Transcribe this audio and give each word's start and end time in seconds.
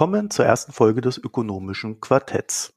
Willkommen 0.00 0.30
zur 0.30 0.46
ersten 0.46 0.72
Folge 0.72 1.02
des 1.02 1.18
Ökonomischen 1.18 2.00
Quartetts. 2.00 2.72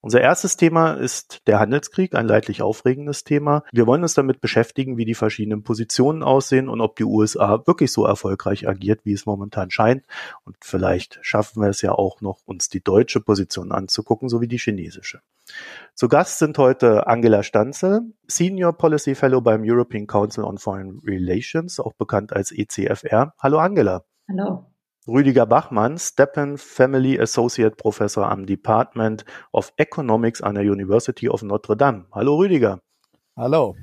Unser 0.00 0.22
erstes 0.22 0.56
Thema 0.56 0.94
ist 0.94 1.46
der 1.46 1.60
Handelskrieg, 1.60 2.14
ein 2.14 2.26
leidlich 2.26 2.62
aufregendes 2.62 3.24
Thema. 3.24 3.62
Wir 3.72 3.86
wollen 3.86 4.00
uns 4.00 4.14
damit 4.14 4.40
beschäftigen, 4.40 4.96
wie 4.96 5.04
die 5.04 5.12
verschiedenen 5.12 5.64
Positionen 5.64 6.22
aussehen 6.22 6.70
und 6.70 6.80
ob 6.80 6.96
die 6.96 7.04
USA 7.04 7.62
wirklich 7.66 7.92
so 7.92 8.06
erfolgreich 8.06 8.66
agiert, 8.66 9.00
wie 9.04 9.12
es 9.12 9.26
momentan 9.26 9.70
scheint. 9.70 10.06
Und 10.44 10.56
vielleicht 10.62 11.18
schaffen 11.20 11.60
wir 11.60 11.68
es 11.68 11.82
ja 11.82 11.92
auch 11.92 12.22
noch, 12.22 12.38
uns 12.46 12.70
die 12.70 12.82
deutsche 12.82 13.20
Position 13.20 13.70
anzugucken, 13.70 14.30
sowie 14.30 14.48
die 14.48 14.56
chinesische. 14.56 15.20
Zu 15.94 16.08
Gast 16.08 16.38
sind 16.38 16.56
heute 16.56 17.06
Angela 17.06 17.42
Stanzel, 17.42 18.00
Senior 18.28 18.72
Policy 18.72 19.14
Fellow 19.14 19.42
beim 19.42 19.60
European 19.62 20.06
Council 20.06 20.44
on 20.44 20.56
Foreign 20.56 21.02
Relations, 21.04 21.78
auch 21.80 21.92
bekannt 21.92 22.32
als 22.32 22.50
ECFR. 22.50 23.34
Hallo 23.38 23.58
Angela. 23.58 24.06
Hallo. 24.26 24.71
Rüdiger 25.08 25.46
Bachmann, 25.46 25.98
Steppen 25.98 26.58
Family 26.58 27.18
Associate 27.18 27.74
Professor 27.74 28.30
am 28.30 28.46
Department 28.46 29.24
of 29.50 29.72
Economics 29.76 30.40
an 30.40 30.54
der 30.54 30.62
University 30.62 31.28
of 31.28 31.42
Notre 31.42 31.76
Dame. 31.76 32.06
Hallo 32.12 32.36
Rüdiger. 32.36 32.80
Hallo. 33.36 33.74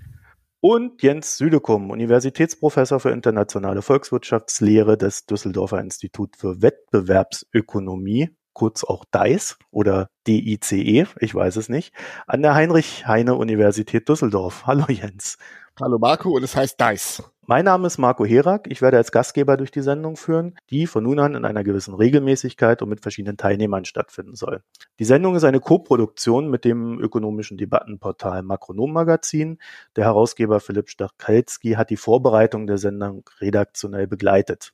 Und 0.61 1.01
Jens 1.03 1.35
Südekum, 1.35 1.89
Universitätsprofessor 1.89 3.01
für 3.01 3.11
internationale 3.11 3.81
Volkswirtschaftslehre 3.81 4.97
des 4.97 5.25
Düsseldorfer 5.25 5.81
Institut 5.81 6.37
für 6.37 6.61
Wettbewerbsökonomie, 6.61 8.29
kurz 8.59 8.83
auch 8.83 9.05
DICE 9.05 9.57
oder 9.71 10.09
DICE, 10.27 11.15
ich 11.21 11.33
weiß 11.33 11.55
es 11.55 11.69
nicht, 11.69 11.93
an 12.27 12.41
der 12.41 12.55
Heinrich-Heine-Universität 12.55 14.09
Düsseldorf. 14.09 14.67
Hallo 14.67 14.83
Jens. 14.89 15.37
Hallo 15.79 15.97
Marco 15.97 16.31
und 16.31 16.43
es 16.43 16.57
heißt 16.57 16.77
DICE. 16.77 17.23
Mein 17.47 17.63
Name 17.63 17.87
ist 17.87 17.99
Marco 17.99 18.25
Herak. 18.25 18.67
Ich 18.69 18.81
werde 18.81 18.97
als 18.97 19.13
Gastgeber 19.13 19.55
durch 19.55 19.71
die 19.71 19.79
Sendung 19.79 20.17
führen, 20.17 20.57
die 20.69 20.87
von 20.87 21.05
nun 21.05 21.19
an 21.19 21.35
in 21.35 21.45
einer 21.45 21.63
gewissen 21.63 21.93
Regelmäßigkeit 21.93 22.81
und 22.81 22.89
mit 22.89 22.99
verschiedenen 22.99 23.37
Teilnehmern 23.37 23.85
stattfinden 23.85 24.35
soll. 24.35 24.61
Die 24.99 25.05
Sendung 25.05 25.37
ist 25.37 25.45
eine 25.45 25.61
Koproduktion 25.61 26.49
mit 26.49 26.65
dem 26.65 26.99
ökonomischen 26.99 27.57
Debattenportal 27.57 28.43
Makronom 28.43 28.91
Magazin. 28.91 29.57
Der 29.95 30.03
Herausgeber 30.03 30.59
Philipp 30.59 30.89
Stachelski 30.89 31.75
hat 31.75 31.91
die 31.91 31.97
Vorbereitung 31.97 32.67
der 32.67 32.77
Sendung 32.77 33.23
redaktionell 33.39 34.05
begleitet. 34.05 34.73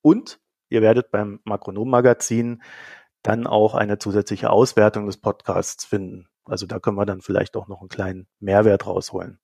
Und 0.00 0.38
ihr 0.68 0.80
werdet 0.80 1.10
beim 1.10 1.40
Makronom 1.42 1.90
Magazin 1.90 2.62
dann 3.26 3.46
auch 3.46 3.74
eine 3.74 3.98
zusätzliche 3.98 4.50
Auswertung 4.50 5.06
des 5.06 5.16
Podcasts 5.16 5.84
finden. 5.84 6.28
Also 6.44 6.66
da 6.66 6.78
können 6.78 6.96
wir 6.96 7.06
dann 7.06 7.20
vielleicht 7.20 7.56
auch 7.56 7.66
noch 7.66 7.80
einen 7.80 7.88
kleinen 7.88 8.26
Mehrwert 8.38 8.86
rausholen. 8.86 9.38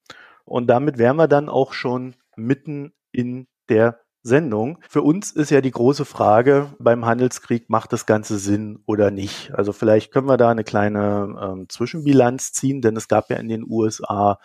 Und 0.44 0.68
damit 0.68 0.98
wären 0.98 1.16
wir 1.16 1.28
dann 1.28 1.48
auch 1.48 1.72
schon 1.72 2.14
mitten 2.36 2.92
in 3.10 3.48
der 3.68 4.00
Sendung. 4.22 4.78
Für 4.88 5.02
uns 5.02 5.32
ist 5.32 5.50
ja 5.50 5.60
die 5.60 5.72
große 5.72 6.04
Frage 6.04 6.72
beim 6.78 7.04
Handelskrieg, 7.04 7.68
macht 7.68 7.92
das 7.92 8.06
Ganze 8.06 8.38
Sinn 8.38 8.82
oder 8.86 9.10
nicht? 9.10 9.52
Also 9.52 9.72
vielleicht 9.72 10.12
können 10.12 10.28
wir 10.28 10.36
da 10.36 10.50
eine 10.50 10.62
kleine 10.62 11.36
ähm, 11.40 11.68
Zwischenbilanz 11.68 12.52
ziehen, 12.52 12.82
denn 12.82 12.96
es 12.96 13.08
gab 13.08 13.30
ja 13.30 13.36
in 13.36 13.48
den 13.48 13.64
USA 13.68 14.38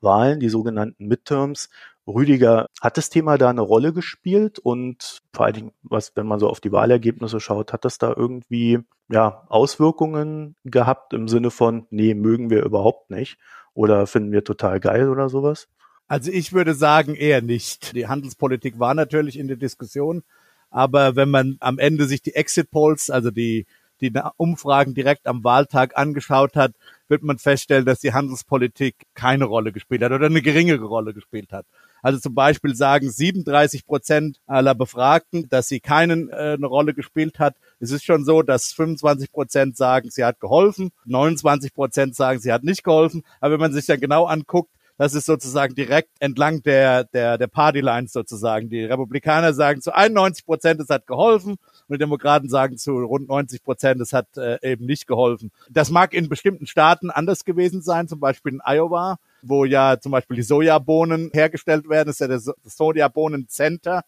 Wahlen, 0.00 0.40
die 0.40 0.48
sogenannten 0.48 1.06
Midterms. 1.06 1.68
Rüdiger, 2.08 2.66
hat 2.80 2.96
das 2.96 3.10
Thema 3.10 3.38
da 3.38 3.50
eine 3.50 3.60
Rolle 3.60 3.92
gespielt 3.92 4.58
und 4.58 5.20
vor 5.32 5.46
allen 5.46 5.54
Dingen, 5.54 5.72
was, 5.82 6.12
wenn 6.16 6.26
man 6.26 6.40
so 6.40 6.48
auf 6.48 6.60
die 6.60 6.72
Wahlergebnisse 6.72 7.38
schaut, 7.38 7.72
hat 7.72 7.84
das 7.84 7.98
da 7.98 8.14
irgendwie 8.16 8.78
ja, 9.10 9.44
Auswirkungen 9.48 10.56
gehabt 10.64 11.12
im 11.12 11.28
Sinne 11.28 11.50
von, 11.50 11.86
nee, 11.90 12.14
mögen 12.14 12.50
wir 12.50 12.64
überhaupt 12.64 13.10
nicht 13.10 13.38
oder 13.74 14.06
finden 14.06 14.32
wir 14.32 14.44
total 14.44 14.80
geil 14.80 15.08
oder 15.08 15.28
sowas? 15.28 15.68
Also 16.06 16.30
ich 16.30 16.52
würde 16.54 16.74
sagen 16.74 17.14
eher 17.14 17.42
nicht. 17.42 17.94
Die 17.94 18.08
Handelspolitik 18.08 18.78
war 18.78 18.94
natürlich 18.94 19.38
in 19.38 19.48
der 19.48 19.58
Diskussion, 19.58 20.22
aber 20.70 21.16
wenn 21.16 21.30
man 21.30 21.58
am 21.60 21.78
Ende 21.78 22.06
sich 22.06 22.22
die 22.22 22.34
Exit 22.34 22.70
Polls, 22.70 23.10
also 23.10 23.30
die 23.30 23.66
die 24.00 24.12
Umfragen 24.36 24.94
direkt 24.94 25.26
am 25.26 25.44
Wahltag 25.44 25.96
angeschaut 25.96 26.56
hat, 26.56 26.72
wird 27.08 27.22
man 27.22 27.38
feststellen, 27.38 27.84
dass 27.84 28.00
die 28.00 28.12
Handelspolitik 28.12 28.94
keine 29.14 29.44
Rolle 29.44 29.72
gespielt 29.72 30.02
hat 30.02 30.12
oder 30.12 30.26
eine 30.26 30.42
geringere 30.42 30.84
Rolle 30.84 31.14
gespielt 31.14 31.52
hat. 31.52 31.66
Also 32.02 32.18
zum 32.18 32.34
Beispiel 32.34 32.74
sagen 32.74 33.10
37 33.10 33.86
Prozent 33.86 34.40
aller 34.46 34.74
Befragten, 34.74 35.48
dass 35.48 35.68
sie 35.68 35.80
keinen 35.80 36.30
äh, 36.30 36.56
eine 36.56 36.66
Rolle 36.66 36.94
gespielt 36.94 37.38
hat. 37.38 37.56
Es 37.80 37.90
ist 37.90 38.04
schon 38.04 38.24
so, 38.24 38.42
dass 38.42 38.72
25 38.72 39.32
Prozent 39.32 39.76
sagen, 39.76 40.10
sie 40.10 40.24
hat 40.24 40.40
geholfen, 40.40 40.90
29 41.06 41.74
Prozent 41.74 42.14
sagen, 42.14 42.40
sie 42.40 42.52
hat 42.52 42.64
nicht 42.64 42.84
geholfen. 42.84 43.24
Aber 43.40 43.54
wenn 43.54 43.60
man 43.60 43.72
sich 43.72 43.86
dann 43.86 44.00
genau 44.00 44.26
anguckt, 44.26 44.70
das 44.98 45.14
ist 45.14 45.26
sozusagen 45.26 45.74
direkt 45.76 46.10
entlang 46.18 46.62
der, 46.64 47.04
der, 47.04 47.38
der 47.38 47.46
Partylines 47.46 48.12
sozusagen. 48.12 48.68
Die 48.68 48.84
Republikaner 48.84 49.54
sagen 49.54 49.80
zu 49.80 49.94
91 49.94 50.44
Prozent, 50.44 50.80
es 50.80 50.88
hat 50.90 51.06
geholfen 51.06 51.52
und 51.52 51.94
die 51.94 51.98
Demokraten 51.98 52.48
sagen 52.48 52.76
zu 52.76 52.98
rund 52.98 53.28
90 53.28 53.62
Prozent, 53.62 54.00
es 54.00 54.12
hat 54.12 54.26
äh, 54.36 54.58
eben 54.62 54.86
nicht 54.86 55.06
geholfen. 55.06 55.52
Das 55.70 55.90
mag 55.90 56.12
in 56.12 56.28
bestimmten 56.28 56.66
Staaten 56.66 57.10
anders 57.10 57.44
gewesen 57.44 57.80
sein, 57.80 58.08
zum 58.08 58.18
Beispiel 58.18 58.54
in 58.54 58.60
Iowa, 58.64 59.18
wo 59.40 59.64
ja 59.64 60.00
zum 60.00 60.10
Beispiel 60.10 60.36
die 60.36 60.42
Sojabohnen 60.42 61.30
hergestellt 61.32 61.88
werden. 61.88 62.08
Das 62.08 62.20
ist 62.20 62.20
ja 62.20 62.26
das 62.28 62.76
Sojabohnen-Center 62.76 64.02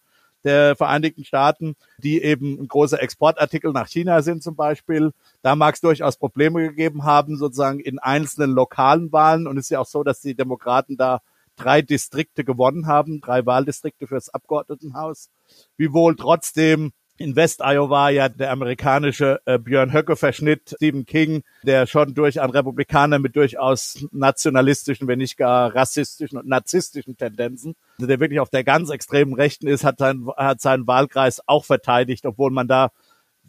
der 0.45 0.77
Vereinigten 0.77 1.25
Staaten, 1.25 1.77
die 1.99 2.23
eben 2.23 2.61
ein 2.61 2.69
großer 2.69 3.03
Exportartikel 3.03 3.73
nach 3.73 3.89
China 3.89 4.23
sind 4.23 4.43
zum 4.43 4.57
Beispiel. 4.57 5.13
Da 5.43 5.57
mag 5.57 5.75
es 5.75 5.81
durchaus 5.81 6.17
Probleme 6.17 6.63
gegeben 6.63 7.05
haben, 7.05 7.37
sozusagen 7.37 7.81
in 7.81 7.99
einzelnen 7.99 8.53
lokalen 8.53 9.13
Wahlen. 9.13 9.47
Und 9.47 9.59
es 9.59 9.67
ist 9.67 9.71
ja 9.71 9.81
auch 9.81 9.87
so, 9.87 10.03
dass 10.03 10.21
die 10.21 10.35
Demokraten 10.35 10.97
da 10.97 11.21
drei 11.57 11.83
Distrikte 11.83 12.45
gewonnen 12.45 12.87
haben, 12.87 13.21
drei 13.21 13.45
Wahldistrikte 13.45 14.07
fürs 14.07 14.31
Abgeordnetenhaus. 14.31 15.31
Wiewohl 15.77 16.17
trotzdem 16.17 16.93
in 17.21 17.37
West-Iowa 17.37 18.09
ja 18.09 18.31
der 18.31 18.51
amerikanische 18.51 19.43
äh, 19.45 19.59
Björn 19.59 19.93
Höcke-Verschnitt, 19.93 20.73
Stephen 20.77 21.05
King, 21.05 21.43
der 21.63 21.87
schon 21.87 22.15
durch 22.15 22.41
einen 22.41 22.53
Republikaner 22.53 23.19
mit 23.19 23.37
durchaus 23.37 24.07
nationalistischen, 24.11 25.07
wenn 25.07 25.19
nicht 25.19 25.37
gar 25.37 25.75
rassistischen 25.75 26.39
und 26.39 26.49
narzisstischen 26.49 27.19
Tendenzen, 27.19 27.77
also 27.99 28.07
der 28.07 28.21
wirklich 28.21 28.41
auf 28.41 28.49
der 28.49 28.65
ganz 28.65 28.89
extremen 28.89 29.35
Rechten 29.35 29.67
ist, 29.67 29.85
hat, 29.85 29.99
sein, 29.99 30.29
hat 30.35 30.63
seinen 30.63 30.87
Wahlkreis 30.87 31.43
auch 31.47 31.67
verteidigt, 31.67 32.25
obwohl 32.25 32.51
man 32.51 32.69
da 32.69 32.91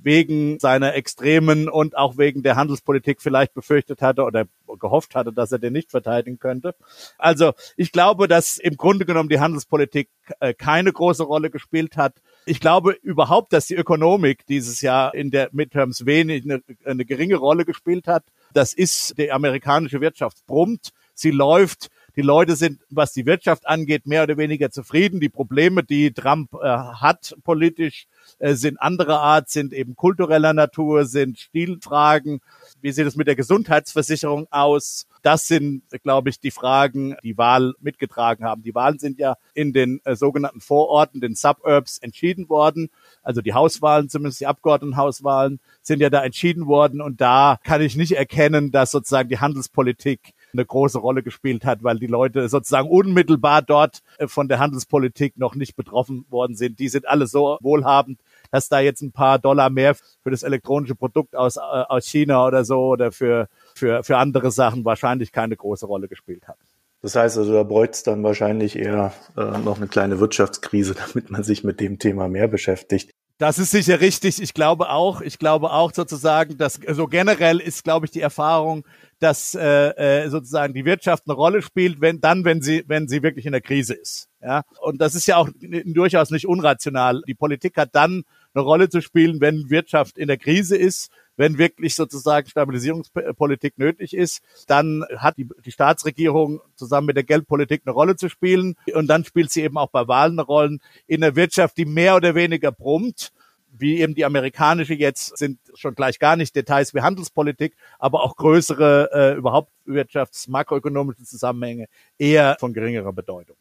wegen 0.04 0.60
seiner 0.60 0.96
extremen 0.96 1.70
und 1.70 1.96
auch 1.96 2.18
wegen 2.18 2.44
der 2.44 2.56
Handelspolitik 2.56 3.22
vielleicht 3.22 3.54
befürchtet 3.54 4.02
hatte 4.02 4.24
oder 4.24 4.46
gehofft 4.80 5.16
hatte, 5.16 5.32
dass 5.32 5.52
er 5.52 5.60
den 5.60 5.74
nicht 5.74 5.92
verteidigen 5.92 6.40
könnte. 6.40 6.76
Also 7.18 7.54
ich 7.78 7.92
glaube, 7.92 8.28
dass 8.28 8.58
im 8.58 8.78
Grunde 8.78 9.06
genommen 9.06 9.30
die 9.30 9.40
Handelspolitik 9.40 10.10
äh, 10.40 10.54
keine 10.54 10.92
große 10.92 11.24
Rolle 11.24 11.50
gespielt 11.50 11.98
hat. 11.98 12.16
Ich 12.46 12.60
glaube 12.60 12.94
überhaupt, 13.04 13.54
dass 13.54 13.68
die 13.68 13.76
Ökonomik 13.76 14.46
dieses 14.48 14.82
Jahr 14.82 15.14
in 15.14 15.30
der 15.30 15.50
Midterms 15.52 16.06
wenig 16.06 16.44
eine, 16.44 16.62
eine 16.86 17.06
geringe 17.06 17.36
Rolle 17.36 17.66
gespielt 17.66 18.08
hat. 18.08 18.24
Das 18.54 18.74
ist 18.74 19.18
die 19.18 19.32
amerikanische 19.32 20.02
Wirtschaft 20.02 20.46
brummt, 20.48 20.90
sie 21.14 21.32
läuft. 21.32 21.90
Die 22.16 22.22
Leute 22.22 22.56
sind, 22.56 22.80
was 22.90 23.14
die 23.14 23.26
Wirtschaft 23.26 23.68
angeht, 23.68 24.06
mehr 24.06 24.24
oder 24.24 24.38
weniger 24.38 24.70
zufrieden. 24.70 25.20
Die 25.20 25.30
Probleme, 25.30 25.84
die 25.84 26.12
Trump 26.12 26.54
äh, 26.54 26.68
hat 26.68 27.36
politisch, 27.44 28.08
äh, 28.40 28.54
sind 28.56 28.82
anderer 28.82 29.22
Art, 29.22 29.50
sind 29.50 29.74
eben 29.74 29.96
kultureller 29.96 30.54
Natur, 30.54 31.06
sind 31.06 31.40
Stilfragen. 31.40 32.42
Wie 32.82 32.92
sieht 32.92 33.08
es 33.08 33.16
mit 33.16 33.28
der 33.28 33.36
Gesundheitsversicherung 33.36 34.48
aus? 34.52 35.08
Das 35.22 35.48
sind, 35.48 35.84
glaube 36.04 36.30
ich, 36.30 36.40
die 36.40 36.52
Fragen, 36.52 37.16
die 37.24 37.38
Wahl 37.38 37.74
mitgetragen 37.80 38.44
haben. 38.44 38.64
Die 38.64 38.74
Wahlen 38.74 39.00
sind 39.00 39.20
ja 39.20 39.36
in 39.54 39.72
den 39.72 40.02
äh, 40.04 40.16
sogenannten 40.16 40.62
Vororten, 40.62 41.22
den 41.22 41.36
Suburbs 41.36 42.00
entschieden 42.00 42.50
worden. 42.50 42.90
Also 43.24 43.42
die 43.42 43.54
Hauswahlen, 43.54 44.10
zumindest 44.10 44.42
die 44.42 44.48
Abgeordnetenhauswahlen, 44.48 45.60
sind 45.82 46.02
ja 46.02 46.10
da 46.10 46.24
entschieden 46.24 46.68
worden. 46.68 47.02
Und 47.02 47.22
da 47.22 47.60
kann 47.64 47.82
ich 47.82 47.96
nicht 47.96 48.14
erkennen, 48.14 48.72
dass 48.72 48.92
sozusagen 48.92 49.30
die 49.30 49.40
Handelspolitik 49.40 50.34
eine 50.54 50.66
große 50.66 51.00
Rolle 51.00 51.24
gespielt 51.24 51.66
hat, 51.66 51.84
weil 51.84 52.00
die 52.00 52.08
Leute 52.08 52.48
sozusagen 52.50 52.90
unmittelbar 52.90 53.62
dort 53.62 54.02
äh, 54.18 54.28
von 54.28 54.48
der 54.48 54.60
Handelspolitik 54.60 55.38
noch 55.38 55.56
nicht 55.56 55.76
betroffen 55.76 56.26
worden 56.30 56.56
sind. 56.56 56.80
Die 56.80 56.90
sind 56.90 57.08
alle 57.08 57.28
so 57.28 57.58
wohlhabend, 57.62 58.20
dass 58.52 58.70
da 58.70 58.80
jetzt 58.80 59.02
ein 59.02 59.12
paar 59.12 59.40
Dollar 59.40 59.70
mehr 59.70 59.96
für 59.96 60.32
das 60.32 60.44
elektronische 60.44 60.96
Produkt 60.96 61.36
aus, 61.36 61.58
äh, 61.58 61.60
aus 61.60 62.06
China 62.06 62.46
oder 62.46 62.66
so 62.66 62.80
oder 62.88 63.12
für, 63.12 63.48
für, 63.76 64.04
für 64.04 64.18
andere 64.18 64.52
Sachen 64.52 64.86
wahrscheinlich 64.86 65.32
keine 65.32 65.56
große 65.56 65.86
Rolle 65.86 66.08
gespielt 66.08 66.48
hat. 66.48 66.58
Das 67.02 67.16
heißt 67.16 67.38
also, 67.38 67.52
da 67.52 67.64
bräuchte 67.64 67.94
es 67.94 68.04
dann 68.04 68.24
wahrscheinlich 68.24 68.78
eher 68.78 69.12
äh, 69.36 69.58
noch 69.60 69.78
eine 69.78 69.88
kleine 69.88 70.20
Wirtschaftskrise, 70.20 70.96
damit 71.14 71.32
man 71.32 71.44
sich 71.44 71.64
mit 71.64 71.80
dem 71.80 72.00
Thema 72.00 72.28
mehr 72.28 72.48
beschäftigt. 72.48 73.12
Das 73.42 73.58
ist 73.58 73.72
sicher 73.72 74.02
richtig. 74.02 74.40
Ich 74.40 74.54
glaube 74.54 74.92
auch, 74.92 75.20
ich 75.20 75.40
glaube 75.40 75.72
auch 75.72 75.92
sozusagen, 75.96 76.60
dass 76.60 76.76
so 76.76 76.88
also 76.88 77.08
generell 77.08 77.60
ist, 77.60 77.84
glaube 77.84 78.06
ich, 78.06 78.12
die 78.12 78.22
Erfahrung, 78.22 78.86
dass 79.18 79.56
äh, 79.56 80.26
äh, 80.26 80.30
sozusagen 80.30 80.76
die 80.76 80.86
Wirtschaft 80.86 81.24
eine 81.26 81.34
Rolle 81.34 81.64
spielt, 81.64 82.02
wenn 82.02 82.22
dann, 82.22 82.46
wenn 82.46 82.62
sie, 82.62 82.84
wenn 82.86 83.08
sie 83.08 83.24
wirklich 83.24 83.48
in 83.48 83.54
der 83.54 83.62
Krise 83.62 83.96
ist. 83.96 84.30
Ja, 84.44 84.62
und 84.80 85.02
das 85.02 85.16
ist 85.16 85.26
ja 85.26 85.38
auch 85.38 85.50
durchaus 85.58 86.30
nicht 86.30 86.46
unrational. 86.46 87.24
Die 87.28 87.34
Politik 87.34 87.78
hat 87.78 87.96
dann 87.96 88.26
eine 88.54 88.64
Rolle 88.64 88.90
zu 88.90 89.02
spielen, 89.02 89.42
wenn 89.42 89.72
Wirtschaft 89.72 90.20
in 90.20 90.28
der 90.28 90.38
Krise 90.38 90.78
ist 90.78 91.10
wenn 91.42 91.58
wirklich 91.58 91.96
sozusagen 91.96 92.48
Stabilisierungspolitik 92.48 93.80
nötig 93.80 94.16
ist, 94.16 94.44
dann 94.68 95.04
hat 95.18 95.38
die, 95.38 95.50
die 95.66 95.72
Staatsregierung 95.72 96.62
zusammen 96.76 97.08
mit 97.08 97.16
der 97.16 97.24
Geldpolitik 97.24 97.82
eine 97.84 97.96
Rolle 97.96 98.16
zu 98.16 98.30
spielen. 98.30 98.76
Und 98.94 99.08
dann 99.08 99.26
spielt 99.26 99.52
sie 99.52 99.64
eben 99.64 99.78
auch 99.78 99.90
bei 99.90 100.08
Wahlen 100.08 100.34
eine 100.34 100.44
Rolle 100.44 100.78
in 101.08 101.22
der 101.22 101.36
Wirtschaft, 101.36 101.78
die 101.78 101.86
mehr 101.86 102.16
oder 102.16 102.36
weniger 102.36 102.72
brummt 102.72 103.32
wie 103.74 104.02
eben 104.02 104.14
die 104.14 104.26
amerikanische 104.26 104.94
jetzt 104.94 105.38
sind 105.38 105.58
schon 105.76 105.96
gleich 105.96 106.20
gar 106.20 106.36
nicht 106.36 106.54
Details 106.54 106.94
wie 106.94 107.00
Handelspolitik, 107.00 107.74
aber 108.00 108.22
auch 108.22 108.36
größere 108.36 109.10
äh, 109.14 109.38
überhaupt 109.38 109.72
wirtschafts-, 109.88 110.52
makroökonomische 110.52 111.24
Zusammenhänge 111.24 111.88
eher 112.18 112.58
von 112.60 112.74
geringerer 112.74 113.14
Bedeutung. 113.14 113.56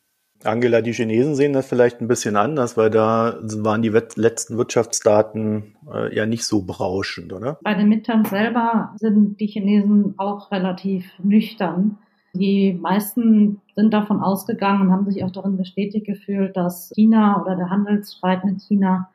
Angela, 0.45 0.81
die 0.81 0.93
Chinesen 0.93 1.35
sehen 1.35 1.53
das 1.53 1.69
vielleicht 1.69 2.01
ein 2.01 2.09
bisschen 2.09 2.37
anders, 2.37 2.77
weil 2.77 2.91
da 2.91 3.39
waren 3.43 3.83
die 3.83 3.89
letzten 3.89 4.57
Wirtschaftsdaten 4.57 5.75
äh, 5.93 6.15
ja 6.15 6.27
nicht 6.27 6.45
so 6.45 6.63
berauschend, 6.63 7.33
oder? 7.33 7.59
Bei 7.63 7.75
den 7.75 7.89
Midterms 7.89 8.31
selber 8.31 8.95
sind 8.97 9.39
die 9.41 9.47
Chinesen 9.47 10.15
auch 10.17 10.51
relativ 10.51 11.05
nüchtern. 11.23 11.99
Die 12.33 12.73
meisten 12.81 13.61
sind 13.75 13.93
davon 13.93 14.21
ausgegangen 14.21 14.83
und 14.83 14.93
haben 14.93 15.11
sich 15.11 15.25
auch 15.25 15.33
darin 15.33 15.57
bestätigt 15.57 16.07
gefühlt, 16.07 16.57
dass 16.57 16.93
China 16.95 17.43
oder 17.43 17.57
der 17.57 17.71
Handelsstreit 17.71 18.45
mit 18.45 18.63
China 18.63 19.11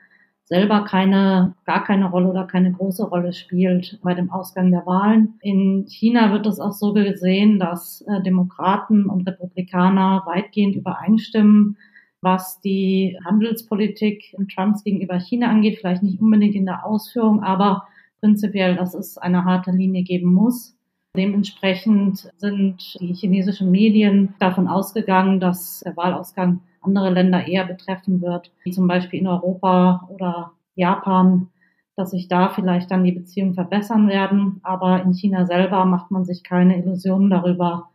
selber 0.45 0.85
keine, 0.85 1.55
gar 1.65 1.83
keine 1.83 2.09
Rolle 2.09 2.29
oder 2.29 2.45
keine 2.45 2.71
große 2.71 3.07
Rolle 3.07 3.33
spielt 3.33 3.99
bei 4.03 4.13
dem 4.13 4.31
Ausgang 4.31 4.71
der 4.71 4.85
Wahlen. 4.85 5.39
In 5.41 5.87
China 5.87 6.31
wird 6.31 6.45
es 6.45 6.59
auch 6.59 6.73
so 6.73 6.93
gesehen, 6.93 7.59
dass 7.59 8.01
äh, 8.07 8.21
Demokraten 8.21 9.07
und 9.07 9.27
Republikaner 9.27 10.23
weitgehend 10.27 10.75
übereinstimmen, 10.75 11.77
was 12.21 12.61
die 12.61 13.17
Handelspolitik 13.25 14.35
Trumps 14.53 14.83
gegenüber 14.83 15.19
China 15.19 15.49
angeht. 15.49 15.79
Vielleicht 15.79 16.03
nicht 16.03 16.21
unbedingt 16.21 16.55
in 16.55 16.65
der 16.65 16.85
Ausführung, 16.85 17.43
aber 17.43 17.87
prinzipiell, 18.19 18.75
dass 18.75 18.93
es 18.93 19.17
eine 19.17 19.45
harte 19.45 19.71
Linie 19.71 20.03
geben 20.03 20.31
muss. 20.31 20.75
Dementsprechend 21.17 22.29
sind 22.37 22.99
die 22.99 23.13
chinesischen 23.13 23.71
Medien 23.71 24.35
davon 24.39 24.67
ausgegangen, 24.67 25.39
dass 25.39 25.79
der 25.79 25.95
Wahlausgang 25.95 26.59
andere 26.85 27.09
Länder 27.09 27.47
eher 27.47 27.65
betreffen 27.65 28.21
wird, 28.21 28.51
wie 28.63 28.71
zum 28.71 28.87
Beispiel 28.87 29.19
in 29.19 29.27
Europa 29.27 30.07
oder 30.09 30.51
Japan, 30.75 31.49
dass 31.95 32.11
sich 32.11 32.27
da 32.27 32.49
vielleicht 32.49 32.91
dann 32.91 33.03
die 33.03 33.11
Beziehungen 33.11 33.53
verbessern 33.53 34.07
werden. 34.07 34.59
Aber 34.63 35.01
in 35.01 35.13
China 35.13 35.45
selber 35.45 35.85
macht 35.85 36.11
man 36.11 36.25
sich 36.25 36.43
keine 36.43 36.77
Illusionen 36.77 37.29
darüber, 37.29 37.89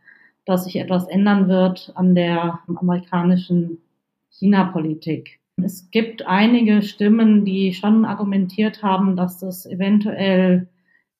dass 0.45 0.65
sich 0.65 0.77
etwas 0.77 1.07
ändern 1.07 1.47
wird 1.47 1.91
an 1.95 2.15
der 2.15 2.59
amerikanischen 2.67 3.77
China-Politik. 4.29 5.39
Es 5.57 5.91
gibt 5.91 6.25
einige 6.25 6.81
Stimmen, 6.81 7.45
die 7.45 7.73
schon 7.73 8.05
argumentiert 8.05 8.81
haben, 8.81 9.15
dass 9.15 9.39
das 9.39 9.65
eventuell 9.65 10.67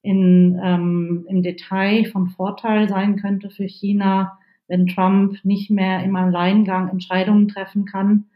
in, 0.02 0.60
ähm, 0.64 1.26
im 1.28 1.44
Detail 1.44 2.06
von 2.06 2.30
Vorteil 2.30 2.90
sein 2.90 3.18
könnte 3.18 3.50
für 3.50 3.66
China, 3.66 4.40
wenn 4.72 4.88
Trump 4.88 5.36
nicht 5.44 5.70
mehr 5.70 6.02
im 6.02 6.16
Alleingang 6.16 6.88
Entscheidungen 6.88 7.50
treffen 7.50 7.84
kann. 7.84 8.28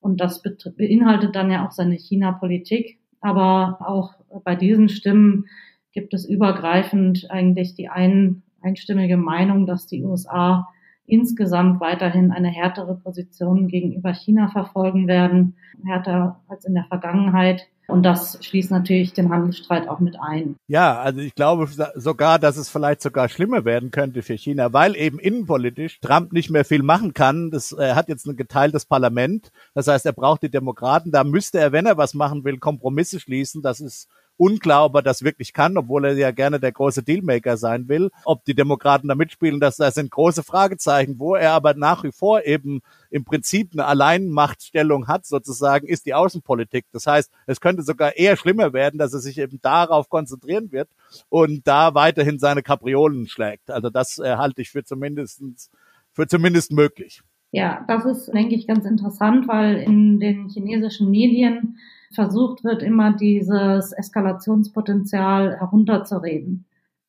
Und 0.00 0.20
das 0.20 0.42
beinhaltet 0.42 1.34
dann 1.34 1.50
ja 1.50 1.66
auch 1.66 1.72
seine 1.72 1.96
China-Politik. 1.96 2.98
Aber 3.22 3.78
auch 3.80 4.12
bei 4.44 4.54
diesen 4.54 4.90
Stimmen 4.90 5.46
gibt 5.92 6.12
es 6.12 6.28
übergreifend 6.28 7.30
eigentlich 7.30 7.74
die 7.74 7.88
ein, 7.88 8.42
einstimmige 8.60 9.16
Meinung, 9.16 9.64
dass 9.64 9.86
die 9.86 10.04
USA 10.04 10.68
insgesamt 11.08 11.80
weiterhin 11.80 12.30
eine 12.30 12.48
härtere 12.48 12.94
Position 12.94 13.68
gegenüber 13.68 14.12
China 14.12 14.48
verfolgen 14.48 15.08
werden, 15.08 15.56
härter 15.84 16.40
als 16.48 16.64
in 16.64 16.74
der 16.74 16.84
Vergangenheit. 16.84 17.66
Und 17.90 18.02
das 18.02 18.38
schließt 18.42 18.70
natürlich 18.70 19.14
den 19.14 19.30
Handelsstreit 19.30 19.88
auch 19.88 19.98
mit 19.98 20.20
ein. 20.20 20.56
Ja, 20.66 21.00
also 21.00 21.20
ich 21.20 21.34
glaube 21.34 21.66
sogar, 21.94 22.38
dass 22.38 22.58
es 22.58 22.68
vielleicht 22.68 23.00
sogar 23.00 23.30
schlimmer 23.30 23.64
werden 23.64 23.90
könnte 23.90 24.20
für 24.20 24.34
China, 24.36 24.74
weil 24.74 24.94
eben 24.94 25.18
innenpolitisch 25.18 25.98
Trump 26.00 26.34
nicht 26.34 26.50
mehr 26.50 26.66
viel 26.66 26.82
machen 26.82 27.14
kann. 27.14 27.50
Das, 27.50 27.72
er 27.72 27.96
hat 27.96 28.10
jetzt 28.10 28.26
ein 28.26 28.36
geteiltes 28.36 28.84
Parlament. 28.84 29.50
Das 29.74 29.86
heißt, 29.88 30.04
er 30.04 30.12
braucht 30.12 30.42
die 30.42 30.50
Demokraten. 30.50 31.12
Da 31.12 31.24
müsste 31.24 31.60
er, 31.60 31.72
wenn 31.72 31.86
er 31.86 31.96
was 31.96 32.12
machen 32.12 32.44
will, 32.44 32.58
Kompromisse 32.58 33.20
schließen. 33.20 33.62
Das 33.62 33.80
ist 33.80 34.06
unklar, 34.38 34.86
ob 34.86 34.94
er 34.94 35.02
das 35.02 35.22
wirklich 35.22 35.52
kann, 35.52 35.76
obwohl 35.76 36.06
er 36.06 36.14
ja 36.14 36.30
gerne 36.30 36.58
der 36.58 36.72
große 36.72 37.02
Dealmaker 37.02 37.56
sein 37.56 37.88
will. 37.88 38.10
Ob 38.24 38.44
die 38.44 38.54
Demokraten 38.54 39.08
da 39.08 39.14
mitspielen, 39.14 39.60
das, 39.60 39.76
das 39.76 39.94
sind 39.94 40.10
große 40.10 40.42
Fragezeichen. 40.42 41.18
Wo 41.18 41.34
er 41.34 41.52
aber 41.52 41.74
nach 41.74 42.04
wie 42.04 42.12
vor 42.12 42.44
eben 42.44 42.80
im 43.10 43.24
Prinzip 43.24 43.72
eine 43.72 43.84
Alleinmachtstellung 43.84 45.08
hat, 45.08 45.26
sozusagen, 45.26 45.86
ist 45.86 46.06
die 46.06 46.14
Außenpolitik. 46.14 46.86
Das 46.92 47.06
heißt, 47.06 47.30
es 47.46 47.60
könnte 47.60 47.82
sogar 47.82 48.16
eher 48.16 48.36
schlimmer 48.36 48.72
werden, 48.72 48.98
dass 48.98 49.12
er 49.12 49.20
sich 49.20 49.38
eben 49.38 49.60
darauf 49.60 50.08
konzentrieren 50.08 50.72
wird 50.72 50.88
und 51.28 51.66
da 51.66 51.94
weiterhin 51.94 52.38
seine 52.38 52.62
Kapriolen 52.62 53.26
schlägt. 53.26 53.70
Also 53.70 53.90
das 53.90 54.18
äh, 54.18 54.36
halte 54.36 54.62
ich 54.62 54.70
für 54.70 54.84
zumindestens 54.84 55.70
für 56.18 56.26
zumindest 56.26 56.72
möglich. 56.72 57.22
Ja, 57.52 57.84
das 57.86 58.04
ist, 58.04 58.34
denke 58.34 58.56
ich, 58.56 58.66
ganz 58.66 58.84
interessant, 58.84 59.46
weil 59.46 59.76
in 59.76 60.18
den 60.18 60.48
chinesischen 60.48 61.10
Medien 61.10 61.78
versucht 62.14 62.64
wird, 62.64 62.82
immer 62.82 63.12
dieses 63.12 63.92
Eskalationspotenzial 63.92 65.58
herunterzureden. 65.58 66.64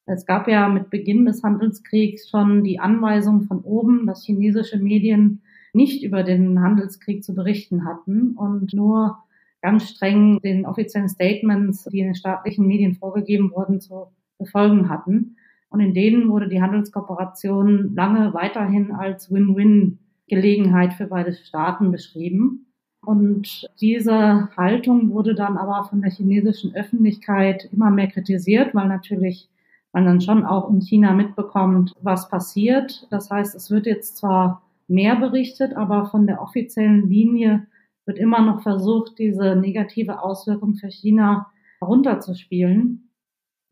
Es 0.05 0.25
gab 0.25 0.47
ja 0.47 0.67
mit 0.69 0.89
Beginn 0.89 1.25
des 1.25 1.43
Handelskriegs 1.43 2.29
schon 2.29 2.63
die 2.63 2.79
Anweisung 2.79 3.43
von 3.43 3.59
oben, 3.62 4.07
dass 4.07 4.25
chinesische 4.25 4.79
Medien 4.79 5.41
nicht 5.74 6.03
über 6.03 6.24
den 6.24 6.62
Handelskrieg 6.62 7.24
zu 7.24 7.35
berichten 7.35 7.85
hatten 7.85 8.31
und 8.35 8.74
nur 8.74 9.19
ganz 9.62 9.88
streng 9.89 10.39
den 10.41 10.65
offiziellen 10.65 11.09
Statements, 11.09 11.83
die 11.83 12.00
in 12.00 12.07
den 12.07 12.15
staatlichen 12.15 12.65
Medien 12.65 12.95
vorgegeben 12.95 13.51
wurden, 13.51 13.81
zu 13.81 14.07
befolgen 14.39 14.89
hatten. 14.89 15.35
Und 15.69 15.81
in 15.81 15.93
denen 15.93 16.29
wurde 16.29 16.50
die 16.50 16.62
Handelskooperation 16.62 17.93
lange 17.93 18.33
weiterhin 18.33 18.91
als 18.91 19.31
Win-Win-Gelegenheit 19.31 20.93
für 20.93 21.07
beide 21.07 21.33
Staaten 21.33 21.91
beschrieben. 21.91 22.68
Und 23.09 23.67
diese 23.81 24.55
Haltung 24.55 25.09
wurde 25.09 25.33
dann 25.33 25.57
aber 25.57 25.83
von 25.85 26.03
der 26.03 26.11
chinesischen 26.11 26.75
Öffentlichkeit 26.75 27.67
immer 27.73 27.89
mehr 27.89 28.05
kritisiert, 28.05 28.75
weil 28.75 28.87
natürlich 28.87 29.49
man 29.91 30.05
dann 30.05 30.21
schon 30.21 30.45
auch 30.45 30.69
in 30.69 30.79
China 30.79 31.13
mitbekommt, 31.13 31.95
was 32.03 32.29
passiert. 32.29 33.07
Das 33.09 33.31
heißt, 33.31 33.55
es 33.55 33.71
wird 33.71 33.87
jetzt 33.87 34.17
zwar 34.17 34.61
mehr 34.87 35.15
berichtet, 35.15 35.75
aber 35.75 36.05
von 36.05 36.27
der 36.27 36.39
offiziellen 36.39 37.09
Linie 37.09 37.65
wird 38.05 38.19
immer 38.19 38.43
noch 38.43 38.61
versucht, 38.61 39.17
diese 39.17 39.55
negative 39.55 40.21
Auswirkung 40.21 40.75
für 40.75 40.91
China 40.91 41.47
herunterzuspielen. 41.79 43.09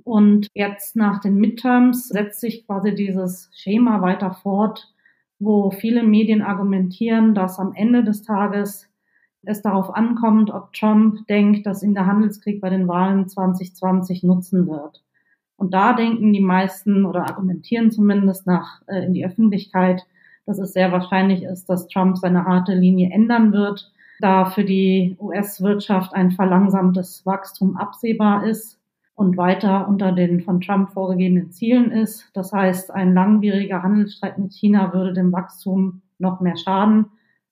Und 0.04 0.48
jetzt 0.56 0.96
nach 0.96 1.22
den 1.22 1.36
Midterms 1.36 2.08
setzt 2.08 2.42
sich 2.42 2.66
quasi 2.66 2.96
dieses 2.96 3.52
Schema 3.54 4.02
weiter 4.02 4.34
fort, 4.34 4.92
wo 5.38 5.70
viele 5.70 6.02
Medien 6.02 6.42
argumentieren, 6.42 7.36
dass 7.36 7.60
am 7.60 7.76
Ende 7.76 8.04
des 8.04 8.24
Tages 8.24 8.90
es 9.44 9.62
darauf 9.62 9.96
ankommt, 9.96 10.52
ob 10.52 10.74
Trump 10.74 11.26
denkt, 11.28 11.66
dass 11.66 11.84
ihn 11.84 11.94
der 11.94 12.06
Handelskrieg 12.06 12.62
bei 12.62 12.70
den 12.70 12.88
Wahlen 12.88 13.28
2020 13.28 14.24
nutzen 14.24 14.68
wird. 14.68 15.04
Und 15.56 15.74
da 15.74 15.94
denken 15.94 16.34
die 16.34 16.42
meisten 16.42 17.06
oder 17.06 17.22
argumentieren 17.22 17.92
zumindest 17.92 18.46
nach 18.46 18.82
äh, 18.88 19.06
in 19.06 19.14
die 19.14 19.26
Öffentlichkeit, 19.26 20.06
dass 20.46 20.60
es 20.60 20.74
sehr 20.74 20.92
wahrscheinlich 20.92 21.44
ist, 21.44 21.68
dass 21.70 21.88
Trump 21.88 22.18
seine 22.18 22.46
harte 22.46 22.74
Linie 22.74 23.12
ändern 23.12 23.52
wird, 23.52 23.92
da 24.20 24.46
für 24.46 24.64
die 24.64 25.18
US-Wirtschaft 25.20 26.14
ein 26.14 26.32
verlangsamtes 26.32 27.26
Wachstum 27.26 27.76
absehbar 27.76 28.46
ist 28.46 28.80
und 29.16 29.36
weiter 29.36 29.88
unter 29.88 30.12
den 30.12 30.42
von 30.42 30.62
Trump 30.62 30.92
vorgegebenen 30.92 31.52
Zielen 31.52 31.92
ist. 31.92 32.30
Das 32.34 32.54
heißt, 32.54 32.92
ein 32.92 33.14
langwieriger 33.14 33.82
Handelsstreit 33.82 34.38
mit 34.38 34.54
China 34.54 34.94
würde 34.94 35.14
dem 35.14 35.32
Wachstum 35.32 36.02
noch 36.20 36.40
mehr 36.40 36.56
schaden. 36.56 37.08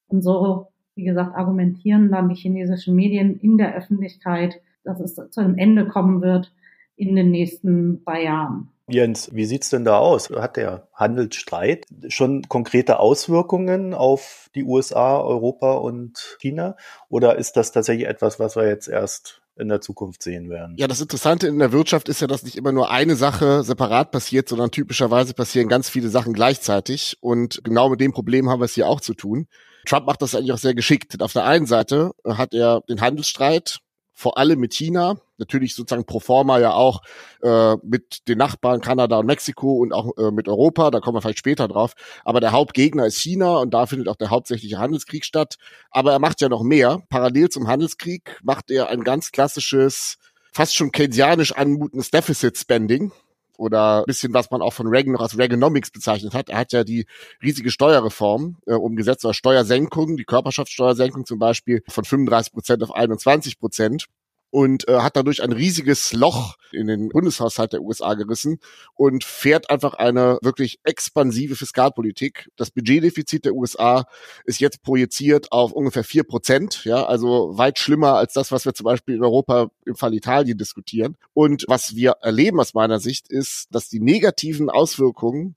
Und 0.07 0.21
so 0.21 0.67
wie 0.95 1.03
gesagt, 1.03 1.35
argumentieren 1.35 2.11
dann 2.11 2.29
die 2.29 2.35
chinesischen 2.35 2.95
Medien 2.95 3.39
in 3.39 3.57
der 3.57 3.75
Öffentlichkeit, 3.75 4.61
dass 4.83 4.99
es 4.99 5.15
zu 5.15 5.41
einem 5.41 5.57
Ende 5.57 5.87
kommen 5.87 6.21
wird 6.21 6.51
in 6.95 7.15
den 7.15 7.31
nächsten 7.31 8.01
zwei 8.03 8.23
Jahren. 8.23 8.69
Jens, 8.87 9.33
wie 9.33 9.45
sieht's 9.45 9.71
denn 9.71 9.83
da 9.83 9.97
aus? 9.97 10.29
Hat 10.29 10.57
der 10.57 10.87
Handelsstreit 10.93 11.87
schon 12.07 12.43
konkrete 12.43 12.99
Auswirkungen 12.99 13.95
auf 13.95 14.49
die 14.53 14.63
USA, 14.63 15.19
Europa 15.19 15.73
und 15.73 16.37
China? 16.39 16.75
Oder 17.09 17.35
ist 17.37 17.57
das 17.57 17.71
tatsächlich 17.71 18.07
etwas, 18.07 18.39
was 18.39 18.55
wir 18.55 18.67
jetzt 18.67 18.87
erst 18.87 19.41
in 19.57 19.69
der 19.69 19.81
Zukunft 19.81 20.21
sehen 20.21 20.49
werden. 20.49 20.75
Ja, 20.77 20.87
das 20.87 21.01
Interessante 21.01 21.47
in 21.47 21.59
der 21.59 21.71
Wirtschaft 21.71 22.09
ist 22.09 22.19
ja, 22.19 22.27
dass 22.27 22.43
nicht 22.43 22.57
immer 22.57 22.71
nur 22.71 22.91
eine 22.91 23.15
Sache 23.15 23.63
separat 23.63 24.11
passiert, 24.11 24.49
sondern 24.49 24.71
typischerweise 24.71 25.33
passieren 25.33 25.69
ganz 25.69 25.89
viele 25.89 26.09
Sachen 26.09 26.33
gleichzeitig. 26.33 27.17
Und 27.21 27.61
genau 27.63 27.89
mit 27.89 28.01
dem 28.01 28.11
Problem 28.11 28.49
haben 28.49 28.59
wir 28.59 28.65
es 28.65 28.73
hier 28.73 28.87
auch 28.87 28.99
zu 28.99 29.13
tun. 29.13 29.47
Trump 29.85 30.05
macht 30.05 30.21
das 30.21 30.35
eigentlich 30.35 30.53
auch 30.53 30.57
sehr 30.57 30.75
geschickt. 30.75 31.21
Auf 31.21 31.33
der 31.33 31.45
einen 31.45 31.65
Seite 31.65 32.11
hat 32.25 32.53
er 32.53 32.81
den 32.89 33.01
Handelsstreit, 33.01 33.79
vor 34.13 34.37
allem 34.37 34.59
mit 34.59 34.73
China, 34.73 35.17
natürlich 35.37 35.75
sozusagen 35.75 36.05
pro 36.05 36.19
forma 36.19 36.59
ja 36.59 36.71
auch 36.71 37.01
äh, 37.41 37.75
mit 37.83 38.27
den 38.27 38.37
Nachbarn 38.37 38.79
Kanada 38.79 39.17
und 39.17 39.25
Mexiko 39.25 39.73
und 39.73 39.91
auch 39.91 40.11
äh, 40.17 40.31
mit 40.31 40.47
Europa, 40.47 40.89
da 40.91 40.99
kommen 41.01 41.17
wir 41.17 41.21
vielleicht 41.21 41.39
später 41.39 41.67
drauf. 41.67 41.93
Aber 42.23 42.39
der 42.39 42.53
Hauptgegner 42.53 43.05
ist 43.05 43.17
China 43.17 43.57
und 43.57 43.73
da 43.73 43.85
findet 43.85 44.07
auch 44.07 44.15
der 44.15 44.29
hauptsächliche 44.29 44.77
Handelskrieg 44.77 45.25
statt. 45.25 45.55
Aber 45.91 46.13
er 46.13 46.19
macht 46.19 46.39
ja 46.41 46.47
noch 46.47 46.63
mehr. 46.63 47.03
Parallel 47.09 47.49
zum 47.49 47.67
Handelskrieg 47.67 48.39
macht 48.41 48.71
er 48.71 48.89
ein 48.89 49.03
ganz 49.03 49.31
klassisches, 49.31 50.17
fast 50.53 50.75
schon 50.75 50.91
keynesianisch 50.91 51.51
anmutendes 51.51 52.11
Deficit 52.11 52.57
Spending 52.57 53.11
oder 53.57 54.03
bisschen, 54.05 54.33
was 54.33 54.51
man 54.51 54.61
auch 54.61 54.73
von 54.73 54.87
Reagan 54.87 55.13
noch 55.13 55.21
als 55.21 55.37
Reaganomics 55.37 55.91
bezeichnet 55.91 56.33
hat. 56.33 56.49
Er 56.49 56.59
hat 56.59 56.73
ja 56.73 56.83
die 56.83 57.05
riesige 57.43 57.71
Steuerreform 57.71 58.57
äh, 58.65 58.73
umgesetzt 58.73 59.25
oder 59.25 59.33
Steuersenkung, 59.33 60.17
die 60.17 60.25
Körperschaftssteuersenkung 60.25 61.25
zum 61.25 61.39
Beispiel 61.39 61.83
von 61.87 62.05
35 62.05 62.53
Prozent 62.53 62.83
auf 62.83 62.93
21 62.93 63.59
Prozent 63.59 64.07
und 64.49 64.87
äh, 64.87 64.99
hat 64.99 65.15
dadurch 65.15 65.43
ein 65.43 65.51
riesiges 65.51 66.13
Loch 66.13 66.55
in 66.71 66.87
den 66.87 67.09
Bundeshaushalt 67.09 67.73
der 67.73 67.81
USA 67.81 68.13
gerissen 68.13 68.59
und 68.93 69.23
fährt 69.23 69.69
einfach 69.69 69.95
eine 69.95 70.37
wirklich 70.41 70.79
expansive 70.83 71.55
Fiskalpolitik. 71.55 72.49
Das 72.55 72.71
Budgetdefizit 72.71 73.45
der 73.45 73.53
USA 73.53 74.05
ist 74.45 74.59
jetzt 74.59 74.81
projiziert 74.81 75.51
auf 75.51 75.71
ungefähr 75.71 76.03
vier 76.03 76.23
Prozent, 76.23 76.85
ja, 76.85 77.05
also 77.05 77.57
weit 77.57 77.79
schlimmer 77.79 78.15
als 78.15 78.33
das, 78.33 78.51
was 78.51 78.65
wir 78.65 78.73
zum 78.73 78.85
Beispiel 78.85 79.15
in 79.15 79.23
Europa 79.23 79.69
im 79.85 79.95
Fall 79.95 80.13
Italien 80.13 80.57
diskutieren. 80.57 81.17
Und 81.33 81.65
was 81.67 81.95
wir 81.95 82.17
erleben 82.21 82.59
aus 82.59 82.73
meiner 82.73 82.99
Sicht 82.99 83.27
ist, 83.27 83.67
dass 83.71 83.89
die 83.89 83.99
negativen 83.99 84.69
Auswirkungen 84.69 85.55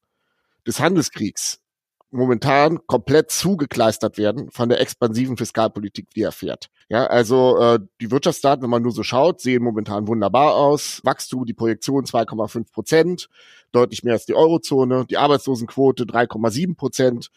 des 0.67 0.81
Handelskriegs 0.81 1.61
momentan 2.11 2.87
komplett 2.87 3.31
zugekleistert 3.31 4.19
werden 4.19 4.51
von 4.51 4.69
der 4.69 4.81
expansiven 4.81 5.37
Fiskalpolitik, 5.37 6.09
die 6.11 6.23
er 6.23 6.33
fährt. 6.33 6.69
Ja, 6.89 7.07
also 7.07 7.59
äh, 7.59 7.81
die 8.01 8.11
Wirtschaftsdaten, 8.11 8.63
wenn 8.63 8.71
man 8.71 8.83
nur 8.83 8.93
so 8.93 9.03
schaut, 9.03 9.41
sehen 9.41 9.63
momentan 9.63 10.09
wunderbar 10.09 10.55
aus. 10.55 11.01
Wachstum, 11.05 11.45
die 11.45 11.53
Projektion 11.53 12.05
2,5 12.05 12.73
Prozent, 12.73 13.29
deutlich 13.73 14.05
mehr 14.05 14.15
als 14.15 14.25
die 14.25 14.35
Eurozone. 14.35 15.05
Die 15.11 15.19
Arbeitslosenquote 15.19 16.05
3,7 16.05 16.77
Prozent. 16.77 17.31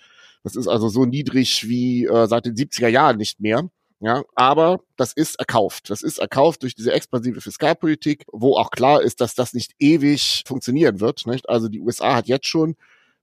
Das 0.44 0.56
ist 0.56 0.68
also 0.68 0.88
so 0.88 1.06
niedrig 1.06 1.68
wie 1.68 2.06
äh, 2.06 2.28
seit 2.28 2.46
den 2.46 2.56
70er 2.56 2.88
Jahren 2.88 3.18
nicht 3.18 3.42
mehr. 3.42 3.70
Ja, 4.04 4.24
aber 4.34 4.82
das 4.98 5.14
ist 5.14 5.36
erkauft. 5.36 5.92
Das 5.92 6.02
ist 6.02 6.18
erkauft 6.18 6.64
durch 6.64 6.74
diese 6.74 6.92
expansive 6.92 7.40
Fiskalpolitik, 7.40 8.26
wo 8.32 8.56
auch 8.56 8.72
klar 8.72 9.04
ist, 9.04 9.22
dass 9.22 9.36
das 9.36 9.54
nicht 9.54 9.74
ewig 9.78 10.44
funktionieren 10.48 11.00
wird. 11.00 11.28
Nicht? 11.28 11.48
Also 11.48 11.70
die 11.70 11.80
USA 11.80 12.16
hat 12.16 12.28
jetzt 12.28 12.48
schon 12.48 12.76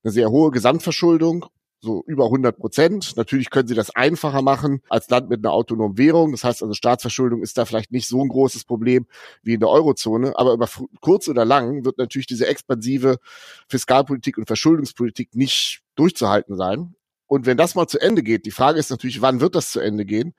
eine 0.09 0.13
sehr 0.13 0.31
hohe 0.31 0.51
Gesamtverschuldung, 0.51 1.45
so 1.81 2.03
über 2.07 2.25
100 2.25 2.57
Prozent. 2.57 3.17
Natürlich 3.17 3.51
können 3.51 3.69
sie 3.69 3.75
das 3.75 3.95
einfacher 3.95 4.43
machen 4.43 4.81
als 4.89 5.09
Land 5.11 5.29
mit 5.29 5.45
einer 5.45 5.53
autonomen 5.53 5.99
Währung. 5.99 6.33
Das 6.33 6.45
heißt 6.45 6.63
also, 6.63 6.73
Staatsverschuldung 6.75 7.43
ist 7.43 7.59
da 7.59 7.67
vielleicht 7.67 7.93
nicht 7.93 8.09
so 8.09 8.23
ein 8.23 8.29
großes 8.29 8.65
Problem 8.65 9.07
wie 9.43 9.55
in 9.55 9.61
der 9.61 9.69
Eurozone. 9.69 10.33
Aber 10.37 10.55
über 10.55 10.69
kurz 11.01 11.29
oder 11.29 11.45
lang 11.45 11.85
wird 11.85 11.99
natürlich 11.99 12.27
diese 12.27 12.47
expansive 12.47 13.19
Fiskalpolitik 13.69 14.39
und 14.39 14.47
Verschuldungspolitik 14.47 15.35
nicht 15.35 15.83
durchzuhalten 15.95 16.57
sein. 16.57 16.95
Und 17.27 17.45
wenn 17.45 17.59
das 17.59 17.75
mal 17.75 17.87
zu 17.87 18.01
Ende 18.01 18.23
geht, 18.23 18.47
die 18.47 18.51
Frage 18.51 18.79
ist 18.79 18.91
natürlich, 18.91 19.21
wann 19.21 19.41
wird 19.43 19.55
das 19.55 19.71
zu 19.71 19.81
Ende 19.81 20.07
gehen? 20.07 20.35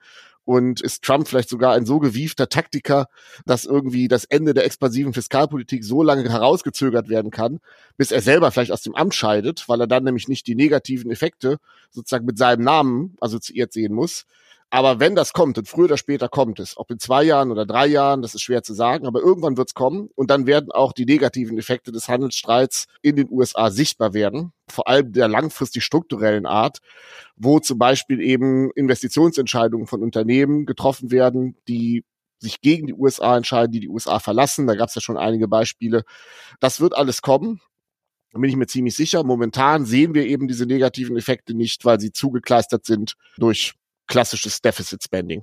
Und 0.50 0.80
ist 0.80 1.04
Trump 1.04 1.28
vielleicht 1.28 1.48
sogar 1.48 1.74
ein 1.74 1.86
so 1.86 2.00
gewiefter 2.00 2.48
Taktiker, 2.48 3.06
dass 3.46 3.66
irgendwie 3.66 4.08
das 4.08 4.24
Ende 4.24 4.52
der 4.52 4.64
expansiven 4.64 5.12
Fiskalpolitik 5.12 5.84
so 5.84 6.02
lange 6.02 6.28
herausgezögert 6.28 7.08
werden 7.08 7.30
kann, 7.30 7.60
bis 7.96 8.10
er 8.10 8.20
selber 8.20 8.50
vielleicht 8.50 8.72
aus 8.72 8.82
dem 8.82 8.96
Amt 8.96 9.14
scheidet, 9.14 9.68
weil 9.68 9.80
er 9.80 9.86
dann 9.86 10.02
nämlich 10.02 10.26
nicht 10.26 10.48
die 10.48 10.56
negativen 10.56 11.12
Effekte 11.12 11.58
sozusagen 11.90 12.26
mit 12.26 12.36
seinem 12.36 12.64
Namen 12.64 13.16
assoziiert 13.20 13.72
sehen 13.72 13.94
muss. 13.94 14.26
Aber 14.72 15.00
wenn 15.00 15.16
das 15.16 15.32
kommt, 15.32 15.58
und 15.58 15.68
früher 15.68 15.86
oder 15.86 15.96
später 15.96 16.28
kommt 16.28 16.60
es, 16.60 16.76
ob 16.76 16.92
in 16.92 17.00
zwei 17.00 17.24
Jahren 17.24 17.50
oder 17.50 17.66
drei 17.66 17.88
Jahren, 17.88 18.22
das 18.22 18.36
ist 18.36 18.42
schwer 18.42 18.62
zu 18.62 18.72
sagen, 18.72 19.04
aber 19.04 19.20
irgendwann 19.20 19.56
wird 19.56 19.70
es 19.70 19.74
kommen 19.74 20.08
und 20.14 20.30
dann 20.30 20.46
werden 20.46 20.70
auch 20.70 20.92
die 20.92 21.06
negativen 21.06 21.58
Effekte 21.58 21.90
des 21.90 22.08
Handelsstreits 22.08 22.86
in 23.02 23.16
den 23.16 23.28
USA 23.30 23.70
sichtbar 23.72 24.14
werden, 24.14 24.52
vor 24.68 24.86
allem 24.86 25.12
der 25.12 25.26
langfristig 25.26 25.82
strukturellen 25.84 26.46
Art, 26.46 26.78
wo 27.34 27.58
zum 27.58 27.78
Beispiel 27.78 28.20
eben 28.20 28.70
Investitionsentscheidungen 28.70 29.88
von 29.88 30.04
Unternehmen 30.04 30.66
getroffen 30.66 31.10
werden, 31.10 31.56
die 31.66 32.04
sich 32.38 32.60
gegen 32.60 32.86
die 32.86 32.94
USA 32.94 33.36
entscheiden, 33.36 33.72
die 33.72 33.80
die 33.80 33.88
USA 33.88 34.20
verlassen. 34.20 34.68
Da 34.68 34.76
gab 34.76 34.88
es 34.88 34.94
ja 34.94 35.00
schon 35.00 35.18
einige 35.18 35.48
Beispiele. 35.48 36.04
Das 36.60 36.80
wird 36.80 36.96
alles 36.96 37.22
kommen. 37.22 37.60
Da 38.32 38.38
bin 38.38 38.48
ich 38.48 38.56
mir 38.56 38.66
ziemlich 38.66 38.94
sicher. 38.94 39.24
Momentan 39.24 39.84
sehen 39.84 40.14
wir 40.14 40.24
eben 40.26 40.46
diese 40.46 40.64
negativen 40.64 41.16
Effekte 41.16 41.54
nicht, 41.54 41.84
weil 41.84 41.98
sie 41.98 42.12
zugekleistert 42.12 42.86
sind 42.86 43.14
durch 43.36 43.74
klassisches 44.10 44.60
Deficit 44.60 45.02
Spending. 45.02 45.42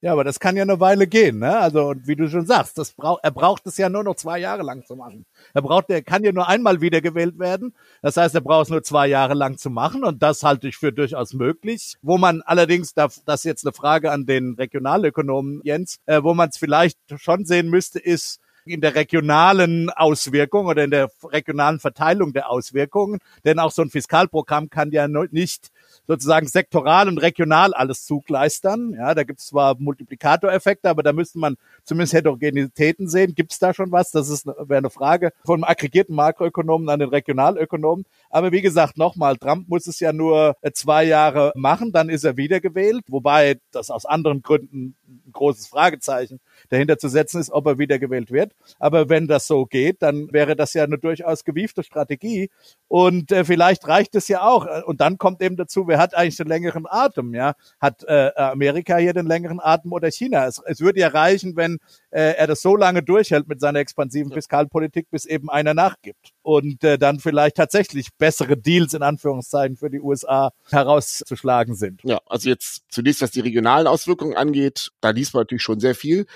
Ja, 0.00 0.12
aber 0.12 0.22
das 0.22 0.38
kann 0.38 0.54
ja 0.54 0.62
eine 0.62 0.80
Weile 0.80 1.06
gehen, 1.06 1.38
ne? 1.38 1.58
Also, 1.58 1.88
und 1.88 2.06
wie 2.06 2.14
du 2.14 2.28
schon 2.28 2.44
sagst, 2.44 2.76
das 2.76 2.92
braucht, 2.92 3.24
er 3.24 3.30
braucht 3.30 3.66
es 3.66 3.78
ja 3.78 3.88
nur 3.88 4.04
noch 4.04 4.16
zwei 4.16 4.38
Jahre 4.38 4.62
lang 4.62 4.84
zu 4.84 4.96
machen. 4.96 5.24
Er 5.54 5.62
braucht, 5.62 5.88
er 5.88 6.02
kann 6.02 6.22
ja 6.22 6.30
nur 6.30 6.46
einmal 6.46 6.82
wiedergewählt 6.82 7.38
werden. 7.38 7.74
Das 8.02 8.18
heißt, 8.18 8.34
er 8.34 8.42
braucht 8.42 8.64
es 8.64 8.68
nur 8.70 8.82
zwei 8.82 9.06
Jahre 9.06 9.32
lang 9.32 9.56
zu 9.56 9.70
machen 9.70 10.04
und 10.04 10.22
das 10.22 10.42
halte 10.42 10.68
ich 10.68 10.76
für 10.76 10.92
durchaus 10.92 11.32
möglich. 11.32 11.96
Wo 12.02 12.18
man 12.18 12.42
allerdings, 12.42 12.92
das 12.92 13.22
ist 13.26 13.44
jetzt 13.44 13.64
eine 13.64 13.72
Frage 13.72 14.12
an 14.12 14.26
den 14.26 14.56
Regionalökonomen 14.56 15.62
Jens, 15.64 16.00
äh, 16.04 16.22
wo 16.22 16.34
man 16.34 16.50
es 16.50 16.58
vielleicht 16.58 16.98
schon 17.16 17.46
sehen 17.46 17.70
müsste, 17.70 17.98
ist, 17.98 18.40
in 18.66 18.80
der 18.80 18.94
regionalen 18.94 19.90
Auswirkung 19.90 20.66
oder 20.66 20.84
in 20.84 20.90
der 20.90 21.10
regionalen 21.22 21.80
Verteilung 21.80 22.32
der 22.32 22.50
Auswirkungen. 22.50 23.20
Denn 23.44 23.58
auch 23.58 23.70
so 23.70 23.82
ein 23.82 23.90
Fiskalprogramm 23.90 24.70
kann 24.70 24.90
ja 24.90 25.08
nicht 25.08 25.70
sozusagen 26.06 26.46
sektoral 26.46 27.08
und 27.08 27.18
regional 27.18 27.74
alles 27.74 28.04
zugleistern. 28.04 28.94
Ja, 28.94 29.14
da 29.14 29.24
gibt 29.24 29.40
es 29.40 29.46
zwar 29.46 29.76
Multiplikatoreffekte, 29.78 30.88
aber 30.88 31.02
da 31.02 31.12
müsste 31.12 31.38
man 31.38 31.56
zumindest 31.84 32.14
Heterogenitäten 32.14 33.08
sehen. 33.08 33.34
Gibt 33.34 33.52
es 33.52 33.58
da 33.58 33.74
schon 33.74 33.92
was? 33.92 34.10
Das 34.10 34.28
ist 34.28 34.46
wäre 34.46 34.78
eine 34.78 34.90
Frage 34.90 35.32
vom 35.44 35.64
aggregierten 35.64 36.14
Makroökonomen 36.14 36.88
an 36.88 37.00
den 37.00 37.08
Regionalökonomen. 37.08 38.04
Aber 38.34 38.50
wie 38.50 38.62
gesagt, 38.62 38.98
nochmal, 38.98 39.36
Trump 39.36 39.68
muss 39.68 39.86
es 39.86 40.00
ja 40.00 40.12
nur 40.12 40.56
äh, 40.60 40.72
zwei 40.72 41.04
Jahre 41.04 41.52
machen, 41.54 41.92
dann 41.92 42.08
ist 42.08 42.24
er 42.24 42.36
wiedergewählt, 42.36 43.04
wobei 43.06 43.60
das 43.70 43.90
aus 43.90 44.04
anderen 44.04 44.42
Gründen 44.42 44.96
ein 45.06 45.32
großes 45.32 45.68
Fragezeichen 45.68 46.40
dahinter 46.68 46.98
zu 46.98 47.06
setzen 47.08 47.40
ist, 47.40 47.52
ob 47.52 47.64
er 47.66 47.78
wiedergewählt 47.78 48.32
wird. 48.32 48.50
Aber 48.80 49.08
wenn 49.08 49.28
das 49.28 49.46
so 49.46 49.66
geht, 49.66 50.02
dann 50.02 50.32
wäre 50.32 50.56
das 50.56 50.74
ja 50.74 50.82
eine 50.82 50.98
durchaus 50.98 51.44
gewiefte 51.44 51.84
Strategie. 51.84 52.50
Und 52.88 53.30
äh, 53.30 53.44
vielleicht 53.44 53.86
reicht 53.86 54.16
es 54.16 54.26
ja 54.26 54.42
auch. 54.42 54.66
Und 54.84 55.00
dann 55.00 55.16
kommt 55.16 55.40
eben 55.40 55.56
dazu, 55.56 55.86
wer 55.86 55.98
hat 55.98 56.16
eigentlich 56.16 56.36
den 56.36 56.48
längeren 56.48 56.86
Atem? 56.88 57.34
Ja, 57.34 57.54
hat 57.78 58.02
äh, 58.02 58.32
Amerika 58.34 58.96
hier 58.96 59.12
den 59.12 59.26
längeren 59.26 59.60
Atem 59.60 59.92
oder 59.92 60.10
China? 60.10 60.44
Es, 60.46 60.60
es 60.66 60.80
würde 60.80 60.98
ja 60.98 61.06
reichen, 61.06 61.54
wenn 61.54 61.78
äh, 62.14 62.36
er 62.36 62.46
das 62.46 62.62
so 62.62 62.76
lange 62.76 63.02
durchhält 63.02 63.48
mit 63.48 63.60
seiner 63.60 63.80
expansiven 63.80 64.32
Fiskalpolitik, 64.32 65.10
bis 65.10 65.26
eben 65.26 65.50
einer 65.50 65.74
nachgibt 65.74 66.30
und 66.42 66.84
äh, 66.84 66.96
dann 66.96 67.18
vielleicht 67.18 67.56
tatsächlich 67.56 68.10
bessere 68.16 68.56
Deals 68.56 68.94
in 68.94 69.02
Anführungszeichen 69.02 69.76
für 69.76 69.90
die 69.90 70.00
USA 70.00 70.52
herauszuschlagen 70.70 71.74
sind. 71.74 72.02
Ja, 72.04 72.20
also 72.26 72.48
jetzt 72.48 72.84
zunächst, 72.88 73.20
was 73.20 73.32
die 73.32 73.40
regionalen 73.40 73.88
Auswirkungen 73.88 74.36
angeht, 74.36 74.90
da 75.00 75.10
liest 75.10 75.34
man 75.34 75.40
natürlich 75.40 75.64
schon 75.64 75.80
sehr 75.80 75.96
viel. 75.96 76.26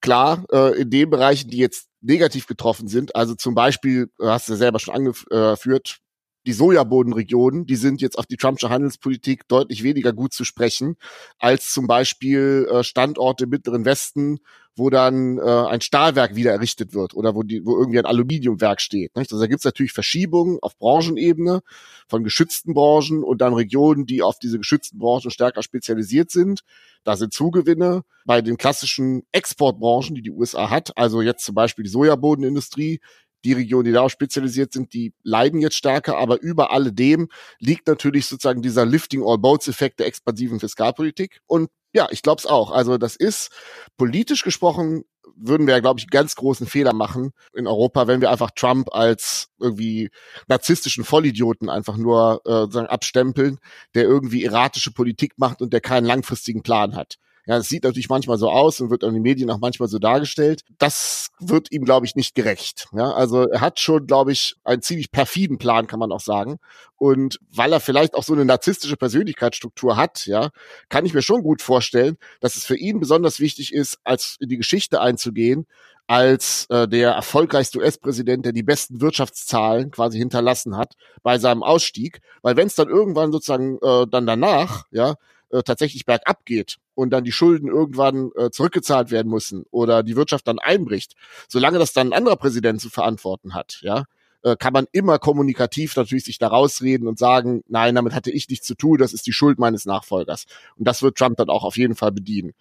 Klar, 0.00 0.44
äh, 0.50 0.80
in 0.80 0.90
den 0.90 1.10
Bereichen, 1.10 1.48
die 1.48 1.58
jetzt 1.58 1.86
negativ 2.00 2.48
getroffen 2.48 2.88
sind, 2.88 3.14
also 3.14 3.36
zum 3.36 3.54
Beispiel, 3.54 4.10
hast 4.20 4.48
du 4.48 4.54
ja 4.54 4.58
selber 4.58 4.80
schon 4.80 4.94
angeführt, 4.94 5.98
die 6.46 6.52
Sojabodenregionen, 6.52 7.66
die 7.66 7.76
sind 7.76 8.00
jetzt 8.00 8.18
auf 8.18 8.26
die 8.26 8.36
Trumpsche 8.36 8.70
Handelspolitik 8.70 9.48
deutlich 9.48 9.82
weniger 9.82 10.12
gut 10.12 10.32
zu 10.32 10.44
sprechen 10.44 10.96
als 11.38 11.72
zum 11.72 11.86
Beispiel 11.86 12.68
äh, 12.70 12.84
Standorte 12.84 13.44
im 13.44 13.50
Mittleren 13.50 13.84
Westen, 13.84 14.40
wo 14.76 14.90
dann 14.90 15.38
äh, 15.38 15.42
ein 15.42 15.80
Stahlwerk 15.80 16.34
wieder 16.34 16.52
errichtet 16.52 16.94
wird 16.94 17.14
oder 17.14 17.34
wo, 17.34 17.42
die, 17.42 17.64
wo 17.64 17.76
irgendwie 17.78 17.98
ein 17.98 18.06
Aluminiumwerk 18.06 18.80
steht. 18.80 19.14
Nicht? 19.16 19.32
Also 19.32 19.42
da 19.42 19.46
gibt's 19.46 19.64
natürlich 19.64 19.92
Verschiebungen 19.92 20.58
auf 20.62 20.76
Branchenebene 20.76 21.62
von 22.08 22.24
geschützten 22.24 22.74
Branchen 22.74 23.22
und 23.22 23.40
dann 23.40 23.54
Regionen, 23.54 24.04
die 24.04 24.22
auf 24.22 24.38
diese 24.38 24.58
geschützten 24.58 24.98
Branchen 24.98 25.30
stärker 25.30 25.62
spezialisiert 25.62 26.30
sind. 26.30 26.60
Da 27.04 27.16
sind 27.16 27.32
Zugewinne 27.32 28.02
bei 28.24 28.42
den 28.42 28.56
klassischen 28.56 29.22
Exportbranchen, 29.32 30.14
die 30.14 30.22
die 30.22 30.30
USA 30.30 30.70
hat. 30.70 30.96
Also 30.96 31.22
jetzt 31.22 31.44
zum 31.44 31.54
Beispiel 31.54 31.84
die 31.84 31.90
Sojabodenindustrie, 31.90 33.00
die 33.44 33.52
Regionen, 33.52 33.84
die 33.84 33.92
darauf 33.92 34.12
spezialisiert 34.12 34.72
sind, 34.72 34.92
die 34.94 35.12
leiden 35.22 35.60
jetzt 35.60 35.76
stärker, 35.76 36.16
aber 36.16 36.40
über 36.40 36.70
alledem 36.72 37.28
liegt 37.58 37.86
natürlich 37.86 38.26
sozusagen 38.26 38.62
dieser 38.62 38.86
Lifting 38.86 39.22
All 39.24 39.38
Boats 39.38 39.68
Effekt 39.68 40.00
der 40.00 40.06
expansiven 40.06 40.60
Fiskalpolitik. 40.60 41.40
Und 41.46 41.70
ja, 41.92 42.08
ich 42.10 42.22
glaube 42.22 42.40
es 42.40 42.46
auch. 42.46 42.72
Also 42.72 42.98
das 42.98 43.16
ist 43.16 43.50
politisch 43.96 44.42
gesprochen 44.42 45.04
würden 45.36 45.66
wir, 45.66 45.80
glaube 45.80 46.00
ich, 46.00 46.08
ganz 46.08 46.34
großen 46.34 46.66
Fehler 46.66 46.92
machen 46.92 47.32
in 47.54 47.66
Europa, 47.66 48.06
wenn 48.06 48.20
wir 48.20 48.30
einfach 48.30 48.50
Trump 48.52 48.94
als 48.94 49.48
irgendwie 49.58 50.10
narzisstischen 50.48 51.04
Vollidioten 51.04 51.68
einfach 51.68 51.96
nur 51.96 52.42
äh, 52.44 52.50
sozusagen 52.50 52.86
abstempeln, 52.86 53.58
der 53.94 54.04
irgendwie 54.04 54.44
erratische 54.44 54.92
Politik 54.92 55.32
macht 55.36 55.60
und 55.62 55.72
der 55.72 55.80
keinen 55.80 56.04
langfristigen 56.04 56.62
Plan 56.62 56.94
hat. 56.94 57.16
Ja, 57.46 57.58
es 57.58 57.68
sieht 57.68 57.84
natürlich 57.84 58.08
manchmal 58.08 58.38
so 58.38 58.48
aus 58.50 58.80
und 58.80 58.90
wird 58.90 59.04
an 59.04 59.12
den 59.12 59.22
Medien 59.22 59.50
auch 59.50 59.58
manchmal 59.58 59.88
so 59.88 59.98
dargestellt. 59.98 60.62
Das 60.78 61.28
wird 61.40 61.70
ihm, 61.72 61.84
glaube 61.84 62.06
ich, 62.06 62.16
nicht 62.16 62.34
gerecht. 62.34 62.86
Ja, 62.92 63.12
also 63.12 63.46
er 63.48 63.60
hat 63.60 63.80
schon, 63.80 64.06
glaube 64.06 64.32
ich, 64.32 64.56
einen 64.64 64.80
ziemlich 64.80 65.10
perfiden 65.10 65.58
Plan, 65.58 65.86
kann 65.86 65.98
man 65.98 66.10
auch 66.10 66.20
sagen. 66.20 66.58
Und 66.96 67.38
weil 67.50 67.72
er 67.72 67.80
vielleicht 67.80 68.14
auch 68.14 68.22
so 68.22 68.32
eine 68.32 68.46
narzisstische 68.46 68.96
Persönlichkeitsstruktur 68.96 69.96
hat, 69.96 70.24
ja, 70.26 70.50
kann 70.88 71.04
ich 71.04 71.12
mir 71.12 71.20
schon 71.20 71.42
gut 71.42 71.60
vorstellen, 71.60 72.16
dass 72.40 72.56
es 72.56 72.64
für 72.64 72.76
ihn 72.76 72.98
besonders 72.98 73.40
wichtig 73.40 73.74
ist, 73.74 73.98
als 74.04 74.36
in 74.40 74.48
die 74.48 74.56
Geschichte 74.56 75.02
einzugehen, 75.02 75.66
als 76.06 76.66
äh, 76.70 76.88
der 76.88 77.12
erfolgreichste 77.12 77.78
US-Präsident, 77.78 78.44
der 78.44 78.52
die 78.52 78.62
besten 78.62 79.00
Wirtschaftszahlen 79.00 79.90
quasi 79.90 80.18
hinterlassen 80.18 80.76
hat 80.76 80.94
bei 81.22 81.38
seinem 81.38 81.62
Ausstieg. 81.62 82.20
Weil 82.42 82.56
wenn 82.56 82.66
es 82.66 82.74
dann 82.74 82.88
irgendwann 82.88 83.32
sozusagen 83.32 83.78
äh, 83.82 84.06
dann 84.10 84.26
danach, 84.26 84.84
ja, 84.90 85.14
äh, 85.54 85.62
tatsächlich 85.62 86.04
bergab 86.04 86.44
geht 86.44 86.78
und 86.94 87.10
dann 87.10 87.22
die 87.22 87.32
Schulden 87.32 87.68
irgendwann 87.68 88.32
äh, 88.36 88.50
zurückgezahlt 88.50 89.12
werden 89.12 89.30
müssen 89.30 89.64
oder 89.70 90.02
die 90.02 90.16
Wirtschaft 90.16 90.48
dann 90.48 90.58
einbricht, 90.58 91.14
solange 91.48 91.78
das 91.78 91.92
dann 91.92 92.08
ein 92.08 92.12
anderer 92.12 92.36
Präsident 92.36 92.80
zu 92.80 92.90
verantworten 92.90 93.54
hat, 93.54 93.78
ja, 93.82 94.04
äh, 94.42 94.56
kann 94.56 94.72
man 94.72 94.86
immer 94.90 95.20
kommunikativ 95.20 95.94
natürlich 95.94 96.24
sich 96.24 96.38
da 96.38 96.48
rausreden 96.48 97.06
und 97.06 97.18
sagen, 97.20 97.62
nein, 97.68 97.94
damit 97.94 98.14
hatte 98.14 98.32
ich 98.32 98.48
nichts 98.48 98.66
zu 98.66 98.74
tun, 98.74 98.98
das 98.98 99.12
ist 99.12 99.28
die 99.28 99.32
Schuld 99.32 99.60
meines 99.60 99.86
Nachfolgers. 99.86 100.46
Und 100.76 100.88
das 100.88 101.02
wird 101.02 101.16
Trump 101.16 101.36
dann 101.36 101.50
auch 101.50 101.62
auf 101.62 101.76
jeden 101.76 101.94
Fall 101.94 102.10
bedienen. 102.10 102.52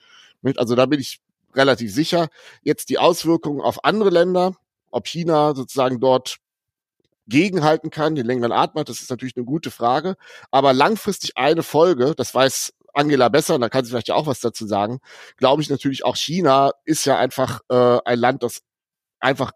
Also 0.58 0.76
da 0.76 0.86
bin 0.86 1.00
ich 1.00 1.20
relativ 1.56 1.92
sicher. 1.92 2.30
Jetzt 2.62 2.90
die 2.90 3.00
Auswirkungen 3.00 3.62
auf 3.62 3.84
andere 3.86 4.12
Länder, 4.12 4.56
ob 4.92 5.08
China 5.08 5.56
sozusagen 5.56 6.00
dort 6.00 6.38
gegenhalten 7.28 7.90
kann, 7.90 8.16
den 8.16 8.26
längeren 8.26 8.52
Atem 8.52 8.82
hat, 8.82 8.90
das 8.90 9.02
ist 9.02 9.10
natürlich 9.10 9.36
eine 9.36 9.46
gute 9.46 9.72
Frage. 9.72 10.16
Aber 10.52 10.74
langfristig 10.74 11.38
eine 11.38 11.64
Folge, 11.64 12.14
das 12.16 12.34
weiß 12.36 12.74
Angela 12.94 13.30
besser, 13.30 13.56
und 13.56 13.62
da 13.62 13.70
kann 13.70 13.84
sie 13.86 13.92
vielleicht 13.92 14.10
ja 14.10 14.16
auch 14.16 14.28
was 14.28 14.40
dazu 14.40 14.66
sagen, 14.68 15.00
glaube 15.38 15.62
ich 15.62 15.70
natürlich 15.70 16.06
auch 16.06 16.16
China 16.16 16.72
ist 16.86 17.06
ja 17.06 17.18
einfach 17.18 17.62
äh, 17.70 18.00
ein 18.06 18.20
Land, 18.20 18.44
das 18.44 18.62
einfach 19.20 19.52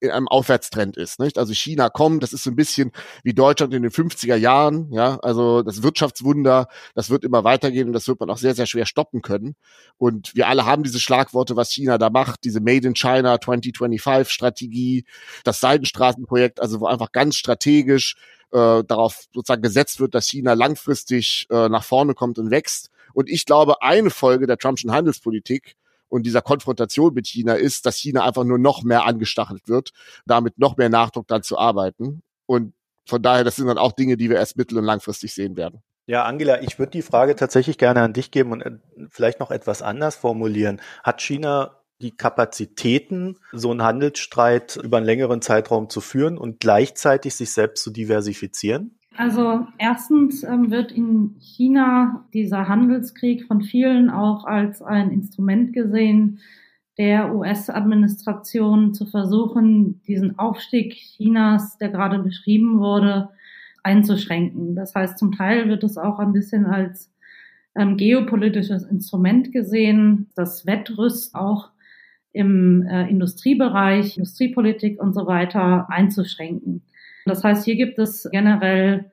in 0.00 0.10
einem 0.10 0.28
Aufwärtstrend 0.28 0.96
ist. 0.96 1.18
Nicht? 1.20 1.38
Also 1.38 1.52
China 1.52 1.88
kommt, 1.88 2.22
das 2.22 2.32
ist 2.32 2.44
so 2.44 2.50
ein 2.50 2.56
bisschen 2.56 2.92
wie 3.22 3.34
Deutschland 3.34 3.74
in 3.74 3.82
den 3.82 3.90
50er 3.90 4.36
Jahren, 4.36 4.92
ja, 4.92 5.18
also 5.20 5.62
das 5.62 5.82
Wirtschaftswunder, 5.82 6.68
das 6.94 7.10
wird 7.10 7.24
immer 7.24 7.44
weitergehen 7.44 7.88
und 7.88 7.92
das 7.92 8.08
wird 8.08 8.20
man 8.20 8.30
auch 8.30 8.38
sehr, 8.38 8.54
sehr 8.54 8.66
schwer 8.66 8.86
stoppen 8.86 9.22
können. 9.22 9.56
Und 9.96 10.34
wir 10.34 10.48
alle 10.48 10.66
haben 10.66 10.82
diese 10.82 11.00
Schlagworte, 11.00 11.56
was 11.56 11.70
China 11.70 11.98
da 11.98 12.10
macht, 12.10 12.44
diese 12.44 12.60
Made 12.60 12.86
in 12.86 12.94
China 12.94 13.40
2025 13.40 14.32
Strategie, 14.32 15.04
das 15.44 15.60
Seidenstraßenprojekt, 15.60 16.60
also 16.60 16.80
wo 16.80 16.86
einfach 16.86 17.12
ganz 17.12 17.36
strategisch 17.36 18.16
äh, 18.52 18.84
darauf 18.84 19.24
sozusagen 19.34 19.62
gesetzt 19.62 20.00
wird, 20.00 20.14
dass 20.14 20.26
China 20.26 20.54
langfristig 20.54 21.46
äh, 21.50 21.68
nach 21.68 21.84
vorne 21.84 22.14
kommt 22.14 22.38
und 22.38 22.50
wächst. 22.50 22.90
Und 23.12 23.28
ich 23.28 23.46
glaube, 23.46 23.82
eine 23.82 24.10
Folge 24.10 24.46
der 24.46 24.58
Trumpschen 24.58 24.92
Handelspolitik 24.92 25.76
und 26.08 26.24
dieser 26.24 26.42
Konfrontation 26.42 27.14
mit 27.14 27.26
China 27.26 27.54
ist, 27.54 27.86
dass 27.86 27.96
China 27.96 28.24
einfach 28.24 28.44
nur 28.44 28.58
noch 28.58 28.82
mehr 28.82 29.04
angestachelt 29.06 29.68
wird, 29.68 29.90
damit 30.26 30.58
noch 30.58 30.76
mehr 30.76 30.88
Nachdruck 30.88 31.28
dann 31.28 31.42
zu 31.42 31.58
arbeiten. 31.58 32.22
Und 32.46 32.74
von 33.06 33.22
daher, 33.22 33.44
das 33.44 33.56
sind 33.56 33.66
dann 33.66 33.78
auch 33.78 33.92
Dinge, 33.92 34.16
die 34.16 34.28
wir 34.30 34.36
erst 34.36 34.56
mittel- 34.56 34.78
und 34.78 34.84
langfristig 34.84 35.34
sehen 35.34 35.56
werden. 35.56 35.82
Ja, 36.06 36.24
Angela, 36.24 36.62
ich 36.62 36.78
würde 36.78 36.90
die 36.90 37.02
Frage 37.02 37.36
tatsächlich 37.36 37.76
gerne 37.76 38.00
an 38.00 38.14
dich 38.14 38.30
geben 38.30 38.52
und 38.52 38.62
äh, 38.62 38.78
vielleicht 39.10 39.40
noch 39.40 39.50
etwas 39.50 39.82
anders 39.82 40.16
formulieren. 40.16 40.80
Hat 41.02 41.20
China 41.20 41.82
die 42.00 42.16
Kapazitäten, 42.16 43.38
so 43.52 43.70
einen 43.70 43.82
Handelsstreit 43.82 44.76
über 44.76 44.98
einen 44.98 45.06
längeren 45.06 45.42
Zeitraum 45.42 45.90
zu 45.90 46.00
führen 46.00 46.38
und 46.38 46.60
gleichzeitig 46.60 47.34
sich 47.34 47.52
selbst 47.52 47.82
zu 47.82 47.90
diversifizieren? 47.90 48.97
Also 49.18 49.66
erstens 49.78 50.44
ähm, 50.44 50.70
wird 50.70 50.92
in 50.92 51.34
China 51.40 52.24
dieser 52.32 52.68
Handelskrieg 52.68 53.46
von 53.46 53.62
vielen 53.62 54.10
auch 54.10 54.44
als 54.44 54.80
ein 54.80 55.10
Instrument 55.10 55.72
gesehen, 55.72 56.38
der 56.98 57.34
US-Administration 57.34 58.94
zu 58.94 59.06
versuchen, 59.06 60.00
diesen 60.06 60.38
Aufstieg 60.38 60.94
Chinas, 60.94 61.78
der 61.78 61.88
gerade 61.88 62.20
beschrieben 62.20 62.78
wurde, 62.78 63.30
einzuschränken. 63.82 64.76
Das 64.76 64.94
heißt, 64.94 65.18
zum 65.18 65.32
Teil 65.32 65.68
wird 65.68 65.82
es 65.82 65.98
auch 65.98 66.20
ein 66.20 66.32
bisschen 66.32 66.64
als 66.64 67.12
ähm, 67.74 67.96
geopolitisches 67.96 68.84
Instrument 68.84 69.50
gesehen, 69.50 70.28
das 70.36 70.64
Wettrüst 70.64 71.34
auch 71.34 71.70
im 72.32 72.86
äh, 72.86 73.08
Industriebereich, 73.08 74.16
Industriepolitik 74.16 75.02
und 75.02 75.12
so 75.12 75.26
weiter 75.26 75.90
einzuschränken. 75.90 76.82
Das 77.28 77.44
heißt, 77.44 77.64
hier 77.64 77.76
gibt 77.76 77.98
es 77.98 78.28
generell 78.30 79.10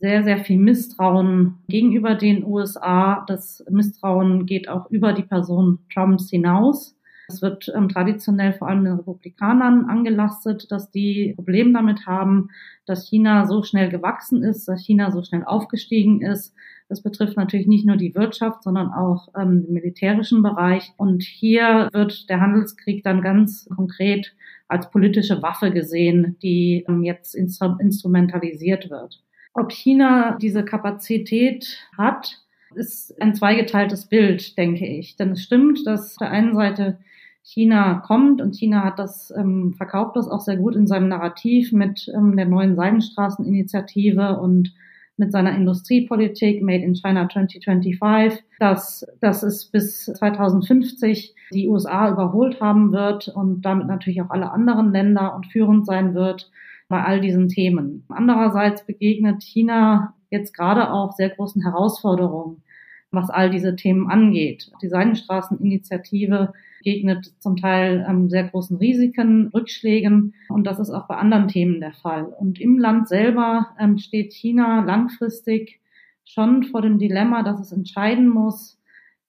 sehr, 0.00 0.22
sehr 0.22 0.38
viel 0.38 0.58
Misstrauen 0.58 1.58
gegenüber 1.68 2.14
den 2.14 2.44
USA. 2.44 3.24
Das 3.26 3.64
Misstrauen 3.68 4.46
geht 4.46 4.68
auch 4.68 4.90
über 4.90 5.12
die 5.12 5.24
Person 5.24 5.80
Trumps 5.92 6.30
hinaus. 6.30 6.96
Es 7.30 7.42
wird 7.42 7.70
ähm, 7.76 7.90
traditionell 7.90 8.54
vor 8.54 8.68
allem 8.68 8.84
den 8.84 8.94
Republikanern 8.94 9.84
angelastet, 9.84 10.70
dass 10.70 10.90
die 10.90 11.34
Probleme 11.36 11.74
damit 11.74 12.06
haben, 12.06 12.48
dass 12.86 13.06
China 13.06 13.46
so 13.46 13.62
schnell 13.62 13.90
gewachsen 13.90 14.42
ist, 14.42 14.66
dass 14.66 14.80
China 14.80 15.10
so 15.10 15.22
schnell 15.22 15.44
aufgestiegen 15.44 16.22
ist. 16.22 16.54
Das 16.88 17.02
betrifft 17.02 17.36
natürlich 17.36 17.66
nicht 17.66 17.84
nur 17.84 17.96
die 17.96 18.14
Wirtschaft, 18.14 18.62
sondern 18.62 18.92
auch 18.92 19.28
ähm, 19.38 19.62
den 19.62 19.74
militärischen 19.74 20.42
Bereich. 20.42 20.94
Und 20.96 21.22
hier 21.22 21.90
wird 21.92 22.30
der 22.30 22.40
Handelskrieg 22.40 23.04
dann 23.04 23.20
ganz 23.20 23.68
konkret 23.76 24.34
als 24.68 24.90
politische 24.90 25.42
Waffe 25.42 25.70
gesehen, 25.70 26.36
die 26.42 26.84
ähm, 26.88 27.02
jetzt 27.02 27.34
instru 27.34 27.76
instrumentalisiert 27.78 28.90
wird. 28.90 29.22
Ob 29.54 29.72
China 29.72 30.36
diese 30.40 30.64
Kapazität 30.64 31.78
hat, 31.96 32.38
ist 32.74 33.20
ein 33.20 33.34
zweigeteiltes 33.34 34.06
Bild, 34.06 34.56
denke 34.58 34.86
ich. 34.86 35.16
Denn 35.16 35.32
es 35.32 35.42
stimmt, 35.42 35.86
dass 35.86 36.12
auf 36.12 36.18
der 36.18 36.30
einen 36.30 36.54
Seite 36.54 36.98
China 37.42 38.02
kommt 38.06 38.42
und 38.42 38.54
China 38.54 38.84
hat 38.84 38.98
das, 38.98 39.32
ähm, 39.34 39.72
verkauft 39.72 40.16
das 40.16 40.28
auch 40.28 40.40
sehr 40.40 40.58
gut 40.58 40.76
in 40.76 40.86
seinem 40.86 41.08
Narrativ 41.08 41.72
mit 41.72 42.10
ähm, 42.14 42.36
der 42.36 42.44
neuen 42.44 42.76
Seidenstraßeninitiative 42.76 44.38
und 44.38 44.74
mit 45.18 45.32
seiner 45.32 45.54
Industriepolitik 45.54 46.62
Made 46.62 46.84
in 46.84 46.94
China 46.94 47.28
2025, 47.28 48.42
dass, 48.58 49.06
dass 49.20 49.42
es 49.42 49.66
bis 49.66 50.04
2050 50.04 51.34
die 51.52 51.68
USA 51.68 52.10
überholt 52.10 52.60
haben 52.60 52.92
wird 52.92 53.28
und 53.28 53.62
damit 53.62 53.88
natürlich 53.88 54.22
auch 54.22 54.30
alle 54.30 54.50
anderen 54.50 54.92
Länder 54.92 55.34
und 55.34 55.46
führend 55.46 55.86
sein 55.86 56.14
wird 56.14 56.50
bei 56.88 57.02
all 57.04 57.20
diesen 57.20 57.48
Themen. 57.48 58.04
Andererseits 58.08 58.86
begegnet 58.86 59.42
China 59.42 60.14
jetzt 60.30 60.54
gerade 60.54 60.92
auch 60.92 61.12
sehr 61.12 61.30
großen 61.30 61.62
Herausforderungen, 61.62 62.62
was 63.10 63.30
all 63.30 63.50
diese 63.50 63.74
Themen 63.76 64.10
angeht. 64.10 64.70
Die 64.82 64.88
Seidenstraßeninitiative 64.88 66.52
begegnet 66.78 67.32
zum 67.38 67.56
Teil 67.56 68.06
ähm, 68.08 68.28
sehr 68.28 68.44
großen 68.44 68.76
Risiken, 68.76 69.48
Rückschlägen 69.48 70.34
und 70.48 70.66
das 70.66 70.78
ist 70.78 70.90
auch 70.90 71.08
bei 71.08 71.16
anderen 71.16 71.48
Themen 71.48 71.80
der 71.80 71.92
Fall. 71.92 72.24
Und 72.24 72.60
im 72.60 72.78
Land 72.78 73.08
selber 73.08 73.68
ähm, 73.78 73.98
steht 73.98 74.32
China 74.32 74.84
langfristig 74.84 75.80
schon 76.24 76.64
vor 76.64 76.82
dem 76.82 76.98
Dilemma, 76.98 77.42
dass 77.42 77.60
es 77.60 77.72
entscheiden 77.72 78.28
muss, 78.28 78.78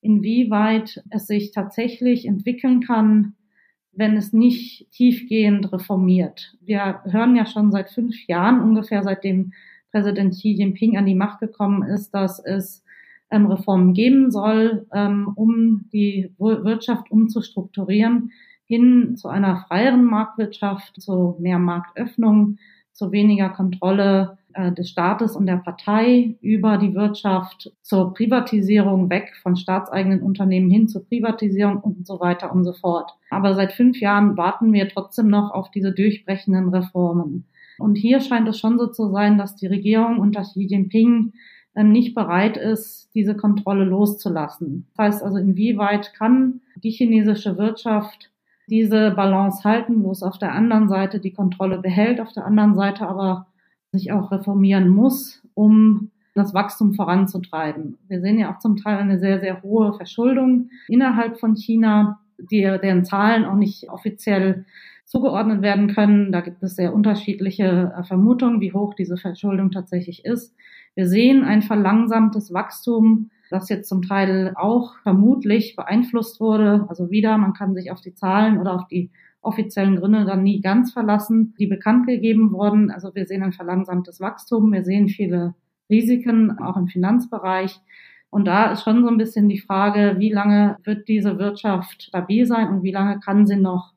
inwieweit 0.02 1.04
es 1.10 1.28
sich 1.28 1.52
tatsächlich 1.52 2.26
entwickeln 2.26 2.82
kann, 2.82 3.36
wenn 3.92 4.16
es 4.16 4.34
nicht 4.34 4.92
tiefgehend 4.92 5.72
reformiert. 5.72 6.56
Wir 6.62 7.02
hören 7.06 7.36
ja 7.36 7.46
schon 7.46 7.72
seit 7.72 7.90
fünf 7.90 8.16
Jahren, 8.28 8.62
ungefähr 8.62 9.04
seitdem 9.04 9.54
Präsident 9.92 10.34
Xi 10.34 10.52
Jinping 10.52 10.98
an 10.98 11.06
die 11.06 11.16
Macht 11.16 11.40
gekommen 11.40 11.84
ist, 11.84 12.12
dass 12.12 12.40
es 12.40 12.84
ähm, 13.32 13.48
Reformen 13.48 13.94
geben 13.94 14.32
soll, 14.32 14.88
ähm, 14.94 15.32
um 15.36 15.86
die 15.92 16.34
Wirtschaft 16.38 17.12
umzustrukturieren 17.12 18.32
hin 18.66 19.18
zu 19.18 19.28
einer 19.28 19.66
freieren 19.68 20.04
Marktwirtschaft, 20.04 21.02
zu 21.02 21.36
mehr 21.40 21.58
Marktöffnung, 21.58 22.58
zu 22.94 23.12
weniger 23.12 23.50
Kontrolle 23.50 24.38
äh, 24.54 24.72
des 24.72 24.90
Staates 24.90 25.36
und 25.36 25.48
der 25.48 25.58
Partei 25.58 26.38
über 26.42 26.78
die 26.78 26.94
Wirtschaft, 26.94 27.72
zur 27.82 28.14
Privatisierung 28.14 29.10
weg 29.10 29.34
von 29.42 29.56
staatseigenen 29.56 30.22
Unternehmen 30.22 30.70
hin 30.70 30.88
zur 30.88 31.04
Privatisierung 31.04 31.78
und 31.78 32.06
so 32.06 32.20
weiter 32.20 32.52
und 32.52 32.64
so 32.64 32.74
fort. 32.74 33.12
Aber 33.32 33.56
seit 33.56 33.74
fünf 33.74 34.00
Jahren 34.00 34.38
warten 34.38 34.72
wir 34.72 34.88
trotzdem 34.88 35.30
noch 35.30 35.52
auf 35.52 35.72
diese 35.72 35.92
durchbrechenden 35.92 36.70
Reformen. 36.70 37.46
Und 37.80 37.96
hier 37.96 38.20
scheint 38.20 38.48
es 38.48 38.60
schon 38.60 38.78
so 38.78 38.88
zu 38.88 39.10
sein, 39.10 39.38
dass 39.38 39.56
die 39.56 39.68
Regierung 39.68 40.20
unter 40.20 40.42
Xi 40.42 40.66
Jinping 40.66 41.34
nicht 41.76 42.16
bereit 42.16 42.58
ist, 42.58 43.10
diese 43.14 43.36
Kontrolle 43.36 43.86
loszulassen. 43.86 44.88
Das 44.96 45.06
heißt 45.06 45.24
also, 45.24 45.38
inwieweit 45.38 46.14
kann 46.14 46.62
die 46.84 46.92
chinesische 46.92 47.58
Wirtschaft 47.58 48.32
diese 48.68 49.12
Balance 49.12 49.64
halten, 49.64 50.04
wo 50.04 50.12
es 50.12 50.24
auf 50.24 50.38
der 50.38 50.54
anderen 50.54 50.90
Seite 50.90 51.20
die 51.20 51.34
Kontrolle 51.34 51.80
behält, 51.80 52.20
auf 52.20 52.34
der 52.34 52.46
anderen 52.46 52.76
Seite 52.76 53.08
aber 53.08 53.48
sich 53.92 54.12
auch 54.12 54.32
reformieren 54.32 54.90
muss, 54.90 55.42
um 55.56 56.12
das 56.36 56.54
Wachstum 56.54 56.94
voranzutreiben. 56.94 57.98
Wir 58.08 58.22
sehen 58.22 58.40
ja 58.40 58.54
auch 58.54 58.60
zum 58.60 58.78
Teil 58.78 58.98
eine 58.98 59.20
sehr, 59.20 59.40
sehr 59.40 59.64
hohe 59.64 59.94
Verschuldung 59.94 60.70
innerhalb 60.88 61.40
von 61.40 61.56
China, 61.56 62.20
die, 62.38 62.62
deren 62.62 63.04
Zahlen 63.04 63.46
auch 63.46 63.56
nicht 63.56 63.90
offiziell 63.90 64.66
zugeordnet 65.06 65.64
werden 65.64 65.94
können. 65.94 66.32
Da 66.32 66.42
gibt 66.42 66.62
es 66.62 66.76
sehr 66.76 66.94
unterschiedliche 66.94 67.94
äh, 67.98 68.04
Vermutungen, 68.04 68.62
wie 68.62 68.74
hoch 68.74 68.94
diese 68.94 69.18
Verschuldung 69.18 69.72
tatsächlich 69.72 70.24
ist. 70.24 70.56
Wir 71.00 71.08
sehen 71.08 71.46
ein 71.46 71.62
verlangsamtes 71.62 72.54
Wachstum, 72.54 73.30
das 73.50 73.70
jetzt 73.70 73.88
zum 73.88 74.02
Teil 74.02 74.54
auch 74.58 74.98
vermutlich 75.02 75.78
beeinflusst 75.78 76.42
wurde. 76.42 76.88
Also 76.90 77.10
wieder, 77.10 77.38
man 77.38 77.54
kann 77.54 77.74
sich 77.74 77.90
auf 77.90 78.02
die 78.02 78.16
Zahlen 78.16 78.58
oder 78.58 78.74
auf 78.74 78.86
die 78.90 79.10
offiziellen 79.40 79.96
Gründe 79.96 80.26
dann 80.26 80.44
nie 80.44 80.60
ganz 80.60 80.92
verlassen, 80.92 81.56
die 81.58 81.68
bekannt 81.68 82.06
gegeben 82.06 82.52
wurden. 82.52 82.92
Also 82.92 83.16
wir 83.16 83.26
sehen 83.28 83.44
ein 83.44 83.54
verlangsamtes 83.54 84.20
Wachstum, 84.20 84.74
wir 84.74 84.84
sehen 84.84 85.08
viele 85.08 85.56
Risiken, 85.90 86.60
auch 86.60 86.76
im 86.76 86.90
Finanzbereich. 86.90 87.80
Und 88.30 88.44
da 88.44 88.70
ist 88.74 88.84
schon 88.84 89.02
so 89.02 89.08
ein 89.08 89.18
bisschen 89.18 89.48
die 89.48 89.62
Frage, 89.62 90.16
wie 90.18 90.34
lange 90.34 90.80
wird 90.84 91.08
diese 91.08 91.40
Wirtschaft 91.40 92.04
stabil 92.04 92.46
sein 92.46 92.68
und 92.68 92.84
wie 92.84 92.92
lange 92.92 93.22
kann 93.22 93.48
sie 93.48 93.56
noch 93.56 93.94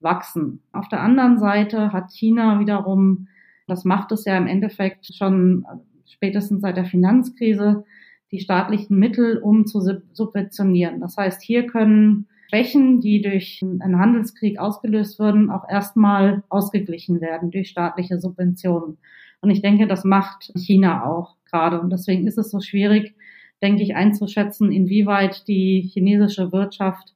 wachsen. 0.00 0.62
Auf 0.72 0.88
der 0.88 1.02
anderen 1.02 1.38
Seite 1.38 1.92
hat 1.92 2.10
China 2.10 2.58
wiederum, 2.58 3.28
das 3.66 3.84
macht 3.84 4.12
es 4.12 4.24
ja 4.24 4.38
im 4.38 4.46
Endeffekt 4.46 5.14
schon 5.14 5.66
spätestens 6.10 6.62
seit 6.62 6.76
der 6.76 6.84
Finanzkrise, 6.84 7.84
die 8.30 8.40
staatlichen 8.40 8.98
Mittel, 8.98 9.38
um 9.38 9.66
zu 9.66 9.80
subventionieren. 10.12 11.00
Das 11.00 11.16
heißt, 11.16 11.42
hier 11.42 11.66
können 11.66 12.26
Schwächen, 12.48 13.00
die 13.00 13.20
durch 13.20 13.62
einen 13.62 13.98
Handelskrieg 13.98 14.58
ausgelöst 14.58 15.18
würden, 15.18 15.50
auch 15.50 15.68
erstmal 15.68 16.42
ausgeglichen 16.48 17.20
werden 17.20 17.50
durch 17.50 17.68
staatliche 17.68 18.18
Subventionen. 18.18 18.98
Und 19.40 19.50
ich 19.50 19.62
denke, 19.62 19.86
das 19.86 20.04
macht 20.04 20.52
China 20.56 21.04
auch 21.04 21.36
gerade. 21.50 21.80
Und 21.80 21.90
deswegen 21.90 22.26
ist 22.26 22.38
es 22.38 22.50
so 22.50 22.60
schwierig, 22.60 23.14
denke 23.62 23.82
ich, 23.82 23.94
einzuschätzen, 23.94 24.72
inwieweit 24.72 25.46
die 25.48 25.88
chinesische 25.92 26.52
Wirtschaft 26.52 27.14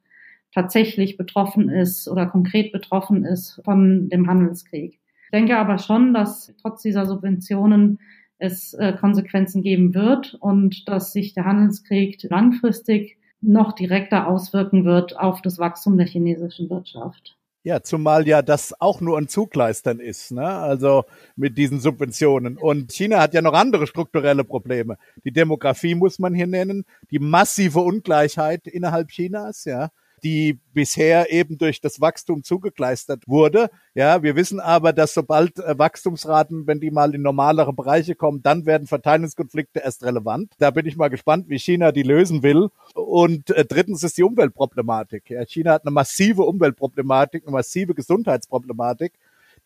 tatsächlich 0.55 1.17
betroffen 1.17 1.71
ist 1.71 2.09
oder 2.09 2.27
konkret 2.27 2.73
betroffen 2.73 3.25
ist 3.25 3.61
von 3.65 4.09
dem 4.11 4.29
Handelskrieg. 4.29 4.99
Ich 5.25 5.31
denke 5.33 5.57
aber 5.57 5.79
schon, 5.79 6.13
dass 6.13 6.55
trotz 6.61 6.83
dieser 6.83 7.07
Subventionen 7.07 8.01
es 8.43 8.75
äh, 8.75 8.93
Konsequenzen 8.99 9.63
geben 9.63 9.95
wird 9.95 10.35
und 10.35 10.89
dass 10.89 11.13
sich 11.13 11.33
der 11.33 11.45
Handelskrieg 11.45 12.23
langfristig 12.25 13.17
noch 13.41 13.73
direkter 13.73 14.27
auswirken 14.27 14.85
wird 14.85 15.19
auf 15.19 15.43
das 15.43 15.59
Wachstum 15.59 15.97
der 15.97 16.07
chinesischen 16.07 16.69
Wirtschaft. 16.69 17.37
Ja, 17.65 17.81
zumal 17.81 18.27
ja 18.27 18.43
das 18.43 18.75
auch 18.81 19.01
nur 19.01 19.17
ein 19.19 19.29
Zugleistern 19.29 20.01
ist, 20.01 20.33
ne? 20.33 20.45
Also 20.45 21.05
mit 21.37 21.57
diesen 21.57 21.79
Subventionen. 21.79 22.59
Und 22.59 22.91
China 22.91 23.21
hat 23.21 23.35
ja 23.35 23.43
noch 23.43 23.53
andere 23.53 23.87
strukturelle 23.87 24.43
Probleme. 24.43 24.97
Die 25.25 25.33
Demografie 25.33 25.95
muss 25.95 26.19
man 26.19 26.35
hier 26.35 26.49
nennen, 26.49 26.85
die 27.13 27.21
massive 27.21 27.79
Ungleichheit 27.79 28.67
innerhalb 28.67 29.11
Chinas, 29.11 29.65
ja 29.65 29.91
die 30.23 30.59
bisher 30.73 31.33
eben 31.33 31.59
durch 31.59 31.81
das 31.81 32.01
Wachstum 32.01 32.43
zugekleistert 32.43 33.27
wurde. 33.27 33.69
Ja, 33.95 34.23
wir 34.23 34.37
wissen 34.37 34.61
aber, 34.61 34.93
dass 34.93 35.15
sobald 35.15 35.59
äh, 35.59 35.79
Wachstumsraten, 35.79 36.67
wenn 36.67 36.81
die 36.81 36.91
mal 36.91 37.15
in 37.15 37.23
normalere 37.23 37.73
Bereiche 37.73 38.15
kommen, 38.15 38.43
dann 38.43 38.65
werden 38.67 38.87
Verteilungskonflikte 38.87 39.81
erst 39.81 40.05
relevant. 40.05 40.53
Da 40.59 40.71
bin 40.71 40.87
ich 40.87 40.97
mal 40.97 41.09
gespannt, 41.09 41.49
wie 41.49 41.59
China 41.59 41.93
die 41.93 42.03
lösen 42.03 42.43
will. 42.43 42.69
Und 42.95 43.51
äh, 43.51 43.65
drittens 43.65 44.03
ist 44.03 44.17
die 44.17 44.23
Umweltproblematik. 44.23 45.31
Ja, 45.31 45.45
China 45.45 45.73
hat 45.73 45.85
eine 45.85 45.93
massive 45.93 46.43
Umweltproblematik, 46.43 47.45
eine 47.45 47.53
massive 47.53 47.95
Gesundheitsproblematik 47.95 49.13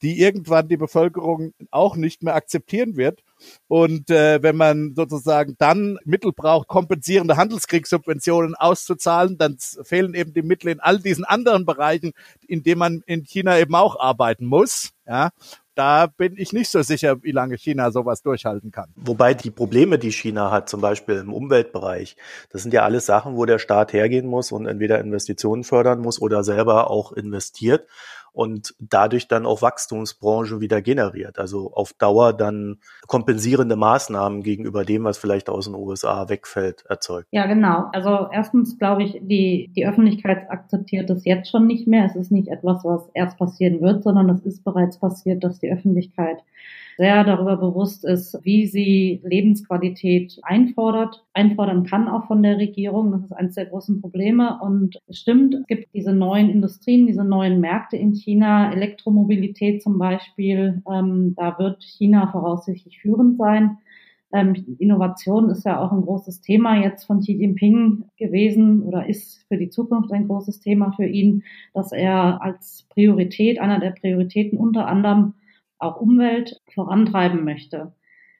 die 0.02 0.20
irgendwann 0.20 0.68
die 0.68 0.76
Bevölkerung 0.76 1.52
auch 1.70 1.96
nicht 1.96 2.22
mehr 2.22 2.34
akzeptieren 2.34 2.96
wird. 2.96 3.22
Und 3.68 4.10
äh, 4.10 4.42
wenn 4.42 4.56
man 4.56 4.94
sozusagen 4.94 5.56
dann 5.58 5.98
Mittel 6.04 6.32
braucht, 6.32 6.68
kompensierende 6.68 7.36
Handelskriegssubventionen 7.36 8.54
auszuzahlen, 8.54 9.38
dann 9.38 9.56
fehlen 9.82 10.14
eben 10.14 10.32
die 10.32 10.42
Mittel 10.42 10.68
in 10.70 10.80
all 10.80 10.98
diesen 10.98 11.24
anderen 11.24 11.64
Bereichen, 11.66 12.12
in 12.46 12.62
denen 12.62 12.78
man 12.78 13.02
in 13.06 13.24
China 13.24 13.58
eben 13.58 13.74
auch 13.74 13.98
arbeiten 13.98 14.46
muss. 14.46 14.90
Ja, 15.06 15.30
da 15.76 16.06
bin 16.06 16.36
ich 16.36 16.52
nicht 16.52 16.70
so 16.70 16.82
sicher, 16.82 17.22
wie 17.22 17.30
lange 17.30 17.56
China 17.56 17.90
sowas 17.90 18.22
durchhalten 18.22 18.72
kann. 18.72 18.90
Wobei 18.96 19.34
die 19.34 19.50
Probleme, 19.50 19.98
die 19.98 20.10
China 20.10 20.50
hat, 20.50 20.68
zum 20.68 20.80
Beispiel 20.80 21.16
im 21.16 21.32
Umweltbereich, 21.32 22.16
das 22.50 22.62
sind 22.62 22.72
ja 22.72 22.82
alles 22.82 23.06
Sachen, 23.06 23.36
wo 23.36 23.44
der 23.44 23.58
Staat 23.58 23.92
hergehen 23.92 24.26
muss 24.26 24.52
und 24.52 24.66
entweder 24.66 24.98
Investitionen 24.98 25.64
fördern 25.64 26.00
muss 26.00 26.20
oder 26.20 26.42
selber 26.42 26.90
auch 26.90 27.12
investiert 27.12 27.86
und 28.36 28.74
dadurch 28.78 29.28
dann 29.28 29.46
auch 29.46 29.62
Wachstumsbranchen 29.62 30.60
wieder 30.60 30.82
generiert. 30.82 31.38
Also 31.38 31.72
auf 31.72 31.94
Dauer 31.94 32.34
dann 32.34 32.80
kompensierende 33.06 33.76
Maßnahmen 33.76 34.42
gegenüber 34.42 34.84
dem, 34.84 35.04
was 35.04 35.16
vielleicht 35.16 35.48
aus 35.48 35.64
den 35.64 35.74
USA 35.74 36.28
wegfällt, 36.28 36.84
erzeugt. 36.86 37.28
Ja, 37.30 37.46
genau. 37.46 37.86
Also 37.94 38.28
erstens 38.30 38.78
glaube 38.78 39.04
ich, 39.04 39.18
die, 39.22 39.72
die 39.74 39.86
Öffentlichkeit 39.86 40.50
akzeptiert 40.50 41.08
es 41.08 41.24
jetzt 41.24 41.50
schon 41.50 41.66
nicht 41.66 41.88
mehr. 41.88 42.04
Es 42.04 42.14
ist 42.14 42.30
nicht 42.30 42.48
etwas, 42.48 42.84
was 42.84 43.08
erst 43.14 43.38
passieren 43.38 43.80
wird, 43.80 44.02
sondern 44.02 44.28
es 44.28 44.42
ist 44.42 44.62
bereits 44.64 44.98
passiert, 44.98 45.42
dass 45.42 45.58
die 45.60 45.72
Öffentlichkeit 45.72 46.36
sehr 46.96 47.24
darüber 47.24 47.56
bewusst 47.56 48.04
ist, 48.04 48.38
wie 48.42 48.66
sie 48.66 49.20
Lebensqualität 49.22 50.38
einfordert, 50.42 51.24
einfordern 51.34 51.84
kann 51.84 52.08
auch 52.08 52.26
von 52.26 52.42
der 52.42 52.56
Regierung. 52.56 53.12
Das 53.12 53.24
ist 53.24 53.32
eines 53.32 53.54
der 53.54 53.66
großen 53.66 54.00
Probleme. 54.00 54.58
Und 54.62 54.98
stimmt, 55.10 55.54
es 55.54 55.66
gibt 55.66 55.92
diese 55.94 56.12
neuen 56.12 56.48
Industrien, 56.48 57.06
diese 57.06 57.24
neuen 57.24 57.60
Märkte 57.60 57.96
in 57.96 58.14
China, 58.14 58.72
Elektromobilität 58.72 59.82
zum 59.82 59.98
Beispiel. 59.98 60.82
Ähm, 60.90 61.34
da 61.36 61.58
wird 61.58 61.82
China 61.82 62.30
voraussichtlich 62.32 62.98
führend 62.98 63.36
sein. 63.36 63.78
Ähm, 64.32 64.76
Innovation 64.78 65.50
ist 65.50 65.64
ja 65.64 65.80
auch 65.80 65.92
ein 65.92 66.02
großes 66.02 66.40
Thema 66.40 66.82
jetzt 66.82 67.04
von 67.04 67.20
Xi 67.20 67.32
Jinping 67.32 68.04
gewesen 68.18 68.82
oder 68.82 69.06
ist 69.06 69.44
für 69.48 69.56
die 69.56 69.68
Zukunft 69.68 70.12
ein 70.12 70.26
großes 70.26 70.60
Thema 70.60 70.92
für 70.92 71.06
ihn, 71.06 71.44
dass 71.74 71.92
er 71.92 72.42
als 72.42 72.86
Priorität, 72.90 73.60
einer 73.60 73.78
der 73.78 73.92
Prioritäten 73.92 74.58
unter 74.58 74.88
anderem 74.88 75.34
auch 75.78 76.00
Umwelt 76.00 76.60
vorantreiben 76.74 77.44
möchte. 77.44 77.92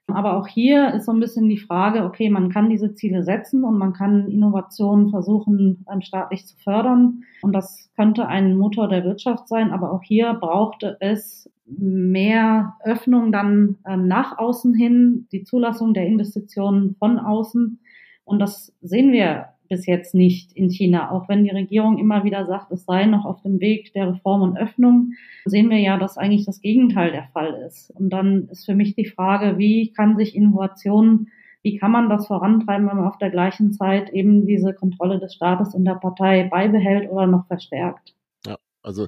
Aber 0.07 0.37
auch 0.37 0.47
hier 0.47 0.93
ist 0.93 1.05
so 1.05 1.11
ein 1.11 1.19
bisschen 1.19 1.49
die 1.49 1.57
Frage, 1.57 2.05
okay, 2.05 2.29
man 2.29 2.49
kann 2.49 2.69
diese 2.69 2.93
Ziele 2.93 3.23
setzen 3.23 3.65
und 3.65 3.77
man 3.77 3.91
kann 3.91 4.29
Innovationen 4.29 5.09
versuchen, 5.09 5.85
staatlich 5.99 6.47
zu 6.47 6.55
fördern. 6.57 7.23
Und 7.41 7.51
das 7.51 7.89
könnte 7.97 8.25
ein 8.27 8.55
Motor 8.55 8.87
der 8.87 9.03
Wirtschaft 9.03 9.49
sein. 9.49 9.71
Aber 9.71 9.91
auch 9.91 10.03
hier 10.03 10.33
brauchte 10.35 10.95
es 11.01 11.49
mehr 11.65 12.77
Öffnung 12.85 13.33
dann 13.33 13.77
ähm, 13.85 14.07
nach 14.07 14.37
außen 14.37 14.73
hin, 14.73 15.27
die 15.33 15.43
Zulassung 15.43 15.93
der 15.93 16.07
Investitionen 16.07 16.95
von 16.95 17.19
außen. 17.19 17.79
Und 18.23 18.39
das 18.39 18.73
sehen 18.81 19.11
wir 19.11 19.47
bis 19.67 19.85
jetzt 19.85 20.15
nicht 20.15 20.53
in 20.53 20.69
China. 20.69 21.11
Auch 21.11 21.27
wenn 21.29 21.43
die 21.43 21.49
Regierung 21.49 21.97
immer 21.97 22.23
wieder 22.23 22.45
sagt, 22.45 22.71
es 22.71 22.85
sei 22.85 23.05
noch 23.05 23.25
auf 23.25 23.41
dem 23.41 23.59
Weg 23.59 23.93
der 23.93 24.09
Reform 24.09 24.41
und 24.41 24.57
Öffnung, 24.57 25.13
sehen 25.45 25.69
wir 25.69 25.79
ja, 25.79 25.97
dass 25.97 26.17
eigentlich 26.17 26.45
das 26.45 26.61
Gegenteil 26.61 27.11
der 27.11 27.27
Fall 27.33 27.53
ist. 27.67 27.91
Und 27.91 28.09
dann 28.09 28.47
ist 28.49 28.65
für 28.65 28.75
mich 28.75 28.95
die 28.95 29.05
Frage, 29.05 29.57
wie 29.57 29.91
kann 29.91 30.17
sich 30.17 30.35
Innovation, 30.35 31.27
wie 31.61 31.77
kann 31.77 31.91
man 31.91 32.09
das 32.09 32.27
vorantreiben, 32.27 32.87
wenn 32.87 32.97
man 32.97 33.07
auf 33.07 33.17
der 33.17 33.29
gleichen 33.29 33.73
Zeit 33.73 34.09
eben 34.11 34.45
diese 34.45 34.73
Kontrolle 34.73 35.19
des 35.19 35.33
Staates 35.33 35.75
und 35.75 35.85
der 35.85 35.95
Partei 35.95 36.47
beibehält 36.49 37.11
oder 37.11 37.27
noch 37.27 37.47
verstärkt? 37.47 38.15
Ja, 38.45 38.57
also 38.81 39.07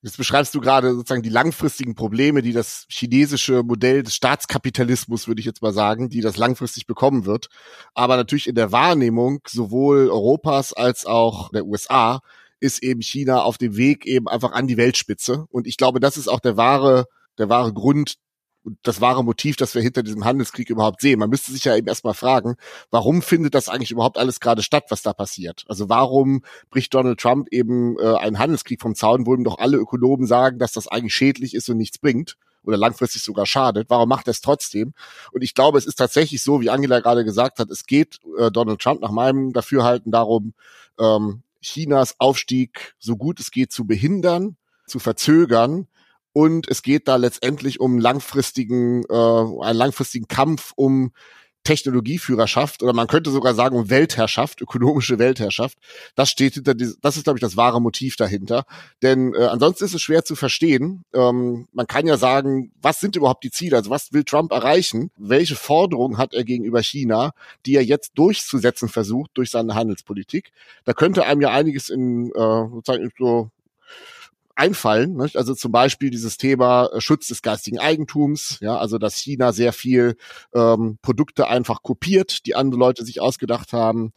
Jetzt 0.00 0.16
beschreibst 0.16 0.54
du 0.54 0.60
gerade 0.60 0.94
sozusagen 0.94 1.22
die 1.22 1.28
langfristigen 1.28 1.96
Probleme, 1.96 2.40
die 2.40 2.52
das 2.52 2.86
chinesische 2.88 3.64
Modell 3.64 4.04
des 4.04 4.14
Staatskapitalismus, 4.14 5.26
würde 5.26 5.40
ich 5.40 5.46
jetzt 5.46 5.60
mal 5.60 5.72
sagen, 5.72 6.08
die 6.08 6.20
das 6.20 6.36
langfristig 6.36 6.86
bekommen 6.86 7.26
wird. 7.26 7.48
Aber 7.94 8.16
natürlich 8.16 8.46
in 8.46 8.54
der 8.54 8.70
Wahrnehmung 8.70 9.40
sowohl 9.48 10.08
Europas 10.08 10.72
als 10.72 11.04
auch 11.04 11.50
der 11.50 11.66
USA 11.66 12.20
ist 12.60 12.82
eben 12.82 13.02
China 13.02 13.42
auf 13.42 13.58
dem 13.58 13.76
Weg 13.76 14.06
eben 14.06 14.28
einfach 14.28 14.52
an 14.52 14.68
die 14.68 14.76
Weltspitze. 14.76 15.46
Und 15.50 15.66
ich 15.66 15.76
glaube, 15.76 15.98
das 15.98 16.16
ist 16.16 16.28
auch 16.28 16.40
der 16.40 16.56
wahre, 16.56 17.06
der 17.38 17.48
wahre 17.48 17.72
Grund 17.72 18.14
das 18.82 19.00
wahre 19.00 19.24
Motiv, 19.24 19.56
das 19.56 19.74
wir 19.74 19.82
hinter 19.82 20.02
diesem 20.02 20.24
Handelskrieg 20.24 20.70
überhaupt 20.70 21.00
sehen. 21.00 21.18
Man 21.18 21.30
müsste 21.30 21.52
sich 21.52 21.64
ja 21.64 21.76
eben 21.76 21.88
erstmal 21.88 22.14
fragen, 22.14 22.56
warum 22.90 23.22
findet 23.22 23.54
das 23.54 23.68
eigentlich 23.68 23.90
überhaupt 23.90 24.18
alles 24.18 24.40
gerade 24.40 24.62
statt, 24.62 24.84
was 24.88 25.02
da 25.02 25.12
passiert? 25.12 25.64
Also 25.68 25.88
warum 25.88 26.42
bricht 26.70 26.94
Donald 26.94 27.20
Trump 27.20 27.48
eben 27.50 27.98
äh, 27.98 28.16
einen 28.16 28.38
Handelskrieg 28.38 28.80
vom 28.80 28.94
Zaun, 28.94 29.26
wo 29.26 29.34
ihm 29.34 29.44
doch 29.44 29.58
alle 29.58 29.76
Ökonomen 29.76 30.26
sagen, 30.26 30.58
dass 30.58 30.72
das 30.72 30.88
eigentlich 30.88 31.14
schädlich 31.14 31.54
ist 31.54 31.68
und 31.68 31.76
nichts 31.76 31.98
bringt? 31.98 32.36
oder 32.64 32.76
langfristig 32.76 33.22
sogar 33.22 33.46
schadet. 33.46 33.88
Warum 33.88 34.10
macht 34.10 34.28
er 34.28 34.32
es 34.32 34.42
trotzdem? 34.42 34.92
Und 35.32 35.42
ich 35.42 35.54
glaube, 35.54 35.78
es 35.78 35.86
ist 35.86 35.94
tatsächlich 35.94 36.42
so, 36.42 36.60
wie 36.60 36.68
Angela 36.68 37.00
gerade 37.00 37.24
gesagt 37.24 37.60
hat, 37.60 37.70
es 37.70 37.86
geht 37.86 38.18
äh, 38.38 38.50
Donald 38.50 38.80
Trump 38.80 39.00
nach 39.00 39.10
meinem 39.10 39.52
Dafürhalten 39.52 40.12
darum, 40.12 40.52
ähm, 40.98 41.42
Chinas 41.62 42.16
Aufstieg 42.18 42.94
so 42.98 43.16
gut 43.16 43.40
es 43.40 43.50
geht 43.50 43.72
zu 43.72 43.86
behindern, 43.86 44.56
zu 44.86 44.98
verzögern 44.98 45.86
und 46.38 46.68
es 46.68 46.82
geht 46.82 47.08
da 47.08 47.16
letztendlich 47.16 47.80
um 47.80 47.98
langfristigen, 47.98 49.02
äh, 49.10 49.12
einen 49.12 49.76
langfristigen 49.76 50.28
Kampf 50.28 50.72
um 50.76 51.10
Technologieführerschaft 51.64 52.80
oder 52.84 52.92
man 52.92 53.08
könnte 53.08 53.32
sogar 53.32 53.54
sagen 53.54 53.76
um 53.76 53.90
Weltherrschaft, 53.90 54.60
ökonomische 54.60 55.18
Weltherrschaft. 55.18 55.76
Das 56.14 56.30
steht 56.30 56.54
hinter 56.54 56.76
das 56.76 57.16
ist 57.16 57.24
glaube 57.24 57.38
ich 57.38 57.40
das 57.40 57.56
wahre 57.56 57.82
Motiv 57.82 58.14
dahinter. 58.14 58.66
Denn 59.02 59.34
äh, 59.34 59.46
ansonsten 59.46 59.84
ist 59.84 59.94
es 59.94 60.00
schwer 60.00 60.24
zu 60.24 60.36
verstehen. 60.36 61.02
Ähm, 61.12 61.66
man 61.72 61.88
kann 61.88 62.06
ja 62.06 62.16
sagen, 62.16 62.70
was 62.80 63.00
sind 63.00 63.16
überhaupt 63.16 63.42
die 63.42 63.50
Ziele? 63.50 63.76
Also 63.76 63.90
was 63.90 64.12
will 64.12 64.22
Trump 64.22 64.52
erreichen? 64.52 65.10
Welche 65.16 65.56
Forderungen 65.56 66.18
hat 66.18 66.34
er 66.34 66.44
gegenüber 66.44 66.84
China, 66.84 67.32
die 67.66 67.74
er 67.74 67.84
jetzt 67.84 68.12
durchzusetzen 68.14 68.88
versucht 68.88 69.32
durch 69.34 69.50
seine 69.50 69.74
Handelspolitik? 69.74 70.52
Da 70.84 70.92
könnte 70.92 71.24
einem 71.24 71.40
ja 71.40 71.50
einiges 71.50 71.88
in 71.88 72.28
äh, 72.28 72.68
sozusagen 72.70 73.10
so 73.18 73.50
einfallen. 74.58 75.16
Nicht? 75.16 75.36
Also 75.36 75.54
zum 75.54 75.72
Beispiel 75.72 76.10
dieses 76.10 76.36
Thema 76.36 76.86
äh, 76.92 77.00
Schutz 77.00 77.28
des 77.28 77.42
geistigen 77.42 77.78
Eigentums, 77.78 78.58
ja, 78.60 78.76
also 78.76 78.98
dass 78.98 79.16
China 79.16 79.52
sehr 79.52 79.72
viel 79.72 80.16
ähm, 80.54 80.98
Produkte 81.02 81.48
einfach 81.48 81.82
kopiert, 81.82 82.46
die 82.46 82.54
andere 82.54 82.78
Leute 82.78 83.04
sich 83.04 83.20
ausgedacht 83.20 83.72
haben. 83.72 84.12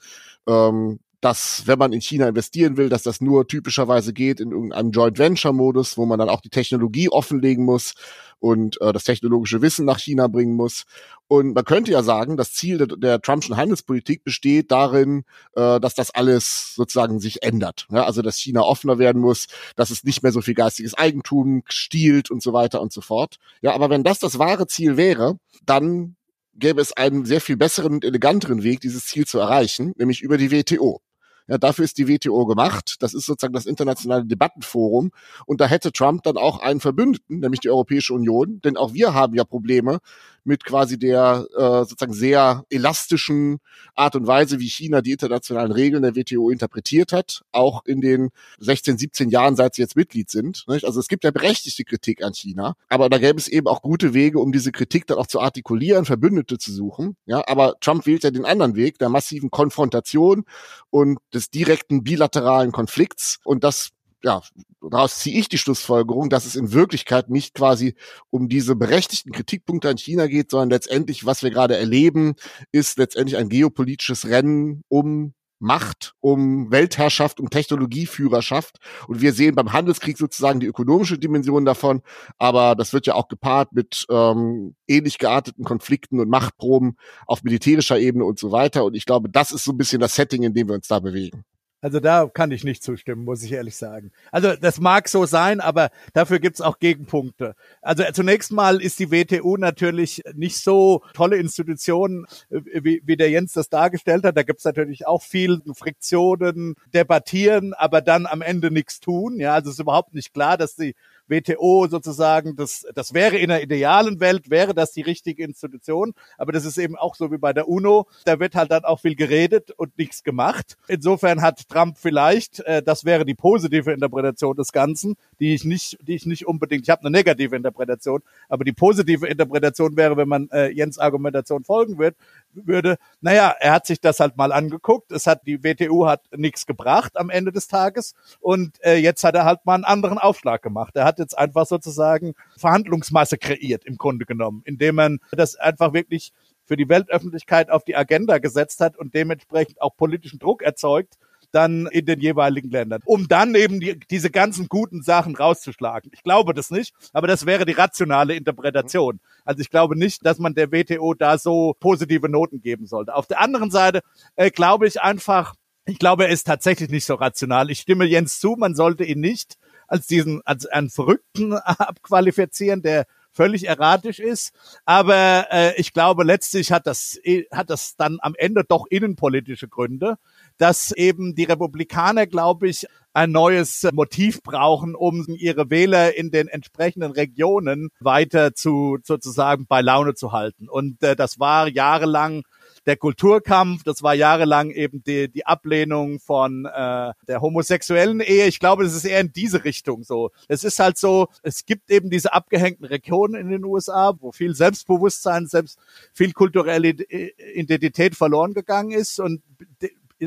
Ähm, 0.48 1.00
dass, 1.22 1.64
wenn 1.68 1.80
man 1.80 1.94
in 1.94 2.02
China 2.02 2.28
investieren 2.28 2.78
will, 2.78 2.90
dass 2.90 3.04
das 3.04 3.22
nur 3.22 3.48
typischerweise 3.48 4.12
geht 4.12 4.40
in 4.40 4.52
irgendeinem 4.52 4.92
Joint 4.92 5.20
Venture 5.20 5.54
Modus, 5.54 5.98
wo 5.98 6.06
man 6.06 6.20
dann 6.20 6.30
auch 6.30 6.42
die 6.42 6.50
Technologie 6.50 7.10
offenlegen 7.10 7.64
muss 7.64 7.94
und 8.40 8.82
äh, 8.82 8.92
das 8.92 9.04
technologische 9.04 9.62
Wissen 9.62 9.86
nach 9.86 10.00
China 10.00 10.28
bringen 10.28 10.56
muss. 10.56 10.86
Und 11.28 11.54
man 11.54 11.64
könnte 11.64 11.92
ja 11.92 12.02
sagen, 12.02 12.38
das 12.38 12.54
Ziel 12.54 12.80
der, 12.80 12.88
der 12.88 13.22
Trumpschen 13.22 13.56
Handelspolitik 13.56 14.24
besteht 14.24 14.72
darin, 14.72 15.24
äh, 15.56 15.80
dass 15.80 15.94
das 15.94 16.10
alles 16.10 16.74
sozusagen 16.76 17.20
sich 17.20 17.44
ändert. 17.44 17.88
Ja, 17.92 18.04
also 18.06 18.24
dass 18.24 18.38
China 18.38 18.62
offener 18.62 18.98
werden 18.98 19.22
muss, 19.22 19.48
dass 19.76 19.92
es 19.92 20.04
nicht 20.04 20.24
mehr 20.24 20.32
so 20.32 20.42
viel 20.42 20.56
geistiges 20.56 20.96
Eigentum 20.96 21.62
stiehlt 21.68 22.32
und 22.32 22.42
so 22.42 22.52
weiter 22.52 22.82
und 22.82 22.92
so 22.92 23.02
fort. 23.02 23.38
Ja, 23.62 23.74
aber 23.74 23.92
wenn 23.92 24.04
das 24.04 24.20
das 24.20 24.40
wahre 24.40 24.66
Ziel 24.66 24.98
wäre, 24.98 25.38
dann 25.66 26.16
gäbe 26.56 26.82
es 26.82 26.94
einen 26.94 27.26
sehr 27.26 27.42
viel 27.42 27.58
besseren 27.58 27.94
und 27.94 28.06
eleganteren 28.06 28.64
Weg, 28.64 28.82
dieses 28.82 29.06
Ziel 29.06 29.26
zu 29.26 29.40
erreichen, 29.40 29.94
nämlich 29.98 30.22
über 30.22 30.38
die 30.38 30.52
WTO. 30.52 31.02
Ja, 31.48 31.58
dafür 31.58 31.86
ist 31.86 31.98
die 31.98 32.08
WTO 32.08 32.46
gemacht. 32.46 32.98
Das 33.00 33.14
ist 33.14 33.26
sozusagen 33.26 33.54
das 33.54 33.66
internationale 33.66 34.26
Debattenforum. 34.26 35.12
Und 35.46 35.62
da 35.62 35.66
hätte 35.66 35.92
Trump 35.92 36.24
dann 36.24 36.38
auch 36.38 36.60
einen 36.60 36.80
Verbündeten, 36.80 37.40
nämlich 37.40 37.60
die 37.60 37.70
Europäische 37.70 38.14
Union. 38.14 38.62
Denn 38.62 38.78
auch 38.78 38.94
wir 38.94 39.14
haben 39.14 39.34
ja 39.34 39.44
Probleme 39.44 40.00
mit 40.44 40.64
quasi 40.64 40.98
der 40.98 41.46
äh, 41.56 41.86
sozusagen 41.86 42.14
sehr 42.14 42.66
elastischen 42.70 43.60
Art 43.96 44.16
und 44.16 44.28
Weise, 44.28 44.60
wie 44.60 44.68
China 44.68 45.02
die 45.02 45.12
internationalen 45.12 45.72
Regeln 45.72 46.04
der 46.04 46.16
WTO 46.16 46.50
interpretiert 46.50 47.14
hat, 47.14 47.44
auch 47.52 47.86
in 47.86 48.02
den 48.02 48.30
16, 48.60 48.98
17 48.98 49.30
Jahren, 49.30 49.56
seit 49.56 49.76
sie 49.76 49.82
jetzt 49.82 49.96
Mitglied 49.96 50.30
sind. 50.30 50.66
Nicht? 50.68 50.86
Also 50.86 51.00
es 51.00 51.08
gibt 51.08 51.24
ja 51.24 51.32
berechtigte 51.32 51.84
Kritik 51.84 52.24
an 52.24 52.34
China, 52.34 52.76
aber 52.90 53.10
da 53.10 53.18
gäbe 53.18 53.40
es 53.40 53.48
eben 53.48 53.68
auch 53.68 53.82
gute 53.82 54.14
Wege, 54.14 54.40
um 54.40 54.52
diese 54.52 54.72
Kritik 54.72 55.08
dann 55.08 55.18
auch 55.18 55.28
zu 55.28 55.40
artikulieren, 55.40 56.06
Verbündete 56.06 56.58
zu 56.58 56.72
suchen. 56.72 57.16
Ja, 57.26 57.44
aber 57.48 57.76
Trump 57.80 58.06
wählt 58.06 58.24
ja 58.24 58.32
den 58.32 58.46
anderen 58.46 58.76
Weg, 58.76 59.00
der 59.00 59.10
massiven 59.10 59.52
Konfrontation 59.52 60.46
und 60.90 61.20
des 61.34 61.50
direkten 61.50 62.04
bilateralen 62.04 62.72
Konflikts 62.72 63.40
und 63.44 63.64
das 63.64 63.92
ja, 64.24 64.42
daraus 64.82 65.20
ziehe 65.20 65.40
ich 65.40 65.50
die 65.50 65.58
Schlussfolgerung, 65.58 66.30
dass 66.30 66.46
es 66.46 66.56
in 66.56 66.74
Wirklichkeit 66.74 67.30
nicht 67.30 67.56
quasi 67.56 67.96
um 68.30 68.50
diese 68.50 68.76
berechtigten 68.76 69.32
Kritikpunkte 69.32 69.90
an 69.90 69.98
China 69.98 70.28
geht, 70.28 70.52
sondern 70.52 70.70
letztendlich, 70.70 71.26
was 71.26 71.44
wir 71.44 71.50
gerade 71.50 71.78
erleben, 71.78 72.36
ist 72.72 72.98
letztendlich 72.98 73.38
ein 73.38 73.50
geopolitisches 73.50 74.28
Rennen 74.28 74.84
um 74.90 75.34
Macht, 75.64 76.16
um 76.22 76.72
Weltherrschaft, 76.72 77.40
um 77.40 77.52
Technologieführerschaft. 77.52 78.80
Und 79.08 79.22
wir 79.22 79.32
sehen 79.32 79.54
beim 79.54 79.72
Handelskrieg 79.74 80.18
sozusagen 80.18 80.60
die 80.60 80.66
ökonomische 80.66 81.20
Dimension 81.20 81.66
davon, 81.66 82.02
aber 82.40 82.74
das 82.74 82.94
wird 82.94 83.06
ja 83.06 83.14
auch 83.14 83.28
gepaart 83.28 83.72
mit 83.72 84.08
ähm, 84.10 84.76
ähnlich 84.88 85.20
gearteten 85.20 85.64
Konflikten 85.64 86.20
und 86.20 86.30
Machtproben 86.30 86.98
auf 87.28 87.44
militärischer 87.44 88.00
Ebene 88.00 88.26
und 88.26 88.40
so 88.40 88.52
weiter. 88.52 88.84
Und 88.84 88.96
ich 88.96 89.06
glaube, 89.06 89.30
das 89.30 89.52
ist 89.52 89.64
so 89.64 89.72
ein 89.72 89.78
bisschen 89.78 90.02
das 90.02 90.16
Setting, 90.16 90.42
in 90.42 90.56
dem 90.56 90.68
wir 90.68 90.74
uns 90.74 90.88
da 90.88 91.00
bewegen. 91.00 91.46
Also 91.82 92.00
da 92.00 92.30
kann 92.32 92.52
ich 92.52 92.64
nicht 92.64 92.84
zustimmen, 92.84 93.26
muss 93.26 93.44
ich 93.44 93.52
ehrlich 93.52 93.76
sagen. 93.76 94.12
Also 94.32 94.56
das 94.56 94.80
mag 94.80 95.10
so 95.10 95.26
sein, 95.26 95.60
aber 95.60 95.90
dafür 96.14 96.40
gibt's 96.40 96.62
auch 96.62 96.78
Gegenpunkte. 96.78 97.56
Also 97.82 98.04
zunächst 98.14 98.52
mal 98.52 98.80
ist 98.80 99.00
die 99.00 99.12
WTO 99.12 99.58
natürlich 99.58 100.22
nicht 100.36 100.58
so 100.58 101.02
tolle 101.14 101.38
Institution, 101.38 102.28
äh, 102.50 102.62
wie, 102.84 103.02
wie 103.04 103.18
der 103.18 103.32
Jens 103.32 103.54
das 103.54 103.70
dargestellt 103.70 104.24
hat. 104.24 104.38
Da 104.38 104.44
gibt's 104.44 104.64
natürlich 104.64 105.08
auch 105.08 105.24
viel 105.24 105.62
Friktionen, 105.74 106.76
debattieren, 106.94 107.74
aber 107.74 108.02
dann 108.02 108.28
am 108.28 108.44
Ende 108.44 108.70
nichts 108.70 109.00
tun. 109.00 109.40
Ja, 109.40 109.56
also 109.56 109.70
es 109.70 109.76
ist 109.76 109.82
überhaupt 109.82 110.14
nicht 110.14 110.34
klar, 110.34 110.58
dass 110.58 110.76
die 110.76 110.96
WTO 111.32 111.88
sozusagen, 111.88 112.56
das, 112.56 112.86
das 112.94 113.14
wäre 113.14 113.38
in 113.38 113.50
einer 113.50 113.62
idealen 113.62 114.20
Welt, 114.20 114.50
wäre 114.52 114.76
das 114.76 114.92
die 114.92 115.02
richtige 115.02 115.44
Institution. 115.44 116.14
Aber 116.38 116.52
das 116.52 116.66
ist 116.66 116.78
eben 116.78 116.96
auch 116.96 117.16
so 117.16 117.32
wie 117.32 117.38
bei 117.38 117.54
der 117.54 117.68
UNO. 117.68 118.08
Da 118.26 118.40
wird 118.40 118.54
halt 118.54 118.72
dann 118.72 118.84
auch 118.84 119.00
viel 119.00 119.16
geredet 119.16 119.72
und 119.72 119.98
nichts 119.98 120.24
gemacht. 120.24 120.78
Insofern 120.88 121.42
hat 121.42 121.68
Trump 121.70 121.98
vielleicht, 121.98 122.60
äh, 122.62 122.84
das 122.84 123.06
wäre 123.06 123.26
die 123.26 123.34
positive 123.34 123.92
Interpretation 123.92 124.56
des 124.56 124.72
Ganzen, 124.72 125.16
die 125.40 125.54
ich 125.56 125.64
nicht, 125.64 125.98
die 126.02 126.16
ich 126.16 126.26
nicht 126.26 126.46
unbedingt, 126.46 126.84
ich 126.84 126.90
habe 126.90 127.02
eine 127.02 127.12
negative 127.12 127.56
Interpretation, 127.56 128.22
aber 128.50 128.64
die 128.64 128.74
positive 128.74 129.28
Interpretation 129.28 129.96
wäre, 129.96 130.18
wenn 130.18 130.28
man 130.28 130.50
äh, 130.52 130.70
Jens 130.70 131.00
Argumentation 131.00 131.64
folgen 131.64 131.98
wird, 131.98 132.16
würde, 132.54 132.98
naja, 133.22 133.56
er 133.60 133.74
hat 133.74 133.86
sich 133.86 134.02
das 134.02 134.20
halt 134.20 134.38
mal 134.38 134.52
angeguckt. 134.52 135.12
Es 135.12 135.28
hat, 135.28 135.46
die 135.46 135.64
WTO 135.64 136.08
hat 136.08 136.24
nichts 136.36 136.66
gebracht 136.66 137.18
am 137.18 137.30
Ende 137.30 137.52
des 137.52 137.68
Tages 137.68 138.14
und 138.40 138.84
äh, 138.84 138.96
jetzt 138.96 139.24
hat 139.24 139.36
er 139.36 139.46
halt 139.46 139.66
mal 139.66 139.76
einen 139.76 139.84
anderen 139.84 140.18
Aufschlag 140.18 140.62
gemacht. 140.62 140.96
Er 140.96 141.06
hat 141.06 141.20
jetzt 141.20 141.38
einfach 141.38 141.66
sozusagen 141.66 142.34
Verhandlungsmasse 142.58 143.38
kreiert 143.38 143.86
im 143.86 143.98
Grunde 143.98 144.26
genommen, 144.26 144.62
indem 144.66 144.96
man 144.96 145.20
das 145.32 145.56
einfach 145.56 145.94
wirklich 145.94 146.34
für 146.66 146.78
die 146.78 146.90
Weltöffentlichkeit 146.90 147.70
auf 147.70 147.84
die 147.84 147.96
Agenda 147.96 148.38
gesetzt 148.38 148.80
hat 148.80 148.98
und 148.98 149.14
dementsprechend 149.14 149.82
auch 149.82 149.96
politischen 149.98 150.40
Druck 150.40 150.62
erzeugt, 150.62 151.18
dann 151.52 151.88
in 151.88 152.06
den 152.06 152.20
jeweiligen 152.20 152.70
Ländern, 152.70 153.02
um 153.06 153.28
dann 153.28 153.56
eben 153.56 153.80
die, 153.80 154.00
diese 154.10 154.30
ganzen 154.30 154.68
guten 154.68 155.02
Sachen 155.04 155.36
rauszuschlagen. 155.36 156.12
Ich 156.14 156.24
glaube 156.24 156.54
das 156.54 156.72
nicht, 156.72 156.94
aber 157.14 157.28
das 157.28 157.46
wäre 157.46 157.66
die 157.66 157.74
rationale 157.74 158.36
Interpretation. 158.36 159.20
Also 159.46 159.62
ich 159.62 159.70
glaube 159.70 159.98
nicht, 159.98 160.26
dass 160.26 160.40
man 160.40 160.54
der 160.54 160.72
WTO 160.72 161.14
da 161.14 161.38
so 161.38 161.76
positive 161.80 162.30
Noten 162.30 162.62
geben 162.62 162.86
sollte. 162.86 163.16
Auf 163.16 163.28
der 163.28 163.40
anderen 163.40 163.72
Seite 163.72 164.02
äh, 164.36 164.52
glaube 164.52 164.88
ich 164.88 165.02
einfach, 165.02 165.56
ich 165.86 166.00
glaube, 166.00 166.26
er 166.26 166.30
ist 166.32 166.46
tatsächlich 166.46 166.90
nicht 166.90 167.06
so 167.06 167.16
rational. 167.16 167.70
Ich 167.72 167.80
stimme 167.80 168.06
Jens 168.06 168.40
zu, 168.40 168.56
man 168.58 168.76
sollte 168.76 169.04
ihn 169.04 169.20
nicht 169.20 169.58
als 169.88 170.08
diesen, 170.08 170.42
als 170.46 170.66
einen 170.68 170.90
Verrückten 170.90 171.54
abqualifizieren, 171.54 172.82
der 172.82 173.06
völlig 173.32 173.68
erratisch 173.68 174.20
ist. 174.20 174.54
Aber 174.86 175.48
äh, 175.52 175.74
ich 175.80 175.94
glaube, 175.94 176.24
letztlich 176.24 176.72
hat 176.72 176.88
das, 176.88 177.20
hat 177.52 177.70
das 177.70 177.96
dann 177.96 178.18
am 178.22 178.36
Ende 178.38 178.64
doch 178.64 178.86
innenpolitische 178.90 179.68
Gründe, 179.68 180.18
dass 180.58 180.92
eben 180.92 181.36
die 181.36 181.46
Republikaner, 181.46 182.28
glaube 182.28 182.68
ich, 182.68 182.88
ein 183.14 183.32
neues 183.32 183.88
Motiv 183.94 184.42
brauchen, 184.42 184.96
um 184.96 185.26
ihre 185.28 185.70
Wähler 185.70 186.16
in 186.16 186.32
den 186.32 186.48
entsprechenden 186.48 187.12
Regionen 187.12 187.90
weiter 188.00 188.54
zu 188.54 189.00
sozusagen 189.04 189.66
bei 189.68 189.82
Laune 189.82 190.14
zu 190.14 190.32
halten. 190.32 190.70
Und 190.70 191.04
äh, 191.04 191.16
das 191.16 191.40
war 191.40 191.68
jahrelang 191.68 192.44
der 192.86 192.98
Kulturkampf, 192.98 193.84
das 193.84 194.02
war 194.02 194.14
jahrelang 194.14 194.72
eben 194.72 195.04
die, 195.04 195.32
die 195.32 195.46
Ablehnung 195.46 196.20
von 196.20 196.66
äh, 196.66 197.14
der 197.28 197.42
homosexuellen 197.42 198.20
Ehe. 198.20 198.48
Ich 198.48 198.60
glaube, 198.60 198.84
das 198.84 198.96
ist 198.96 199.06
eher 199.06 199.20
in 199.20 199.32
diese 199.32 199.64
Richtung 199.64 200.04
so. 200.04 200.32
Es 200.48 200.64
ist 200.64 200.80
halt 200.80 200.98
so, 200.98 201.28
es 201.44 201.66
gibt 201.66 201.92
eben 201.92 202.10
diese 202.10 202.34
abgehängten 202.34 202.86
Regionen 202.86 203.36
in 203.36 203.50
den 203.50 203.64
USA, 203.64 204.14
wo 204.20 204.32
viel 204.32 204.56
Selbstbewusstsein, 204.56 205.48
selbst 205.48 205.78
viel 206.14 206.34
kulturelle 206.34 206.90
Identität 206.90 208.16
verloren 208.16 208.54
gegangen 208.54 208.92
ist 208.92 209.20
und 209.20 209.42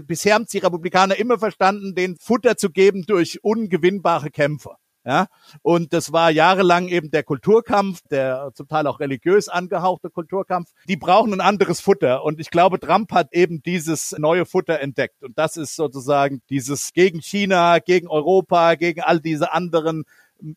bisher 0.02 0.34
haben 0.34 0.46
die 0.46 0.58
Republikaner 0.58 1.16
immer 1.16 1.38
verstanden, 1.38 1.94
den 1.94 2.16
Futter 2.16 2.56
zu 2.56 2.70
geben 2.70 3.04
durch 3.06 3.42
ungewinnbare 3.42 4.30
Kämpfer. 4.30 4.78
Ja, 5.06 5.26
und 5.60 5.92
das 5.92 6.12
war 6.12 6.30
jahrelang 6.30 6.88
eben 6.88 7.10
der 7.10 7.24
Kulturkampf, 7.24 8.00
der 8.10 8.52
zum 8.54 8.68
Teil 8.68 8.86
auch 8.86 9.00
religiös 9.00 9.50
angehauchte 9.50 10.08
Kulturkampf. 10.08 10.70
Die 10.88 10.96
brauchen 10.96 11.34
ein 11.34 11.42
anderes 11.42 11.80
Futter. 11.80 12.24
Und 12.24 12.40
ich 12.40 12.50
glaube, 12.50 12.80
Trump 12.80 13.12
hat 13.12 13.34
eben 13.34 13.62
dieses 13.62 14.16
neue 14.18 14.46
Futter 14.46 14.80
entdeckt. 14.80 15.22
Und 15.22 15.38
das 15.38 15.58
ist 15.58 15.76
sozusagen 15.76 16.40
dieses 16.48 16.94
gegen 16.94 17.20
China, 17.20 17.80
gegen 17.80 18.08
Europa, 18.08 18.76
gegen 18.76 19.02
all 19.02 19.20
diese 19.20 19.52
anderen 19.52 20.04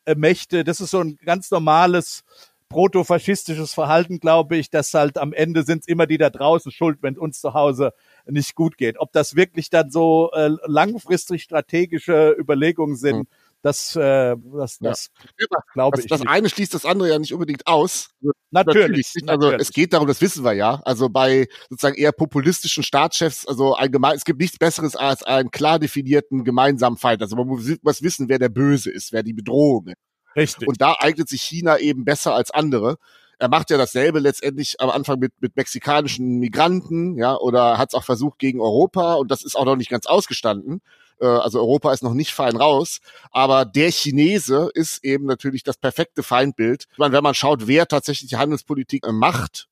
äh, 0.05 0.15
Mächte. 0.15 0.63
Das 0.63 0.79
ist 0.79 0.91
so 0.91 1.01
ein 1.01 1.17
ganz 1.25 1.51
normales 1.51 2.23
protofaschistisches 2.69 3.73
Verhalten, 3.73 4.19
glaube 4.19 4.55
ich, 4.55 4.69
dass 4.69 4.93
halt 4.93 5.17
am 5.17 5.33
Ende 5.33 5.63
sind 5.63 5.79
es 5.79 5.88
immer 5.88 6.05
die 6.05 6.17
da 6.17 6.29
draußen 6.29 6.71
schuld, 6.71 6.99
wenn 7.01 7.17
uns 7.17 7.39
zu 7.39 7.53
Hause 7.53 7.93
nicht 8.25 8.55
gut 8.55 8.77
geht. 8.77 8.97
Ob 8.99 9.12
das 9.12 9.36
wirklich 9.36 9.69
dann 9.69 9.89
so 9.89 10.31
äh, 10.33 10.51
langfristig 10.65 11.43
strategische 11.43 12.36
Überlegungen 12.38 12.95
sind, 12.95 13.17
mhm 13.17 13.27
das, 13.61 13.95
äh, 13.95 14.35
das, 14.53 14.77
das 14.79 15.09
ja. 15.39 15.47
glaube 15.73 15.99
ich. 15.99 16.07
Das 16.07 16.21
nicht. 16.21 16.29
eine 16.29 16.49
schließt 16.49 16.73
das 16.73 16.85
andere 16.85 17.09
ja 17.09 17.19
nicht 17.19 17.33
unbedingt 17.33 17.67
aus. 17.67 18.09
Natürlich, 18.51 19.13
natürlich. 19.15 19.29
Also 19.29 19.51
es 19.53 19.71
geht 19.71 19.93
darum, 19.93 20.07
das 20.07 20.21
wissen 20.21 20.43
wir 20.43 20.53
ja. 20.53 20.81
Also 20.85 21.09
bei 21.09 21.47
sozusagen 21.69 21.95
eher 21.95 22.11
populistischen 22.11 22.83
Staatschefs, 22.83 23.45
also 23.47 23.73
allgemein, 23.73 24.15
es 24.15 24.25
gibt 24.25 24.39
nichts 24.39 24.57
Besseres 24.57 24.95
als 24.95 25.23
einen 25.23 25.51
klar 25.51 25.79
definierten 25.79 26.43
gemeinsamen 26.43 26.97
Feind. 26.97 27.21
Also 27.21 27.35
man 27.35 27.47
muss 27.47 28.01
wissen, 28.01 28.29
wer 28.29 28.39
der 28.39 28.49
Böse 28.49 28.91
ist, 28.91 29.11
wer 29.11 29.23
die 29.23 29.33
Bedrohung 29.33 29.87
ist. 29.87 29.97
Richtig. 30.35 30.67
Und 30.67 30.81
da 30.81 30.95
eignet 30.99 31.27
sich 31.27 31.41
China 31.41 31.77
eben 31.79 32.05
besser 32.05 32.35
als 32.35 32.51
andere. 32.51 32.97
Er 33.39 33.50
macht 33.50 33.69
ja 33.69 33.78
dasselbe 33.78 34.19
letztendlich 34.19 34.82
am 34.82 34.89
Anfang 34.89 35.19
mit, 35.19 35.34
mit 35.39 35.56
mexikanischen 35.56 36.39
Migranten, 36.39 37.17
ja, 37.17 37.38
oder 37.38 37.78
hat 37.78 37.89
es 37.89 37.93
auch 37.93 38.04
versucht 38.04 38.39
gegen 38.39 38.60
Europa 38.60 39.13
und 39.15 39.30
das 39.30 39.43
ist 39.43 39.56
auch 39.56 39.65
noch 39.65 39.76
nicht 39.76 39.89
ganz 39.89 40.08
ausgestanden. 40.08 40.82
Äh, 41.19 41.26
also 41.26 41.60
Europa 41.60 41.93
ist 41.93 42.04
noch 42.04 42.13
nicht 42.13 42.34
fein 42.34 42.56
raus, 42.56 43.00
aber 43.32 43.65
der 43.65 43.91
Chinese 43.91 44.69
ist 44.73 45.04
eben 45.04 45.26
natürlich 45.26 45.63
das 45.63 45.78
perfekte 45.78 46.23
Feindbild. 46.23 46.88
Ich 46.91 46.97
meine, 46.97 47.13
wenn 47.13 47.23
man 47.23 47.36
schaut, 47.36 47.67
wer 47.67 47.88
tatsächlich 47.88 48.30
die 48.30 48.38
Handelspolitik 48.38 49.06
macht, 49.12 49.67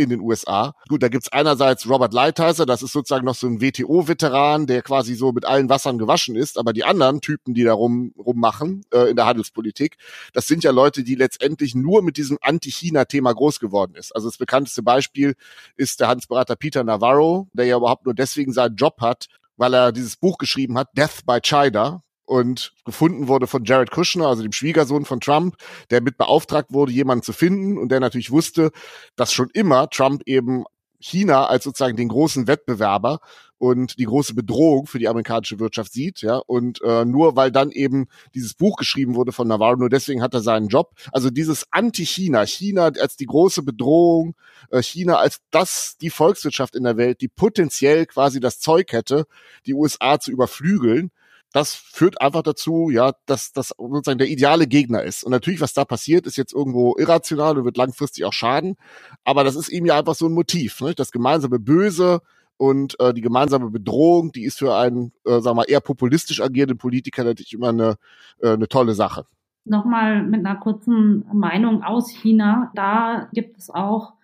in 0.00 0.10
den 0.10 0.20
USA. 0.20 0.74
Gut, 0.88 1.02
da 1.02 1.08
gibt's 1.08 1.30
einerseits 1.30 1.88
Robert 1.88 2.12
Lighthizer, 2.12 2.66
das 2.66 2.82
ist 2.82 2.92
sozusagen 2.92 3.24
noch 3.24 3.34
so 3.34 3.46
ein 3.46 3.60
WTO-Veteran, 3.60 4.66
der 4.66 4.82
quasi 4.82 5.14
so 5.14 5.32
mit 5.32 5.44
allen 5.44 5.68
Wassern 5.68 5.98
gewaschen 5.98 6.36
ist, 6.36 6.58
aber 6.58 6.72
die 6.72 6.84
anderen 6.84 7.20
Typen, 7.20 7.54
die 7.54 7.64
da 7.64 7.72
rum, 7.72 8.12
rummachen 8.18 8.82
äh, 8.92 9.10
in 9.10 9.16
der 9.16 9.26
Handelspolitik, 9.26 9.96
das 10.32 10.46
sind 10.46 10.64
ja 10.64 10.70
Leute, 10.70 11.04
die 11.04 11.14
letztendlich 11.14 11.74
nur 11.74 12.02
mit 12.02 12.16
diesem 12.16 12.38
Anti-China-Thema 12.40 13.32
groß 13.34 13.60
geworden 13.60 13.94
ist. 13.94 14.14
Also 14.14 14.28
das 14.28 14.38
bekannteste 14.38 14.82
Beispiel 14.82 15.34
ist 15.76 16.00
der 16.00 16.08
Handelsberater 16.08 16.56
Peter 16.56 16.82
Navarro, 16.84 17.48
der 17.52 17.66
ja 17.66 17.76
überhaupt 17.76 18.06
nur 18.06 18.14
deswegen 18.14 18.52
seinen 18.52 18.76
Job 18.76 19.00
hat, 19.00 19.26
weil 19.56 19.74
er 19.74 19.92
dieses 19.92 20.16
Buch 20.16 20.38
geschrieben 20.38 20.78
hat, 20.78 20.88
Death 20.96 21.26
by 21.26 21.40
China, 21.42 22.02
und 22.30 22.74
gefunden 22.84 23.26
wurde 23.26 23.48
von 23.48 23.64
Jared 23.64 23.90
Kushner, 23.90 24.28
also 24.28 24.44
dem 24.44 24.52
Schwiegersohn 24.52 25.04
von 25.04 25.18
Trump, 25.18 25.56
der 25.90 26.00
mit 26.00 26.16
beauftragt 26.16 26.72
wurde, 26.72 26.92
jemanden 26.92 27.24
zu 27.24 27.32
finden 27.32 27.76
und 27.76 27.90
der 27.90 27.98
natürlich 27.98 28.30
wusste, 28.30 28.70
dass 29.16 29.32
schon 29.32 29.50
immer 29.52 29.90
Trump 29.90 30.22
eben 30.26 30.62
China 31.00 31.46
als 31.46 31.64
sozusagen 31.64 31.96
den 31.96 32.06
großen 32.06 32.46
Wettbewerber 32.46 33.18
und 33.58 33.98
die 33.98 34.04
große 34.04 34.34
Bedrohung 34.34 34.86
für 34.86 35.00
die 35.00 35.08
amerikanische 35.08 35.58
Wirtschaft 35.58 35.92
sieht, 35.92 36.22
ja, 36.22 36.36
und 36.36 36.80
äh, 36.82 37.04
nur 37.04 37.34
weil 37.34 37.50
dann 37.50 37.72
eben 37.72 38.06
dieses 38.32 38.54
Buch 38.54 38.76
geschrieben 38.76 39.16
wurde 39.16 39.32
von 39.32 39.48
Navarro, 39.48 39.74
nur 39.74 39.90
deswegen 39.90 40.22
hat 40.22 40.32
er 40.32 40.40
seinen 40.40 40.68
Job. 40.68 40.92
Also 41.10 41.30
dieses 41.30 41.66
Anti-China, 41.72 42.46
China 42.46 42.92
als 43.00 43.16
die 43.16 43.26
große 43.26 43.64
Bedrohung, 43.64 44.36
äh, 44.70 44.80
China 44.82 45.16
als 45.16 45.40
das 45.50 45.96
die 46.00 46.10
Volkswirtschaft 46.10 46.76
in 46.76 46.84
der 46.84 46.96
Welt, 46.96 47.22
die 47.22 47.28
potenziell 47.28 48.06
quasi 48.06 48.38
das 48.38 48.60
Zeug 48.60 48.92
hätte, 48.92 49.26
die 49.66 49.74
USA 49.74 50.20
zu 50.20 50.30
überflügeln, 50.30 51.10
das 51.52 51.74
führt 51.74 52.20
einfach 52.20 52.42
dazu, 52.42 52.90
ja, 52.90 53.12
dass 53.26 53.52
das 53.52 53.74
sozusagen 53.76 54.18
der 54.18 54.28
ideale 54.28 54.66
Gegner 54.66 55.02
ist. 55.02 55.24
Und 55.24 55.32
natürlich, 55.32 55.60
was 55.60 55.74
da 55.74 55.84
passiert, 55.84 56.26
ist 56.26 56.36
jetzt 56.36 56.52
irgendwo 56.52 56.96
irrational 56.96 57.58
und 57.58 57.64
wird 57.64 57.76
langfristig 57.76 58.24
auch 58.24 58.32
schaden. 58.32 58.76
Aber 59.24 59.42
das 59.42 59.56
ist 59.56 59.68
eben 59.68 59.86
ja 59.86 59.98
einfach 59.98 60.14
so 60.14 60.26
ein 60.26 60.32
Motiv. 60.32 60.80
Ne? 60.80 60.94
Das 60.94 61.10
gemeinsame 61.10 61.58
Böse 61.58 62.20
und 62.56 62.98
äh, 63.00 63.12
die 63.12 63.20
gemeinsame 63.20 63.70
Bedrohung, 63.70 64.32
die 64.32 64.44
ist 64.44 64.58
für 64.58 64.76
einen, 64.76 65.12
äh, 65.24 65.40
sagen 65.40 65.56
wir 65.56 65.68
eher 65.68 65.80
populistisch 65.80 66.40
agierenden 66.40 66.78
Politiker 66.78 67.24
natürlich 67.24 67.54
immer 67.54 67.70
eine, 67.70 67.96
äh, 68.40 68.50
eine 68.50 68.68
tolle 68.68 68.94
Sache. 68.94 69.24
Nochmal 69.64 70.22
mit 70.22 70.46
einer 70.46 70.58
kurzen 70.58 71.24
Meinung 71.32 71.82
aus 71.82 72.10
China. 72.10 72.70
Da 72.74 73.28
gibt 73.32 73.58
es 73.58 73.70
auch 73.70 74.14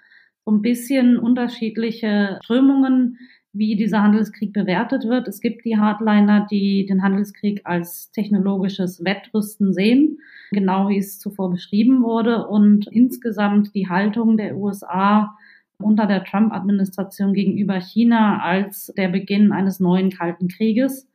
so 0.45 0.53
ein 0.53 0.63
bisschen 0.63 1.19
unterschiedliche 1.19 2.39
Strömungen 2.43 3.19
wie 3.57 3.77
dieser 3.77 4.03
Handelskrieg 4.03 4.53
bewertet 4.53 5.05
wird. 5.05 5.29
Es 5.29 5.41
gibt 5.41 5.65
die 5.65 5.79
Hardliner, 5.79 6.47
die 6.51 6.87
den 6.87 7.03
Handelskrieg 7.03 7.63
als 7.65 8.11
technologisches 8.13 9.05
Wettrüsten 9.05 9.73
sehen, 9.73 10.19
genau 10.51 10.89
wie 10.89 10.99
es 10.99 11.19
zuvor 11.19 11.51
beschrieben 11.51 12.03
wurde. 12.03 12.47
Und 12.47 12.87
insgesamt 12.89 13.75
die 13.75 13.89
Haltung 13.89 14.37
der 14.37 14.57
USA 14.57 15.37
unter 15.79 16.07
der 16.07 16.25
Trump-Administration 16.25 17.35
gegenüber 17.35 17.81
China 17.81 18.41
als 18.43 18.93
der 18.97 19.09
Beginn 19.09 19.53
eines 19.53 19.81
neuen 19.81 20.11
Kalten 20.11 20.49
Krieges. 20.49 21.09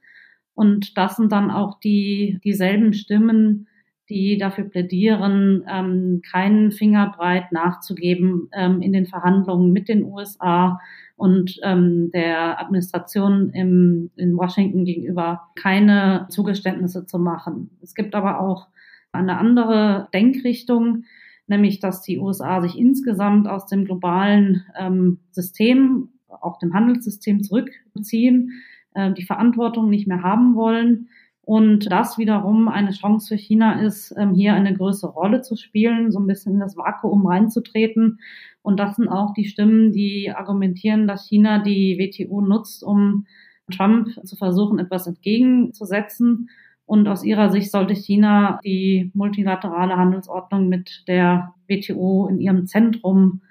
Und 0.54 0.97
das 0.97 1.15
sind 1.15 1.32
dann 1.32 1.49
auch 1.49 1.80
die, 1.80 2.39
dieselben 2.43 2.93
Stimmen, 2.93 3.67
die 4.10 4.38
dafür 4.38 4.65
plädieren, 4.65 5.63
ähm, 5.69 6.21
keinen 6.30 6.71
Fingerbreit 6.71 7.51
nachzugeben 7.51 8.49
ähm, 8.51 8.82
in 8.82 8.91
den 8.91 9.06
Verhandlungen 9.06 9.71
mit 9.71 9.88
den 9.88 10.04
USA 10.04 10.80
und 11.22 11.60
ähm, 11.62 12.10
der 12.16 12.60
Administration 12.60 13.52
im, 13.52 14.10
in 14.16 14.36
Washington 14.36 14.86
gegenüber 14.86 15.50
keine 15.54 16.26
Zugeständnisse 16.32 17.06
zu 17.06 17.20
machen. 17.20 17.70
Es 17.84 17.94
gibt 17.94 18.16
aber 18.16 18.40
auch 18.40 18.70
eine 19.12 19.38
andere 19.38 20.08
Denkrichtung, 20.16 21.04
nämlich 21.46 21.80
dass 21.80 22.02
die 22.02 22.18
USA 22.18 22.60
sich 22.62 22.76
insgesamt 22.76 23.48
aus 23.48 23.68
dem 23.68 23.86
globalen 23.86 24.64
ähm, 24.76 25.20
System, 25.30 26.10
auch 26.28 26.58
dem 26.58 26.74
Handelssystem 26.74 27.44
zurückziehen, 27.44 28.64
äh, 28.96 29.14
die 29.14 29.26
Verantwortung 29.26 29.92
nicht 29.92 30.08
mehr 30.08 30.24
haben 30.24 30.56
wollen 30.56 31.10
und 31.52 31.92
das 31.92 32.18
wiederum 32.18 32.70
eine 32.70 32.92
Chance 32.92 33.28
für 33.28 33.38
China 33.38 33.82
ist, 33.82 34.16
ähm, 34.18 34.34
hier 34.34 34.54
eine 34.54 34.74
größere 34.74 35.12
Rolle 35.12 35.42
zu 35.42 35.58
spielen, 35.58 36.10
so 36.10 36.18
ein 36.18 36.26
bisschen 36.26 36.54
in 36.54 36.60
das 36.62 36.78
Vakuum 36.78 37.28
reinzutreten. 37.28 38.22
Und 38.62 38.80
das 38.80 38.96
sind 38.96 39.10
auch 39.10 39.34
die 39.34 39.44
Stimmen, 39.44 39.92
die 39.92 40.32
argumentieren, 40.32 41.08
dass 41.08 41.28
China 41.28 41.60
die 41.60 41.98
WTO 42.00 42.40
nutzt, 42.40 42.86
um 42.86 43.26
Trump 43.70 44.08
zu 44.26 44.38
versuchen, 44.38 44.80
etwas 44.80 45.08
entgegenzusetzen. 45.08 46.50
Und 46.86 47.10
aus 47.10 47.22
ihrer 47.22 47.50
Sicht 47.50 47.70
sollte 47.70 47.96
China 47.96 48.62
die 48.64 49.12
multilaterale 49.14 49.98
Handelsordnung 49.98 50.70
mit 50.70 51.04
der 51.10 51.54
WTO 51.68 52.30
in 52.30 52.40
ihrem 52.40 52.66
Zentrum 52.66 53.42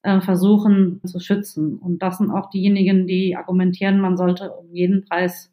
äh, 0.00 0.22
versuchen 0.22 1.02
zu 1.04 1.20
schützen. 1.20 1.76
Und 1.76 1.98
das 1.98 2.16
sind 2.16 2.30
auch 2.30 2.48
diejenigen, 2.48 3.06
die 3.06 3.36
argumentieren, 3.36 4.00
man 4.00 4.16
sollte 4.16 4.50
um 4.50 4.72
jeden 4.72 5.04
Preis 5.04 5.52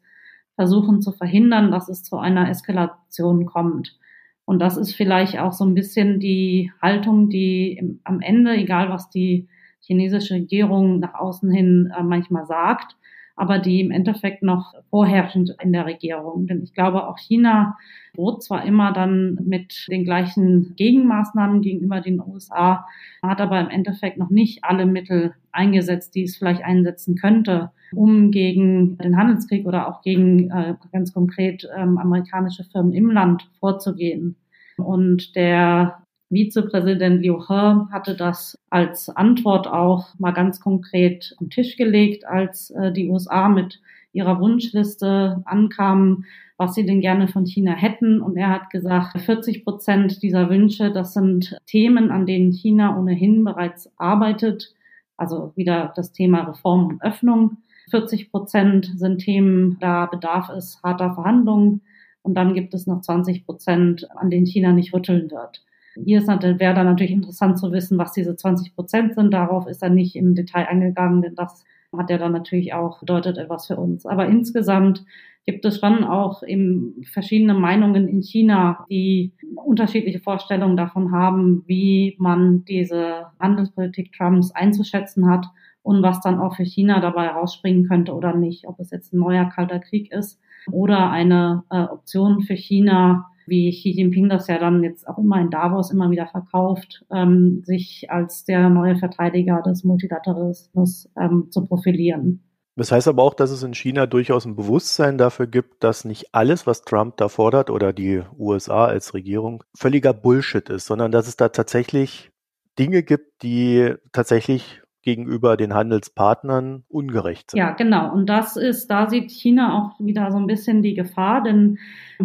versuchen 0.58 1.00
zu 1.00 1.12
verhindern, 1.12 1.70
dass 1.70 1.88
es 1.88 2.02
zu 2.02 2.16
einer 2.18 2.50
Eskalation 2.50 3.46
kommt. 3.46 3.96
Und 4.44 4.58
das 4.58 4.76
ist 4.76 4.92
vielleicht 4.92 5.38
auch 5.38 5.52
so 5.52 5.64
ein 5.64 5.74
bisschen 5.74 6.18
die 6.18 6.72
Haltung, 6.82 7.28
die 7.28 7.74
im, 7.74 8.00
am 8.02 8.20
Ende, 8.20 8.56
egal 8.56 8.90
was 8.90 9.08
die 9.08 9.46
chinesische 9.78 10.34
Regierung 10.34 10.98
nach 10.98 11.14
außen 11.14 11.48
hin 11.52 11.92
äh, 11.96 12.02
manchmal 12.02 12.44
sagt, 12.46 12.96
aber 13.38 13.60
die 13.60 13.80
im 13.80 13.92
Endeffekt 13.92 14.42
noch 14.42 14.74
vorherrschend 14.90 15.54
in 15.62 15.72
der 15.72 15.86
Regierung. 15.86 16.48
Denn 16.48 16.62
ich 16.62 16.74
glaube, 16.74 17.06
auch 17.06 17.18
China 17.18 17.76
droht 18.14 18.42
zwar 18.42 18.64
immer 18.64 18.92
dann 18.92 19.38
mit 19.44 19.86
den 19.88 20.04
gleichen 20.04 20.74
Gegenmaßnahmen 20.74 21.62
gegenüber 21.62 22.00
den 22.00 22.20
USA, 22.20 22.84
hat 23.22 23.40
aber 23.40 23.60
im 23.60 23.70
Endeffekt 23.70 24.18
noch 24.18 24.30
nicht 24.30 24.64
alle 24.64 24.86
Mittel 24.86 25.34
eingesetzt, 25.52 26.16
die 26.16 26.24
es 26.24 26.36
vielleicht 26.36 26.64
einsetzen 26.64 27.14
könnte, 27.14 27.70
um 27.94 28.32
gegen 28.32 28.98
den 28.98 29.16
Handelskrieg 29.16 29.66
oder 29.66 29.88
auch 29.88 30.02
gegen 30.02 30.50
äh, 30.50 30.74
ganz 30.92 31.14
konkret 31.14 31.68
ähm, 31.76 31.96
amerikanische 31.96 32.64
Firmen 32.64 32.92
im 32.92 33.10
Land 33.10 33.48
vorzugehen. 33.60 34.34
Und 34.76 35.36
der 35.36 36.02
Vizepräsident 36.30 37.22
Liu 37.22 37.40
He 37.40 37.90
hatte 37.90 38.14
das 38.14 38.58
als 38.68 39.08
Antwort 39.08 39.66
auch 39.66 40.18
mal 40.18 40.32
ganz 40.32 40.60
konkret 40.60 41.34
am 41.38 41.48
Tisch 41.48 41.76
gelegt, 41.76 42.26
als 42.26 42.70
äh, 42.70 42.92
die 42.92 43.08
USA 43.08 43.48
mit 43.48 43.80
ihrer 44.12 44.40
Wunschliste 44.40 45.42
ankamen, 45.44 46.26
was 46.56 46.74
sie 46.74 46.84
denn 46.84 47.00
gerne 47.00 47.28
von 47.28 47.46
China 47.46 47.72
hätten. 47.72 48.20
Und 48.20 48.36
er 48.36 48.50
hat 48.50 48.70
gesagt, 48.70 49.18
40 49.18 49.64
Prozent 49.64 50.22
dieser 50.22 50.50
Wünsche, 50.50 50.90
das 50.90 51.14
sind 51.14 51.56
Themen, 51.66 52.10
an 52.10 52.26
denen 52.26 52.52
China 52.52 52.98
ohnehin 52.98 53.44
bereits 53.44 53.90
arbeitet. 53.96 54.74
Also 55.16 55.52
wieder 55.56 55.92
das 55.96 56.12
Thema 56.12 56.42
Reform 56.42 56.86
und 56.86 57.02
Öffnung. 57.02 57.58
40 57.90 58.30
Prozent 58.30 58.92
sind 58.96 59.18
Themen, 59.18 59.78
da 59.80 60.06
bedarf 60.06 60.50
es 60.50 60.80
harter 60.82 61.14
Verhandlungen. 61.14 61.82
Und 62.22 62.34
dann 62.34 62.52
gibt 62.54 62.74
es 62.74 62.86
noch 62.86 63.00
20 63.00 63.46
Prozent, 63.46 64.08
an 64.16 64.30
denen 64.30 64.46
China 64.46 64.72
nicht 64.72 64.92
rütteln 64.92 65.30
wird. 65.30 65.62
Hier 66.04 66.20
wäre 66.26 66.74
dann 66.74 66.86
natürlich 66.86 67.12
interessant 67.12 67.58
zu 67.58 67.72
wissen, 67.72 67.98
was 67.98 68.12
diese 68.12 68.36
20 68.36 68.74
Prozent 68.74 69.14
sind. 69.14 69.32
Darauf 69.32 69.66
ist 69.66 69.82
er 69.82 69.90
nicht 69.90 70.16
im 70.16 70.34
Detail 70.34 70.66
eingegangen, 70.66 71.22
denn 71.22 71.34
das 71.34 71.64
hat 71.96 72.10
ja 72.10 72.18
dann 72.18 72.32
natürlich 72.32 72.74
auch 72.74 73.00
bedeutet 73.00 73.38
etwas 73.38 73.66
für 73.66 73.76
uns. 73.76 74.04
Aber 74.06 74.26
insgesamt 74.26 75.04
gibt 75.46 75.64
es 75.64 75.80
schon 75.80 76.04
auch 76.04 76.42
eben 76.42 77.02
verschiedene 77.10 77.54
Meinungen 77.54 78.06
in 78.06 78.20
China, 78.20 78.84
die 78.90 79.32
unterschiedliche 79.54 80.20
Vorstellungen 80.20 80.76
davon 80.76 81.10
haben, 81.12 81.64
wie 81.66 82.16
man 82.18 82.66
diese 82.66 83.28
Handelspolitik 83.40 84.12
Trumps 84.12 84.50
einzuschätzen 84.50 85.30
hat 85.30 85.46
und 85.82 86.02
was 86.02 86.20
dann 86.20 86.38
auch 86.38 86.56
für 86.56 86.64
China 86.64 87.00
dabei 87.00 87.28
rausspringen 87.28 87.88
könnte 87.88 88.12
oder 88.12 88.36
nicht. 88.36 88.68
Ob 88.68 88.78
es 88.78 88.90
jetzt 88.90 89.14
ein 89.14 89.20
neuer 89.20 89.46
kalter 89.46 89.78
Krieg 89.78 90.12
ist 90.12 90.38
oder 90.70 91.10
eine 91.10 91.64
äh, 91.70 91.80
Option 91.84 92.42
für 92.42 92.54
China, 92.54 93.30
wie 93.48 93.70
Xi 93.70 93.90
Jinping 93.90 94.28
das 94.28 94.46
ja 94.48 94.58
dann 94.58 94.82
jetzt 94.82 95.08
auch 95.08 95.18
immer 95.18 95.40
in 95.40 95.50
Davos 95.50 95.90
immer 95.90 96.10
wieder 96.10 96.26
verkauft, 96.26 97.04
ähm, 97.12 97.62
sich 97.64 98.06
als 98.08 98.44
der 98.44 98.68
neue 98.68 98.96
Verteidiger 98.96 99.62
des 99.62 99.84
Multilateralismus 99.84 101.10
ähm, 101.18 101.48
zu 101.50 101.66
profilieren. 101.66 102.44
Das 102.78 102.92
heißt 102.92 103.08
aber 103.08 103.24
auch, 103.24 103.34
dass 103.34 103.50
es 103.50 103.64
in 103.64 103.74
China 103.74 104.06
durchaus 104.06 104.44
ein 104.44 104.54
Bewusstsein 104.54 105.18
dafür 105.18 105.48
gibt, 105.48 105.82
dass 105.82 106.04
nicht 106.04 106.32
alles, 106.32 106.64
was 106.64 106.82
Trump 106.82 107.16
da 107.16 107.28
fordert 107.28 107.70
oder 107.70 107.92
die 107.92 108.22
USA 108.38 108.84
als 108.84 109.14
Regierung, 109.14 109.64
völliger 109.76 110.12
Bullshit 110.12 110.68
ist, 110.70 110.86
sondern 110.86 111.10
dass 111.10 111.26
es 111.26 111.36
da 111.36 111.48
tatsächlich 111.48 112.30
Dinge 112.78 113.02
gibt, 113.02 113.42
die 113.42 113.94
tatsächlich 114.12 114.82
gegenüber 115.08 115.56
den 115.56 115.72
Handelspartnern 115.72 116.84
ungerecht 116.86 117.52
sind. 117.52 117.58
Ja, 117.58 117.70
genau. 117.70 118.12
Und 118.12 118.26
das 118.26 118.58
ist, 118.58 118.88
da 118.88 119.08
sieht 119.08 119.30
China 119.30 119.78
auch 119.78 120.04
wieder 120.04 120.30
so 120.30 120.36
ein 120.36 120.46
bisschen 120.46 120.82
die 120.82 120.92
Gefahr, 120.92 121.42
denn 121.42 121.78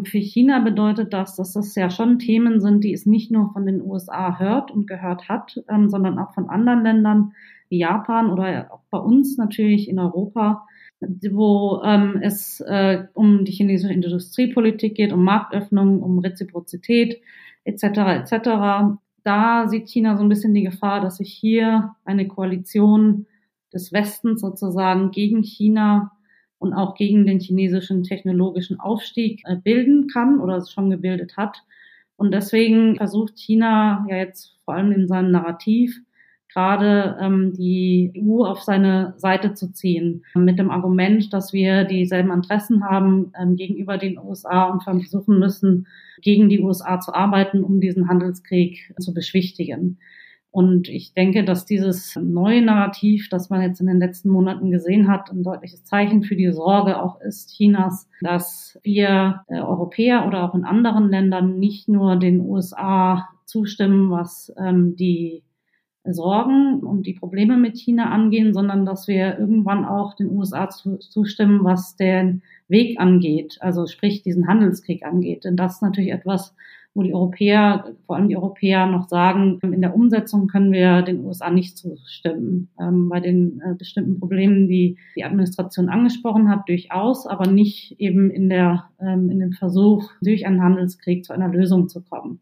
für 0.03 0.17
China 0.17 0.59
bedeutet 0.59 1.13
das, 1.13 1.37
dass 1.37 1.53
das 1.53 1.73
ja 1.75 1.89
schon 1.89 2.19
Themen 2.19 2.59
sind, 2.59 2.83
die 2.83 2.91
es 2.91 3.05
nicht 3.05 3.31
nur 3.31 3.53
von 3.53 3.65
den 3.65 3.81
USA 3.81 4.37
hört 4.37 4.69
und 4.69 4.85
gehört 4.85 5.29
hat, 5.29 5.63
ähm, 5.69 5.87
sondern 5.87 6.19
auch 6.19 6.33
von 6.33 6.49
anderen 6.49 6.83
Ländern 6.83 7.31
wie 7.69 7.77
Japan 7.77 8.29
oder 8.29 8.67
auch 8.69 8.81
bei 8.91 8.97
uns 8.97 9.37
natürlich 9.37 9.87
in 9.87 9.97
Europa, 9.97 10.67
wo 10.99 11.81
ähm, 11.85 12.19
es 12.21 12.59
äh, 12.67 13.05
um 13.13 13.45
die 13.45 13.53
chinesische 13.53 13.93
Industriepolitik 13.93 14.95
geht, 14.95 15.13
um 15.13 15.23
Marktöffnung, 15.23 16.03
um 16.03 16.19
Reziprozität 16.19 17.21
etc. 17.63 17.83
etc 17.83 18.99
da 19.23 19.67
sieht 19.67 19.89
China 19.89 20.17
so 20.17 20.23
ein 20.23 20.29
bisschen 20.29 20.53
die 20.53 20.63
Gefahr, 20.63 21.01
dass 21.01 21.17
sich 21.17 21.33
hier 21.33 21.95
eine 22.05 22.27
Koalition 22.27 23.25
des 23.73 23.91
Westens 23.91 24.41
sozusagen 24.41 25.11
gegen 25.11 25.43
China 25.43 26.11
und 26.59 26.73
auch 26.73 26.95
gegen 26.95 27.25
den 27.25 27.39
chinesischen 27.39 28.03
technologischen 28.03 28.79
Aufstieg 28.79 29.41
äh, 29.45 29.57
bilden 29.57 30.07
kann 30.07 30.39
oder 30.39 30.57
es 30.57 30.71
schon 30.71 30.89
gebildet 30.89 31.35
hat. 31.37 31.63
Und 32.15 32.31
deswegen 32.31 32.95
versucht 32.95 33.37
China 33.37 34.05
ja 34.09 34.17
jetzt 34.17 34.57
vor 34.63 34.75
allem 34.75 34.91
in 34.91 35.07
seinem 35.07 35.31
Narrativ 35.31 35.99
gerade 36.53 37.17
ähm, 37.19 37.53
die 37.53 38.13
EU 38.17 38.45
auf 38.45 38.61
seine 38.61 39.13
Seite 39.17 39.53
zu 39.53 39.71
ziehen, 39.71 40.23
mit 40.35 40.59
dem 40.59 40.69
Argument, 40.69 41.33
dass 41.33 41.53
wir 41.53 41.83
dieselben 41.83 42.31
Interessen 42.31 42.83
haben 42.83 43.31
ähm, 43.39 43.55
gegenüber 43.55 43.97
den 43.97 44.19
USA 44.19 44.65
und 44.65 44.83
versuchen 44.83 45.39
müssen, 45.39 45.87
gegen 46.21 46.49
die 46.49 46.61
USA 46.61 46.99
zu 46.99 47.13
arbeiten, 47.13 47.63
um 47.63 47.81
diesen 47.81 48.07
Handelskrieg 48.07 48.93
zu 48.99 49.13
beschwichtigen. 49.13 49.97
Und 50.53 50.87
ich 50.87 51.15
denke, 51.15 51.43
dass 51.43 51.65
dieses 51.65 52.15
neue 52.15 52.61
Narrativ, 52.61 53.27
das 53.29 53.49
man 53.49 53.63
jetzt 53.63 53.81
in 53.81 53.87
den 53.87 53.97
letzten 53.97 54.29
Monaten 54.29 54.69
gesehen 54.69 55.07
hat, 55.07 55.31
ein 55.31 55.41
deutliches 55.41 55.83
Zeichen 55.83 56.21
für 56.21 56.35
die 56.35 56.51
Sorge 56.51 57.01
auch 57.01 57.19
ist 57.21 57.55
Chinas, 57.55 58.07
dass 58.21 58.79
wir 58.83 59.41
äh, 59.47 59.59
Europäer 59.59 60.27
oder 60.27 60.43
auch 60.43 60.53
in 60.53 60.63
anderen 60.63 61.09
Ländern 61.09 61.57
nicht 61.57 61.89
nur 61.89 62.17
den 62.17 62.39
USA 62.39 63.27
zustimmen, 63.45 64.11
was 64.11 64.53
ähm, 64.55 64.95
die 64.95 65.41
Sorgen 66.05 66.81
und 66.81 67.05
die 67.07 67.13
Probleme 67.13 67.57
mit 67.57 67.77
China 67.77 68.11
angehen, 68.11 68.53
sondern 68.53 68.85
dass 68.85 69.07
wir 69.07 69.39
irgendwann 69.39 69.85
auch 69.85 70.15
den 70.15 70.29
USA 70.29 70.69
zu, 70.69 70.97
zustimmen, 70.97 71.63
was 71.63 71.95
den 71.95 72.41
Weg 72.67 72.99
angeht, 72.99 73.57
also 73.61 73.87
sprich 73.87 74.21
diesen 74.21 74.47
Handelskrieg 74.47 75.05
angeht. 75.05 75.45
Denn 75.45 75.55
das 75.55 75.75
ist 75.75 75.81
natürlich 75.81 76.11
etwas, 76.11 76.55
wo 76.93 77.01
die 77.01 77.13
Europäer, 77.13 77.85
vor 78.05 78.17
allem 78.17 78.27
die 78.27 78.37
Europäer 78.37 78.85
noch 78.85 79.07
sagen, 79.07 79.59
in 79.61 79.81
der 79.81 79.95
Umsetzung 79.95 80.47
können 80.47 80.71
wir 80.71 81.01
den 81.01 81.25
USA 81.25 81.49
nicht 81.49 81.77
zustimmen. 81.77 82.69
Ähm, 82.79 83.09
bei 83.09 83.19
den 83.19 83.61
äh, 83.61 83.73
bestimmten 83.73 84.19
Problemen, 84.19 84.67
die 84.67 84.97
die 85.15 85.23
Administration 85.23 85.89
angesprochen 85.89 86.49
hat, 86.49 86.69
durchaus, 86.69 87.25
aber 87.25 87.47
nicht 87.49 87.99
eben 87.99 88.29
in 88.29 88.49
der, 88.49 88.89
ähm, 88.99 89.29
in 89.31 89.39
dem 89.39 89.53
Versuch, 89.53 90.11
durch 90.21 90.45
einen 90.45 90.61
Handelskrieg 90.61 91.25
zu 91.25 91.33
einer 91.33 91.47
Lösung 91.47 91.89
zu 91.89 92.01
kommen. 92.01 92.41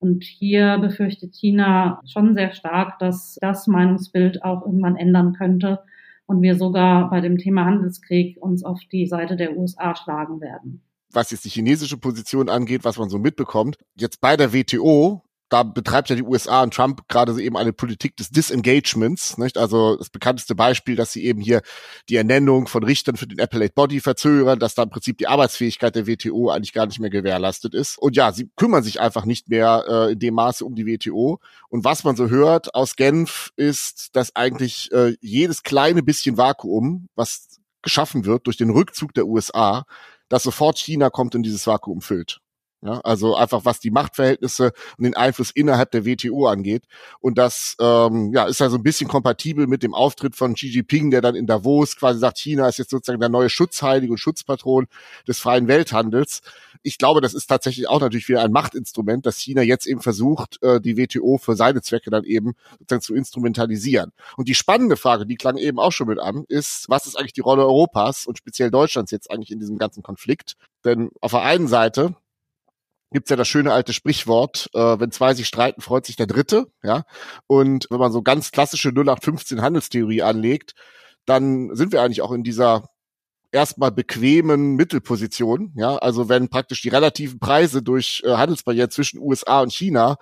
Und 0.00 0.24
hier 0.24 0.78
befürchtet 0.78 1.34
China 1.34 2.00
schon 2.10 2.34
sehr 2.34 2.52
stark, 2.52 2.98
dass 2.98 3.36
das 3.40 3.66
Meinungsbild 3.66 4.42
auch 4.42 4.64
irgendwann 4.64 4.96
ändern 4.96 5.34
könnte 5.34 5.80
und 6.26 6.42
wir 6.42 6.56
sogar 6.56 7.10
bei 7.10 7.20
dem 7.20 7.38
Thema 7.38 7.66
Handelskrieg 7.66 8.38
uns 8.40 8.64
auf 8.64 8.80
die 8.90 9.06
Seite 9.06 9.36
der 9.36 9.56
USA 9.56 9.94
schlagen 9.94 10.40
werden. 10.40 10.82
Was 11.12 11.32
jetzt 11.32 11.44
die 11.44 11.50
chinesische 11.50 11.98
Position 11.98 12.48
angeht, 12.48 12.84
was 12.84 12.98
man 12.98 13.10
so 13.10 13.18
mitbekommt, 13.18 13.76
jetzt 13.94 14.20
bei 14.20 14.36
der 14.36 14.54
WTO, 14.54 15.22
da 15.50 15.64
betreibt 15.64 16.08
ja 16.08 16.16
die 16.16 16.22
USA 16.22 16.62
und 16.62 16.72
Trump 16.72 17.08
gerade 17.08 17.40
eben 17.42 17.56
eine 17.56 17.72
Politik 17.72 18.16
des 18.16 18.30
Disengagements, 18.30 19.36
nicht? 19.36 19.58
Also 19.58 19.96
das 19.96 20.08
bekannteste 20.08 20.54
Beispiel, 20.54 20.94
dass 20.94 21.12
sie 21.12 21.24
eben 21.24 21.40
hier 21.40 21.60
die 22.08 22.14
Ernennung 22.14 22.68
von 22.68 22.84
Richtern 22.84 23.16
für 23.16 23.26
den 23.26 23.40
Appellate 23.40 23.74
Body 23.74 24.00
verzögern, 24.00 24.60
dass 24.60 24.76
da 24.76 24.84
im 24.84 24.90
Prinzip 24.90 25.18
die 25.18 25.26
Arbeitsfähigkeit 25.26 25.96
der 25.96 26.06
WTO 26.06 26.50
eigentlich 26.50 26.72
gar 26.72 26.86
nicht 26.86 27.00
mehr 27.00 27.10
gewährleistet 27.10 27.74
ist. 27.74 27.98
Und 27.98 28.16
ja, 28.16 28.30
sie 28.30 28.48
kümmern 28.54 28.84
sich 28.84 29.00
einfach 29.00 29.24
nicht 29.24 29.48
mehr 29.48 29.84
äh, 29.88 30.12
in 30.12 30.20
dem 30.20 30.34
Maße 30.34 30.64
um 30.64 30.76
die 30.76 30.86
WTO. 30.86 31.40
Und 31.68 31.84
was 31.84 32.04
man 32.04 32.14
so 32.14 32.28
hört 32.28 32.72
aus 32.76 32.94
Genf 32.94 33.50
ist, 33.56 34.14
dass 34.14 34.36
eigentlich 34.36 34.92
äh, 34.92 35.16
jedes 35.20 35.64
kleine 35.64 36.04
bisschen 36.04 36.36
Vakuum, 36.36 37.08
was 37.16 37.60
geschaffen 37.82 38.24
wird 38.24 38.46
durch 38.46 38.56
den 38.56 38.70
Rückzug 38.70 39.14
der 39.14 39.26
USA, 39.26 39.84
dass 40.28 40.44
sofort 40.44 40.78
China 40.78 41.10
kommt 41.10 41.34
und 41.34 41.42
dieses 41.42 41.66
Vakuum 41.66 42.02
füllt. 42.02 42.40
Ja, 42.82 42.98
also 43.00 43.36
einfach 43.36 43.66
was 43.66 43.78
die 43.78 43.90
Machtverhältnisse 43.90 44.72
und 44.96 45.04
den 45.04 45.14
Einfluss 45.14 45.50
innerhalb 45.50 45.90
der 45.90 46.06
WTO 46.06 46.46
angeht. 46.46 46.84
Und 47.20 47.36
das 47.36 47.76
ähm, 47.78 48.32
ja, 48.32 48.44
ist 48.46 48.60
ja 48.60 48.70
so 48.70 48.76
ein 48.76 48.82
bisschen 48.82 49.06
kompatibel 49.06 49.66
mit 49.66 49.82
dem 49.82 49.92
Auftritt 49.92 50.34
von 50.34 50.54
Xi 50.54 50.68
Jinping, 50.68 51.10
der 51.10 51.20
dann 51.20 51.34
in 51.34 51.46
Davos 51.46 51.96
quasi 51.96 52.18
sagt, 52.18 52.38
China 52.38 52.68
ist 52.68 52.78
jetzt 52.78 52.90
sozusagen 52.90 53.20
der 53.20 53.28
neue 53.28 53.50
Schutzheilige 53.50 54.10
und 54.10 54.16
Schutzpatron 54.16 54.86
des 55.28 55.40
freien 55.40 55.68
Welthandels. 55.68 56.40
Ich 56.82 56.96
glaube, 56.96 57.20
das 57.20 57.34
ist 57.34 57.48
tatsächlich 57.48 57.86
auch 57.86 58.00
natürlich 58.00 58.30
wieder 58.30 58.42
ein 58.42 58.52
Machtinstrument, 58.52 59.26
dass 59.26 59.36
China 59.36 59.60
jetzt 59.60 59.84
eben 59.84 60.00
versucht, 60.00 60.62
äh, 60.62 60.80
die 60.80 60.96
WTO 60.96 61.36
für 61.36 61.56
seine 61.56 61.82
Zwecke 61.82 62.08
dann 62.08 62.24
eben 62.24 62.54
sozusagen 62.78 63.02
zu 63.02 63.14
instrumentalisieren. 63.14 64.12
Und 64.38 64.48
die 64.48 64.54
spannende 64.54 64.96
Frage, 64.96 65.26
die 65.26 65.36
klang 65.36 65.58
eben 65.58 65.78
auch 65.78 65.92
schon 65.92 66.08
mit 66.08 66.18
an, 66.18 66.44
ist, 66.48 66.88
was 66.88 67.06
ist 67.06 67.16
eigentlich 67.16 67.34
die 67.34 67.42
Rolle 67.42 67.66
Europas 67.66 68.24
und 68.24 68.38
speziell 68.38 68.70
Deutschlands 68.70 69.10
jetzt 69.10 69.30
eigentlich 69.30 69.50
in 69.50 69.58
diesem 69.58 69.76
ganzen 69.76 70.02
Konflikt? 70.02 70.54
Denn 70.82 71.10
auf 71.20 71.32
der 71.32 71.42
einen 71.42 71.68
Seite 71.68 72.14
gibt's 73.12 73.30
ja 73.30 73.36
das 73.36 73.48
schöne 73.48 73.72
alte 73.72 73.92
Sprichwort, 73.92 74.70
äh, 74.74 74.98
wenn 74.98 75.10
zwei 75.10 75.34
sich 75.34 75.46
streiten, 75.46 75.80
freut 75.80 76.06
sich 76.06 76.16
der 76.16 76.26
Dritte, 76.26 76.66
ja. 76.82 77.04
Und 77.46 77.86
wenn 77.90 77.98
man 77.98 78.12
so 78.12 78.22
ganz 78.22 78.50
klassische 78.52 78.90
0815 78.90 79.62
Handelstheorie 79.62 80.22
anlegt, 80.22 80.74
dann 81.26 81.74
sind 81.74 81.92
wir 81.92 82.02
eigentlich 82.02 82.22
auch 82.22 82.32
in 82.32 82.44
dieser 82.44 82.88
erstmal 83.52 83.90
bequemen 83.90 84.76
Mittelposition, 84.76 85.72
ja. 85.76 85.96
Also 85.96 86.28
wenn 86.28 86.48
praktisch 86.48 86.82
die 86.82 86.88
relativen 86.88 87.40
Preise 87.40 87.82
durch 87.82 88.22
äh, 88.24 88.30
Handelsbarrieren 88.30 88.90
zwischen 88.90 89.20
USA 89.20 89.60
und 89.60 89.72
China 89.72 90.16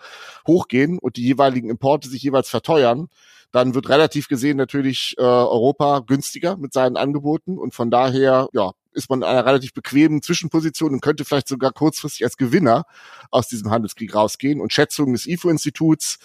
hochgehen 0.47 0.99
und 0.99 1.17
die 1.17 1.25
jeweiligen 1.25 1.71
Importe 1.71 2.09
sich 2.09 2.23
jeweils 2.23 2.49
verteuern, 2.49 3.09
dann 3.53 3.75
wird 3.75 3.89
relativ 3.89 4.29
gesehen 4.29 4.57
natürlich 4.57 5.15
äh, 5.19 5.23
Europa 5.23 6.01
günstiger 6.01 6.57
mit 6.57 6.73
seinen 6.73 6.97
Angeboten 6.97 7.59
und 7.59 7.75
von 7.75 7.91
daher 7.91 8.49
ja 8.53 8.73
ist 8.99 9.09
man 9.09 9.21
in 9.21 9.25
einer 9.25 9.47
relativ 9.47 9.73
bequemen 9.73 10.21
Zwischenposition 10.21 10.93
und 10.93 11.01
könnte 11.01 11.25
vielleicht 11.25 11.49
sogar 11.49 11.73
kurzfristig 11.73 12.25
als 12.25 12.37
Gewinner 12.37 12.85
aus 13.31 13.49
diesem 13.49 13.71
Handelskrieg 13.71 14.15
rausgehen. 14.15 14.61
Und 14.61 14.73
Schätzungen 14.73 15.15
des 15.15 15.27
IFO-Instituts 15.27 16.19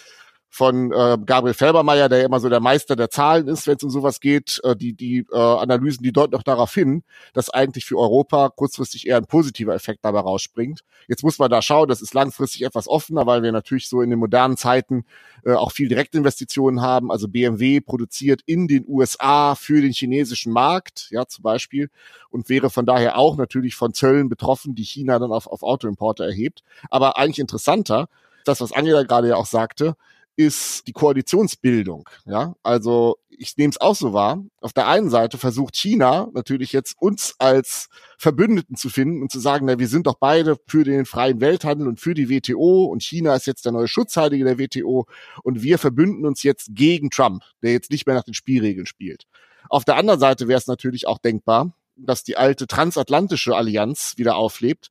von 0.54 0.92
äh, 0.92 1.18
Gabriel 1.26 1.52
Felbermeier, 1.52 2.08
der 2.08 2.20
ja 2.20 2.26
immer 2.26 2.38
so 2.38 2.48
der 2.48 2.60
Meister 2.60 2.94
der 2.94 3.10
Zahlen 3.10 3.48
ist, 3.48 3.66
wenn 3.66 3.74
es 3.74 3.82
um 3.82 3.90
sowas 3.90 4.20
geht. 4.20 4.60
Äh, 4.62 4.76
die 4.76 4.92
die 4.92 5.26
äh, 5.32 5.36
Analysen, 5.36 6.04
die 6.04 6.12
deuten 6.12 6.32
noch 6.32 6.44
darauf 6.44 6.72
hin, 6.72 7.02
dass 7.32 7.50
eigentlich 7.50 7.84
für 7.86 7.98
Europa 7.98 8.50
kurzfristig 8.50 9.08
eher 9.08 9.16
ein 9.16 9.26
positiver 9.26 9.74
Effekt 9.74 10.04
dabei 10.04 10.20
rausspringt. 10.20 10.82
Jetzt 11.08 11.24
muss 11.24 11.40
man 11.40 11.50
da 11.50 11.60
schauen, 11.60 11.88
das 11.88 12.00
ist 12.00 12.14
langfristig 12.14 12.62
etwas 12.62 12.86
offener, 12.86 13.26
weil 13.26 13.42
wir 13.42 13.50
natürlich 13.50 13.88
so 13.88 14.00
in 14.00 14.10
den 14.10 14.20
modernen 14.20 14.56
Zeiten 14.56 15.06
äh, 15.44 15.54
auch 15.54 15.72
viel 15.72 15.88
Direktinvestitionen 15.88 16.80
haben. 16.80 17.10
Also 17.10 17.26
BMW 17.26 17.80
produziert 17.80 18.40
in 18.46 18.68
den 18.68 18.84
USA 18.86 19.56
für 19.56 19.82
den 19.82 19.92
chinesischen 19.92 20.52
Markt, 20.52 21.08
ja 21.10 21.26
zum 21.26 21.42
Beispiel, 21.42 21.90
und 22.30 22.48
wäre 22.48 22.70
von 22.70 22.86
daher 22.86 23.18
auch 23.18 23.36
natürlich 23.36 23.74
von 23.74 23.92
Zöllen 23.92 24.28
betroffen, 24.28 24.76
die 24.76 24.84
China 24.84 25.18
dann 25.18 25.32
auf, 25.32 25.48
auf 25.48 25.64
Autoimporte 25.64 26.24
erhebt. 26.24 26.62
Aber 26.90 27.18
eigentlich 27.18 27.40
interessanter, 27.40 28.08
das, 28.44 28.60
was 28.60 28.70
Angela 28.70 29.02
gerade 29.02 29.30
ja 29.30 29.36
auch 29.36 29.46
sagte, 29.46 29.96
ist 30.36 30.86
die 30.86 30.92
Koalitionsbildung. 30.92 32.08
Ja, 32.24 32.54
also 32.62 33.18
ich 33.28 33.56
nehme 33.56 33.70
es 33.70 33.80
auch 33.80 33.94
so 33.94 34.12
wahr. 34.12 34.42
Auf 34.60 34.72
der 34.72 34.88
einen 34.88 35.10
Seite 35.10 35.38
versucht 35.38 35.76
China 35.76 36.28
natürlich 36.34 36.72
jetzt 36.72 36.96
uns 37.00 37.34
als 37.38 37.88
Verbündeten 38.18 38.76
zu 38.76 38.88
finden 38.88 39.22
und 39.22 39.30
zu 39.30 39.40
sagen, 39.40 39.66
na, 39.66 39.78
wir 39.78 39.88
sind 39.88 40.06
doch 40.06 40.16
beide 40.18 40.56
für 40.66 40.84
den 40.84 41.04
freien 41.04 41.40
Welthandel 41.40 41.88
und 41.88 42.00
für 42.00 42.14
die 42.14 42.28
WTO 42.28 42.84
und 42.84 43.02
China 43.02 43.34
ist 43.34 43.46
jetzt 43.46 43.64
der 43.64 43.72
neue 43.72 43.88
Schutzheilige 43.88 44.44
der 44.44 44.58
WTO 44.58 45.06
und 45.42 45.62
wir 45.62 45.78
verbünden 45.78 46.26
uns 46.26 46.42
jetzt 46.42 46.70
gegen 46.74 47.10
Trump, 47.10 47.42
der 47.62 47.72
jetzt 47.72 47.90
nicht 47.90 48.06
mehr 48.06 48.16
nach 48.16 48.24
den 48.24 48.34
Spielregeln 48.34 48.86
spielt. 48.86 49.24
Auf 49.68 49.84
der 49.84 49.96
anderen 49.96 50.20
Seite 50.20 50.48
wäre 50.48 50.58
es 50.58 50.66
natürlich 50.66 51.06
auch 51.06 51.18
denkbar, 51.18 51.74
dass 51.96 52.24
die 52.24 52.36
alte 52.36 52.66
transatlantische 52.66 53.56
Allianz 53.56 54.14
wieder 54.16 54.36
auflebt 54.36 54.90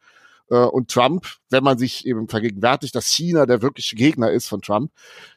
und 0.49 0.91
Trump, 0.91 1.25
wenn 1.49 1.63
man 1.63 1.77
sich 1.77 2.05
eben 2.05 2.27
vergegenwärtigt, 2.27 2.93
dass 2.95 3.07
China 3.07 3.45
der 3.45 3.61
wirkliche 3.61 3.95
Gegner 3.95 4.29
ist 4.31 4.47
von 4.47 4.61
Trump, 4.61 4.91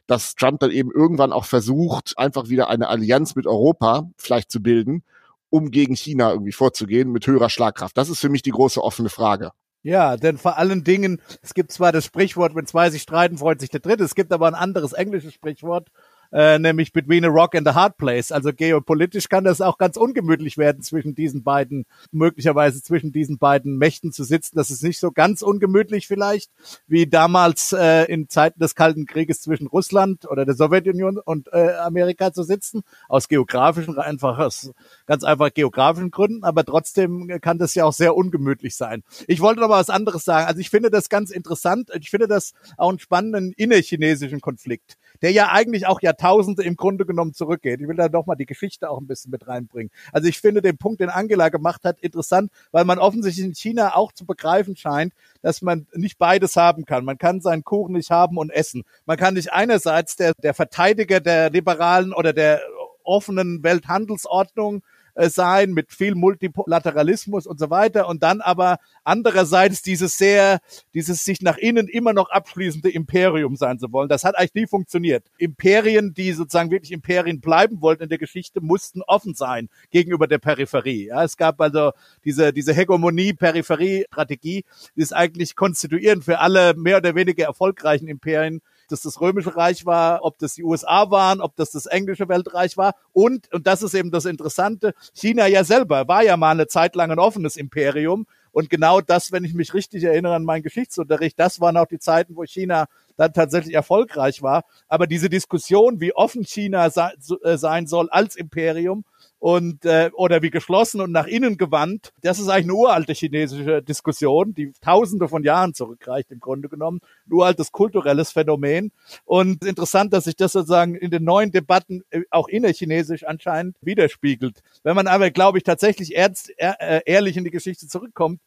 dass 0.06 0.34
Trump 0.34 0.60
dann 0.60 0.70
eben 0.70 0.90
irgendwann 0.90 1.32
auch 1.32 1.44
versucht, 1.44 2.18
einfach 2.18 2.48
wieder 2.48 2.68
eine 2.68 2.88
Allianz 2.88 3.34
mit 3.34 3.46
Europa 3.46 4.10
vielleicht 4.18 4.50
zu 4.50 4.60
bilden, 4.60 5.04
um 5.48 5.70
gegen 5.70 5.94
China 5.94 6.32
irgendwie 6.32 6.52
vorzugehen 6.52 7.12
mit 7.12 7.26
höherer 7.26 7.50
Schlagkraft. 7.50 7.96
Das 7.96 8.08
ist 8.08 8.20
für 8.20 8.28
mich 8.28 8.42
die 8.42 8.50
große 8.50 8.82
offene 8.82 9.08
Frage. 9.08 9.52
Ja, 9.86 10.16
denn 10.16 10.36
vor 10.36 10.58
allen 10.58 10.82
Dingen, 10.82 11.22
es 11.42 11.54
gibt 11.54 11.70
zwar 11.70 11.92
das 11.92 12.04
Sprichwort, 12.04 12.56
wenn 12.56 12.66
zwei 12.66 12.90
sich 12.90 13.02
streiten, 13.02 13.38
freut 13.38 13.60
sich 13.60 13.70
der 13.70 13.78
Dritte. 13.78 14.02
Es 14.02 14.16
gibt 14.16 14.32
aber 14.32 14.48
ein 14.48 14.56
anderes 14.56 14.92
englisches 14.92 15.32
Sprichwort, 15.32 15.90
äh, 16.32 16.58
nämlich 16.58 16.92
Between 16.92 17.24
a 17.24 17.28
Rock 17.28 17.54
and 17.54 17.66
a 17.68 17.74
Hard 17.74 17.96
Place. 17.96 18.32
Also 18.32 18.52
geopolitisch 18.52 19.28
kann 19.28 19.44
das 19.44 19.60
auch 19.60 19.78
ganz 19.78 19.96
ungemütlich 19.96 20.58
werden 20.58 20.82
zwischen 20.82 21.14
diesen 21.14 21.42
beiden, 21.42 21.86
möglicherweise 22.12 22.82
zwischen 22.82 23.12
diesen 23.12 23.38
beiden 23.38 23.78
Mächten 23.78 24.12
zu 24.12 24.24
sitzen. 24.24 24.56
Das 24.56 24.70
ist 24.70 24.82
nicht 24.82 24.98
so 24.98 25.12
ganz 25.12 25.42
ungemütlich 25.42 26.06
vielleicht, 26.06 26.50
wie 26.86 27.06
damals 27.06 27.72
äh, 27.72 28.04
in 28.04 28.28
Zeiten 28.28 28.60
des 28.60 28.74
Kalten 28.74 29.06
Krieges 29.06 29.40
zwischen 29.40 29.66
Russland 29.66 30.28
oder 30.28 30.44
der 30.44 30.54
Sowjetunion 30.54 31.18
und 31.18 31.48
äh, 31.52 31.72
Amerika 31.74 32.32
zu 32.32 32.42
sitzen, 32.42 32.82
aus 33.08 33.28
geografischen, 33.28 33.98
einfach 33.98 34.38
aus 34.38 34.72
ganz 35.06 35.24
einfach 35.24 35.52
geografischen 35.52 36.10
Gründen, 36.10 36.44
aber 36.44 36.64
trotzdem 36.64 37.40
kann 37.40 37.58
das 37.58 37.74
ja 37.74 37.84
auch 37.84 37.92
sehr 37.92 38.16
ungemütlich 38.16 38.76
sein. 38.76 39.02
Ich 39.26 39.40
wollte 39.40 39.60
noch 39.60 39.68
mal 39.68 39.80
was 39.80 39.90
anderes 39.90 40.24
sagen. 40.24 40.46
Also 40.46 40.60
ich 40.60 40.70
finde 40.70 40.90
das 40.90 41.08
ganz 41.08 41.30
interessant. 41.30 41.90
Ich 41.98 42.10
finde 42.10 42.28
das 42.28 42.52
auch 42.76 42.88
einen 42.88 42.98
spannenden 42.98 43.52
innerchinesischen 43.52 44.40
Konflikt 44.40 44.96
der 45.22 45.32
ja 45.32 45.50
eigentlich 45.50 45.86
auch 45.86 46.00
Jahrtausende 46.00 46.62
im 46.62 46.76
Grunde 46.76 47.06
genommen 47.06 47.34
zurückgeht. 47.34 47.80
Ich 47.80 47.88
will 47.88 47.96
da 47.96 48.08
doch 48.08 48.26
mal 48.26 48.36
die 48.36 48.46
Geschichte 48.46 48.90
auch 48.90 48.98
ein 48.98 49.06
bisschen 49.06 49.30
mit 49.30 49.46
reinbringen. 49.46 49.90
Also 50.12 50.28
ich 50.28 50.40
finde 50.40 50.62
den 50.62 50.78
Punkt, 50.78 51.00
den 51.00 51.10
Angela 51.10 51.48
gemacht 51.48 51.84
hat, 51.84 52.00
interessant, 52.00 52.50
weil 52.72 52.84
man 52.84 52.98
offensichtlich 52.98 53.46
in 53.46 53.54
China 53.54 53.94
auch 53.94 54.12
zu 54.12 54.26
begreifen 54.26 54.76
scheint, 54.76 55.12
dass 55.42 55.62
man 55.62 55.86
nicht 55.94 56.18
beides 56.18 56.56
haben 56.56 56.84
kann. 56.84 57.04
Man 57.04 57.18
kann 57.18 57.40
seinen 57.40 57.64
Kuchen 57.64 57.94
nicht 57.94 58.10
haben 58.10 58.38
und 58.38 58.50
essen. 58.50 58.84
Man 59.04 59.16
kann 59.16 59.34
nicht 59.34 59.52
einerseits 59.52 60.16
der, 60.16 60.32
der 60.42 60.54
Verteidiger 60.54 61.20
der 61.20 61.50
liberalen 61.50 62.12
oder 62.12 62.32
der 62.32 62.60
offenen 63.06 63.62
Welthandelsordnung 63.62 64.82
äh, 65.16 65.28
sein 65.30 65.72
mit 65.72 65.92
viel 65.92 66.14
Multilateralismus 66.14 67.46
und 67.46 67.58
so 67.58 67.70
weiter 67.70 68.08
und 68.08 68.22
dann 68.22 68.40
aber 68.40 68.78
andererseits 69.02 69.82
dieses 69.82 70.16
sehr, 70.18 70.60
dieses 70.94 71.24
sich 71.24 71.40
nach 71.40 71.56
innen 71.56 71.88
immer 71.88 72.12
noch 72.12 72.30
abschließende 72.30 72.90
Imperium 72.90 73.56
sein 73.56 73.78
zu 73.78 73.92
wollen. 73.92 74.08
Das 74.08 74.24
hat 74.24 74.36
eigentlich 74.36 74.54
nie 74.54 74.66
funktioniert. 74.66 75.24
Imperien, 75.38 76.12
die 76.14 76.32
sozusagen 76.32 76.70
wirklich 76.70 76.92
Imperien 76.92 77.40
bleiben 77.40 77.80
wollten 77.80 78.04
in 78.04 78.08
der 78.08 78.18
Geschichte, 78.18 78.60
mussten 78.60 79.02
offen 79.02 79.34
sein 79.34 79.68
gegenüber 79.90 80.26
der 80.26 80.38
Peripherie. 80.38 81.06
Ja, 81.06 81.24
es 81.24 81.36
gab 81.36 81.60
also 81.60 81.92
diese, 82.24 82.52
diese 82.52 82.74
Hegemonie-Peripherie-Strategie, 82.74 84.64
die 84.96 85.00
ist 85.00 85.14
eigentlich 85.14 85.56
konstituierend 85.56 86.24
für 86.24 86.40
alle 86.40 86.74
mehr 86.74 86.98
oder 86.98 87.14
weniger 87.14 87.44
erfolgreichen 87.44 88.08
Imperien 88.08 88.60
das 88.86 89.02
das 89.02 89.20
Römische 89.20 89.56
Reich 89.56 89.86
war, 89.86 90.24
ob 90.24 90.38
das 90.38 90.54
die 90.54 90.64
USA 90.64 91.10
waren, 91.10 91.40
ob 91.40 91.56
das 91.56 91.70
das 91.70 91.86
englische 91.86 92.28
Weltreich 92.28 92.76
war 92.76 92.94
und, 93.12 93.52
und 93.52 93.66
das 93.66 93.82
ist 93.82 93.94
eben 93.94 94.10
das 94.10 94.24
Interessante, 94.24 94.94
China 95.14 95.46
ja 95.46 95.64
selber 95.64 96.08
war 96.08 96.22
ja 96.22 96.36
mal 96.36 96.52
eine 96.52 96.66
Zeit 96.66 96.94
lang 96.96 97.10
ein 97.10 97.18
offenes 97.18 97.56
Imperium 97.56 98.26
und 98.56 98.70
genau 98.70 99.02
das, 99.02 99.32
wenn 99.32 99.44
ich 99.44 99.52
mich 99.52 99.74
richtig 99.74 100.04
erinnere 100.04 100.34
an 100.34 100.44
meinen 100.44 100.62
Geschichtsunterricht, 100.62 101.38
das 101.38 101.60
waren 101.60 101.76
auch 101.76 101.84
die 101.84 101.98
Zeiten, 101.98 102.36
wo 102.36 102.44
China 102.44 102.86
dann 103.18 103.34
tatsächlich 103.34 103.74
erfolgreich 103.74 104.42
war. 104.42 104.64
Aber 104.88 105.06
diese 105.06 105.28
Diskussion, 105.28 106.00
wie 106.00 106.14
offen 106.14 106.42
China 106.42 106.86
äh, 106.86 107.58
sein 107.58 107.86
soll 107.86 108.08
als 108.08 108.34
Imperium 108.34 109.04
und 109.38 109.84
äh, 109.84 110.10
oder 110.14 110.42
wie 110.42 110.50
geschlossen 110.50 111.00
und 111.00 111.12
nach 111.12 111.26
innen 111.26 111.56
gewandt, 111.56 112.12
das 112.22 112.38
ist 112.38 112.48
eigentlich 112.48 112.64
eine 112.64 112.74
uralte 112.74 113.12
chinesische 113.12 113.82
Diskussion, 113.82 114.54
die 114.54 114.72
tausende 114.80 115.28
von 115.28 115.44
Jahren 115.44 115.74
zurückreicht 115.74 116.30
im 116.30 116.40
Grunde 116.40 116.68
genommen, 116.68 117.00
ein 117.26 117.32
uraltes 117.32 117.72
kulturelles 117.72 118.32
Phänomen. 118.32 118.92
Und 119.24 119.64
interessant, 119.64 120.12
dass 120.12 120.24
sich 120.24 120.36
das 120.36 120.52
sozusagen 120.52 120.94
in 120.94 121.10
den 121.10 121.24
neuen 121.24 121.50
Debatten 121.50 122.02
äh, 122.10 122.22
auch 122.30 122.48
innerchinesisch 122.48 123.24
anscheinend 123.24 123.76
widerspiegelt. 123.80 124.62
Wenn 124.82 124.96
man 124.96 125.06
aber, 125.06 125.30
glaube 125.30 125.58
ich, 125.58 125.64
tatsächlich 125.64 126.16
ernst, 126.16 126.52
äh, 126.56 127.00
ehrlich 127.04 127.36
in 127.36 127.44
die 127.44 127.50
Geschichte 127.50 127.86
zurückkommt, 127.86 128.40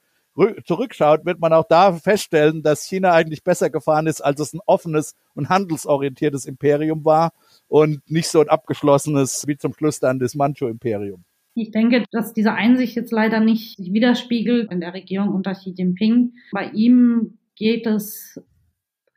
zurückschaut, 0.66 1.26
wird 1.26 1.40
man 1.40 1.54
auch 1.54 1.66
da 1.68 1.94
feststellen, 1.94 2.64
dass 2.64 2.84
China 2.84 3.12
eigentlich 3.12 3.44
besser 3.44 3.70
gefahren 3.70 4.08
ist, 4.08 4.22
als 4.22 4.40
es 4.40 4.54
ein 4.54 4.62
offenes 4.66 5.16
und 5.36 5.50
handelsorientiertes 5.50 6.46
Imperium 6.46 7.04
war 7.06 7.32
und 7.68 8.02
nicht 8.10 8.30
so 8.30 8.42
ein 8.42 8.50
abgeschlossenes 8.50 9.48
wie 9.48 9.58
zum 9.58 9.74
Schluss 9.74 10.00
dann 10.00 10.20
das 10.20 10.36
Manchu-Imperium. 10.36 11.24
Ich 11.56 11.72
denke, 11.72 12.06
dass 12.12 12.34
diese 12.34 12.54
Einsicht 12.54 12.96
jetzt 12.96 13.12
leider 13.12 13.40
nicht 13.40 13.78
sich 13.78 13.92
widerspiegelt 13.92 14.72
in 14.72 14.80
der 14.80 14.94
Regierung 14.94 15.30
unter 15.30 15.54
Xi 15.54 15.72
Jinping. 15.72 16.34
Bei 16.52 16.70
ihm 16.72 17.38
geht 17.56 17.86
es 17.86 18.42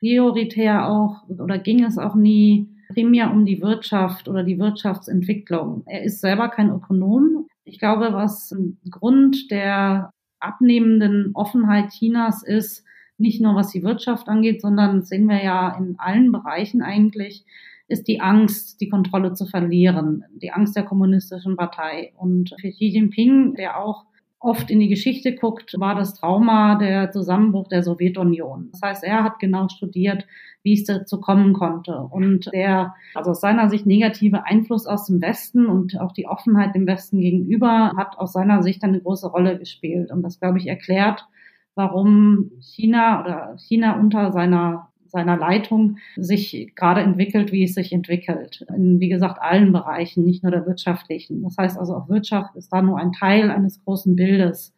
prioritär 0.01 0.89
auch 0.89 1.29
oder 1.29 1.59
ging 1.59 1.85
es 1.85 1.99
auch 1.99 2.17
nie 2.17 2.69
primär 2.93 3.31
um 3.31 3.47
die 3.47 3.63
Wirtschaft 3.63 4.29
oder 4.29 4.43
die 4.43 4.59
Wirtschaftsentwicklung. 4.59 5.85
Er 5.87 6.03
ist 6.03 6.21
selber 6.21 6.49
kein 6.49 6.71
Ökonom. 6.71 7.47
Ich 7.65 7.79
glaube, 7.79 8.13
was 8.13 8.51
ein 8.51 8.79
Grund 8.91 9.51
der 9.51 10.11
abnehmenden 10.43 11.31
Offenheit 11.35 11.91
Chinas 11.91 12.43
ist, 12.43 12.85
nicht 13.19 13.41
nur 13.41 13.55
was 13.55 13.71
die 13.71 13.83
Wirtschaft 13.83 14.29
angeht, 14.29 14.61
sondern 14.61 15.03
sehen 15.03 15.29
wir 15.29 15.43
ja 15.43 15.77
in 15.77 15.97
allen 15.99 16.33
Bereichen 16.33 16.83
eigentlich, 16.83 17.45
ist 17.89 18.09
die 18.09 18.21
Angst, 18.21 18.81
die 18.81 18.89
Kontrolle 18.89 19.35
zu 19.35 19.47
verlieren, 19.47 20.25
die 20.35 20.51
Angst 20.51 20.77
der 20.77 20.85
kommunistischen 20.85 21.57
Partei. 21.57 22.13
Und 22.17 22.55
für 22.61 22.71
Xi 22.71 22.87
Jinping, 22.87 23.55
der 23.55 23.79
auch 23.79 24.07
oft 24.43 24.71
in 24.71 24.81
die 24.81 24.89
Geschichte 24.89 25.35
guckt, 25.35 25.79
war 25.79 25.95
das 25.95 26.15
Trauma 26.15 26.77
der 26.77 27.11
Zusammenbruch 27.11 27.69
der 27.69 27.83
Sowjetunion. 27.83 28.71
Das 28.73 28.83
heißt, 28.83 29.05
er 29.05 29.25
hat 29.25 29.39
genau 29.39 29.69
studiert, 29.69 30.27
wie 30.63 30.75
es 30.75 30.85
dazu 30.85 31.21
kommen 31.21 31.53
konnte. 31.53 31.97
Und 31.97 32.53
der, 32.53 32.95
also 33.15 33.31
aus 33.31 33.41
seiner 33.41 33.69
Sicht 33.71 33.87
negative 33.87 34.45
Einfluss 34.45 34.87
aus 34.87 35.07
dem 35.07 35.21
Westen 35.21 35.67
und 35.67 35.99
auch 36.01 36.13
die 36.13 36.27
Offenheit 36.27 36.75
dem 36.75 36.87
Westen 36.87 37.21
gegenüber 37.21 37.93
hat 37.97 38.19
aus 38.19 38.33
seiner 38.33 38.63
Sicht 38.63 38.83
eine 38.85 39.01
große 39.01 39.29
Rolle 39.29 39.59
gespielt. 39.59 40.11
Und 40.11 40.23
das, 40.23 40.41
glaube 40.41 40.59
ich, 40.59 40.67
erklärt, 40.67 41.27
warum 41.75 42.51
China 42.61 43.21
oder 43.23 43.57
China 43.59 43.99
unter 43.99 44.33
seiner 44.33 44.92
seiner 45.13 45.37
Leitung 45.37 45.99
sich 46.17 46.73
gerade 46.75 47.03
entwickelt, 47.03 47.53
wie 47.53 47.65
es 47.65 47.75
sich 47.75 47.93
entwickelt. 47.93 48.67
In, 48.75 48.99
wie 48.99 49.09
gesagt, 49.09 49.41
allen 49.41 49.73
Bereichen, 49.73 50.25
nicht 50.25 50.43
nur 50.43 50.51
der 50.51 50.67
wirtschaftlichen. 50.67 51.43
Das 51.43 51.57
heißt 51.57 51.79
also, 51.79 51.95
auch 51.95 52.09
Wirtschaft 52.09 52.57
ist 52.57 52.73
da 52.73 52.83
nur 52.83 52.99
ein 52.99 53.13
Teil 53.13 53.51
eines 53.51 53.85
großen 53.85 54.17
Bildes. 54.17 54.75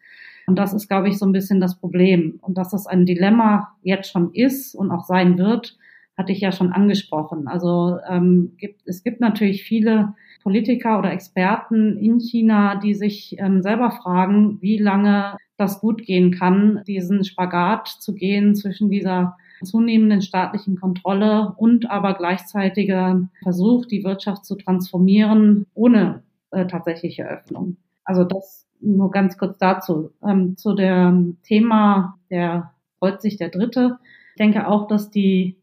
Und 0.46 0.58
das 0.58 0.74
ist, 0.74 0.88
glaube 0.88 1.08
ich, 1.08 1.18
so 1.18 1.24
ein 1.24 1.32
bisschen 1.32 1.60
das 1.60 1.78
Problem. 1.78 2.38
Und 2.42 2.58
dass 2.58 2.70
das 2.70 2.86
ein 2.86 3.06
Dilemma 3.06 3.74
jetzt 3.82 4.10
schon 4.10 4.34
ist 4.34 4.74
und 4.74 4.90
auch 4.90 5.04
sein 5.04 5.38
wird, 5.38 5.78
hatte 6.16 6.32
ich 6.32 6.40
ja 6.40 6.52
schon 6.52 6.72
angesprochen. 6.72 7.48
Also 7.48 7.98
ähm, 8.08 8.52
gibt, 8.58 8.82
es 8.86 9.02
gibt 9.02 9.20
natürlich 9.20 9.64
viele 9.64 10.14
Politiker 10.42 10.98
oder 10.98 11.12
Experten 11.12 11.96
in 11.96 12.20
China, 12.20 12.76
die 12.76 12.94
sich 12.94 13.36
ähm, 13.38 13.62
selber 13.62 13.90
fragen, 13.90 14.58
wie 14.60 14.78
lange 14.78 15.36
das 15.56 15.80
gut 15.80 16.02
gehen 16.02 16.30
kann, 16.32 16.82
diesen 16.86 17.24
Spagat 17.24 17.88
zu 17.88 18.14
gehen 18.14 18.54
zwischen 18.54 18.90
dieser 18.90 19.36
zunehmenden 19.64 20.22
staatlichen 20.22 20.78
Kontrolle 20.80 21.54
und 21.56 21.90
aber 21.90 22.14
gleichzeitiger 22.14 23.28
Versuch, 23.42 23.86
die 23.86 24.04
Wirtschaft 24.04 24.44
zu 24.44 24.56
transformieren 24.56 25.66
ohne 25.74 26.22
äh, 26.50 26.66
tatsächliche 26.66 27.28
Öffnung. 27.28 27.76
Also 28.04 28.24
das 28.24 28.66
nur 28.80 29.10
ganz 29.10 29.38
kurz 29.38 29.58
dazu. 29.58 30.10
Ähm, 30.22 30.56
zu 30.56 30.74
dem 30.74 31.38
Thema 31.42 32.18
der 32.30 32.72
freut 32.98 33.20
sich 33.20 33.36
der 33.36 33.48
Dritte. 33.48 33.98
Ich 34.34 34.38
denke 34.38 34.68
auch, 34.68 34.86
dass 34.86 35.10
die 35.10 35.56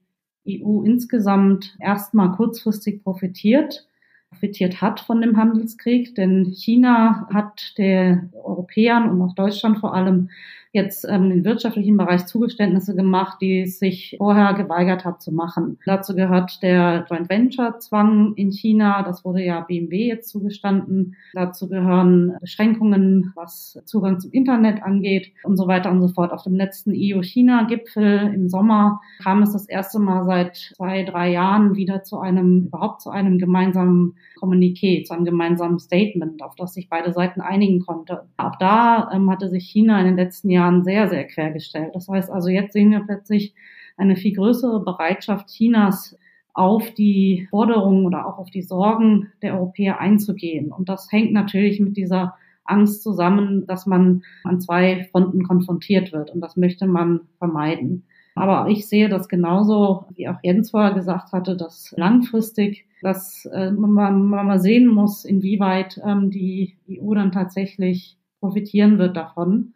EU 0.48 0.84
insgesamt 0.84 1.76
erstmal 1.80 2.32
kurzfristig 2.32 3.04
profitiert, 3.04 3.88
profitiert 4.30 4.82
hat 4.82 5.00
von 5.00 5.22
dem 5.22 5.38
Handelskrieg, 5.38 6.16
denn 6.16 6.46
China 6.46 7.28
hat 7.32 7.78
der 7.78 8.30
Europäern 8.34 9.10
und 9.10 9.22
auch 9.22 9.36
Deutschland 9.36 9.80
vor 9.80 9.94
allem 9.94 10.30
jetzt 10.74 11.06
ähm, 11.10 11.32
im 11.32 11.46
wirtschaftlichen 11.46 11.98
Bereich 11.98 12.26
Zugeständnisse 12.28 12.96
gemacht, 12.96 13.40
die 13.42 13.62
es 13.62 13.80
sich 13.80 14.16
vorher 14.18 14.54
geweigert 14.54 15.04
hat 15.04 15.22
zu 15.22 15.32
machen. 15.34 15.78
Dazu 15.86 16.16
gehört 16.16 16.64
der 16.64 17.06
Joint 17.10 17.30
Venture 17.30 17.80
Zwang 17.80 18.34
in 18.36 18.52
China. 18.52 19.04
Das 19.04 19.26
wurde 19.26 19.44
ja 19.44 19.62
BMW 19.62 20.08
jetzt 20.08 20.30
zugestanden. 20.30 21.16
Dazu 21.34 21.68
gehören 21.68 22.38
Beschränkungen, 22.40 23.34
was 23.36 23.80
Zugang 23.86 24.20
zum 24.20 24.32
Internet 24.32 24.82
angeht 24.82 25.34
und 25.44 25.58
so 25.58 25.68
weiter 25.68 25.92
und 25.92 26.02
so 26.02 26.08
fort. 26.08 26.32
Auf 26.32 26.44
dem 26.44 26.56
letzten 26.56 26.94
EU-China-Gipfel 26.96 28.32
im 28.34 28.48
Sommer 28.48 29.02
kam 29.22 29.44
es 29.44 29.52
das 29.52 29.68
erste 29.68 30.00
Mal 30.00 30.24
seit 30.24 30.56
zwei, 30.76 31.04
drei 31.04 31.32
Jahren 31.32 31.76
wieder 31.76 32.04
zu 32.04 32.20
einem, 32.20 32.68
überhaupt 32.68 33.02
zu 33.02 33.10
einem 33.10 33.40
gemeinsamen 33.40 34.16
Kommuniqué, 34.40 35.04
zu 35.04 35.14
einem 35.14 35.26
gemeinsamen 35.26 35.80
Statement, 35.80 36.42
auf 36.42 36.56
das 36.56 36.74
sich 36.74 36.90
beide 36.90 37.12
Seiten 37.12 37.42
einigen 37.42 37.82
konnte. 37.82 38.24
Auch 38.38 38.56
da 38.58 39.12
ähm, 39.14 39.30
hatte 39.30 39.50
sich 39.50 39.70
China 39.70 40.00
in 40.00 40.06
den 40.06 40.16
letzten 40.16 40.50
Jahren 40.50 40.61
Jahren 40.62 40.84
sehr, 40.84 41.10
sehr 41.10 41.26
quergestellt. 41.26 41.92
Das 41.94 42.08
heißt 42.08 42.30
also, 42.30 42.50
jetzt 42.50 42.74
sehen 42.74 42.92
wir 42.92 43.02
plötzlich 43.02 43.54
eine 43.98 44.16
viel 44.16 44.36
größere 44.36 44.84
Bereitschaft 44.84 45.48
Chinas, 45.50 46.18
auf 46.54 46.94
die 46.94 47.48
Forderungen 47.50 48.06
oder 48.06 48.28
auch 48.28 48.38
auf 48.38 48.50
die 48.50 48.62
Sorgen 48.62 49.32
der 49.42 49.56
Europäer 49.56 50.00
einzugehen. 50.00 50.72
Und 50.72 50.90
das 50.90 51.12
hängt 51.12 51.32
natürlich 51.32 51.80
mit 51.80 51.98
dieser 51.98 52.36
Angst 52.66 53.04
zusammen, 53.04 53.66
dass 53.68 53.86
man 53.86 54.24
an 54.44 54.60
zwei 54.60 55.08
Fronten 55.12 55.44
konfrontiert 55.44 56.12
wird. 56.12 56.30
Und 56.32 56.42
das 56.42 56.58
möchte 56.58 56.88
man 56.88 57.22
vermeiden. 57.38 58.04
Aber 58.36 58.70
ich 58.70 58.88
sehe 58.88 59.10
das 59.10 59.28
genauso, 59.28 60.06
wie 60.16 60.30
auch 60.30 60.40
Jens 60.42 60.72
vorher 60.72 60.94
gesagt 60.94 61.34
hatte, 61.34 61.58
dass 61.58 61.94
langfristig, 61.98 62.86
dass 63.02 63.46
äh, 63.46 63.72
man, 63.72 64.26
mal 64.26 64.60
sehen 64.60 64.88
muss, 64.88 65.26
inwieweit 65.26 66.00
ähm, 66.06 66.32
die 66.32 66.78
EU 66.90 67.14
dann 67.14 67.32
tatsächlich 67.32 68.18
profitieren 68.40 68.98
wird 69.00 69.18
davon. 69.18 69.74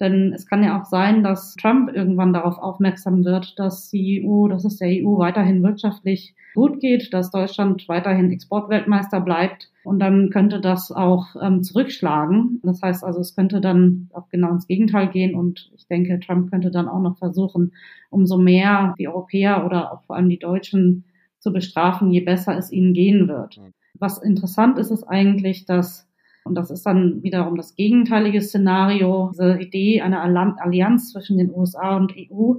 Denn 0.00 0.32
es 0.34 0.46
kann 0.46 0.62
ja 0.62 0.78
auch 0.78 0.84
sein, 0.84 1.22
dass 1.22 1.54
Trump 1.54 1.90
irgendwann 1.94 2.34
darauf 2.34 2.58
aufmerksam 2.58 3.24
wird, 3.24 3.58
dass 3.58 3.90
die 3.90 4.22
EU, 4.24 4.48
dass 4.48 4.64
es 4.64 4.76
der 4.76 4.88
EU 4.88 5.18
weiterhin 5.18 5.62
wirtschaftlich 5.62 6.34
gut 6.54 6.80
geht, 6.80 7.14
dass 7.14 7.30
Deutschland 7.30 7.88
weiterhin 7.88 8.30
Exportweltmeister 8.30 9.20
bleibt. 9.20 9.70
Und 9.84 9.98
dann 9.98 10.30
könnte 10.30 10.60
das 10.60 10.92
auch 10.92 11.34
ähm, 11.40 11.62
zurückschlagen. 11.62 12.60
Das 12.62 12.82
heißt 12.82 13.04
also, 13.04 13.20
es 13.20 13.34
könnte 13.34 13.60
dann 13.60 14.10
auch 14.12 14.28
genau 14.28 14.50
ins 14.50 14.66
Gegenteil 14.66 15.08
gehen. 15.08 15.34
Und 15.34 15.70
ich 15.76 15.86
denke, 15.86 16.20
Trump 16.20 16.50
könnte 16.50 16.70
dann 16.70 16.88
auch 16.88 17.00
noch 17.00 17.16
versuchen, 17.16 17.72
umso 18.10 18.36
mehr 18.36 18.94
die 18.98 19.08
Europäer 19.08 19.64
oder 19.64 19.92
auch 19.92 20.02
vor 20.02 20.16
allem 20.16 20.28
die 20.28 20.38
Deutschen 20.38 21.04
zu 21.38 21.52
bestrafen, 21.52 22.10
je 22.10 22.20
besser 22.20 22.58
es 22.58 22.72
ihnen 22.72 22.92
gehen 22.92 23.28
wird. 23.28 23.60
Was 23.94 24.18
interessant 24.18 24.78
ist, 24.78 24.90
ist 24.90 25.04
eigentlich, 25.04 25.64
dass 25.64 26.05
und 26.46 26.54
das 26.54 26.70
ist 26.70 26.86
dann 26.86 27.22
wiederum 27.22 27.56
das 27.56 27.74
gegenteilige 27.74 28.40
Szenario, 28.40 29.30
diese 29.32 29.58
Idee 29.58 30.00
einer 30.00 30.22
Allianz 30.22 31.12
zwischen 31.12 31.38
den 31.38 31.52
USA 31.54 31.96
und 31.96 32.14
EU. 32.16 32.54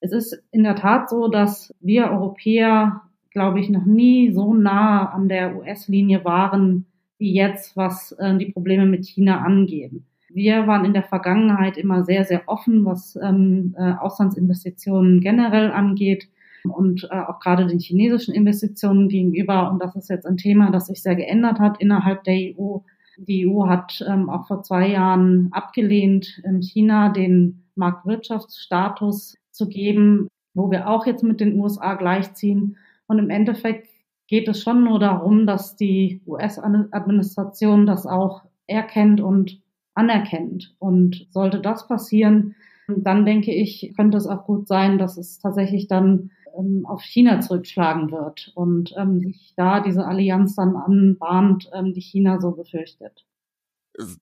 Es 0.00 0.12
ist 0.12 0.42
in 0.50 0.62
der 0.62 0.76
Tat 0.76 1.08
so, 1.08 1.28
dass 1.28 1.74
wir 1.80 2.10
Europäer, 2.10 3.02
glaube 3.30 3.60
ich, 3.60 3.70
noch 3.70 3.84
nie 3.84 4.32
so 4.32 4.54
nah 4.54 5.10
an 5.10 5.28
der 5.28 5.56
US-Linie 5.56 6.24
waren 6.24 6.86
wie 7.18 7.32
jetzt, 7.32 7.76
was 7.76 8.12
äh, 8.12 8.36
die 8.36 8.52
Probleme 8.52 8.86
mit 8.86 9.06
China 9.06 9.40
angehen. 9.40 10.06
Wir 10.28 10.66
waren 10.66 10.84
in 10.84 10.92
der 10.92 11.04
Vergangenheit 11.04 11.76
immer 11.76 12.04
sehr, 12.04 12.24
sehr 12.24 12.42
offen, 12.46 12.84
was 12.84 13.16
ähm, 13.22 13.74
äh, 13.78 13.92
Auslandsinvestitionen 13.92 15.20
generell 15.20 15.70
angeht 15.70 16.28
und 16.64 17.08
äh, 17.10 17.20
auch 17.20 17.40
gerade 17.40 17.66
den 17.66 17.78
chinesischen 17.78 18.34
Investitionen 18.34 19.08
gegenüber. 19.08 19.70
Und 19.70 19.80
das 19.80 19.94
ist 19.94 20.10
jetzt 20.10 20.26
ein 20.26 20.36
Thema, 20.36 20.70
das 20.70 20.86
sich 20.88 21.02
sehr 21.02 21.14
geändert 21.14 21.60
hat 21.60 21.80
innerhalb 21.80 22.24
der 22.24 22.34
EU. 22.34 22.78
Die 23.18 23.46
EU 23.46 23.66
hat 23.66 24.04
ähm, 24.08 24.28
auch 24.28 24.46
vor 24.46 24.62
zwei 24.62 24.88
Jahren 24.88 25.48
abgelehnt, 25.52 26.40
in 26.44 26.62
China 26.62 27.10
den 27.10 27.64
Marktwirtschaftsstatus 27.74 29.36
zu 29.50 29.68
geben, 29.68 30.28
wo 30.54 30.70
wir 30.70 30.88
auch 30.88 31.06
jetzt 31.06 31.22
mit 31.22 31.40
den 31.40 31.58
USA 31.58 31.94
gleichziehen. 31.94 32.76
Und 33.06 33.18
im 33.18 33.30
Endeffekt 33.30 33.88
geht 34.26 34.48
es 34.48 34.62
schon 34.62 34.84
nur 34.84 34.98
darum, 34.98 35.46
dass 35.46 35.76
die 35.76 36.22
US-Administration 36.26 37.86
das 37.86 38.06
auch 38.06 38.42
erkennt 38.66 39.20
und 39.20 39.60
anerkennt. 39.94 40.74
Und 40.78 41.26
sollte 41.30 41.60
das 41.60 41.86
passieren, 41.86 42.54
dann 42.88 43.24
denke 43.24 43.52
ich, 43.52 43.92
könnte 43.96 44.18
es 44.18 44.26
auch 44.26 44.44
gut 44.44 44.68
sein, 44.68 44.98
dass 44.98 45.16
es 45.16 45.38
tatsächlich 45.38 45.88
dann 45.88 46.30
ähm, 46.56 46.84
auf 46.86 47.02
China 47.02 47.40
zurückschlagen 47.40 48.10
wird 48.10 48.52
und 48.54 48.94
ähm, 48.96 49.20
sich 49.20 49.54
da 49.56 49.80
diese 49.80 50.06
Allianz 50.06 50.54
dann 50.54 50.76
anbahnt, 50.76 51.70
ähm, 51.72 51.92
die 51.92 52.00
China 52.00 52.40
so 52.40 52.52
befürchtet. 52.52 53.24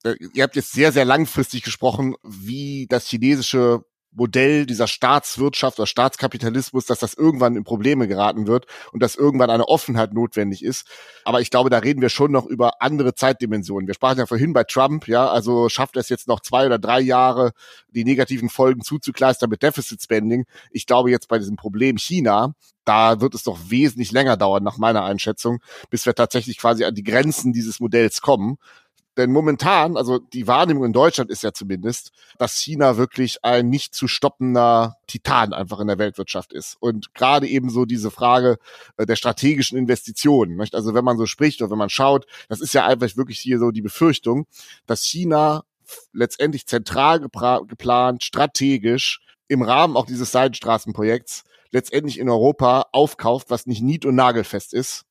Äh, 0.03 0.15
ihr 0.33 0.43
habt 0.43 0.55
jetzt 0.55 0.71
sehr, 0.71 0.91
sehr 0.91 1.05
langfristig 1.05 1.63
gesprochen, 1.63 2.15
wie 2.23 2.87
das 2.87 3.07
chinesische 3.07 3.83
Modell 4.15 4.65
dieser 4.65 4.87
Staatswirtschaft 4.87 5.79
oder 5.79 5.87
Staatskapitalismus, 5.87 6.85
dass 6.85 6.99
das 6.99 7.13
irgendwann 7.13 7.55
in 7.55 7.63
Probleme 7.63 8.07
geraten 8.07 8.47
wird 8.47 8.65
und 8.91 9.01
dass 9.01 9.15
irgendwann 9.15 9.49
eine 9.49 9.67
Offenheit 9.67 10.13
notwendig 10.13 10.63
ist. 10.63 10.87
Aber 11.25 11.41
ich 11.41 11.49
glaube, 11.49 11.69
da 11.69 11.79
reden 11.79 12.01
wir 12.01 12.09
schon 12.09 12.31
noch 12.31 12.45
über 12.45 12.81
andere 12.81 13.15
Zeitdimensionen. 13.15 13.87
Wir 13.87 13.95
sprachen 13.95 14.19
ja 14.19 14.25
vorhin 14.25 14.53
bei 14.53 14.63
Trump, 14.63 15.07
ja, 15.07 15.27
also 15.27 15.69
schafft 15.69 15.97
es 15.97 16.09
jetzt 16.09 16.27
noch 16.27 16.41
zwei 16.41 16.65
oder 16.65 16.79
drei 16.79 16.99
Jahre, 16.99 17.51
die 17.89 18.03
negativen 18.03 18.49
Folgen 18.49 18.81
zuzukleistern 18.81 19.49
mit 19.49 19.63
Deficit 19.63 20.01
Spending. 20.01 20.45
Ich 20.71 20.85
glaube 20.85 21.11
jetzt 21.11 21.27
bei 21.27 21.39
diesem 21.39 21.55
Problem 21.55 21.97
China, 21.97 22.53
da 22.85 23.21
wird 23.21 23.33
es 23.33 23.43
doch 23.43 23.57
wesentlich 23.67 24.11
länger 24.11 24.37
dauern, 24.37 24.63
nach 24.63 24.77
meiner 24.77 25.03
Einschätzung, 25.03 25.59
bis 25.89 26.05
wir 26.05 26.15
tatsächlich 26.15 26.57
quasi 26.57 26.83
an 26.83 26.95
die 26.95 27.03
Grenzen 27.03 27.53
dieses 27.53 27.79
Modells 27.79 28.21
kommen. 28.21 28.57
Denn 29.17 29.31
momentan, 29.31 29.95
also 29.95 30.17
die 30.17 30.47
Wahrnehmung 30.47 30.85
in 30.85 30.93
Deutschland 30.93 31.29
ist 31.29 31.43
ja 31.43 31.53
zumindest, 31.53 32.11
dass 32.39 32.57
China 32.57 32.97
wirklich 32.97 33.43
ein 33.43 33.69
nicht 33.69 33.93
zu 33.93 34.07
stoppender 34.07 34.97
Titan 35.07 35.53
einfach 35.53 35.79
in 35.79 35.87
der 35.87 35.99
Weltwirtschaft 35.99 36.51
ist. 36.51 36.77
Und 36.79 37.13
gerade 37.13 37.47
eben 37.47 37.69
so 37.69 37.85
diese 37.85 38.09
Frage 38.09 38.57
äh, 38.97 39.05
der 39.05 39.15
strategischen 39.15 39.77
Investitionen. 39.77 40.57
Nicht? 40.57 40.73
Also 40.73 40.95
wenn 40.95 41.05
man 41.05 41.17
so 41.17 41.27
spricht 41.27 41.61
und 41.61 41.69
wenn 41.69 41.77
man 41.77 41.89
schaut, 41.89 42.25
das 42.49 42.59
ist 42.59 42.73
ja 42.73 42.87
einfach 42.87 43.15
wirklich 43.15 43.39
hier 43.39 43.59
so 43.59 43.69
die 43.71 43.81
Befürchtung, 43.81 44.47
dass 44.87 45.03
China 45.03 45.63
letztendlich 46.11 46.65
zentral 46.65 47.19
geplant, 47.19 48.23
strategisch 48.23 49.19
im 49.47 49.61
Rahmen 49.61 49.95
auch 49.95 50.07
dieses 50.07 50.31
Seidenstraßenprojekts 50.31 51.43
letztendlich 51.71 52.19
in 52.19 52.29
Europa 52.29 52.85
aufkauft, 52.91 53.49
was 53.49 53.67
nicht 53.67 53.81
nied- 53.81 54.05
und 54.05 54.15
nagelfest 54.15 54.73
ist 54.73 55.05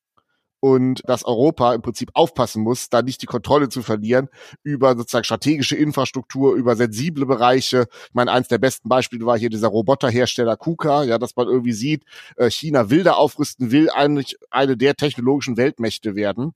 und 0.62 1.02
dass 1.08 1.24
Europa 1.24 1.74
im 1.74 1.82
Prinzip 1.82 2.12
aufpassen 2.14 2.62
muss, 2.62 2.88
da 2.88 3.02
nicht 3.02 3.20
die 3.20 3.26
Kontrolle 3.26 3.68
zu 3.68 3.82
verlieren 3.82 4.28
über 4.62 4.96
sozusagen 4.96 5.24
strategische 5.24 5.74
Infrastruktur, 5.74 6.54
über 6.54 6.76
sensible 6.76 7.26
Bereiche. 7.26 7.88
Ich 7.90 8.14
meine, 8.14 8.30
eins 8.30 8.46
der 8.46 8.58
besten 8.58 8.88
Beispiele 8.88 9.26
war 9.26 9.36
hier 9.36 9.50
dieser 9.50 9.66
Roboterhersteller 9.66 10.56
KUKA, 10.56 11.02
ja, 11.02 11.18
dass 11.18 11.34
man 11.34 11.48
irgendwie 11.48 11.72
sieht, 11.72 12.04
äh, 12.36 12.48
China 12.48 12.90
will 12.90 13.02
da 13.02 13.14
aufrüsten, 13.14 13.72
will 13.72 13.90
eigentlich 13.90 14.36
eine 14.52 14.76
der 14.76 14.94
technologischen 14.94 15.56
Weltmächte 15.56 16.14
werden 16.14 16.54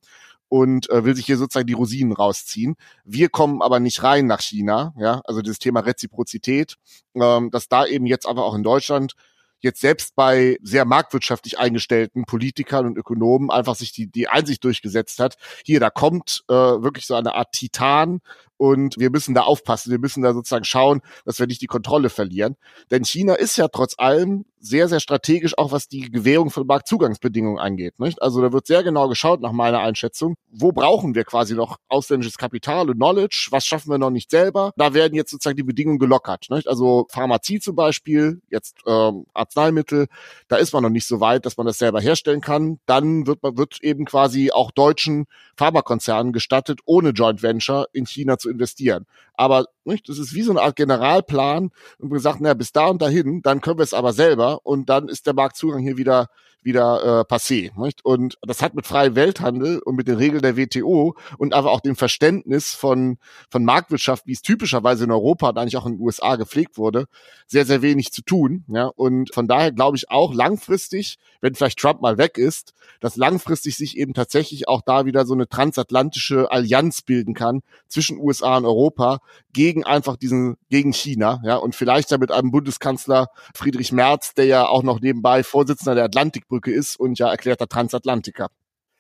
und 0.48 0.88
äh, 0.88 1.04
will 1.04 1.16
sich 1.16 1.26
hier 1.26 1.36
sozusagen 1.36 1.66
die 1.66 1.72
Rosinen 1.72 2.12
rausziehen. 2.12 2.76
Wir 3.04 3.28
kommen 3.28 3.60
aber 3.60 3.80
nicht 3.80 4.04
rein 4.04 4.26
nach 4.26 4.40
China, 4.40 4.94
ja, 4.96 5.20
also 5.24 5.42
dieses 5.42 5.58
Thema 5.58 5.80
Reziprozität, 5.80 6.76
ähm, 7.16 7.50
dass 7.50 7.66
da 7.66 7.84
eben 7.84 8.06
jetzt 8.06 8.28
aber 8.28 8.44
auch 8.44 8.54
in 8.54 8.62
Deutschland 8.62 9.14
jetzt 9.60 9.80
selbst 9.80 10.14
bei 10.16 10.58
sehr 10.62 10.84
marktwirtschaftlich 10.84 11.58
eingestellten 11.58 12.24
Politikern 12.24 12.86
und 12.86 12.96
Ökonomen 12.96 13.50
einfach 13.50 13.74
sich 13.74 13.92
die, 13.92 14.06
die 14.06 14.28
Einsicht 14.28 14.62
durchgesetzt 14.64 15.18
hat. 15.18 15.36
Hier, 15.64 15.80
da 15.80 15.90
kommt 15.90 16.44
äh, 16.48 16.52
wirklich 16.54 17.06
so 17.06 17.14
eine 17.14 17.34
Art 17.34 17.52
Titan 17.52 18.20
und 18.56 18.96
wir 18.98 19.10
müssen 19.10 19.34
da 19.34 19.42
aufpassen. 19.42 19.90
Wir 19.90 19.98
müssen 19.98 20.22
da 20.22 20.32
sozusagen 20.32 20.64
schauen, 20.64 21.00
dass 21.24 21.38
wir 21.38 21.46
nicht 21.46 21.62
die 21.62 21.66
Kontrolle 21.66 22.10
verlieren. 22.10 22.56
Denn 22.90 23.04
China 23.04 23.34
ist 23.34 23.56
ja 23.56 23.68
trotz 23.68 23.94
allem 23.98 24.44
sehr, 24.66 24.88
sehr 24.88 25.00
strategisch, 25.00 25.56
auch 25.56 25.72
was 25.72 25.88
die 25.88 26.10
Gewährung 26.10 26.50
von 26.50 26.66
Marktzugangsbedingungen 26.66 27.58
angeht. 27.58 27.98
Nicht? 27.98 28.20
Also 28.20 28.40
da 28.40 28.52
wird 28.52 28.66
sehr 28.66 28.82
genau 28.82 29.08
geschaut 29.08 29.40
nach 29.40 29.52
meiner 29.52 29.80
Einschätzung, 29.80 30.34
wo 30.50 30.72
brauchen 30.72 31.14
wir 31.14 31.24
quasi 31.24 31.54
noch 31.54 31.78
ausländisches 31.88 32.36
Kapital 32.36 32.90
und 32.90 32.96
Knowledge, 32.96 33.48
was 33.50 33.64
schaffen 33.64 33.90
wir 33.90 33.98
noch 33.98 34.10
nicht 34.10 34.30
selber. 34.30 34.72
Da 34.76 34.94
werden 34.94 35.14
jetzt 35.14 35.30
sozusagen 35.30 35.56
die 35.56 35.62
Bedingungen 35.62 35.98
gelockert. 35.98 36.46
Nicht? 36.50 36.68
Also 36.68 37.06
Pharmazie 37.10 37.60
zum 37.60 37.76
Beispiel, 37.76 38.40
jetzt 38.50 38.78
ähm, 38.86 39.26
Arzneimittel, 39.34 40.06
da 40.48 40.56
ist 40.56 40.72
man 40.72 40.82
noch 40.82 40.90
nicht 40.90 41.06
so 41.06 41.20
weit, 41.20 41.46
dass 41.46 41.56
man 41.56 41.66
das 41.66 41.78
selber 41.78 42.00
herstellen 42.00 42.40
kann. 42.40 42.78
Dann 42.86 43.26
wird 43.26 43.42
man 43.42 43.56
wird 43.56 43.82
eben 43.82 44.04
quasi 44.04 44.50
auch 44.50 44.70
deutschen 44.70 45.26
Pharmakonzernen 45.56 46.32
gestattet, 46.32 46.80
ohne 46.84 47.10
Joint 47.10 47.42
Venture 47.42 47.86
in 47.92 48.06
China 48.06 48.38
zu 48.38 48.45
investieren. 48.48 49.06
Aber 49.34 49.66
nicht, 49.84 50.08
das 50.08 50.18
ist 50.18 50.34
wie 50.34 50.42
so 50.42 50.50
eine 50.50 50.62
Art 50.62 50.76
Generalplan 50.76 51.70
und 51.98 52.10
wir 52.10 52.16
gesagt, 52.16 52.40
naja, 52.40 52.54
bis 52.54 52.72
da 52.72 52.86
und 52.86 53.02
dahin, 53.02 53.42
dann 53.42 53.60
können 53.60 53.78
wir 53.78 53.84
es 53.84 53.94
aber 53.94 54.12
selber 54.12 54.64
und 54.64 54.88
dann 54.88 55.08
ist 55.08 55.26
der 55.26 55.34
Marktzugang 55.34 55.82
hier 55.82 55.96
wieder 55.96 56.28
wieder 56.62 57.20
äh, 57.20 57.32
passé. 57.32 57.70
Nicht? 57.80 58.04
Und 58.04 58.36
das 58.42 58.62
hat 58.62 58.74
mit 58.74 58.86
freiem 58.86 59.14
Welthandel 59.14 59.78
und 59.78 59.96
mit 59.96 60.08
den 60.08 60.16
Regeln 60.16 60.42
der 60.42 60.56
WTO 60.56 61.14
und 61.38 61.54
aber 61.54 61.70
auch 61.70 61.80
dem 61.80 61.96
Verständnis 61.96 62.74
von, 62.74 63.18
von 63.50 63.64
Marktwirtschaft, 63.64 64.26
wie 64.26 64.32
es 64.32 64.42
typischerweise 64.42 65.04
in 65.04 65.10
Europa 65.10 65.50
und 65.50 65.58
eigentlich 65.58 65.76
auch 65.76 65.86
in 65.86 65.94
den 65.94 66.00
USA 66.00 66.36
gepflegt 66.36 66.76
wurde, 66.76 67.06
sehr, 67.46 67.64
sehr 67.64 67.82
wenig 67.82 68.12
zu 68.12 68.22
tun. 68.22 68.64
Ja? 68.68 68.86
Und 68.96 69.32
von 69.32 69.46
daher 69.46 69.72
glaube 69.72 69.96
ich 69.96 70.10
auch 70.10 70.34
langfristig, 70.34 71.18
wenn 71.40 71.54
vielleicht 71.54 71.78
Trump 71.78 72.00
mal 72.00 72.18
weg 72.18 72.36
ist, 72.36 72.74
dass 73.00 73.16
langfristig 73.16 73.76
sich 73.76 73.96
eben 73.96 74.14
tatsächlich 74.14 74.68
auch 74.68 74.82
da 74.84 75.06
wieder 75.06 75.24
so 75.26 75.34
eine 75.34 75.48
transatlantische 75.48 76.50
Allianz 76.50 77.02
bilden 77.02 77.34
kann 77.34 77.62
zwischen 77.88 78.18
USA 78.18 78.56
und 78.56 78.64
Europa 78.64 79.20
gegen 79.52 79.84
einfach 79.84 80.16
diesen, 80.16 80.56
gegen 80.68 80.92
China, 80.92 81.40
ja, 81.44 81.56
und 81.56 81.74
vielleicht 81.74 82.10
ja 82.10 82.18
mit 82.18 82.30
einem 82.30 82.50
Bundeskanzler 82.50 83.28
Friedrich 83.54 83.92
Merz, 83.92 84.34
der 84.34 84.44
ja 84.44 84.66
auch 84.66 84.82
noch 84.82 85.00
nebenbei 85.00 85.42
Vorsitzender 85.42 85.94
der 85.94 86.04
Atlantikbrücke 86.46 86.72
ist 86.72 86.98
und 86.98 87.18
ja 87.18 87.30
erklärter 87.30 87.68
Transatlantiker. 87.68 88.48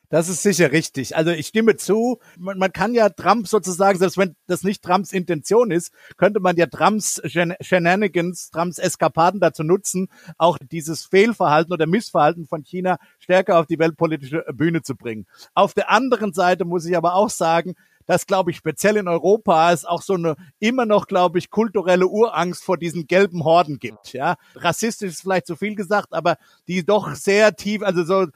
Das 0.08 0.28
ist 0.28 0.44
sicher 0.44 0.70
richtig. 0.70 1.16
Also 1.16 1.32
ich 1.32 1.48
stimme 1.48 1.76
zu. 1.76 2.20
Man, 2.38 2.58
man, 2.58 2.72
kann 2.72 2.94
ja 2.94 3.08
Trump 3.08 3.48
sozusagen, 3.48 3.98
selbst 3.98 4.16
wenn 4.16 4.36
das 4.46 4.62
nicht 4.62 4.84
Trumps 4.84 5.12
Intention 5.12 5.72
ist, 5.72 5.92
könnte 6.16 6.38
man 6.38 6.56
ja 6.56 6.66
Trumps 6.66 7.20
Shenanigans, 7.24 8.50
Trumps 8.50 8.78
Eskapaden 8.78 9.40
dazu 9.40 9.64
nutzen, 9.64 10.06
auch 10.38 10.58
dieses 10.70 11.06
Fehlverhalten 11.06 11.72
oder 11.72 11.88
Missverhalten 11.88 12.46
von 12.46 12.62
China 12.62 12.98
stärker 13.18 13.58
auf 13.58 13.66
die 13.66 13.80
weltpolitische 13.80 14.44
Bühne 14.54 14.82
zu 14.82 14.94
bringen. 14.94 15.26
Auf 15.54 15.74
der 15.74 15.90
anderen 15.90 16.32
Seite 16.32 16.64
muss 16.64 16.86
ich 16.86 16.96
aber 16.96 17.16
auch 17.16 17.30
sagen, 17.30 17.74
dass, 18.06 18.26
glaube 18.26 18.50
ich, 18.50 18.56
speziell 18.56 18.96
in 18.96 19.08
Europa 19.08 19.72
es 19.72 19.84
auch 19.84 20.02
so 20.02 20.14
eine 20.14 20.36
immer 20.58 20.86
noch, 20.86 21.06
glaube 21.06 21.38
ich, 21.38 21.50
kulturelle 21.50 22.06
Urangst 22.06 22.64
vor 22.64 22.78
diesen 22.78 23.06
gelben 23.06 23.44
Horden 23.44 23.78
gibt. 23.78 24.12
Ja, 24.12 24.36
rassistisch 24.54 25.10
ist 25.10 25.22
vielleicht 25.22 25.46
zu 25.46 25.56
viel 25.56 25.74
gesagt, 25.74 26.12
aber 26.12 26.36
die 26.68 26.84
doch 26.84 27.14
sehr 27.14 27.54
tief, 27.56 27.82
also 27.82 28.04
so 28.04 28.26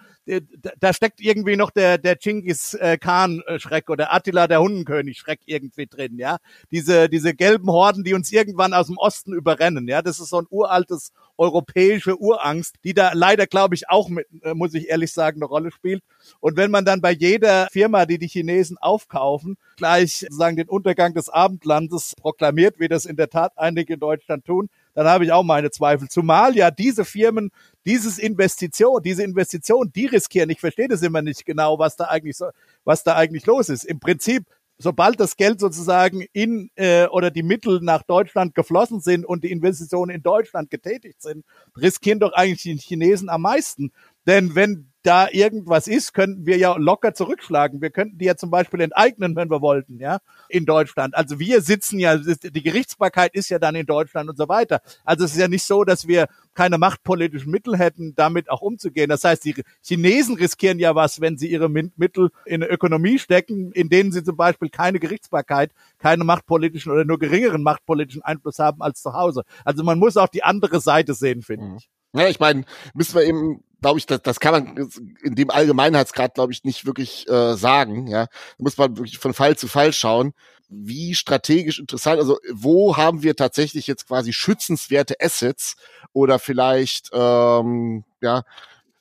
da 0.78 0.92
steckt 0.92 1.20
irgendwie 1.20 1.56
noch 1.56 1.70
der 1.70 1.98
der 1.98 2.16
Genghis 2.16 2.74
äh, 2.74 2.98
Khan 2.98 3.42
Schreck 3.58 3.88
oder 3.90 4.12
Attila 4.12 4.46
der 4.46 4.60
Hundenkönig 4.60 5.18
Schreck 5.18 5.40
irgendwie 5.46 5.86
drin, 5.86 6.18
ja. 6.18 6.38
Diese 6.70 7.08
diese 7.08 7.34
gelben 7.34 7.70
Horden, 7.70 8.04
die 8.04 8.14
uns 8.14 8.30
irgendwann 8.30 8.74
aus 8.74 8.86
dem 8.86 8.96
Osten 8.98 9.32
überrennen, 9.32 9.88
ja. 9.88 10.02
Das 10.02 10.20
ist 10.20 10.28
so 10.28 10.38
ein 10.38 10.46
uraltes 10.50 11.12
europäische 11.36 12.20
Urangst, 12.20 12.76
die 12.84 12.94
da 12.94 13.12
leider 13.14 13.46
glaube 13.46 13.74
ich 13.74 13.88
auch 13.88 14.08
mit 14.08 14.26
äh, 14.42 14.54
muss 14.54 14.74
ich 14.74 14.88
ehrlich 14.88 15.12
sagen 15.12 15.38
eine 15.38 15.46
Rolle 15.46 15.72
spielt. 15.72 16.02
Und 16.40 16.56
wenn 16.56 16.70
man 16.70 16.84
dann 16.84 17.00
bei 17.00 17.12
jeder 17.12 17.68
Firma, 17.72 18.06
die 18.06 18.18
die 18.18 18.28
Chinesen 18.28 18.78
aufkaufen, 18.78 19.56
gleich 19.76 20.18
sozusagen 20.18 20.56
den 20.56 20.68
Untergang 20.68 21.14
des 21.14 21.28
Abendlandes 21.28 22.14
proklamiert, 22.16 22.78
wie 22.78 22.88
das 22.88 23.04
in 23.06 23.16
der 23.16 23.30
Tat 23.30 23.52
einige 23.56 23.94
in 23.94 24.00
Deutschland 24.00 24.44
tun, 24.44 24.68
dann 24.94 25.06
habe 25.06 25.24
ich 25.24 25.32
auch 25.32 25.42
meine 25.42 25.70
Zweifel. 25.70 26.08
Zumal 26.08 26.56
ja 26.56 26.70
diese 26.70 27.04
Firmen 27.04 27.50
dieses 27.86 28.18
Investition, 28.18 29.02
diese 29.02 29.22
Investition, 29.22 29.90
die 29.94 30.06
riskieren. 30.06 30.50
Ich 30.50 30.60
verstehe 30.60 30.88
das 30.88 31.02
immer 31.02 31.22
nicht 31.22 31.46
genau, 31.46 31.78
was 31.78 31.96
da 31.96 32.04
eigentlich 32.04 32.36
so, 32.36 32.50
was 32.84 33.02
da 33.04 33.16
eigentlich 33.16 33.46
los 33.46 33.68
ist. 33.68 33.84
Im 33.84 34.00
Prinzip 34.00 34.44
sobald 34.80 35.20
das 35.20 35.36
Geld 35.36 35.60
sozusagen 35.60 36.24
in 36.32 36.70
äh, 36.74 37.06
oder 37.06 37.30
die 37.30 37.42
Mittel 37.42 37.80
nach 37.82 38.02
Deutschland 38.02 38.54
geflossen 38.54 39.00
sind 39.00 39.26
und 39.26 39.44
die 39.44 39.52
Investitionen 39.52 40.10
in 40.10 40.22
Deutschland 40.22 40.70
getätigt 40.70 41.20
sind, 41.20 41.44
riskieren 41.76 42.18
doch 42.18 42.32
eigentlich 42.32 42.62
die 42.62 42.76
Chinesen 42.76 43.28
am 43.28 43.42
meisten. 43.42 43.92
Denn 44.26 44.54
wenn 44.54 44.89
da 45.02 45.28
irgendwas 45.30 45.86
ist, 45.86 46.12
könnten 46.12 46.46
wir 46.46 46.58
ja 46.58 46.76
locker 46.76 47.14
zurückschlagen. 47.14 47.80
Wir 47.80 47.90
könnten 47.90 48.18
die 48.18 48.26
ja 48.26 48.36
zum 48.36 48.50
Beispiel 48.50 48.80
enteignen, 48.80 49.34
wenn 49.34 49.50
wir 49.50 49.60
wollten, 49.60 49.98
ja, 49.98 50.18
in 50.48 50.66
Deutschland. 50.66 51.14
Also 51.14 51.38
wir 51.38 51.62
sitzen 51.62 51.98
ja, 51.98 52.16
die 52.16 52.62
Gerichtsbarkeit 52.62 53.34
ist 53.34 53.48
ja 53.48 53.58
dann 53.58 53.74
in 53.74 53.86
Deutschland 53.86 54.28
und 54.28 54.36
so 54.36 54.48
weiter. 54.48 54.82
Also 55.04 55.24
es 55.24 55.32
ist 55.32 55.38
ja 55.38 55.48
nicht 55.48 55.64
so, 55.64 55.84
dass 55.84 56.06
wir 56.06 56.28
keine 56.54 56.76
machtpolitischen 56.76 57.50
Mittel 57.50 57.78
hätten, 57.78 58.14
damit 58.14 58.50
auch 58.50 58.60
umzugehen. 58.60 59.08
Das 59.08 59.24
heißt, 59.24 59.44
die 59.44 59.62
Chinesen 59.82 60.36
riskieren 60.36 60.78
ja 60.78 60.94
was, 60.94 61.20
wenn 61.20 61.38
sie 61.38 61.50
ihre 61.50 61.70
Mittel 61.70 62.30
in 62.44 62.62
eine 62.62 62.70
Ökonomie 62.70 63.18
stecken, 63.18 63.72
in 63.72 63.88
denen 63.88 64.12
sie 64.12 64.22
zum 64.22 64.36
Beispiel 64.36 64.68
keine 64.68 64.98
Gerichtsbarkeit, 64.98 65.72
keine 65.98 66.24
machtpolitischen 66.24 66.92
oder 66.92 67.04
nur 67.04 67.18
geringeren 67.18 67.62
machtpolitischen 67.62 68.22
Einfluss 68.22 68.58
haben 68.58 68.82
als 68.82 69.00
zu 69.00 69.14
Hause. 69.14 69.44
Also 69.64 69.82
man 69.84 69.98
muss 69.98 70.16
auch 70.16 70.28
die 70.28 70.42
andere 70.42 70.80
Seite 70.80 71.14
sehen, 71.14 71.42
finde 71.42 71.66
mhm. 71.66 71.76
ich. 71.76 71.88
Ja, 72.12 72.28
ich 72.28 72.40
meine, 72.40 72.64
müssen 72.92 73.14
wir 73.14 73.22
eben 73.22 73.62
glaube 73.80 73.98
ich, 73.98 74.06
das, 74.06 74.22
das 74.22 74.40
kann 74.40 74.52
man 74.52 74.90
in 75.22 75.34
dem 75.34 75.50
Allgemeinheitsgrad, 75.50 76.34
glaube 76.34 76.52
ich, 76.52 76.64
nicht 76.64 76.86
wirklich 76.86 77.28
äh, 77.28 77.54
sagen. 77.54 78.06
Ja, 78.06 78.26
da 78.26 78.30
muss 78.58 78.78
man 78.78 78.96
wirklich 78.96 79.18
von 79.18 79.34
Fall 79.34 79.56
zu 79.56 79.68
Fall 79.68 79.92
schauen, 79.92 80.32
wie 80.68 81.14
strategisch 81.14 81.78
interessant. 81.78 82.18
Also 82.20 82.38
wo 82.52 82.96
haben 82.96 83.22
wir 83.22 83.36
tatsächlich 83.36 83.86
jetzt 83.86 84.06
quasi 84.06 84.32
schützenswerte 84.32 85.16
Assets 85.20 85.76
oder 86.12 86.38
vielleicht 86.38 87.10
ähm, 87.12 88.04
ja 88.20 88.44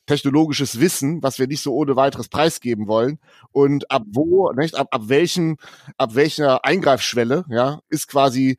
technologisches 0.09 0.79
Wissen, 0.79 1.21
was 1.21 1.37
wir 1.37 1.45
nicht 1.45 1.61
so 1.61 1.75
ohne 1.75 1.95
weiteres 1.95 2.29
preisgeben 2.29 2.87
wollen 2.87 3.19
und 3.51 3.91
ab 3.91 4.01
wo, 4.07 4.51
nicht, 4.53 4.73
ab, 4.73 4.87
ab 4.89 5.03
welchen, 5.05 5.57
ab 5.97 6.15
welcher 6.15 6.65
Eingreifschwelle, 6.65 7.45
ja, 7.47 7.81
ist 7.89 8.07
quasi 8.07 8.57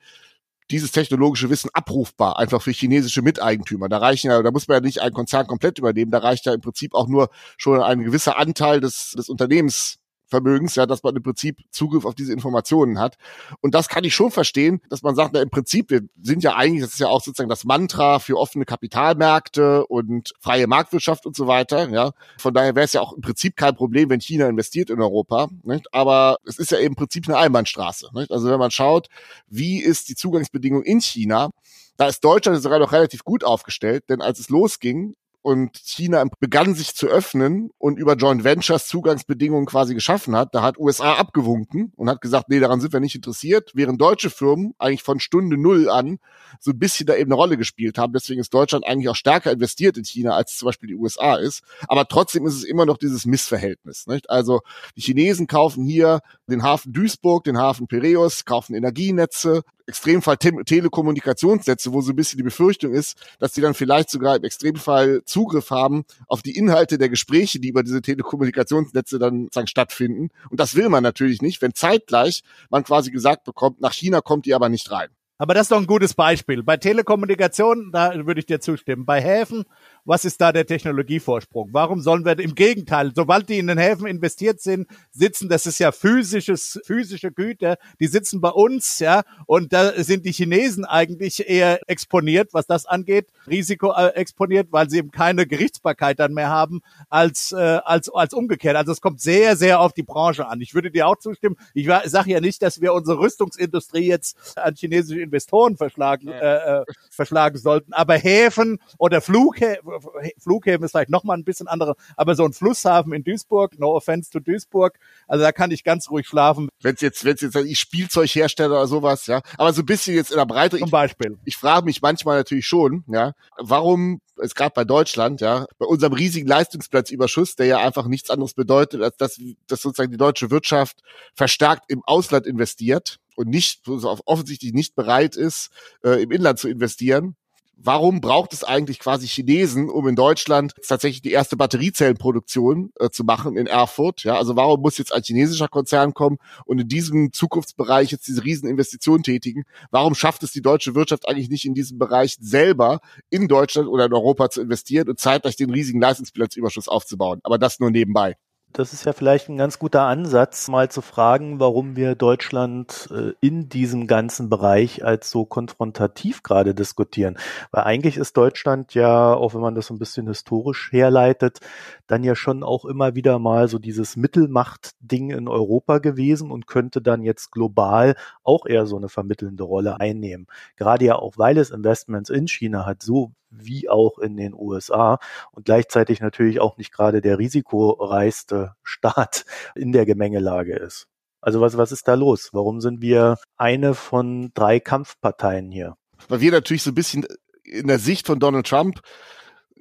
dieses 0.71 0.93
technologische 0.93 1.51
Wissen 1.51 1.71
abrufbar, 1.73 2.39
einfach 2.39 2.63
für 2.63 2.73
chinesische 2.73 3.23
Miteigentümer. 3.23 3.89
Da 3.89 3.99
reichen 3.99 4.31
ja, 4.31 4.43
da 4.43 4.51
muss 4.51 4.69
man 4.69 4.77
ja 4.77 4.81
nicht 4.81 5.01
einen 5.01 5.15
Konzern 5.15 5.47
komplett 5.47 5.79
übernehmen, 5.79 6.11
da 6.11 6.19
reicht 6.19 6.47
ja 6.47 6.55
im 6.55 6.61
Prinzip 6.61 6.95
auch 6.95 7.09
nur 7.09 7.31
schon 7.57 7.83
ein 7.83 8.03
gewisser 8.03 8.39
Anteil 8.39 8.81
des, 8.81 9.13
des 9.13 9.29
Unternehmens 9.29 10.00
Vermögens, 10.31 10.77
ja, 10.77 10.87
dass 10.87 11.03
man 11.03 11.15
im 11.17 11.23
Prinzip 11.23 11.59
Zugriff 11.71 12.05
auf 12.05 12.15
diese 12.15 12.33
Informationen 12.33 12.99
hat. 12.99 13.17
Und 13.61 13.75
das 13.75 13.89
kann 13.89 14.05
ich 14.05 14.15
schon 14.15 14.31
verstehen, 14.31 14.81
dass 14.89 15.03
man 15.03 15.15
sagt, 15.15 15.33
na, 15.35 15.43
im 15.43 15.51
Prinzip, 15.51 15.91
wir 15.91 16.03
sind 16.23 16.43
ja 16.43 16.55
eigentlich, 16.57 16.83
das 16.83 16.93
ist 16.95 17.01
ja 17.01 17.09
auch 17.09 17.21
sozusagen 17.21 17.51
das 17.51 17.65
Mantra 17.65 18.19
für 18.19 18.39
offene 18.39 18.65
Kapitalmärkte 18.65 19.87
und 19.87 20.33
freie 20.41 20.67
Marktwirtschaft 20.67 21.27
und 21.27 21.37
so 21.37 21.47
weiter, 21.47 21.89
ja. 21.91 22.13
Von 22.39 22.55
daher 22.55 22.75
wäre 22.75 22.85
es 22.85 22.93
ja 22.93 23.01
auch 23.01 23.13
im 23.13 23.21
Prinzip 23.21 23.57
kein 23.57 23.75
Problem, 23.75 24.09
wenn 24.11 24.21
China 24.21 24.49
investiert 24.49 24.91
in 24.91 25.01
Europa, 25.01 25.49
nicht? 25.65 25.93
aber 25.93 26.39
es 26.45 26.59
ist 26.59 26.71
ja 26.71 26.79
im 26.79 26.95
Prinzip 26.95 27.29
eine 27.29 27.37
Einbahnstraße. 27.39 28.11
Nicht? 28.15 28.31
Also 28.31 28.49
wenn 28.49 28.59
man 28.59 28.71
schaut, 28.71 29.09
wie 29.49 29.79
ist 29.79 30.09
die 30.09 30.15
Zugangsbedingung 30.15 30.83
in 30.83 31.01
China, 31.01 31.51
da 31.97 32.07
ist 32.07 32.25
Deutschland 32.25 32.63
sogar 32.63 32.79
noch 32.79 32.93
relativ 32.93 33.25
gut 33.25 33.45
aufgestellt, 33.45 34.05
denn 34.09 34.23
als 34.23 34.39
es 34.39 34.49
losging, 34.49 35.17
und 35.43 35.77
China 35.77 36.25
begann 36.39 36.75
sich 36.75 36.95
zu 36.95 37.07
öffnen 37.07 37.71
und 37.79 37.99
über 37.99 38.15
Joint 38.15 38.45
Ventures 38.45 38.87
Zugangsbedingungen 38.87 39.67
quasi 39.67 39.95
geschaffen 39.95 40.37
hat, 40.37 40.55
da 40.55 40.63
hat 40.63 40.79
USA 40.79 41.15
abgewunken 41.15 41.93
und 41.97 42.11
hat 42.11 42.21
gesagt, 42.21 42.49
nee, 42.49 42.61
daran 42.61 42.81
sind 42.81 42.93
wir 42.93 43.01
nicht 43.01 43.15
interessiert, 43.15 43.71
während 43.75 44.01
deutsche 44.01 44.31
Firmen 44.31 44.75
eigentlich 44.79 45.03
von 45.03 45.21
Stunde 45.21 45.57
Null 45.57 45.89
an 45.89 46.19
so 46.59 46.73
ein 46.73 46.79
bisschen 46.79 47.07
da 47.07 47.15
eben 47.15 47.31
eine 47.31 47.37
Rolle 47.37 47.57
gespielt 47.57 47.99
haben. 47.99 48.13
Deswegen 48.13 48.41
ist 48.41 48.53
Deutschland 48.53 48.87
eigentlich 48.87 49.09
auch 49.09 49.17
stärker 49.17 49.53
investiert 49.53 49.97
in 49.97 50.05
China, 50.05 50.33
als 50.33 50.57
zum 50.57 50.67
Beispiel 50.67 50.89
die 50.89 50.97
USA 50.97 51.37
ist. 51.37 51.63
Aber 51.89 52.07
trotzdem 52.07 52.47
ist 52.47 52.55
es 52.55 52.65
immer 52.65 52.87
noch 52.87 52.99
dieses 52.99 53.27
Missverhältnis. 53.27 54.07
Nicht? 54.07 54.29
Also 54.29 54.61
die 54.97 55.01
Chinesen 55.01 55.47
kaufen 55.47 55.85
hier 55.85 56.21
den 56.49 56.63
Hafen 56.63 56.93
Duisburg, 56.93 57.45
den 57.45 57.59
Hafen 57.59 57.87
Piraeus, 57.87 58.45
kaufen 58.45 58.75
Energienetze, 58.75 59.63
Extremfall 59.91 60.37
Te 60.39 60.53
Telekommunikationsnetze, 60.65 61.93
wo 61.93 62.01
so 62.01 62.13
ein 62.13 62.17
bisschen 62.17 62.39
die 62.39 62.43
Befürchtung 62.43 62.95
ist, 62.95 63.17
dass 63.39 63.53
die 63.53 63.61
dann 63.61 63.75
vielleicht 63.75 64.11
sogar 64.11 64.37
im 64.37 64.45
Extremfall 64.45 65.23
Zugriff 65.25 65.71
haben 65.71 66.05
auf 66.27 66.43
die 66.43 66.57
Inhalte 66.57 66.97
der 66.97 67.09
Gespräche, 67.09 67.61
die 67.61 67.69
über 67.69 67.83
diese 67.83 68.01
Telekommunikationsnetze 68.01 69.19
dann 69.19 69.49
sagen, 69.53 69.67
stattfinden. 69.67 70.31
Und 70.49 70.61
das 70.61 70.75
will 70.75 70.89
man 70.89 71.03
natürlich 71.03 71.43
nicht, 71.43 71.61
wenn 71.61 71.75
zeitgleich 71.75 72.43
man 72.71 72.85
quasi 72.85 73.11
gesagt 73.11 73.45
bekommt, 73.45 73.81
nach 73.81 73.93
China 73.93 74.21
kommt 74.21 74.47
ihr 74.47 74.57
aber 74.57 74.69
nicht 74.69 74.91
rein. 74.91 75.11
Aber 75.41 75.55
das 75.55 75.63
ist 75.63 75.73
doch 75.73 75.79
ein 75.79 75.87
gutes 75.87 76.13
Beispiel. 76.13 76.63
Bei 76.63 76.77
Telekommunikation, 76.77 77.93
da 77.93 78.13
würde 78.27 78.41
ich 78.41 78.47
dir 78.47 78.61
zustimmen. 78.61 79.07
Bei 79.07 79.23
Häfen, 79.23 79.65
was 80.05 80.25
ist 80.25 80.41
da 80.41 80.53
der 80.53 80.67
Technologievorsprung? 80.67 81.71
Warum 81.73 82.01
sollen 82.01 82.25
wir 82.25 82.39
im 82.39 82.55
Gegenteil, 82.55 83.13
sobald 83.15 83.49
die 83.49 83.59
in 83.59 83.67
den 83.67 83.79
Häfen 83.79 84.07
investiert 84.07 84.61
sind, 84.61 84.87
sitzen, 85.11 85.49
das 85.49 85.67
ist 85.67 85.79
ja 85.79 85.93
physisches, 85.93 86.81
physische 86.85 87.33
Güter, 87.33 87.77
die 87.99 88.07
sitzen 88.07 88.41
bei 88.41 88.51
uns, 88.51 88.99
ja, 88.99 89.23
und 89.47 89.73
da 89.73 89.93
sind 90.03 90.25
die 90.25 90.33
Chinesen 90.33 90.85
eigentlich 90.85 91.49
eher 91.49 91.81
exponiert, 91.87 92.53
was 92.53 92.67
das 92.67 92.87
angeht, 92.87 93.29
Risiko 93.47 93.93
äh, 93.93 94.09
exponiert, 94.15 94.69
weil 94.71 94.89
sie 94.89 94.99
eben 94.99 95.11
keine 95.11 95.47
Gerichtsbarkeit 95.47 96.19
dann 96.19 96.33
mehr 96.33 96.49
haben 96.49 96.81
als, 97.09 97.53
äh, 97.53 97.57
als, 97.85 98.09
als 98.13 98.35
umgekehrt. 98.35 98.77
Also 98.77 98.93
es 98.93 99.01
kommt 99.01 99.21
sehr, 99.21 99.57
sehr 99.57 99.81
auf 99.81 99.93
die 99.93 100.03
Branche 100.03 100.47
an. 100.47 100.61
Ich 100.61 100.75
würde 100.75 100.91
dir 100.91 101.07
auch 101.07 101.17
zustimmen. 101.17 101.57
Ich 101.75 101.89
sage 102.05 102.31
ja 102.31 102.41
nicht, 102.41 102.63
dass 102.63 102.81
wir 102.81 102.93
unsere 102.93 103.19
Rüstungsindustrie 103.19 104.07
jetzt 104.07 104.59
an 104.59 104.75
chinesische 104.75 105.21
Investoren 105.21 105.77
verschlagen, 105.77 106.29
äh, 106.29 106.81
äh, 106.81 106.85
verschlagen 107.11 107.59
sollten. 107.59 107.93
Aber 107.93 108.15
Häfen 108.15 108.79
oder 108.99 109.21
Flughäfen, 109.21 109.90
Flughäfen 110.39 110.85
ist 110.85 110.93
vielleicht 110.93 111.11
nochmal 111.11 111.37
ein 111.37 111.45
bisschen 111.45 111.69
andere, 111.69 111.97
aber 112.17 112.35
so 112.35 112.45
ein 112.45 112.53
Flusshafen 112.53 113.13
in 113.13 113.25
Duisburg, 113.25 113.79
no 113.79 113.95
offense 113.95 114.31
to 114.31 114.41
Duisburg, 114.41 114.99
also 115.27 115.45
da 115.45 115.53
kann 115.53 115.71
ich 115.71 115.85
ganz 115.85 116.11
ruhig 116.11 116.27
schlafen. 116.27 116.69
Wenn 116.83 116.95
es 116.95 117.01
jetzt, 117.01 117.25
wenn 117.25 117.35
es 117.35 117.41
jetzt 117.41 117.57
ich 117.57 117.79
Spielzeughersteller 117.79 118.77
oder 118.77 118.87
sowas, 118.87 119.27
ja, 119.27 119.43
aber 119.59 119.73
so 119.73 119.83
ein 119.83 119.87
bisschen 119.87 120.15
jetzt 120.15 120.31
in 120.31 120.39
der 120.39 120.47
Breite. 120.47 120.79
Zum 120.79 120.91
Beispiel. 120.91 121.39
Ich, 121.45 121.55
ich 121.55 121.57
frage 121.57 121.85
mich 121.85 122.03
manchmal 122.03 122.39
natürlich 122.39 122.67
schon, 122.67 123.05
ja, 123.09 123.33
warum 123.59 124.21
ist 124.41 124.55
gerade 124.55 124.73
bei 124.75 124.85
Deutschland, 124.85 125.41
ja, 125.41 125.67
bei 125.79 125.87
unserem 125.87 126.13
riesigen 126.13 126.47
Leistungsplatzüberschuss, 126.47 127.57
der 127.57 127.67
ja 127.67 127.79
einfach 127.79 128.07
nichts 128.07 128.31
anderes 128.31 128.55
bedeutet, 128.55 129.03
als 129.03 129.17
dass, 129.17 129.41
dass 129.67 129.83
sozusagen 129.83 130.11
die 130.11 130.17
deutsche 130.17 130.51
Wirtschaft 130.51 131.03
verstärkt 131.35 131.85
im 131.89 132.03
Ausland 132.05 132.47
investiert 132.47 133.19
und 133.37 133.49
nicht 133.49 133.87
offensichtlich 133.89 134.73
nicht 134.73 134.95
bereit 134.95 135.37
ist, 135.37 135.71
äh, 136.05 136.23
im 136.23 136.31
Inland 136.31 136.59
zu 136.59 136.69
investieren, 136.69 137.37
warum 137.83 138.21
braucht 138.21 138.53
es 138.53 138.65
eigentlich 138.65 138.99
quasi 138.99 139.27
Chinesen, 139.27 139.89
um 139.89 140.07
in 140.09 140.17
Deutschland 140.17 140.73
tatsächlich 140.87 141.23
die 141.23 141.33
erste 141.33 141.57
Batteriezellenproduktion 141.57 142.93
äh, 142.99 143.11
zu 143.11 143.25
machen 143.25 143.57
in 143.57 143.67
Erfurt? 143.67 144.23
Ja, 144.25 144.37
also 144.37 144.57
warum 144.57 144.81
muss 144.81 144.99
jetzt 144.99 145.13
ein 145.13 145.23
chinesischer 145.23 145.69
Konzern 145.69 146.15
kommen 146.15 146.39
und 146.67 146.81
in 146.81 146.89
diesem 146.89 147.33
Zukunftsbereich 147.33 148.11
jetzt 148.11 148.29
diese 148.29 148.45
riesen 148.45 148.69
Investitionen 148.69 149.23
tätigen? 149.23 149.65
Warum 149.91 150.15
schafft 150.15 150.43
es 150.43 150.53
die 150.53 150.63
deutsche 150.63 150.95
Wirtschaft 150.95 151.29
eigentlich 151.29 151.49
nicht 151.49 151.65
in 151.65 151.75
diesem 151.75 151.99
Bereich 151.99 152.37
selber 152.41 153.01
in 153.31 153.49
Deutschland 153.49 153.89
oder 153.89 154.07
in 154.07 154.13
Europa 154.13 154.51
zu 154.51 154.61
investieren 154.61 155.09
und 155.09 155.19
zeitgleich 155.19 155.57
den 155.57 155.71
riesigen 155.71 156.01
Leistungsbilanzüberschuss 156.01 156.89
aufzubauen? 156.89 157.41
Aber 157.43 157.59
das 157.59 157.81
nur 157.81 157.91
nebenbei 157.91 158.37
das 158.73 158.93
ist 158.93 159.05
ja 159.05 159.13
vielleicht 159.13 159.49
ein 159.49 159.57
ganz 159.57 159.79
guter 159.79 160.03
Ansatz, 160.03 160.69
mal 160.69 160.91
zu 160.91 161.03
fragen, 161.03 161.59
warum 161.59 161.97
wir 161.97 162.15
Deutschland 162.15 163.09
äh, 163.11 163.33
in 163.41 163.69
diesem 163.69 164.07
ganzen 164.07 164.49
Bereich 164.49 165.05
als 165.05 165.31
so 165.31 165.45
konfrontativ 165.45 166.43
gerade 166.43 166.75
diskutieren. 166.75 167.37
Weil 167.73 167.85
eigentlich 167.85 168.17
ist 168.17 168.37
Deutschland 168.37 168.95
ja, 168.95 169.35
auch 169.35 169.55
wenn 169.55 169.61
man 169.61 169.75
das 169.75 169.87
so 169.87 169.95
ein 169.95 169.99
bisschen 169.99 170.29
historisch 170.29 170.93
herleitet, 170.93 171.59
dann 172.07 172.23
ja 172.23 172.37
schon 172.37 172.63
auch 172.63 172.85
immer 172.85 173.15
wieder 173.15 173.39
mal 173.39 173.69
so 173.69 173.79
dieses 173.79 174.17
Mittelmacht-Ding 174.17 175.31
in 175.31 175.49
Europa 175.49 175.99
gewesen 175.99 176.51
und 176.51 176.67
könnte 176.67 177.03
dann 177.03 177.23
jetzt 177.23 177.51
global 177.51 178.15
auch 178.45 178.67
eher 178.67 178.87
so 178.87 178.97
eine 178.97 179.09
vermittelnde 179.09 179.65
Rolle 179.65 180.01
einnehmen. 180.01 180.47
Gerade 180.77 181.05
ja 181.05 181.17
auch, 181.17 181.39
weil 181.39 181.59
es 181.59 181.71
Investments 181.71 182.31
in 182.31 182.47
China 182.47 182.87
hat, 182.87 183.03
so 183.03 183.33
wie 183.51 183.89
auch 183.89 184.19
in 184.19 184.37
den 184.37 184.55
USA 184.55 185.19
und 185.53 185.67
gleichzeitig 185.67 186.21
natürlich 186.21 186.61
auch 186.61 186.77
nicht 186.77 186.93
gerade 186.93 187.21
der 187.21 187.39
risikoreichste 187.39 188.75
Staat 188.83 189.45
in 189.75 189.93
der 189.93 190.07
Gemengelage 190.07 190.77
ist. 190.77 191.07
Also 191.41 191.61
was, 191.61 191.77
was 191.77 191.93
ist 191.93 192.07
da 192.07 192.15
los? 192.15 192.51
Warum 192.53 192.81
sind 192.81 193.01
wir 193.01 193.37
eine 193.57 193.95
von 193.95 194.51
drei 194.55 194.79
Kampfparteien 194.79 195.71
hier? 195.71 195.97
Weil 196.29 196.41
wir 196.41 196.53
natürlich 196.53 196.83
so 196.83 196.91
ein 196.91 196.95
bisschen 196.95 197.27
in 197.65 197.87
der 197.87 197.99
Sicht 197.99 198.27
von 198.27 198.41
Donald 198.41 198.67
Trump 198.67 199.01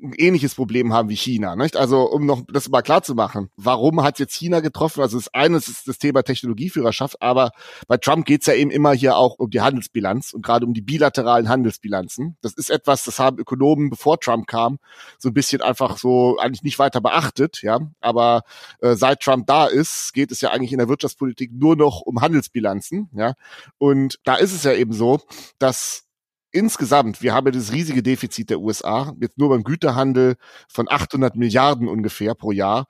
ein 0.02 0.14
ähnliches 0.18 0.56
Problem 0.56 0.94
haben 0.94 1.10
wie 1.10 1.16
China. 1.16 1.56
Nicht? 1.56 1.76
Also 1.76 2.10
um 2.10 2.26
noch 2.26 2.44
das 2.52 2.70
mal 2.70 2.82
klar 2.82 3.04
zu 3.04 3.16
machen, 3.16 3.50
warum 3.56 4.02
hat 4.04 4.20
jetzt 4.20 4.36
China 4.36 4.60
getroffen? 4.60 5.02
Also 5.02 5.18
das 5.18 5.34
eine 5.34 5.58
ist 5.58 5.88
das 5.88 5.98
Thema 5.98 6.24
Technologieführerschaft, 6.24 7.22
aber 7.22 7.52
bei 7.88 7.98
Trump 7.98 8.26
geht's 8.26 8.46
ja 8.46 8.54
eben 8.54 8.72
immer 8.72 8.94
hier 8.94 9.18
auch 9.18 9.36
um 9.38 9.50
die 9.50 9.62
Handelsbilanz 9.62 10.34
und 10.34 10.46
gerade 10.46 10.66
um 10.66 10.74
die 10.74 10.82
bilateralen 10.82 11.50
Handelsbilanzen. 11.50 12.38
Das 12.42 12.54
ist 12.54 12.70
etwas, 12.70 13.04
das 13.04 13.20
haben 13.20 13.40
Ökonomen, 13.40 13.90
bevor 13.90 14.20
Trump 14.20 14.48
kam, 14.48 14.80
so 15.18 15.30
ein 15.30 15.34
bisschen 15.34 15.62
einfach 15.62 15.98
so 15.98 16.38
eigentlich 16.38 16.64
nicht 16.64 16.80
weiter 16.80 17.02
beachtet. 17.02 17.62
Ja, 17.62 17.80
Aber 18.00 18.44
äh, 18.82 18.96
seit 18.96 19.22
Trump 19.22 19.48
da 19.48 19.66
ist, 19.66 20.14
geht 20.14 20.32
es 20.32 20.42
ja 20.42 20.52
eigentlich 20.52 20.72
in 20.72 20.80
der 20.80 20.90
Wirtschaftspolitik 20.90 21.52
nur 21.54 21.76
noch 21.76 22.02
um 22.02 22.22
Handelsbilanzen. 22.22 23.10
Ja, 23.14 23.34
Und 23.78 24.20
da 24.24 24.36
ist 24.36 24.54
es 24.54 24.64
ja 24.64 24.74
eben 24.74 24.94
so, 24.94 25.20
dass 25.58 26.09
insgesamt, 26.52 27.22
wir 27.22 27.34
haben 27.34 27.48
ja 27.48 27.52
das 27.52 27.72
riesige 27.72 28.04
Defizit 28.04 28.50
der 28.50 28.60
USA, 28.60 29.14
jetzt 29.20 29.38
nur 29.38 29.50
beim 29.50 29.64
Güterhandel 29.64 30.36
von 30.68 30.88
800 30.90 31.36
Milliarden 31.36 31.88
ungefähr 31.88 32.36
pro 32.36 32.52
Jahr. 32.52 32.88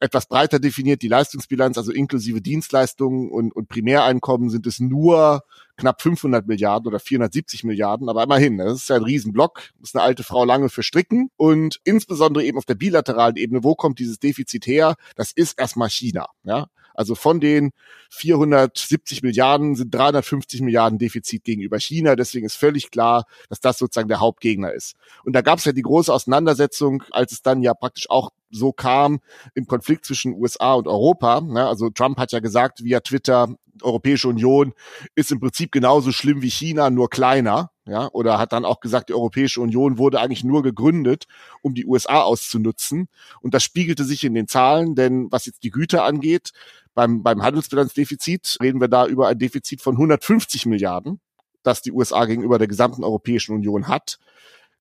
Etwas 0.00 0.26
breiter 0.26 0.60
definiert 0.60 1.02
die 1.02 1.08
Leistungsbilanz, 1.08 1.76
also 1.76 1.90
inklusive 1.90 2.40
Dienstleistungen 2.40 3.30
und, 3.30 3.54
und 3.54 3.68
Primäreinkommen 3.68 4.48
sind 4.48 4.66
es 4.66 4.78
nur 4.78 5.42
knapp 5.76 6.02
500 6.02 6.46
Milliarden 6.46 6.86
oder 6.86 7.00
470 7.00 7.64
Milliarden, 7.64 8.08
aber 8.08 8.22
immerhin, 8.22 8.58
das 8.58 8.74
ist 8.74 8.88
ja 8.90 8.96
ein 8.96 9.02
Riesenblock, 9.02 9.70
das 9.80 9.90
ist 9.90 9.96
eine 9.96 10.04
alte 10.04 10.22
Frau 10.22 10.44
lange 10.44 10.68
für 10.68 10.84
Stricken 10.84 11.30
und 11.36 11.80
insbesondere 11.82 12.44
eben 12.44 12.58
auf 12.58 12.64
der 12.64 12.76
bilateralen 12.76 13.36
Ebene, 13.36 13.64
wo 13.64 13.74
kommt 13.74 13.98
dieses 13.98 14.20
Defizit 14.20 14.66
her? 14.66 14.94
Das 15.16 15.32
ist 15.32 15.58
erstmal 15.58 15.90
China, 15.90 16.26
ja. 16.44 16.68
Also 16.98 17.14
von 17.14 17.38
den 17.38 17.70
470 18.10 19.22
Milliarden 19.22 19.76
sind 19.76 19.94
350 19.94 20.62
Milliarden 20.62 20.98
Defizit 20.98 21.44
gegenüber 21.44 21.78
China. 21.78 22.16
Deswegen 22.16 22.44
ist 22.44 22.56
völlig 22.56 22.90
klar, 22.90 23.24
dass 23.48 23.60
das 23.60 23.78
sozusagen 23.78 24.08
der 24.08 24.18
Hauptgegner 24.18 24.72
ist. 24.72 24.96
Und 25.24 25.34
da 25.34 25.42
gab 25.42 25.60
es 25.60 25.64
ja 25.64 25.70
die 25.70 25.82
große 25.82 26.12
Auseinandersetzung, 26.12 27.04
als 27.12 27.30
es 27.30 27.40
dann 27.40 27.62
ja 27.62 27.72
praktisch 27.72 28.10
auch 28.10 28.30
so 28.50 28.72
kam 28.72 29.20
im 29.54 29.66
Konflikt 29.66 30.06
zwischen 30.06 30.34
USA 30.34 30.74
und 30.74 30.88
Europa. 30.88 31.40
Also 31.54 31.88
Trump 31.90 32.18
hat 32.18 32.32
ja 32.32 32.40
gesagt 32.40 32.82
via 32.82 32.98
Twitter, 32.98 33.54
Europäische 33.80 34.26
Union 34.26 34.74
ist 35.14 35.30
im 35.30 35.38
Prinzip 35.38 35.70
genauso 35.70 36.10
schlimm 36.10 36.42
wie 36.42 36.50
China, 36.50 36.90
nur 36.90 37.08
kleiner. 37.08 37.70
Ja, 37.88 38.10
oder 38.12 38.38
hat 38.38 38.52
dann 38.52 38.66
auch 38.66 38.80
gesagt, 38.80 39.08
die 39.08 39.14
Europäische 39.14 39.62
Union 39.62 39.96
wurde 39.96 40.20
eigentlich 40.20 40.44
nur 40.44 40.62
gegründet, 40.62 41.26
um 41.62 41.74
die 41.74 41.86
USA 41.86 42.20
auszunutzen. 42.20 43.08
Und 43.40 43.54
das 43.54 43.62
spiegelte 43.62 44.04
sich 44.04 44.24
in 44.24 44.34
den 44.34 44.46
Zahlen, 44.46 44.94
denn 44.94 45.28
was 45.30 45.46
jetzt 45.46 45.62
die 45.62 45.70
Güter 45.70 46.04
angeht, 46.04 46.50
beim, 46.94 47.22
beim 47.22 47.42
Handelsbilanzdefizit 47.42 48.58
reden 48.60 48.80
wir 48.82 48.88
da 48.88 49.06
über 49.06 49.28
ein 49.28 49.38
Defizit 49.38 49.80
von 49.80 49.94
150 49.94 50.66
Milliarden, 50.66 51.20
das 51.62 51.80
die 51.80 51.92
USA 51.92 52.26
gegenüber 52.26 52.58
der 52.58 52.68
gesamten 52.68 53.04
Europäischen 53.04 53.54
Union 53.54 53.88
hat. 53.88 54.18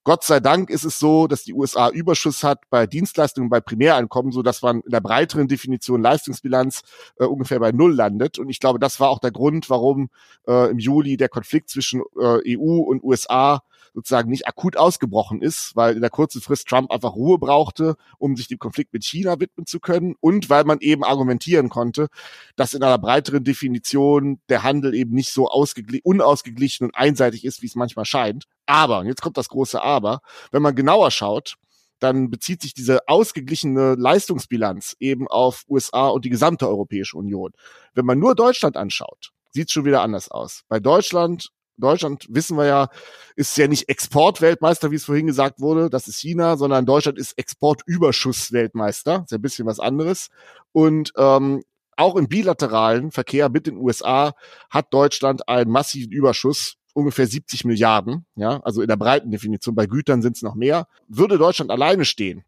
Gott 0.07 0.23
sei 0.23 0.39
Dank 0.39 0.69
ist 0.69 0.85
es 0.85 0.99
so, 0.99 1.27
dass 1.27 1.43
die 1.43 1.53
USA 1.53 1.89
Überschuss 1.89 2.41
hat 2.41 2.61
bei 2.69 2.87
Dienstleistungen, 2.87 3.49
bei 3.49 3.59
Primäreinkommen, 3.59 4.31
so 4.31 4.41
dass 4.41 4.61
man 4.61 4.79
in 4.79 4.91
der 4.91 5.01
breiteren 5.01 5.49
Definition 5.49 6.01
Leistungsbilanz 6.01 6.83
äh, 7.19 7.25
ungefähr 7.25 7.59
bei 7.59 7.73
Null 7.73 7.93
landet. 7.93 8.39
Und 8.39 8.47
ich 8.47 8.61
glaube, 8.61 8.79
das 8.79 9.01
war 9.01 9.09
auch 9.09 9.19
der 9.19 9.31
Grund, 9.31 9.69
warum 9.69 10.09
äh, 10.47 10.71
im 10.71 10.79
Juli 10.79 11.17
der 11.17 11.27
Konflikt 11.27 11.69
zwischen 11.69 12.03
äh, 12.17 12.57
EU 12.57 12.83
und 12.83 13.03
USA 13.03 13.63
sozusagen 13.97 14.29
nicht 14.29 14.47
akut 14.47 14.77
ausgebrochen 14.77 15.41
ist, 15.41 15.75
weil 15.75 15.95
in 15.95 16.01
der 16.01 16.11
kurzen 16.11 16.39
Frist 16.39 16.67
Trump 16.67 16.91
einfach 16.91 17.15
Ruhe 17.15 17.39
brauchte, 17.39 17.95
um 18.19 18.37
sich 18.37 18.47
dem 18.47 18.59
Konflikt 18.59 18.93
mit 18.93 19.03
China 19.03 19.39
widmen 19.39 19.65
zu 19.65 19.79
können 19.79 20.13
und 20.19 20.51
weil 20.51 20.65
man 20.65 20.77
eben 20.81 21.03
argumentieren 21.03 21.69
konnte, 21.69 22.07
dass 22.55 22.75
in 22.75 22.83
einer 22.83 22.99
breiteren 22.99 23.43
Definition 23.43 24.39
der 24.49 24.61
Handel 24.61 24.93
eben 24.93 25.15
nicht 25.15 25.31
so 25.31 25.49
unausgeglichen 25.49 26.85
und 26.85 26.95
einseitig 26.95 27.43
ist, 27.43 27.63
wie 27.63 27.65
es 27.65 27.73
manchmal 27.73 28.05
scheint. 28.05 28.45
Aber, 28.67 28.99
und 28.99 29.07
jetzt 29.07 29.23
kommt 29.23 29.35
das 29.35 29.49
große 29.49 29.81
Aber, 29.81 30.19
wenn 30.51 30.61
man 30.61 30.75
genauer 30.75 31.09
schaut, 31.09 31.55
dann 31.97 32.29
bezieht 32.29 32.61
sich 32.61 32.75
diese 32.75 33.07
ausgeglichene 33.07 33.95
Leistungsbilanz 33.95 34.95
eben 34.99 35.27
auf 35.27 35.63
USA 35.67 36.09
und 36.09 36.23
die 36.23 36.29
gesamte 36.29 36.67
Europäische 36.67 37.17
Union. 37.17 37.51
Wenn 37.95 38.05
man 38.05 38.19
nur 38.19 38.35
Deutschland 38.35 38.77
anschaut, 38.77 39.31
sieht 39.53 39.69
es 39.69 39.73
schon 39.73 39.85
wieder 39.85 40.03
anders 40.03 40.29
aus. 40.29 40.61
Bei 40.67 40.79
Deutschland 40.79 41.49
Deutschland, 41.77 42.25
wissen 42.29 42.57
wir 42.57 42.65
ja, 42.65 42.89
ist 43.35 43.57
ja 43.57 43.67
nicht 43.67 43.89
Exportweltmeister, 43.89 44.91
wie 44.91 44.95
es 44.95 45.05
vorhin 45.05 45.27
gesagt 45.27 45.59
wurde, 45.59 45.89
das 45.89 46.07
ist 46.07 46.19
China, 46.19 46.57
sondern 46.57 46.85
Deutschland 46.85 47.17
ist 47.17 47.37
Exportüberschussweltmeister, 47.37 49.23
ist 49.23 49.31
ja 49.31 49.37
ein 49.37 49.41
bisschen 49.41 49.67
was 49.67 49.79
anderes. 49.79 50.29
Und 50.71 51.13
ähm, 51.17 51.63
auch 51.95 52.15
im 52.15 52.27
bilateralen 52.27 53.11
Verkehr 53.11 53.49
mit 53.49 53.67
den 53.67 53.77
USA 53.77 54.33
hat 54.69 54.93
Deutschland 54.93 55.47
einen 55.49 55.71
massiven 55.71 56.11
Überschuss 56.11 56.75
ungefähr 56.93 57.27
70 57.27 57.63
Milliarden, 57.65 58.25
ja, 58.35 58.59
also 58.63 58.81
in 58.81 58.87
der 58.87 58.95
breiten 58.95 59.29
Definition, 59.29 59.75
bei 59.75 59.85
Gütern 59.85 60.23
sind 60.23 60.35
es 60.35 60.41
noch 60.41 60.55
mehr. 60.55 60.87
Würde 61.07 61.37
Deutschland 61.37 61.69
alleine 61.69 62.05
stehen, 62.05 62.43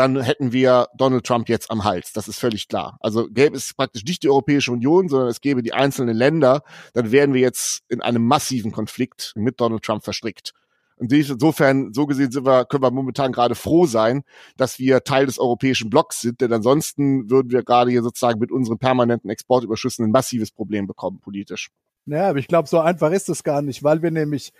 dann 0.00 0.18
hätten 0.22 0.50
wir 0.50 0.88
Donald 0.96 1.26
Trump 1.26 1.50
jetzt 1.50 1.70
am 1.70 1.84
Hals. 1.84 2.14
Das 2.14 2.26
ist 2.26 2.38
völlig 2.38 2.68
klar. 2.68 2.96
Also 3.00 3.28
gäbe 3.28 3.54
es 3.54 3.74
praktisch 3.74 4.02
nicht 4.02 4.22
die 4.22 4.30
Europäische 4.30 4.72
Union, 4.72 5.10
sondern 5.10 5.28
es 5.28 5.42
gäbe 5.42 5.62
die 5.62 5.74
einzelnen 5.74 6.16
Länder, 6.16 6.62
dann 6.94 7.12
wären 7.12 7.34
wir 7.34 7.42
jetzt 7.42 7.82
in 7.90 8.00
einem 8.00 8.24
massiven 8.24 8.72
Konflikt 8.72 9.34
mit 9.36 9.60
Donald 9.60 9.82
Trump 9.82 10.02
verstrickt. 10.02 10.52
Und 10.96 11.12
insofern, 11.12 11.92
so 11.92 12.06
gesehen 12.06 12.30
sind 12.30 12.46
wir, 12.46 12.64
können 12.64 12.82
wir 12.82 12.90
momentan 12.90 13.30
gerade 13.30 13.54
froh 13.54 13.84
sein, 13.84 14.22
dass 14.56 14.78
wir 14.78 15.04
Teil 15.04 15.26
des 15.26 15.38
europäischen 15.38 15.90
Blocks 15.90 16.22
sind, 16.22 16.40
denn 16.40 16.52
ansonsten 16.54 17.28
würden 17.28 17.50
wir 17.50 17.62
gerade 17.62 17.90
hier 17.90 18.02
sozusagen 18.02 18.40
mit 18.40 18.50
unseren 18.50 18.78
permanenten 18.78 19.28
Exportüberschüssen 19.28 20.06
ein 20.06 20.12
massives 20.12 20.50
Problem 20.50 20.86
bekommen, 20.86 21.20
politisch. 21.20 21.68
Ja, 22.06 22.30
aber 22.30 22.38
ich 22.38 22.48
glaube, 22.48 22.68
so 22.68 22.80
einfach 22.80 23.12
ist 23.12 23.28
es 23.28 23.44
gar 23.44 23.60
nicht, 23.60 23.84
weil 23.84 24.00
wir 24.00 24.10
nämlich 24.10 24.52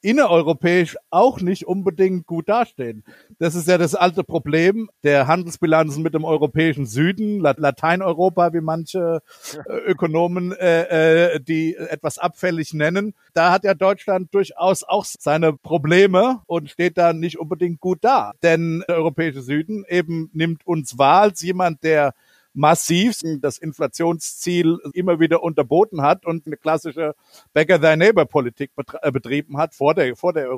innereuropäisch 0.00 0.96
auch 1.10 1.40
nicht 1.40 1.66
unbedingt 1.66 2.26
gut 2.26 2.48
dastehen. 2.48 3.04
Das 3.38 3.54
ist 3.54 3.68
ja 3.68 3.78
das 3.78 3.94
alte 3.94 4.24
Problem 4.24 4.88
der 5.02 5.26
Handelsbilanzen 5.26 6.02
mit 6.02 6.14
dem 6.14 6.24
europäischen 6.24 6.86
Süden, 6.86 7.40
Lateineuropa, 7.40 8.52
wie 8.52 8.60
manche 8.60 9.20
äh, 9.68 9.72
Ökonomen 9.86 10.52
äh, 10.52 11.34
äh, 11.34 11.40
die 11.40 11.74
etwas 11.76 12.18
abfällig 12.18 12.74
nennen. 12.74 13.14
Da 13.34 13.50
hat 13.50 13.64
ja 13.64 13.74
Deutschland 13.74 14.32
durchaus 14.32 14.84
auch 14.84 15.04
seine 15.04 15.52
Probleme 15.52 16.42
und 16.46 16.70
steht 16.70 16.96
da 16.98 17.12
nicht 17.12 17.38
unbedingt 17.38 17.80
gut 17.80 17.98
da. 18.02 18.32
Denn 18.42 18.84
der 18.88 18.96
europäische 18.96 19.42
Süden 19.42 19.84
eben 19.88 20.30
nimmt 20.32 20.66
uns 20.66 20.98
wahr 20.98 21.22
als 21.22 21.42
jemand, 21.42 21.82
der 21.82 22.14
massiv 22.58 23.16
das 23.40 23.56
Inflationsziel 23.58 24.78
immer 24.92 25.20
wieder 25.20 25.42
unterboten 25.42 26.02
hat 26.02 26.26
und 26.26 26.46
eine 26.46 26.56
klassische 26.56 27.14
Beggar 27.52 27.80
Thy 27.80 27.96
Neighbor 27.96 28.26
Politik 28.26 28.72
äh, 29.00 29.12
betrieben 29.12 29.56
hat 29.56 29.74
vor 29.74 29.94
der, 29.94 30.16
vor 30.16 30.32
der 30.32 30.48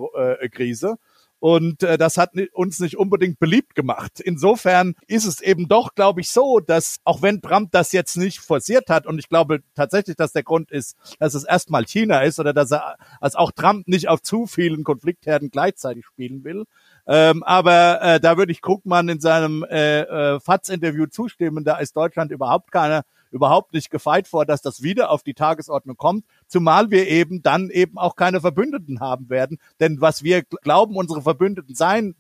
äh, 0.40 0.48
Krise. 0.48 0.96
Und 1.40 1.82
äh, 1.82 1.96
das 1.96 2.18
hat 2.18 2.32
uns 2.52 2.80
nicht 2.80 2.98
unbedingt 2.98 3.38
beliebt 3.38 3.74
gemacht. 3.74 4.20
Insofern 4.20 4.94
ist 5.06 5.24
es 5.24 5.40
eben 5.40 5.68
doch, 5.68 5.94
glaube 5.94 6.20
ich, 6.20 6.30
so, 6.30 6.60
dass 6.60 6.96
auch 7.04 7.22
wenn 7.22 7.40
Trump 7.40 7.70
das 7.72 7.92
jetzt 7.92 8.16
nicht 8.16 8.40
forciert 8.40 8.90
hat, 8.90 9.06
und 9.06 9.18
ich 9.18 9.28
glaube 9.28 9.62
tatsächlich, 9.74 10.16
dass 10.16 10.32
der 10.32 10.42
Grund 10.42 10.70
ist, 10.70 10.96
dass 11.18 11.34
es 11.34 11.44
erstmal 11.44 11.86
China 11.86 12.20
ist 12.20 12.38
oder 12.38 12.52
dass 12.52 12.72
er 12.72 12.96
als 13.20 13.36
auch 13.36 13.52
Trump 13.52 13.88
nicht 13.88 14.08
auf 14.08 14.20
zu 14.22 14.46
vielen 14.46 14.84
Konfliktherden 14.84 15.50
gleichzeitig 15.50 16.04
spielen 16.04 16.44
will, 16.44 16.64
ähm, 17.06 17.42
aber 17.42 18.02
äh, 18.02 18.20
da 18.20 18.36
würde 18.36 18.52
ich 18.52 18.62
Krugmann 18.62 19.08
in 19.08 19.20
seinem 19.20 19.64
äh, 19.64 20.00
äh, 20.00 20.40
FATS-Interview 20.40 21.06
zustimmen. 21.06 21.64
Da 21.64 21.78
ist 21.78 21.96
Deutschland 21.96 22.30
überhaupt 22.30 22.70
keine, 22.72 23.02
überhaupt 23.30 23.72
nicht 23.72 23.90
gefeit 23.90 24.28
vor, 24.28 24.46
dass 24.46 24.62
das 24.62 24.82
wieder 24.82 25.10
auf 25.10 25.22
die 25.22 25.34
Tagesordnung 25.34 25.96
kommt. 25.96 26.24
Zumal 26.46 26.90
wir 26.90 27.08
eben 27.08 27.42
dann 27.42 27.70
eben 27.70 27.98
auch 27.98 28.16
keine 28.16 28.40
Verbündeten 28.40 29.00
haben 29.00 29.28
werden. 29.30 29.58
Denn 29.80 30.00
was 30.00 30.22
wir 30.22 30.42
glauben, 30.42 30.96
unsere 30.96 31.22
Verbündeten 31.22 31.74
sein 31.74 32.14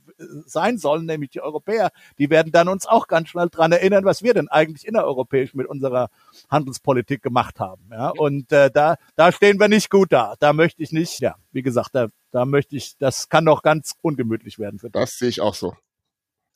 sein 0.46 0.78
sollen, 0.78 1.06
nämlich 1.06 1.30
die 1.30 1.40
Europäer, 1.40 1.90
die 2.18 2.30
werden 2.30 2.52
dann 2.52 2.68
uns 2.68 2.86
auch 2.86 3.06
ganz 3.06 3.28
schnell 3.28 3.48
dran 3.48 3.72
erinnern, 3.72 4.04
was 4.04 4.22
wir 4.22 4.34
denn 4.34 4.48
eigentlich 4.48 4.86
innereuropäisch 4.86 5.54
mit 5.54 5.66
unserer 5.66 6.08
Handelspolitik 6.50 7.22
gemacht 7.22 7.60
haben. 7.60 7.82
Ja, 7.90 8.10
und 8.10 8.52
äh, 8.52 8.70
da, 8.70 8.96
da 9.16 9.32
stehen 9.32 9.58
wir 9.58 9.68
nicht 9.68 9.90
gut 9.90 10.12
da. 10.12 10.34
Da 10.38 10.52
möchte 10.52 10.82
ich 10.82 10.92
nicht, 10.92 11.20
ja, 11.20 11.36
wie 11.52 11.62
gesagt, 11.62 11.90
da, 11.92 12.08
da 12.30 12.44
möchte 12.44 12.76
ich, 12.76 12.96
das 12.98 13.28
kann 13.28 13.44
doch 13.44 13.62
ganz 13.62 13.94
ungemütlich 14.02 14.58
werden 14.58 14.78
für 14.78 14.90
Das 14.90 15.18
sehe 15.18 15.28
ich 15.28 15.40
auch 15.40 15.54
so. 15.54 15.74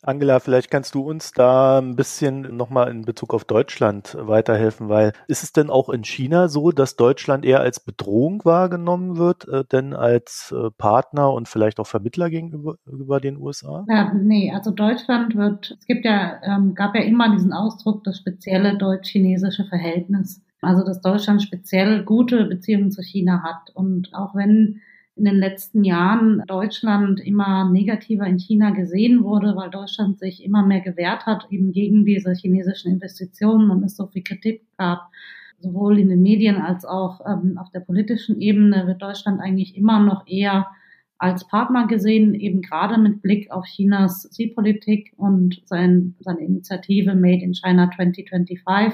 Angela, 0.06 0.38
vielleicht 0.38 0.70
kannst 0.70 0.94
du 0.94 1.00
uns 1.00 1.32
da 1.32 1.78
ein 1.78 1.96
bisschen 1.96 2.56
nochmal 2.56 2.90
in 2.90 3.02
Bezug 3.02 3.32
auf 3.32 3.44
Deutschland 3.44 4.16
weiterhelfen, 4.20 4.88
weil 4.88 5.12
ist 5.28 5.42
es 5.42 5.52
denn 5.52 5.70
auch 5.70 5.88
in 5.88 6.04
China 6.04 6.48
so, 6.48 6.72
dass 6.72 6.96
Deutschland 6.96 7.44
eher 7.44 7.60
als 7.60 7.80
Bedrohung 7.80 8.44
wahrgenommen 8.44 9.16
wird, 9.16 9.48
äh, 9.48 9.64
denn 9.64 9.94
als 9.94 10.54
äh, 10.56 10.70
Partner 10.76 11.32
und 11.32 11.48
vielleicht 11.48 11.80
auch 11.80 11.86
Vermittler 11.86 12.28
gegenüber 12.28 12.76
über 12.86 13.20
den 13.20 13.38
USA? 13.38 13.84
Ja, 13.88 14.12
nee, 14.12 14.52
also 14.52 14.70
Deutschland 14.70 15.36
wird, 15.36 15.76
es 15.78 15.86
gibt 15.86 16.04
ja, 16.04 16.40
ähm, 16.42 16.74
gab 16.74 16.94
ja 16.94 17.02
immer 17.02 17.32
diesen 17.32 17.52
Ausdruck, 17.52 18.04
das 18.04 18.18
spezielle 18.18 18.76
deutsch-chinesische 18.76 19.64
Verhältnis. 19.64 20.42
Also, 20.60 20.84
dass 20.84 21.00
Deutschland 21.00 21.42
speziell 21.42 22.04
gute 22.04 22.44
Beziehungen 22.46 22.90
zu 22.90 23.02
China 23.02 23.42
hat. 23.42 23.74
Und 23.74 24.14
auch 24.14 24.34
wenn 24.34 24.80
in 25.16 25.24
den 25.24 25.36
letzten 25.36 25.84
Jahren 25.84 26.42
Deutschland 26.46 27.20
immer 27.20 27.70
negativer 27.70 28.26
in 28.26 28.38
China 28.38 28.70
gesehen 28.70 29.22
wurde, 29.22 29.54
weil 29.54 29.70
Deutschland 29.70 30.18
sich 30.18 30.44
immer 30.44 30.66
mehr 30.66 30.80
gewehrt 30.80 31.26
hat, 31.26 31.46
eben 31.50 31.72
gegen 31.72 32.04
diese 32.04 32.32
chinesischen 32.34 32.92
Investitionen 32.92 33.70
und 33.70 33.84
es 33.84 33.96
so 33.96 34.06
viel 34.06 34.24
Kritik 34.24 34.62
gab. 34.76 35.10
Sowohl 35.60 36.00
in 36.00 36.08
den 36.08 36.20
Medien 36.20 36.56
als 36.56 36.84
auch 36.84 37.20
ähm, 37.26 37.58
auf 37.58 37.70
der 37.70 37.80
politischen 37.80 38.40
Ebene 38.40 38.86
wird 38.86 39.00
Deutschland 39.00 39.40
eigentlich 39.40 39.76
immer 39.76 40.00
noch 40.00 40.26
eher 40.26 40.66
als 41.18 41.46
Partner 41.46 41.86
gesehen, 41.86 42.34
eben 42.34 42.60
gerade 42.60 42.98
mit 42.98 43.22
Blick 43.22 43.50
auf 43.52 43.64
Chinas 43.66 44.28
Xi-Politik 44.30 45.12
und 45.16 45.62
sein, 45.64 46.16
seine 46.18 46.40
Initiative 46.40 47.14
Made 47.14 47.42
in 47.42 47.54
China 47.54 47.88
2025 47.94 48.92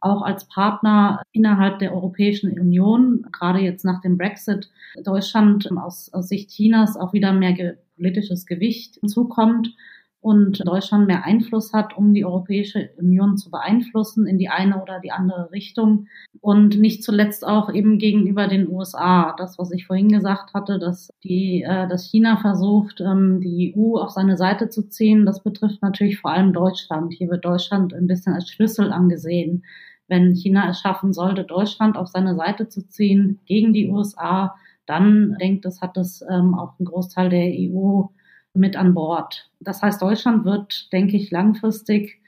auch 0.00 0.22
als 0.22 0.46
Partner 0.48 1.22
innerhalb 1.32 1.78
der 1.78 1.92
Europäischen 1.92 2.58
Union, 2.58 3.26
gerade 3.32 3.60
jetzt 3.60 3.84
nach 3.84 4.00
dem 4.00 4.16
Brexit, 4.16 4.70
Deutschland 5.02 5.68
aus, 5.76 6.12
aus 6.12 6.28
Sicht 6.28 6.50
Chinas 6.50 6.96
auch 6.96 7.12
wieder 7.12 7.32
mehr 7.32 7.52
ge 7.52 7.76
politisches 7.96 8.46
Gewicht 8.46 9.00
zukommt 9.08 9.74
und 10.20 10.66
Deutschland 10.66 11.06
mehr 11.06 11.24
Einfluss 11.24 11.72
hat, 11.72 11.96
um 11.96 12.12
die 12.12 12.24
Europäische 12.24 12.90
Union 12.96 13.36
zu 13.36 13.50
beeinflussen 13.50 14.26
in 14.26 14.38
die 14.38 14.48
eine 14.48 14.82
oder 14.82 15.00
die 15.00 15.12
andere 15.12 15.52
Richtung 15.52 16.06
und 16.40 16.78
nicht 16.78 17.04
zuletzt 17.04 17.46
auch 17.46 17.72
eben 17.72 17.98
gegenüber 17.98 18.48
den 18.48 18.68
USA. 18.68 19.34
Das, 19.38 19.58
was 19.58 19.70
ich 19.70 19.86
vorhin 19.86 20.08
gesagt 20.08 20.54
hatte, 20.54 20.78
dass 20.78 21.10
die, 21.22 21.62
äh, 21.62 21.88
dass 21.88 22.04
China 22.04 22.36
versucht, 22.36 23.00
ähm, 23.00 23.40
die 23.40 23.74
EU 23.76 23.96
auf 23.96 24.10
seine 24.10 24.36
Seite 24.36 24.68
zu 24.68 24.88
ziehen, 24.88 25.24
das 25.24 25.42
betrifft 25.42 25.82
natürlich 25.82 26.18
vor 26.18 26.32
allem 26.32 26.52
Deutschland. 26.52 27.12
Hier 27.12 27.28
wird 27.30 27.44
Deutschland 27.44 27.94
ein 27.94 28.06
bisschen 28.06 28.34
als 28.34 28.48
Schlüssel 28.48 28.92
angesehen 28.92 29.64
wenn 30.08 30.34
China 30.34 30.70
es 30.70 30.80
schaffen 30.80 31.12
sollte, 31.12 31.44
Deutschland 31.44 31.96
auf 31.96 32.08
seine 32.08 32.34
Seite 32.34 32.68
zu 32.68 32.86
ziehen 32.88 33.38
gegen 33.46 33.72
die 33.72 33.88
USA, 33.88 34.56
dann 34.86 35.36
denkt 35.40 35.66
es, 35.66 35.82
hat 35.82 35.96
es 35.96 36.24
ähm, 36.30 36.54
auch 36.54 36.78
einen 36.78 36.86
Großteil 36.86 37.28
der 37.28 37.46
EU 37.46 38.04
mit 38.54 38.76
an 38.76 38.94
Bord. 38.94 39.50
Das 39.60 39.82
heißt, 39.82 40.00
Deutschland 40.00 40.44
wird, 40.44 40.92
denke 40.92 41.16
ich, 41.16 41.30
langfristig, 41.30 42.20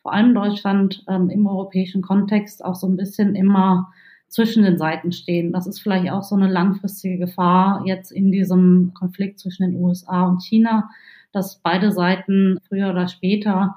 vor 0.00 0.12
allem 0.12 0.34
Deutschland 0.34 1.04
ähm, 1.08 1.28
im 1.30 1.46
europäischen 1.46 2.00
Kontext 2.00 2.64
auch 2.64 2.74
so 2.74 2.86
ein 2.86 2.96
bisschen 2.96 3.34
immer 3.34 3.92
zwischen 4.28 4.64
den 4.64 4.78
Seiten 4.78 5.12
stehen. 5.12 5.52
Das 5.52 5.66
ist 5.66 5.80
vielleicht 5.80 6.10
auch 6.10 6.22
so 6.22 6.34
eine 6.34 6.48
langfristige 6.48 7.18
Gefahr 7.18 7.82
jetzt 7.86 8.10
in 8.10 8.32
diesem 8.32 8.92
Konflikt 8.94 9.38
zwischen 9.38 9.62
den 9.62 9.76
USA 9.82 10.26
und 10.26 10.42
China, 10.42 10.90
dass 11.32 11.60
beide 11.62 11.92
Seiten 11.92 12.58
früher 12.66 12.90
oder 12.90 13.08
später 13.08 13.76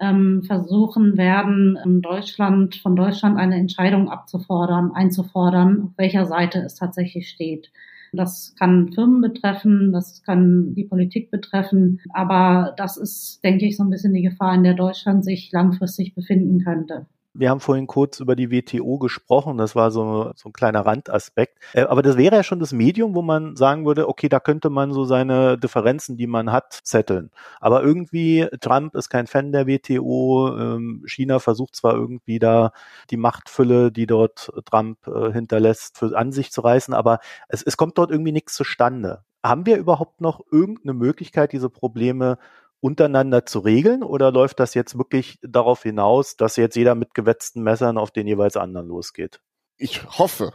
ähm, 0.00 0.42
versuchen 0.42 1.16
werden, 1.16 1.78
in 1.84 2.00
Deutschland, 2.00 2.76
von 2.76 2.96
Deutschland 2.96 3.38
eine 3.38 3.56
Entscheidung 3.56 4.08
abzufordern, 4.08 4.92
einzufordern, 4.92 5.82
auf 5.84 5.90
welcher 5.96 6.26
Seite 6.26 6.60
es 6.60 6.74
tatsächlich 6.74 7.28
steht. 7.28 7.70
Das 8.12 8.54
kann 8.58 8.92
Firmen 8.92 9.20
betreffen, 9.20 9.92
das 9.92 10.22
kann 10.24 10.74
die 10.74 10.84
Politik 10.84 11.30
betreffen, 11.30 12.00
aber 12.12 12.74
das 12.76 12.96
ist, 12.96 13.40
denke 13.44 13.66
ich, 13.66 13.76
so 13.76 13.84
ein 13.84 13.90
bisschen 13.90 14.12
die 14.12 14.22
Gefahr, 14.22 14.54
in 14.54 14.64
der 14.64 14.74
Deutschland 14.74 15.24
sich 15.24 15.52
langfristig 15.52 16.14
befinden 16.14 16.64
könnte. 16.64 17.06
Wir 17.32 17.50
haben 17.50 17.60
vorhin 17.60 17.86
kurz 17.86 18.18
über 18.18 18.34
die 18.34 18.50
WTO 18.50 18.98
gesprochen, 18.98 19.56
das 19.56 19.76
war 19.76 19.92
so, 19.92 20.32
so 20.34 20.48
ein 20.48 20.52
kleiner 20.52 20.84
Randaspekt. 20.84 21.58
Äh, 21.74 21.82
aber 21.82 22.02
das 22.02 22.16
wäre 22.16 22.36
ja 22.36 22.42
schon 22.42 22.58
das 22.58 22.72
Medium, 22.72 23.14
wo 23.14 23.22
man 23.22 23.54
sagen 23.54 23.86
würde, 23.86 24.08
okay, 24.08 24.28
da 24.28 24.40
könnte 24.40 24.68
man 24.68 24.92
so 24.92 25.04
seine 25.04 25.56
Differenzen, 25.56 26.16
die 26.16 26.26
man 26.26 26.50
hat, 26.50 26.72
zetteln. 26.82 27.30
Aber 27.60 27.82
irgendwie, 27.84 28.48
Trump 28.60 28.96
ist 28.96 29.10
kein 29.10 29.28
Fan 29.28 29.52
der 29.52 29.68
WTO, 29.68 30.56
ähm, 30.58 31.04
China 31.06 31.38
versucht 31.38 31.76
zwar 31.76 31.94
irgendwie 31.94 32.40
da 32.40 32.72
die 33.10 33.16
Machtfülle, 33.16 33.92
die 33.92 34.06
dort 34.06 34.50
Trump 34.64 35.06
äh, 35.06 35.32
hinterlässt, 35.32 35.98
für 35.98 36.16
an 36.18 36.32
sich 36.32 36.50
zu 36.50 36.62
reißen, 36.62 36.94
aber 36.94 37.20
es, 37.48 37.62
es 37.62 37.76
kommt 37.76 37.96
dort 37.98 38.10
irgendwie 38.10 38.32
nichts 38.32 38.54
zustande. 38.54 39.22
Haben 39.44 39.66
wir 39.66 39.76
überhaupt 39.78 40.20
noch 40.20 40.40
irgendeine 40.50 40.94
Möglichkeit, 40.94 41.52
diese 41.52 41.70
Probleme 41.70 42.38
untereinander 42.80 43.46
zu 43.46 43.60
regeln 43.60 44.02
oder 44.02 44.32
läuft 44.32 44.60
das 44.60 44.74
jetzt 44.74 44.96
wirklich 44.96 45.38
darauf 45.42 45.82
hinaus, 45.82 46.36
dass 46.36 46.56
jetzt 46.56 46.76
jeder 46.76 46.94
mit 46.94 47.14
gewetzten 47.14 47.62
Messern 47.62 47.98
auf 47.98 48.10
den 48.10 48.26
jeweils 48.26 48.56
anderen 48.56 48.88
losgeht? 48.88 49.40
Ich 49.76 50.04
hoffe, 50.18 50.52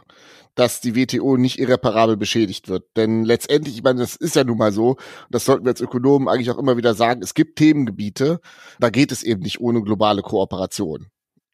dass 0.54 0.80
die 0.80 0.94
WTO 0.94 1.36
nicht 1.36 1.58
irreparabel 1.58 2.16
beschädigt 2.16 2.68
wird. 2.68 2.84
Denn 2.96 3.24
letztendlich, 3.24 3.76
ich 3.76 3.82
meine, 3.82 4.00
das 4.00 4.16
ist 4.16 4.36
ja 4.36 4.44
nun 4.44 4.58
mal 4.58 4.72
so, 4.72 4.96
das 5.30 5.44
sollten 5.44 5.64
wir 5.64 5.70
als 5.70 5.80
Ökonomen 5.80 6.28
eigentlich 6.28 6.50
auch 6.50 6.58
immer 6.58 6.76
wieder 6.76 6.94
sagen, 6.94 7.22
es 7.22 7.34
gibt 7.34 7.58
Themengebiete, 7.58 8.40
da 8.78 8.90
geht 8.90 9.12
es 9.12 9.22
eben 9.22 9.42
nicht 9.42 9.60
ohne 9.60 9.82
globale 9.82 10.22
Kooperation. 10.22 11.06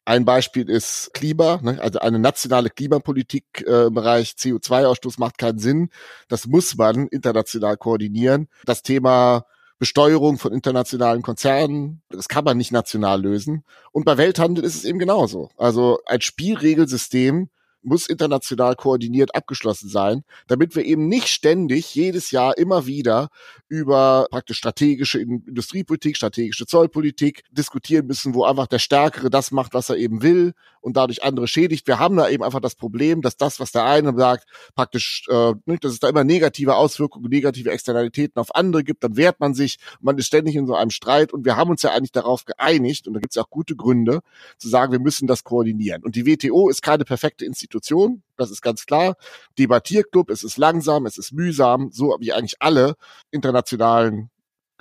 Ein 0.05 0.25
Beispiel 0.25 0.69
ist 0.69 1.11
Klima, 1.13 1.59
ne? 1.61 1.79
also 1.81 1.99
eine 1.99 2.19
nationale 2.19 2.69
Klimapolitik 2.69 3.63
äh, 3.65 3.85
im 3.85 3.93
Bereich 3.93 4.31
CO2-Ausstoß 4.37 5.15
macht 5.17 5.37
keinen 5.37 5.59
Sinn. 5.59 5.89
Das 6.27 6.45
muss 6.45 6.75
man 6.75 7.07
international 7.07 7.77
koordinieren. 7.77 8.49
Das 8.65 8.83
Thema 8.83 9.45
Besteuerung 9.83 10.37
von 10.37 10.53
internationalen 10.53 11.21
Konzernen, 11.21 12.01
das 12.07 12.29
kann 12.29 12.45
man 12.45 12.57
nicht 12.57 12.71
national 12.71 13.21
lösen. 13.21 13.65
Und 13.91 14.05
bei 14.05 14.17
Welthandel 14.17 14.63
ist 14.63 14.75
es 14.75 14.85
eben 14.85 14.97
genauso. 14.97 15.49
Also 15.57 15.99
ein 16.05 16.21
Spielregelsystem, 16.21 17.49
muss 17.81 18.07
international 18.07 18.77
koordiniert 18.77 19.35
abgeschlossen 19.35 19.89
sein, 19.89 20.23
damit 20.47 20.73
wir 20.77 20.85
eben 20.85 21.09
nicht 21.09 21.27
ständig 21.27 21.93
jedes 21.93 22.31
Jahr 22.31 22.57
immer 22.57 22.85
wieder 22.85 23.27
über 23.67 24.27
praktisch 24.31 24.59
strategische 24.59 25.19
Industriepolitik, 25.19 26.15
strategische 26.15 26.65
Zollpolitik 26.65 27.43
diskutieren 27.51 28.07
müssen, 28.07 28.33
wo 28.33 28.45
einfach 28.45 28.67
der 28.67 28.79
Stärkere 28.79 29.29
das 29.29 29.51
macht, 29.51 29.73
was 29.73 29.89
er 29.89 29.97
eben 29.97 30.21
will 30.21 30.53
und 30.83 30.97
dadurch 30.97 31.23
andere 31.23 31.47
schädigt. 31.47 31.87
Wir 31.87 31.97
haben 31.97 32.17
da 32.17 32.29
eben 32.29 32.43
einfach 32.43 32.59
das 32.59 32.75
Problem, 32.75 33.21
dass 33.21 33.37
das, 33.37 33.59
was 33.59 33.71
der 33.71 33.85
eine 33.85 34.15
sagt, 34.15 34.45
praktisch, 34.75 35.25
äh, 35.29 35.53
dass 35.65 35.93
es 35.93 35.99
da 35.99 36.09
immer 36.09 36.23
negative 36.23 36.75
Auswirkungen, 36.75 37.29
negative 37.29 37.71
Externalitäten 37.71 38.39
auf 38.39 38.53
andere 38.53 38.83
gibt, 38.83 39.03
dann 39.03 39.15
wehrt 39.15 39.39
man 39.39 39.53
sich, 39.53 39.79
man 40.01 40.17
ist 40.17 40.27
ständig 40.27 40.55
in 40.55 40.67
so 40.67 40.75
einem 40.75 40.91
Streit 40.91 41.33
und 41.33 41.45
wir 41.45 41.55
haben 41.55 41.69
uns 41.69 41.81
ja 41.81 41.91
eigentlich 41.91 42.11
darauf 42.11 42.45
geeinigt 42.45 43.07
und 43.07 43.13
da 43.13 43.19
gibt 43.19 43.35
es 43.35 43.41
auch 43.41 43.49
gute 43.49 43.75
Gründe 43.75 44.19
zu 44.57 44.67
sagen, 44.67 44.91
wir 44.91 44.99
müssen 44.99 45.25
das 45.25 45.43
koordinieren. 45.43 46.03
Und 46.03 46.15
die 46.15 46.25
WTO 46.25 46.69
ist 46.69 46.81
keine 46.81 47.05
perfekte 47.05 47.45
Institution, 47.45 48.21
das 48.35 48.51
ist 48.51 48.61
ganz 48.61 48.85
klar. 48.85 49.15
Debattierclub, 49.57 50.29
es 50.29 50.43
ist 50.43 50.57
langsam, 50.57 51.05
es 51.05 51.17
ist 51.17 51.31
mühsam, 51.31 51.91
so 51.91 52.17
wie 52.19 52.33
eigentlich 52.33 52.61
alle 52.61 52.95
internationalen 53.31 54.29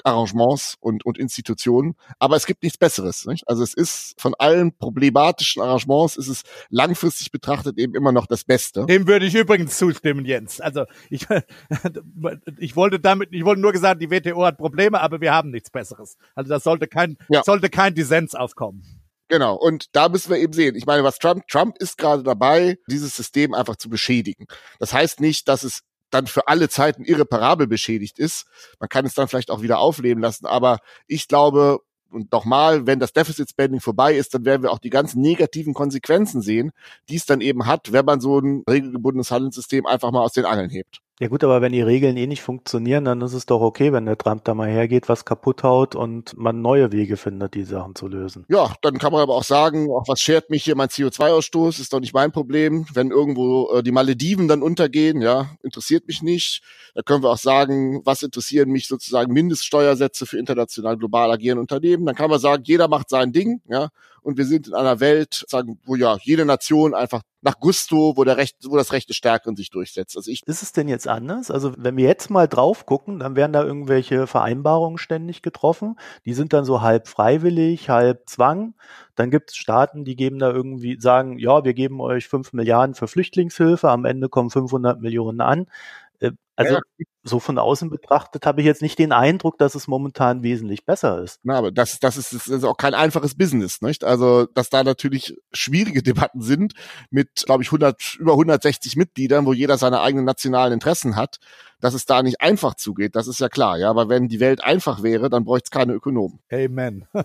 Arrangements 0.05 0.77
und, 0.81 1.05
und 1.05 1.19
Institutionen, 1.19 1.95
aber 2.19 2.37
es 2.37 2.47
gibt 2.47 2.63
nichts 2.63 2.79
Besseres. 2.79 3.27
Nicht? 3.27 3.49
Also 3.49 3.63
es 3.63 3.75
ist 3.75 4.15
von 4.21 4.35
allen 4.39 4.77
problematischen 4.77 5.63
Arrangements 5.63 6.17
ist 6.17 6.29
es 6.29 6.43
langfristig 6.71 7.31
betrachtet 7.31 7.79
eben 7.79 7.95
immer 7.95 8.13
noch 8.13 8.27
das 8.27 8.45
Beste. 8.45 8.87
Dem 8.87 9.07
würde 9.07 9.27
ich 9.27 9.35
übrigens 9.35 9.79
zustimmen, 9.79 10.25
Jens. 10.25 10.61
Also 10.61 10.85
ich, 11.11 11.27
ich 12.59 12.77
wollte 12.77 13.01
damit, 13.01 13.29
ich 13.33 13.45
wollte 13.45 13.61
nur 13.61 13.73
gesagt, 13.73 14.03
die 14.03 14.11
WTO 14.11 14.45
hat 14.45 14.59
Probleme, 14.59 15.01
aber 15.01 15.21
wir 15.21 15.33
haben 15.33 15.51
nichts 15.51 15.71
Besseres. 15.71 16.17
Also 16.35 16.49
das 16.49 16.65
sollte 16.65 16.89
kein, 16.89 17.17
ja. 17.29 17.43
sollte 17.45 17.71
kein 17.71 17.95
Dissens 17.95 18.35
aufkommen. 18.35 18.83
Genau. 19.29 19.55
Und 19.57 19.87
da 19.97 20.11
müssen 20.11 20.31
wir 20.31 20.39
eben 20.39 20.53
sehen. 20.53 20.75
Ich 20.75 20.85
meine, 20.85 21.05
was 21.05 21.19
Trump, 21.19 21.47
Trump 21.49 21.79
ist 21.79 21.97
gerade 21.97 22.23
dabei, 22.23 22.77
dieses 22.87 23.17
System 23.17 23.55
einfach 23.55 23.77
zu 23.77 23.89
beschädigen. 23.89 24.47
Das 24.79 24.93
heißt 24.93 25.21
nicht, 25.21 25.49
dass 25.49 25.65
es 25.65 25.81
dann 26.13 26.27
für 26.27 26.47
alle 26.47 26.69
Zeiten 26.69 27.05
irreparabel 27.05 27.67
beschädigt 27.67 28.19
ist. 28.19 28.47
Man 28.79 28.89
kann 28.89 29.07
es 29.07 29.15
dann 29.15 29.29
vielleicht 29.29 29.51
auch 29.51 29.63
wieder 29.63 29.79
aufleben 29.79 30.23
lassen, 30.23 30.47
aber 30.47 30.79
ich 31.07 31.27
glaube, 31.27 31.81
und 32.11 32.31
nochmal, 32.31 32.87
wenn 32.87 33.01
das 33.01 33.15
Deficit 33.15 33.49
Spending 33.49 33.81
vorbei 33.81 34.15
ist, 34.15 34.35
dann 34.35 34.45
werden 34.45 34.63
wir 34.63 34.71
auch 34.71 34.79
die 34.79 34.91
ganzen 34.91 35.23
negativen 35.23 35.73
Konsequenzen 35.73 36.43
sehen, 36.43 36.73
die 37.09 37.17
es 37.17 37.25
dann 37.25 37.41
eben 37.41 37.67
hat, 37.67 37.93
wenn 37.93 38.05
man 38.05 38.21
so 38.21 38.39
ein 38.39 38.63
regelgebundenes 38.69 39.31
Handelssystem 39.31 39.87
einfach 39.87 40.11
mal 40.11 40.21
aus 40.21 40.35
den 40.35 40.45
Angeln 40.45 40.69
hebt. 40.69 41.01
Ja 41.23 41.29
gut, 41.29 41.45
aber 41.45 41.63
wenn 41.63 41.71
die 41.71 41.83
Regeln 41.83 42.17
eh 42.17 42.27
nicht 42.27 42.43
funktionieren, 42.43 43.05
dann 43.05 43.21
ist 43.21 43.33
es 43.33 43.47
doch 43.47 43.61
okay, 43.61 43.93
wenn 43.93 44.07
der 44.07 44.19
Trump 44.19 44.43
da 44.43 44.55
mal 44.55 44.69
hergeht, 44.69 45.09
was 45.09 45.25
kaputt 45.25 45.63
haut 45.63 45.95
und 45.95 46.37
man 46.37 46.63
neue 46.63 46.91
Wege 46.91 47.17
findet, 47.17 47.55
die 47.55 47.63
Sachen 47.63 47.95
zu 47.95 48.09
lösen. 48.09 48.45
Ja, 48.49 48.75
dann 48.83 48.99
kann 48.99 49.13
man 49.13 49.23
aber 49.23 49.37
auch 49.37 49.45
sagen, 49.45 49.89
auch 49.89 50.09
was 50.09 50.19
schert 50.19 50.51
mich 50.51 50.65
hier 50.65 50.75
mein 50.75 50.89
CO2-Ausstoß, 50.89 51.81
ist 51.81 51.93
doch 51.93 52.01
nicht 52.01 52.13
mein 52.13 52.33
Problem. 52.33 52.87
Wenn 52.93 53.13
irgendwo 53.13 53.71
äh, 53.71 53.85
die 53.85 53.93
Malediven 53.93 54.49
dann 54.49 54.65
untergehen, 54.65 55.23
ja, 55.23 55.51
interessiert 55.63 56.09
mich 56.09 56.23
nicht. 56.23 56.61
Da 56.97 57.03
können 57.03 57.23
wir 57.23 57.31
auch 57.31 57.39
sagen, 57.39 58.05
was 58.05 58.25
interessieren 58.25 58.71
mich 58.71 58.89
sozusagen 58.89 59.33
Mindeststeuersätze 59.33 60.27
für 60.27 60.39
international 60.39 60.97
global 60.97 61.31
agierende 61.31 61.61
Unternehmen. 61.61 62.05
Dann 62.05 62.17
kann 62.17 62.31
man 62.31 62.41
sagen, 62.41 62.65
jeder 62.67 62.89
macht 62.89 63.09
sein 63.09 63.31
Ding, 63.31 63.63
ja, 63.69 63.91
und 64.23 64.39
wir 64.39 64.45
sind 64.45 64.69
in 64.69 64.75
einer 64.75 65.01
Welt, 65.01 65.45
sagen, 65.49 65.79
wo 65.85 65.97
ja 65.97 66.17
jede 66.23 66.45
Nation 66.45 66.95
einfach 66.95 67.23
nach 67.41 67.59
Gusto, 67.59 68.17
wo 68.17 68.23
der 68.23 68.37
Recht, 68.37 68.57
wo 68.65 68.77
das 68.77 68.93
Recht 68.93 69.09
des 69.09 69.17
Stärkeren 69.17 69.57
sich 69.57 69.71
durchsetzt. 69.71 70.17
Also 70.17 70.31
ich 70.31 70.43
ist 70.47 70.63
es 70.63 70.73
denn 70.73 70.87
jetzt 70.87 71.09
anders? 71.09 71.51
Also 71.51 71.75
wenn 71.77 71.97
wir 71.97 72.07
jetzt 72.07 72.31
mal 72.31 72.47
drauf 72.47 72.87
gucken, 72.87 73.19
dann 73.19 73.35
werden 73.35 73.53
da 73.53 73.65
irgendwelche 73.65 74.29
Vereinbarungen 74.29 74.99
ständig 74.99 75.43
getroffen. 75.43 75.97
Die 76.25 76.35
sind 76.35 76.53
dann 76.53 76.65
so 76.65 76.83
halb 76.83 77.09
freiwillig, 77.09 77.91
halb 77.91 78.29
Zwang. 78.29 78.75
Dann 79.17 79.31
gibt 79.31 79.51
es 79.51 79.57
Staaten, 79.57 80.05
die 80.05 80.15
geben 80.15 80.39
da 80.39 80.53
irgendwie, 80.53 81.01
sagen, 81.01 81.39
ja, 81.39 81.65
wir 81.65 81.75
geben 81.75 82.01
euch 82.01 82.29
fünf 82.29 82.53
Milliarden 82.53 82.95
für 82.95 83.09
Flüchtlingshilfe, 83.09 83.91
am 83.91 84.05
Ende 84.05 84.29
kommen 84.29 84.51
500 84.51 85.01
Millionen 85.01 85.41
an. 85.41 85.67
Äh, 86.23 86.33
also 86.55 86.75
ja. 86.75 86.81
so 87.23 87.41
von 87.41 87.59
außen 87.59 87.89
betrachtet 87.89 88.45
habe 88.45 88.61
ich 88.61 88.67
jetzt 88.67 88.83
nicht 88.83 88.99
den 88.99 89.13
Eindruck, 89.13 89.59
dass 89.59 89.75
es 89.75 89.89
momentan 89.89 90.43
wesentlich 90.43 90.85
besser 90.85 91.23
ist. 91.23 91.41
Na, 91.43 91.57
aber 91.57 91.73
das, 91.73 91.99
das, 91.99 92.17
ist, 92.17 92.35
das 92.35 92.47
ist 92.47 92.65
auch 92.65 92.77
kein 92.77 92.95
einfaches 92.95 93.37
Business, 93.37 93.81
nicht? 93.81 94.05
Also, 94.05 94.47
dass 94.47 94.71
da 94.71 94.85
natürlich 94.85 95.37
schwierige 95.53 96.03
Debatten 96.03 96.43
sind 96.43 96.75
mit, 97.11 97.45
glaube 97.47 97.63
ich, 97.63 97.69
100, 97.69 98.17
über 98.19 98.33
160 98.33 98.97
Mitgliedern, 98.97 99.47
wo 99.47 99.53
jeder 99.53 99.79
seine 99.79 100.01
eigenen 100.01 100.25
nationalen 100.25 100.75
Interessen 100.75 101.17
hat, 101.17 101.39
dass 101.81 101.95
es 101.95 102.05
da 102.05 102.23
nicht 102.23 102.41
einfach 102.41 102.75
zugeht, 102.75 103.17
das 103.17 103.27
ist 103.27 103.41
ja 103.41 103.49
klar, 103.49 103.79
ja. 103.79 103.91
Aber 103.91 104.09
wenn 104.09 104.29
die 104.29 104.41
Welt 104.41 104.63
einfach 104.63 105.03
wäre, 105.03 105.31
dann 105.31 105.45
bräuchte 105.45 105.67
es 105.67 105.71
keine 105.71 105.95
Ökonomen. 105.95 106.41
Amen. 106.51 107.07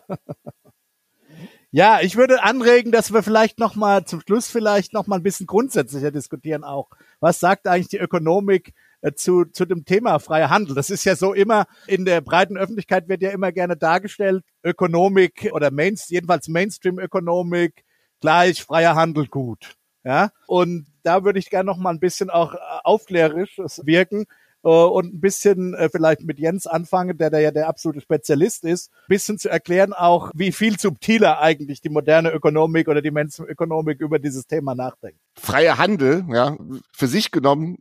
Ja, 1.72 2.00
ich 2.02 2.16
würde 2.16 2.44
anregen, 2.44 2.94
dass 2.94 3.12
wir 3.12 3.22
vielleicht 3.24 3.60
noch 3.60 3.76
mal 3.76 4.06
zum 4.06 4.22
Schluss 4.22 4.48
vielleicht 4.48 4.94
noch 4.94 5.06
mal 5.06 5.18
ein 5.18 5.24
bisschen 5.24 5.48
grundsätzlicher 5.48 6.12
diskutieren 6.12 6.64
auch. 6.64 6.90
Was 7.20 7.42
sagt 7.42 7.68
eigentlich 7.68 7.90
die 7.90 7.98
Ökonomik 7.98 8.74
zu, 9.16 9.46
zu 9.46 9.66
dem 9.66 9.86
Thema 9.86 10.20
freier 10.20 10.50
Handel. 10.50 10.76
Das 10.76 10.90
ist 10.90 11.06
ja 11.06 11.16
so 11.16 11.34
immer, 11.34 11.66
in 11.86 12.06
der 12.06 12.22
breiten 12.22 12.58
Öffentlichkeit 12.58 13.08
wird 13.08 13.22
ja 13.22 13.30
immer 13.30 13.52
gerne 13.52 13.78
dargestellt, 13.78 14.44
Ökonomik 14.64 15.50
oder 15.54 15.72
Main, 15.72 15.96
jedenfalls 16.08 16.48
Mainstream-Ökonomik 16.48 17.84
gleich 18.20 18.64
freier 18.64 18.96
Handel 18.96 19.28
gut. 19.28 19.76
Ja, 20.04 20.32
und 20.48 20.88
da 21.04 21.24
würde 21.26 21.40
ich 21.40 21.50
gerne 21.50 21.66
noch 21.66 21.78
mal 21.78 21.90
ein 21.90 22.00
bisschen 22.00 22.30
auch 22.30 22.54
äh, 22.54 22.58
aufklärerisch 22.84 23.58
wirken 23.84 24.26
äh, 24.64 24.70
und 24.70 25.14
ein 25.14 25.20
bisschen 25.20 25.74
äh, 25.74 25.90
vielleicht 25.90 26.22
mit 26.22 26.40
Jens 26.40 26.66
anfangen, 26.66 27.18
der 27.18 27.30
da 27.30 27.40
ja 27.40 27.52
der 27.52 27.68
absolute 27.68 28.00
Spezialist 28.00 28.64
ist, 28.64 28.90
ein 28.90 29.10
bisschen 29.10 29.38
zu 29.38 29.50
erklären 29.50 29.92
auch, 29.92 30.32
wie 30.34 30.54
viel 30.54 30.80
subtiler 30.80 31.42
eigentlich 31.42 31.82
die 31.82 31.90
moderne 31.90 32.32
Ökonomik 32.32 32.88
oder 32.88 33.02
die 33.02 33.12
Mainstream-Ökonomik 33.12 34.00
über 34.00 34.18
dieses 34.18 34.48
Thema 34.48 34.76
nachdenkt. 34.76 35.20
Freier 35.38 35.78
Handel, 35.78 36.26
ja, 36.30 36.56
für 36.94 37.08
sich 37.08 37.32
genommen 37.32 37.80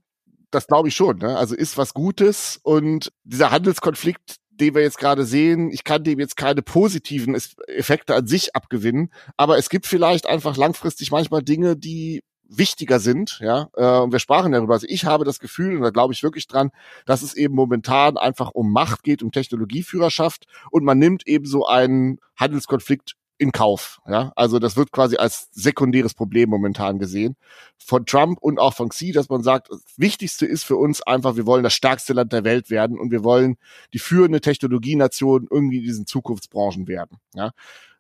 das 0.51 0.67
glaube 0.67 0.89
ich 0.89 0.95
schon. 0.95 1.19
Ne? 1.19 1.37
Also 1.37 1.55
ist 1.55 1.77
was 1.77 1.95
Gutes 1.95 2.59
und 2.63 3.13
dieser 3.25 3.51
Handelskonflikt, 3.51 4.37
den 4.51 4.75
wir 4.75 4.83
jetzt 4.83 4.99
gerade 4.99 5.25
sehen, 5.25 5.71
ich 5.71 5.85
kann 5.85 6.05
dem 6.05 6.19
jetzt 6.19 6.37
keine 6.37 6.63
positiven 6.63 7.35
Effekte 7.67 8.15
an 8.15 8.27
sich 8.27 8.57
abgewinnen, 8.57 9.13
aber 9.37 9.59
es 9.59 9.69
gibt 9.69 9.87
vielleicht 9.87 10.27
einfach 10.27 10.57
langfristig 10.57 11.11
manchmal 11.11 11.43
Dinge, 11.43 11.77
die 11.77 12.23
wichtiger 12.49 13.01
sind, 13.01 13.41
ja, 13.41 13.69
äh, 13.75 13.99
und 13.99 14.13
wir 14.13 14.19
sprachen 14.19 14.53
darüber. 14.53 14.75
Also 14.75 14.87
ich 14.89 15.05
habe 15.05 15.25
das 15.25 15.41
Gefühl, 15.41 15.77
und 15.77 15.83
da 15.83 15.91
glaube 15.91 16.15
ich 16.15 16.23
wirklich 16.23 16.47
dran, 16.47 16.71
dass 17.05 17.23
es 17.23 17.35
eben 17.35 17.55
momentan 17.55 18.17
einfach 18.17 18.51
um 18.53 18.73
Macht 18.73 19.03
geht, 19.03 19.23
um 19.23 19.33
Technologieführerschaft 19.33 20.47
und 20.71 20.85
man 20.85 20.99
nimmt 20.99 21.27
eben 21.27 21.47
so 21.47 21.67
einen 21.67 22.19
Handelskonflikt 22.37 23.15
in 23.39 23.53
Kauf. 23.53 24.01
Ja, 24.09 24.33
also 24.37 24.59
das 24.59 24.77
wird 24.77 24.93
quasi 24.93 25.17
als 25.17 25.49
sekundäres 25.53 26.15
Problem 26.15 26.49
momentan 26.49 26.99
gesehen 26.99 27.37
von 27.79 28.07
Trump 28.07 28.39
und 28.41 28.59
auch 28.59 28.75
von 28.75 28.89
Xi, 28.89 29.13
dass 29.13 29.29
man 29.29 29.43
sagt, 29.43 29.71
das 29.71 29.83
Wichtigste 29.97 30.47
ist 30.47 30.65
für 30.65 30.77
uns 30.77 31.03
einfach, 31.03 31.37
wir 31.37 31.47
wollen 31.47 31.63
das 31.63 31.75
stärkste 31.75 32.13
Land 32.13 32.33
der 32.33 32.45
Welt 32.45 32.71
werden 32.71 32.99
und 32.99 33.11
wir 33.11 33.25
wollen 33.25 33.57
die 33.93 33.99
führende 33.99 34.41
Technologienation 34.41 35.47
irgendwie 35.51 35.79
in 35.79 35.85
diesen 35.85 36.07
Zukunftsbranchen 36.07 36.89
werden. 36.89 37.19
Ja, 37.35 37.53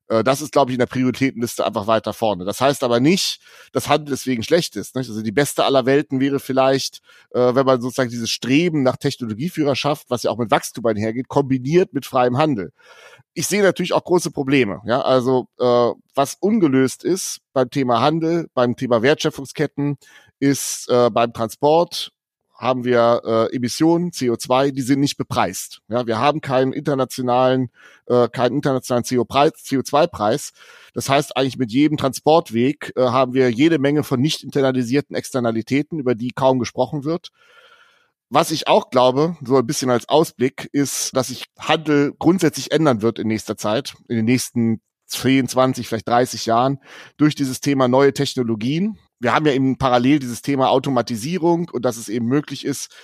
äh, 0.09 0.24
das 0.24 0.41
ist, 0.41 0.53
glaube 0.53 0.70
ich, 0.70 0.74
in 0.74 0.80
der 0.80 0.87
Prioritätenliste 0.87 1.66
einfach 1.66 1.87
weiter 1.87 2.12
vorne. 2.12 2.45
Das 2.45 2.61
heißt 2.61 2.84
aber 2.84 3.01
nicht, 3.01 3.41
dass 3.72 3.89
Handel 3.89 4.11
deswegen 4.11 4.43
schlecht 4.43 4.76
ist. 4.76 4.95
Nicht? 4.97 5.09
Also 5.09 5.22
die 5.22 5.32
beste 5.32 5.64
aller 5.64 5.87
Welten 5.87 6.20
wäre 6.20 6.41
vielleicht, 6.41 7.01
äh, 7.32 7.55
wenn 7.55 7.66
man 7.66 7.80
sozusagen 7.80 8.11
dieses 8.11 8.30
Streben 8.30 8.82
nach 8.82 8.97
Technologieführerschaft, 8.97 10.11
was 10.11 10.22
ja 10.22 10.30
auch 10.30 10.39
mit 10.39 10.51
Wachstum 10.51 10.87
einhergeht, 10.87 11.28
kombiniert 11.28 11.93
mit 11.93 12.07
freiem 12.07 12.39
Handel. 12.39 12.72
Ich 13.39 13.49
sehe 13.49 13.62
natürlich 13.62 13.93
auch 13.93 14.03
große 14.03 14.30
Probleme. 14.30 14.80
Ja, 14.87 15.03
also 15.03 15.47
äh, 15.59 15.93
was 16.14 16.39
ungelöst 16.41 17.05
ist 17.05 17.41
beim 17.53 17.68
Thema 17.68 18.01
Handel, 18.01 18.49
beim 18.55 18.76
Thema 18.76 19.03
Wertschöpfungsketten, 19.03 19.99
ist 20.41 20.89
äh, 20.89 21.11
beim 21.11 21.34
Transport 21.34 22.12
haben 22.55 22.84
wir 22.84 23.20
äh, 23.26 23.55
Emissionen, 23.55 24.11
CO2, 24.11 24.70
die 24.70 24.80
sind 24.80 25.01
nicht 25.01 25.18
bepreist. 25.18 25.82
Ja, 25.89 26.07
wir 26.07 26.18
haben 26.18 26.41
keinen 26.41 26.72
internationalen, 26.72 27.68
äh, 28.07 28.28
keinen 28.28 28.57
internationalen 28.57 29.05
CO2-Preis. 29.05 30.53
Das 30.95 31.11
heißt, 31.11 31.37
eigentlich 31.37 31.59
mit 31.59 31.70
jedem 31.70 31.99
Transportweg 31.99 32.95
äh, 32.97 33.03
haben 33.03 33.34
wir 33.34 33.51
jede 33.51 33.78
Menge 33.78 34.03
von 34.03 34.18
nicht 34.18 34.43
internalisierten 34.45 35.14
Externalitäten, 35.14 35.99
über 35.99 36.14
die 36.14 36.30
kaum 36.30 36.59
gesprochen 36.59 37.05
wird. 37.05 37.32
Was 38.29 38.51
ich 38.51 38.68
auch 38.68 38.91
glaube, 38.91 39.37
so 39.45 39.57
ein 39.57 39.66
bisschen 39.66 39.91
als 39.91 40.09
Ausblick, 40.09 40.68
ist, 40.72 41.16
dass 41.16 41.29
sich 41.29 41.47
Handel 41.59 42.14
grundsätzlich 42.18 42.72
ändern 42.72 43.03
wird 43.03 43.18
in 43.18 43.29
nächster 43.29 43.57
Zeit, 43.57 43.95
in 44.09 44.16
den 44.16 44.24
nächsten 44.24 44.81
10, 45.07 45.49
20, 45.49 45.87
vielleicht 45.87 46.09
30 46.09 46.47
Jahren 46.47 46.79
durch 47.16 47.35
dieses 47.35 47.61
Thema 47.61 47.89
neue 47.89 48.12
Technologien. 48.12 48.99
Wir 49.20 49.33
haben 49.33 49.47
ja 49.47 49.53
eben 49.53 49.79
parallel 49.79 50.18
dieses 50.18 50.43
Thema 50.43 50.70
Automatisierung 50.70 51.70
und 51.72 51.85
dass 51.85 51.97
es 51.97 52.09
eben 52.09 52.27
möglich 52.27 52.64
ist, 52.64 52.95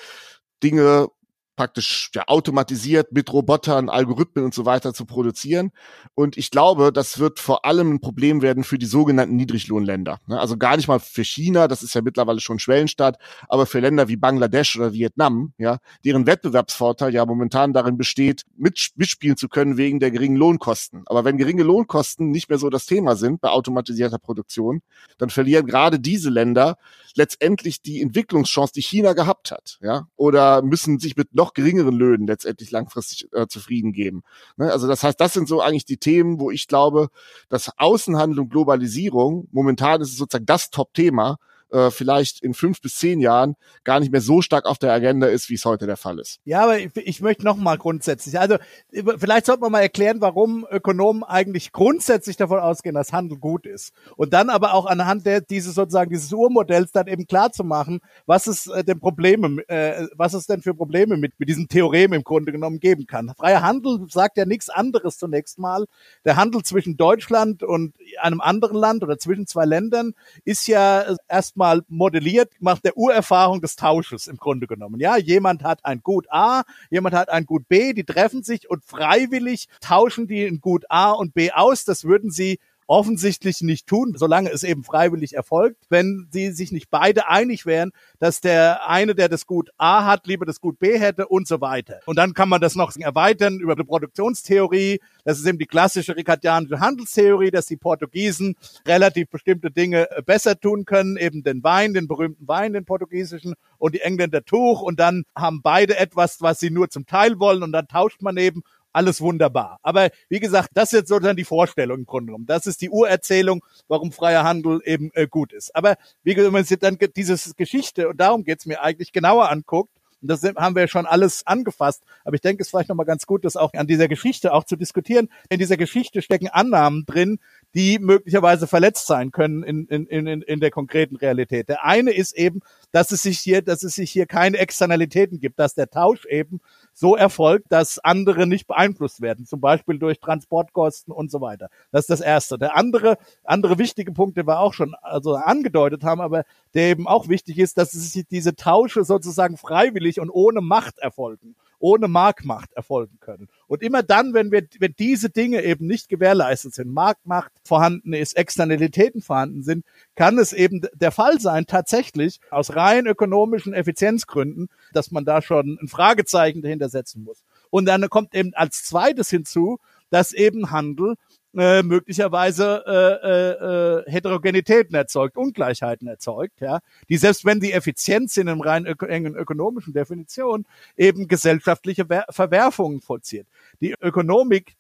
Dinge 0.62 1.08
praktisch 1.56 2.10
ja, 2.14 2.24
automatisiert 2.26 3.12
mit 3.12 3.32
Robotern, 3.32 3.88
Algorithmen 3.88 4.44
und 4.44 4.54
so 4.54 4.64
weiter 4.64 4.94
zu 4.94 5.04
produzieren. 5.04 5.70
Und 6.14 6.36
ich 6.36 6.50
glaube, 6.50 6.92
das 6.92 7.18
wird 7.18 7.38
vor 7.38 7.64
allem 7.64 7.94
ein 7.94 8.00
Problem 8.00 8.42
werden 8.42 8.64
für 8.64 8.78
die 8.78 8.86
sogenannten 8.86 9.36
Niedriglohnländer. 9.36 10.18
Ne? 10.26 10.40
Also 10.40 10.56
gar 10.56 10.76
nicht 10.76 10.88
mal 10.88 11.00
für 11.00 11.24
China, 11.24 11.68
das 11.68 11.82
ist 11.82 11.94
ja 11.94 12.02
mittlerweile 12.02 12.40
schon 12.40 12.58
Schwellenstaat, 12.58 13.18
aber 13.48 13.66
für 13.66 13.80
Länder 13.80 14.08
wie 14.08 14.16
Bangladesch 14.16 14.76
oder 14.76 14.92
Vietnam, 14.92 15.52
ja, 15.58 15.78
deren 16.04 16.26
Wettbewerbsvorteil 16.26 17.12
ja 17.12 17.26
momentan 17.26 17.72
darin 17.72 17.96
besteht, 17.96 18.42
mitspielen 18.56 19.36
zu 19.36 19.48
können 19.48 19.76
wegen 19.76 20.00
der 20.00 20.10
geringen 20.10 20.36
Lohnkosten. 20.36 21.02
Aber 21.06 21.24
wenn 21.24 21.36
geringe 21.36 21.62
Lohnkosten 21.62 22.30
nicht 22.30 22.48
mehr 22.48 22.58
so 22.58 22.70
das 22.70 22.86
Thema 22.86 23.16
sind 23.16 23.40
bei 23.40 23.50
automatisierter 23.50 24.18
Produktion, 24.18 24.82
dann 25.18 25.30
verlieren 25.30 25.66
gerade 25.66 26.00
diese 26.00 26.30
Länder 26.30 26.76
letztendlich 27.14 27.82
die 27.82 28.00
Entwicklungschance, 28.00 28.72
die 28.72 28.82
China 28.82 29.12
gehabt 29.12 29.50
hat, 29.50 29.78
ja, 29.82 30.06
oder 30.16 30.62
müssen 30.62 30.98
sich 30.98 31.16
mit 31.16 31.34
noch 31.42 31.54
geringeren 31.54 31.94
Löhnen 31.94 32.26
letztendlich 32.26 32.70
langfristig 32.70 33.28
äh, 33.32 33.46
zufrieden 33.48 33.92
geben. 33.92 34.22
Ne? 34.56 34.70
Also 34.70 34.86
das 34.86 35.02
heißt, 35.02 35.20
das 35.20 35.32
sind 35.32 35.48
so 35.48 35.60
eigentlich 35.60 35.84
die 35.84 35.96
Themen, 35.96 36.38
wo 36.38 36.50
ich 36.50 36.68
glaube, 36.68 37.08
dass 37.48 37.70
Außenhandel 37.78 38.38
und 38.40 38.50
Globalisierung, 38.50 39.48
momentan 39.50 40.00
ist 40.00 40.10
es 40.10 40.16
sozusagen 40.16 40.46
das 40.46 40.70
Top-Thema, 40.70 41.38
äh, 41.72 41.90
vielleicht 41.90 42.42
in 42.42 42.54
fünf 42.54 42.80
bis 42.80 42.96
zehn 42.96 43.20
Jahren 43.20 43.56
gar 43.84 44.00
nicht 44.00 44.12
mehr 44.12 44.20
so 44.20 44.42
stark 44.42 44.66
auf 44.66 44.78
der 44.78 44.92
Agenda 44.92 45.26
ist, 45.26 45.48
wie 45.48 45.54
es 45.54 45.64
heute 45.64 45.86
der 45.86 45.96
Fall 45.96 46.18
ist. 46.18 46.40
Ja, 46.44 46.62
aber 46.64 46.78
ich, 46.78 46.94
ich 46.96 47.20
möchte 47.20 47.44
noch 47.44 47.56
mal 47.56 47.78
grundsätzlich, 47.78 48.38
also 48.38 48.56
vielleicht 48.90 49.46
sollte 49.46 49.62
man 49.62 49.72
mal 49.72 49.80
erklären, 49.80 50.20
warum 50.20 50.66
Ökonomen 50.70 51.24
eigentlich 51.24 51.72
grundsätzlich 51.72 52.36
davon 52.36 52.60
ausgehen, 52.60 52.94
dass 52.94 53.12
Handel 53.12 53.38
gut 53.38 53.66
ist. 53.66 53.92
Und 54.16 54.32
dann 54.32 54.50
aber 54.50 54.74
auch 54.74 54.86
anhand 54.86 55.26
der 55.26 55.40
dieses 55.40 55.74
sozusagen 55.74 56.10
dieses 56.10 56.32
Urmodells 56.32 56.92
dann 56.92 57.06
eben 57.06 57.26
klar 57.26 57.52
zu 57.52 57.64
machen, 57.64 58.00
was 58.26 58.46
es 58.46 58.66
äh, 58.66 58.84
denn 58.84 59.00
Probleme, 59.00 59.62
äh, 59.68 60.06
was 60.16 60.34
es 60.34 60.46
denn 60.46 60.62
für 60.62 60.74
Probleme 60.74 61.16
mit, 61.16 61.38
mit 61.38 61.48
diesem 61.48 61.68
Theorem 61.68 62.12
im 62.12 62.24
Grunde 62.24 62.52
genommen 62.52 62.80
geben 62.80 63.06
kann. 63.06 63.32
Freier 63.36 63.62
Handel 63.62 64.06
sagt 64.08 64.36
ja 64.36 64.44
nichts 64.44 64.68
anderes 64.68 65.18
zunächst 65.18 65.58
mal. 65.58 65.86
Der 66.24 66.36
Handel 66.36 66.62
zwischen 66.62 66.96
Deutschland 66.96 67.62
und 67.62 67.94
einem 68.20 68.40
anderen 68.40 68.76
Land 68.76 69.02
oder 69.02 69.18
zwischen 69.18 69.46
zwei 69.46 69.64
Ländern 69.64 70.12
ist 70.44 70.66
ja 70.66 71.16
erstmal 71.28 71.61
mal 71.62 71.82
modelliert, 71.86 72.52
macht 72.58 72.84
der 72.84 72.96
Urerfahrung 72.96 73.60
des 73.60 73.76
Tausches 73.76 74.26
im 74.26 74.36
Grunde 74.36 74.66
genommen. 74.66 74.98
Ja, 74.98 75.16
jemand 75.16 75.62
hat 75.62 75.84
ein 75.84 76.02
Gut 76.02 76.26
A, 76.28 76.62
jemand 76.90 77.14
hat 77.14 77.28
ein 77.28 77.46
Gut 77.46 77.68
B, 77.68 77.92
die 77.92 78.02
treffen 78.02 78.42
sich 78.42 78.68
und 78.68 78.84
freiwillig 78.84 79.68
tauschen 79.80 80.26
die 80.26 80.44
ein 80.44 80.60
Gut 80.60 80.84
A 80.88 81.12
und 81.12 81.34
B 81.34 81.52
aus. 81.52 81.84
Das 81.84 82.02
würden 82.02 82.32
sie 82.32 82.58
offensichtlich 82.92 83.62
nicht 83.62 83.86
tun, 83.86 84.12
solange 84.18 84.50
es 84.50 84.64
eben 84.64 84.84
freiwillig 84.84 85.34
erfolgt, 85.34 85.86
wenn 85.88 86.28
sie 86.30 86.50
sich 86.50 86.72
nicht 86.72 86.90
beide 86.90 87.26
einig 87.26 87.64
wären, 87.64 87.90
dass 88.18 88.42
der 88.42 88.86
eine, 88.86 89.14
der 89.14 89.30
das 89.30 89.46
Gut 89.46 89.70
A 89.78 90.04
hat, 90.04 90.26
lieber 90.26 90.44
das 90.44 90.60
Gut 90.60 90.78
B 90.78 90.98
hätte 90.98 91.26
und 91.26 91.48
so 91.48 91.62
weiter. 91.62 92.00
Und 92.04 92.16
dann 92.16 92.34
kann 92.34 92.50
man 92.50 92.60
das 92.60 92.74
noch 92.74 92.94
erweitern 92.94 93.60
über 93.60 93.76
die 93.76 93.84
Produktionstheorie. 93.84 95.00
Das 95.24 95.38
ist 95.38 95.46
eben 95.46 95.56
die 95.58 95.64
klassische 95.64 96.14
ricardianische 96.14 96.80
Handelstheorie, 96.80 97.50
dass 97.50 97.64
die 97.64 97.78
Portugiesen 97.78 98.56
relativ 98.86 99.30
bestimmte 99.30 99.70
Dinge 99.70 100.10
äh, 100.10 100.20
besser 100.20 100.60
tun 100.60 100.84
können, 100.84 101.16
eben 101.16 101.42
den 101.42 101.64
Wein, 101.64 101.94
den 101.94 102.06
berühmten 102.06 102.46
Wein, 102.46 102.74
den 102.74 102.84
portugiesischen 102.84 103.54
und 103.78 103.94
die 103.94 104.02
Engländer 104.02 104.44
Tuch 104.44 104.82
und 104.82 105.00
dann 105.00 105.24
haben 105.34 105.62
beide 105.62 105.96
etwas, 105.96 106.42
was 106.42 106.60
sie 106.60 106.68
nur 106.68 106.90
zum 106.90 107.06
Teil 107.06 107.38
wollen 107.38 107.62
und 107.62 107.72
dann 107.72 107.88
tauscht 107.88 108.20
man 108.20 108.36
eben 108.36 108.62
alles 108.92 109.20
wunderbar. 109.20 109.78
Aber 109.82 110.10
wie 110.28 110.40
gesagt, 110.40 110.70
das 110.74 110.92
ist 110.92 111.00
jetzt 111.00 111.08
sozusagen 111.08 111.36
die 111.36 111.44
Vorstellung 111.44 111.98
im 112.00 112.06
Grunde 112.06 112.26
genommen. 112.26 112.46
Das 112.46 112.66
ist 112.66 112.80
die 112.80 112.90
Urerzählung, 112.90 113.64
warum 113.88 114.12
freier 114.12 114.44
Handel 114.44 114.80
eben 114.84 115.10
äh, 115.14 115.26
gut 115.26 115.52
ist. 115.52 115.74
Aber 115.74 115.96
wie 116.22 116.34
gesagt, 116.34 116.48
wenn 116.48 116.60
man 116.60 116.64
sich 116.64 116.78
dann 116.78 116.98
diese 117.16 117.54
Geschichte, 117.54 118.08
und 118.08 118.18
darum 118.18 118.44
geht's 118.44 118.66
mir 118.66 118.82
eigentlich, 118.82 119.12
genauer 119.12 119.50
anguckt, 119.50 119.90
und 120.22 120.28
das 120.28 120.42
haben 120.44 120.76
wir 120.76 120.86
schon 120.88 121.04
alles 121.06 121.46
angefasst. 121.46 122.04
Aber 122.24 122.34
ich 122.34 122.40
denke, 122.40 122.62
es 122.62 122.68
ist 122.68 122.70
vielleicht 122.70 122.88
nochmal 122.88 123.06
ganz 123.06 123.26
gut, 123.26 123.44
das 123.44 123.56
auch 123.56 123.72
an 123.74 123.88
dieser 123.88 124.08
Geschichte 124.08 124.52
auch 124.52 124.64
zu 124.64 124.76
diskutieren. 124.76 125.28
In 125.48 125.58
dieser 125.58 125.76
Geschichte 125.76 126.22
stecken 126.22 126.48
Annahmen 126.48 127.04
drin, 127.06 127.40
die 127.74 127.98
möglicherweise 127.98 128.66
verletzt 128.66 129.06
sein 129.06 129.32
können 129.32 129.62
in, 129.62 129.86
in, 129.86 130.06
in, 130.06 130.42
in 130.42 130.60
der 130.60 130.70
konkreten 130.70 131.16
Realität. 131.16 131.68
Der 131.68 131.84
eine 131.84 132.12
ist 132.12 132.36
eben, 132.36 132.60
dass 132.92 133.10
es 133.10 133.22
sich 133.22 133.38
hier, 133.38 133.62
dass 133.62 133.82
es 133.82 133.94
sich 133.94 134.10
hier 134.10 134.26
keine 134.26 134.58
Externalitäten 134.58 135.40
gibt, 135.40 135.58
dass 135.58 135.74
der 135.74 135.90
Tausch 135.90 136.26
eben 136.26 136.60
so 136.92 137.16
erfolgt, 137.16 137.72
dass 137.72 137.98
andere 137.98 138.46
nicht 138.46 138.66
beeinflusst 138.66 139.22
werden, 139.22 139.46
zum 139.46 139.60
Beispiel 139.60 139.98
durch 139.98 140.20
Transportkosten 140.20 141.12
und 141.12 141.30
so 141.30 141.40
weiter. 141.40 141.68
Das 141.90 142.02
ist 142.02 142.10
das 142.10 142.20
Erste. 142.20 142.58
Der 142.58 142.76
andere, 142.76 143.18
andere 143.44 143.78
wichtige 143.78 144.12
Punkt, 144.12 144.36
den 144.36 144.46
wir 144.46 144.60
auch 144.60 144.74
schon 144.74 144.94
also 145.00 145.34
angedeutet 145.34 146.04
haben, 146.04 146.20
aber 146.20 146.44
der 146.74 146.90
eben 146.90 147.06
auch 147.06 147.28
wichtig 147.28 147.58
ist, 147.58 147.78
dass 147.78 147.92
sich 147.92 148.26
diese 148.30 148.54
Tausche 148.56 149.04
sozusagen 149.04 149.56
freiwillig 149.56 150.20
und 150.20 150.30
ohne 150.30 150.60
Macht 150.60 150.98
erfolgen 150.98 151.54
ohne 151.82 152.06
Marktmacht 152.06 152.72
erfolgen 152.74 153.18
können. 153.20 153.48
Und 153.66 153.82
immer 153.82 154.04
dann, 154.04 154.34
wenn 154.34 154.52
wir, 154.52 154.62
wenn 154.78 154.94
diese 154.98 155.30
Dinge 155.30 155.64
eben 155.64 155.86
nicht 155.86 156.08
gewährleistet 156.08 156.74
sind, 156.74 156.92
Marktmacht 156.92 157.50
vorhanden 157.64 158.12
ist, 158.12 158.36
Externalitäten 158.36 159.20
vorhanden 159.20 159.64
sind, 159.64 159.84
kann 160.14 160.38
es 160.38 160.52
eben 160.52 160.82
der 160.94 161.10
Fall 161.10 161.40
sein, 161.40 161.66
tatsächlich 161.66 162.40
aus 162.50 162.76
rein 162.76 163.06
ökonomischen 163.06 163.74
Effizienzgründen, 163.74 164.68
dass 164.92 165.10
man 165.10 165.24
da 165.24 165.42
schon 165.42 165.76
ein 165.82 165.88
Fragezeichen 165.88 166.62
dahinter 166.62 166.88
setzen 166.88 167.24
muss. 167.24 167.42
Und 167.70 167.86
dann 167.86 168.08
kommt 168.08 168.32
eben 168.34 168.54
als 168.54 168.84
zweites 168.84 169.28
hinzu, 169.28 169.78
dass 170.08 170.32
eben 170.32 170.70
Handel 170.70 171.16
äh, 171.56 171.82
möglicherweise 171.82 172.84
äh, 172.86 173.28
äh, 173.28 174.08
äh, 174.08 174.10
Heterogenitäten 174.10 174.94
erzeugt, 174.94 175.36
Ungleichheiten 175.36 176.08
erzeugt, 176.08 176.60
ja, 176.60 176.80
die 177.08 177.16
selbst 177.16 177.44
wenn 177.44 177.60
die 177.60 177.72
effizient 177.72 178.30
sind 178.30 178.48
im 178.48 178.60
rein 178.60 178.86
öko 178.86 179.06
engen 179.06 179.34
ökonomischen 179.34 179.92
Definition, 179.92 180.64
eben 180.96 181.28
gesellschaftliche 181.28 182.06
Ver 182.06 182.24
Verwerfungen 182.30 183.00
vollzieht. 183.00 183.46
Die 183.80 183.94
Ökonomik 184.00 184.76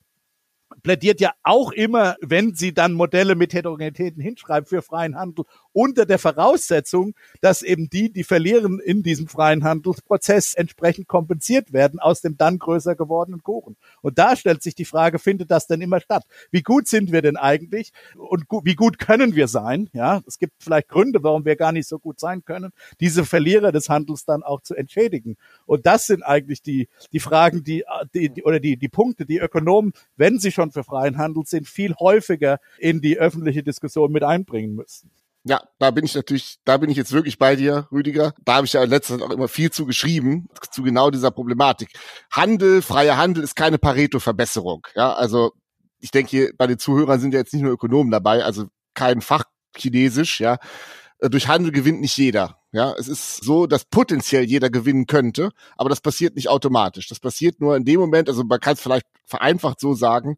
plädiert 0.82 1.20
ja 1.20 1.32
auch 1.42 1.72
immer, 1.72 2.16
wenn 2.20 2.54
sie 2.54 2.72
dann 2.72 2.94
Modelle 2.94 3.34
mit 3.34 3.52
Heterogenitäten 3.52 4.22
hinschreibt 4.22 4.68
für 4.68 4.82
freien 4.82 5.16
Handel, 5.16 5.44
unter 5.72 6.06
der 6.06 6.18
Voraussetzung, 6.18 7.14
dass 7.40 7.62
eben 7.62 7.88
die, 7.88 8.12
die 8.12 8.24
verlieren 8.24 8.80
in 8.80 9.02
diesem 9.02 9.28
freien 9.28 9.64
Handelsprozess, 9.64 10.54
entsprechend 10.54 11.08
kompensiert 11.08 11.72
werden 11.72 11.98
aus 11.98 12.20
dem 12.20 12.36
dann 12.36 12.58
größer 12.58 12.94
gewordenen 12.94 13.42
Kuchen. 13.42 13.76
Und 14.00 14.18
da 14.18 14.36
stellt 14.36 14.62
sich 14.62 14.74
die 14.74 14.84
Frage, 14.84 15.18
findet 15.18 15.50
das 15.50 15.66
denn 15.66 15.80
immer 15.80 16.00
statt? 16.00 16.24
Wie 16.50 16.62
gut 16.62 16.88
sind 16.88 17.12
wir 17.12 17.22
denn 17.22 17.36
eigentlich 17.36 17.92
und 18.16 18.48
gu 18.48 18.60
wie 18.64 18.74
gut 18.74 18.98
können 18.98 19.34
wir 19.34 19.48
sein? 19.48 19.88
Ja, 19.92 20.22
es 20.26 20.38
gibt 20.38 20.52
vielleicht 20.62 20.88
Gründe, 20.88 21.22
warum 21.22 21.44
wir 21.44 21.56
gar 21.56 21.72
nicht 21.72 21.88
so 21.88 21.98
gut 21.98 22.20
sein 22.20 22.44
können, 22.44 22.72
diese 23.00 23.24
Verlierer 23.24 23.72
des 23.72 23.88
Handels 23.88 24.24
dann 24.24 24.42
auch 24.42 24.60
zu 24.62 24.74
entschädigen. 24.74 25.36
Und 25.66 25.86
das 25.86 26.06
sind 26.06 26.22
eigentlich 26.22 26.62
die, 26.62 26.88
die 27.12 27.20
Fragen, 27.20 27.64
die, 27.64 27.84
die, 28.14 28.28
die 28.30 28.42
oder 28.42 28.60
die, 28.60 28.76
die 28.76 28.88
Punkte, 28.88 29.26
die 29.26 29.38
Ökonomen, 29.38 29.92
wenn 30.16 30.38
sie 30.38 30.52
schon 30.52 30.70
für 30.70 30.84
freien 30.84 31.18
Handel 31.18 31.44
sind, 31.46 31.66
viel 31.68 31.94
häufiger 31.96 32.58
in 32.78 33.00
die 33.00 33.18
öffentliche 33.18 33.62
Diskussion 33.62 34.12
mit 34.12 34.22
einbringen 34.22 34.74
müssen. 34.74 35.10
Ja, 35.44 35.60
da 35.78 35.90
bin 35.90 36.04
ich 36.04 36.14
natürlich, 36.14 36.58
da 36.64 36.76
bin 36.76 36.88
ich 36.88 36.96
jetzt 36.96 37.10
wirklich 37.10 37.36
bei 37.36 37.56
dir, 37.56 37.88
Rüdiger. 37.90 38.32
Da 38.44 38.54
habe 38.54 38.66
ich 38.66 38.74
ja 38.74 38.84
in 38.84 39.22
auch 39.22 39.30
immer 39.30 39.48
viel 39.48 39.70
zu 39.72 39.86
geschrieben, 39.86 40.46
zu 40.70 40.82
genau 40.82 41.10
dieser 41.10 41.32
Problematik. 41.32 41.88
Handel, 42.30 42.80
freier 42.80 43.16
Handel 43.16 43.42
ist 43.42 43.56
keine 43.56 43.78
Pareto-Verbesserung. 43.78 44.86
Ja, 44.94 45.12
also 45.14 45.52
ich 45.98 46.12
denke, 46.12 46.52
bei 46.56 46.68
den 46.68 46.78
Zuhörern 46.78 47.20
sind 47.20 47.34
ja 47.34 47.40
jetzt 47.40 47.52
nicht 47.52 47.62
nur 47.62 47.72
Ökonomen 47.72 48.12
dabei, 48.12 48.44
also 48.44 48.66
kein 48.94 49.20
Fachchinesisch, 49.20 50.40
ja. 50.40 50.58
Äh, 51.22 51.30
durch 51.30 51.48
Handel 51.48 51.72
gewinnt 51.72 52.00
nicht 52.00 52.16
jeder. 52.16 52.58
Ja, 52.72 52.94
es 52.98 53.06
ist 53.06 53.44
so, 53.44 53.66
dass 53.66 53.84
potenziell 53.84 54.44
jeder 54.44 54.70
gewinnen 54.70 55.06
könnte, 55.06 55.50
aber 55.76 55.88
das 55.88 56.00
passiert 56.00 56.36
nicht 56.36 56.48
automatisch. 56.48 57.06
Das 57.08 57.20
passiert 57.20 57.60
nur 57.60 57.76
in 57.76 57.84
dem 57.84 58.00
Moment, 58.00 58.28
also 58.28 58.44
man 58.44 58.60
kann 58.60 58.74
es 58.74 58.80
vielleicht 58.80 59.06
vereinfacht 59.26 59.78
so 59.78 59.94
sagen, 59.94 60.36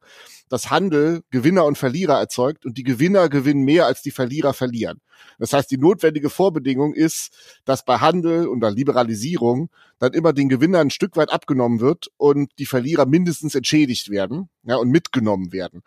dass 0.49 0.71
Handel 0.71 1.23
Gewinner 1.31 1.65
und 1.65 1.79
Verlierer 1.79 2.19
erzeugt 2.19 2.67
und 2.67 2.77
die 2.77 2.83
Gewinner 2.83 3.29
gewinnen 3.29 3.65
mehr 3.65 3.87
als 3.87 4.03
die 4.03 4.11
Verlierer 4.11 4.53
verlieren. 4.53 5.01
Das 5.39 5.53
heißt, 5.53 5.71
die 5.71 5.79
notwendige 5.79 6.29
Vorbedingung 6.29 6.93
ist, 6.93 7.33
dass 7.65 7.85
bei 7.85 7.99
Handel 7.99 8.47
und 8.47 8.61
der 8.61 8.73
Liberalisierung 8.73 9.71
dann 10.01 10.13
immer 10.13 10.33
den 10.33 10.49
Gewinnern 10.49 10.89
ein 10.89 10.91
Stück 10.91 11.17
weit 11.17 11.31
abgenommen 11.31 11.81
wird 11.81 12.09
und 12.17 12.51
die 12.59 12.67
Verlierer 12.67 13.07
mindestens 13.07 13.55
entschädigt 13.55 14.11
werden 14.11 14.51
ja, 14.65 14.77
und 14.77 14.91
mitgenommen 14.91 15.53
werden. 15.53 15.83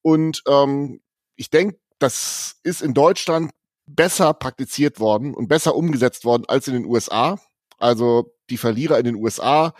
Und 0.00 0.42
ähm, 0.48 1.00
ich 1.36 1.50
denke, 1.50 1.78
das 1.98 2.56
ist 2.62 2.82
in 2.82 2.94
Deutschland 2.94 3.50
besser 3.88 4.34
praktiziert 4.34 5.00
worden 5.00 5.34
und 5.34 5.48
besser 5.48 5.74
umgesetzt 5.74 6.24
worden 6.24 6.44
als 6.46 6.68
in 6.68 6.74
den 6.74 6.84
USA. 6.84 7.38
Also 7.78 8.34
die 8.50 8.58
Verlierer 8.58 8.98
in 8.98 9.04
den 9.04 9.16
USA 9.16 9.74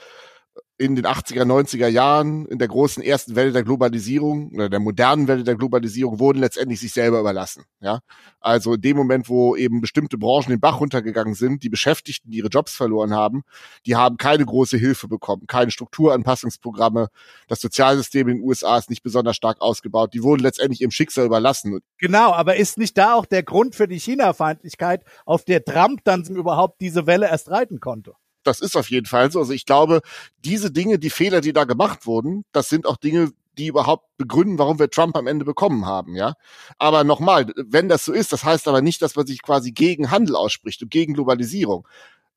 in 0.78 0.94
den 0.94 1.06
80er, 1.06 1.42
90er 1.42 1.88
Jahren, 1.88 2.46
in 2.46 2.58
der 2.58 2.68
großen 2.68 3.02
ersten 3.02 3.34
Welle 3.34 3.50
der 3.50 3.64
Globalisierung 3.64 4.52
oder 4.54 4.68
der 4.68 4.78
modernen 4.78 5.26
Welle 5.26 5.42
der 5.42 5.56
Globalisierung, 5.56 6.20
wurden 6.20 6.38
letztendlich 6.38 6.78
sich 6.78 6.92
selber 6.92 7.18
überlassen. 7.18 7.64
Ja, 7.80 7.98
also 8.40 8.74
in 8.74 8.80
dem 8.80 8.96
Moment, 8.96 9.28
wo 9.28 9.56
eben 9.56 9.80
bestimmte 9.80 10.18
Branchen 10.18 10.50
den 10.50 10.60
Bach 10.60 10.80
runtergegangen 10.80 11.34
sind, 11.34 11.64
die 11.64 11.68
Beschäftigten 11.68 12.30
die 12.30 12.38
ihre 12.38 12.48
Jobs 12.48 12.76
verloren 12.76 13.12
haben, 13.12 13.42
die 13.86 13.96
haben 13.96 14.18
keine 14.18 14.46
große 14.46 14.76
Hilfe 14.76 15.08
bekommen, 15.08 15.48
keine 15.48 15.72
Strukturanpassungsprogramme. 15.72 17.08
Das 17.48 17.60
Sozialsystem 17.60 18.28
in 18.28 18.36
den 18.36 18.44
USA 18.44 18.78
ist 18.78 18.88
nicht 18.88 19.02
besonders 19.02 19.34
stark 19.34 19.60
ausgebaut. 19.60 20.14
Die 20.14 20.22
wurden 20.22 20.42
letztendlich 20.42 20.80
ihrem 20.80 20.92
Schicksal 20.92 21.26
überlassen. 21.26 21.80
Genau, 21.98 22.32
aber 22.32 22.54
ist 22.54 22.78
nicht 22.78 22.96
da 22.96 23.14
auch 23.14 23.26
der 23.26 23.42
Grund 23.42 23.74
für 23.74 23.88
die 23.88 23.98
China-Feindlichkeit, 23.98 25.02
auf 25.26 25.44
der 25.44 25.64
Trump 25.64 26.04
dann 26.04 26.24
überhaupt 26.24 26.80
diese 26.80 27.08
Welle 27.08 27.26
erst 27.26 27.50
reiten 27.50 27.80
konnte? 27.80 28.14
Das 28.44 28.60
ist 28.60 28.76
auf 28.76 28.90
jeden 28.90 29.06
Fall 29.06 29.30
so. 29.30 29.40
Also 29.40 29.52
ich 29.52 29.66
glaube, 29.66 30.00
diese 30.44 30.70
Dinge, 30.70 30.98
die 30.98 31.10
Fehler, 31.10 31.40
die 31.40 31.52
da 31.52 31.64
gemacht 31.64 32.06
wurden, 32.06 32.44
das 32.52 32.68
sind 32.68 32.86
auch 32.86 32.96
Dinge, 32.96 33.30
die 33.58 33.66
überhaupt 33.66 34.16
begründen, 34.16 34.58
warum 34.58 34.78
wir 34.78 34.88
Trump 34.90 35.16
am 35.16 35.26
Ende 35.26 35.44
bekommen 35.44 35.84
haben, 35.84 36.14
ja. 36.14 36.34
Aber 36.78 37.04
nochmal, 37.04 37.46
wenn 37.56 37.88
das 37.88 38.04
so 38.04 38.12
ist, 38.12 38.32
das 38.32 38.44
heißt 38.44 38.68
aber 38.68 38.82
nicht, 38.82 39.02
dass 39.02 39.16
man 39.16 39.26
sich 39.26 39.42
quasi 39.42 39.72
gegen 39.72 40.10
Handel 40.10 40.36
ausspricht 40.36 40.82
und 40.82 40.90
gegen 40.90 41.14
Globalisierung 41.14 41.86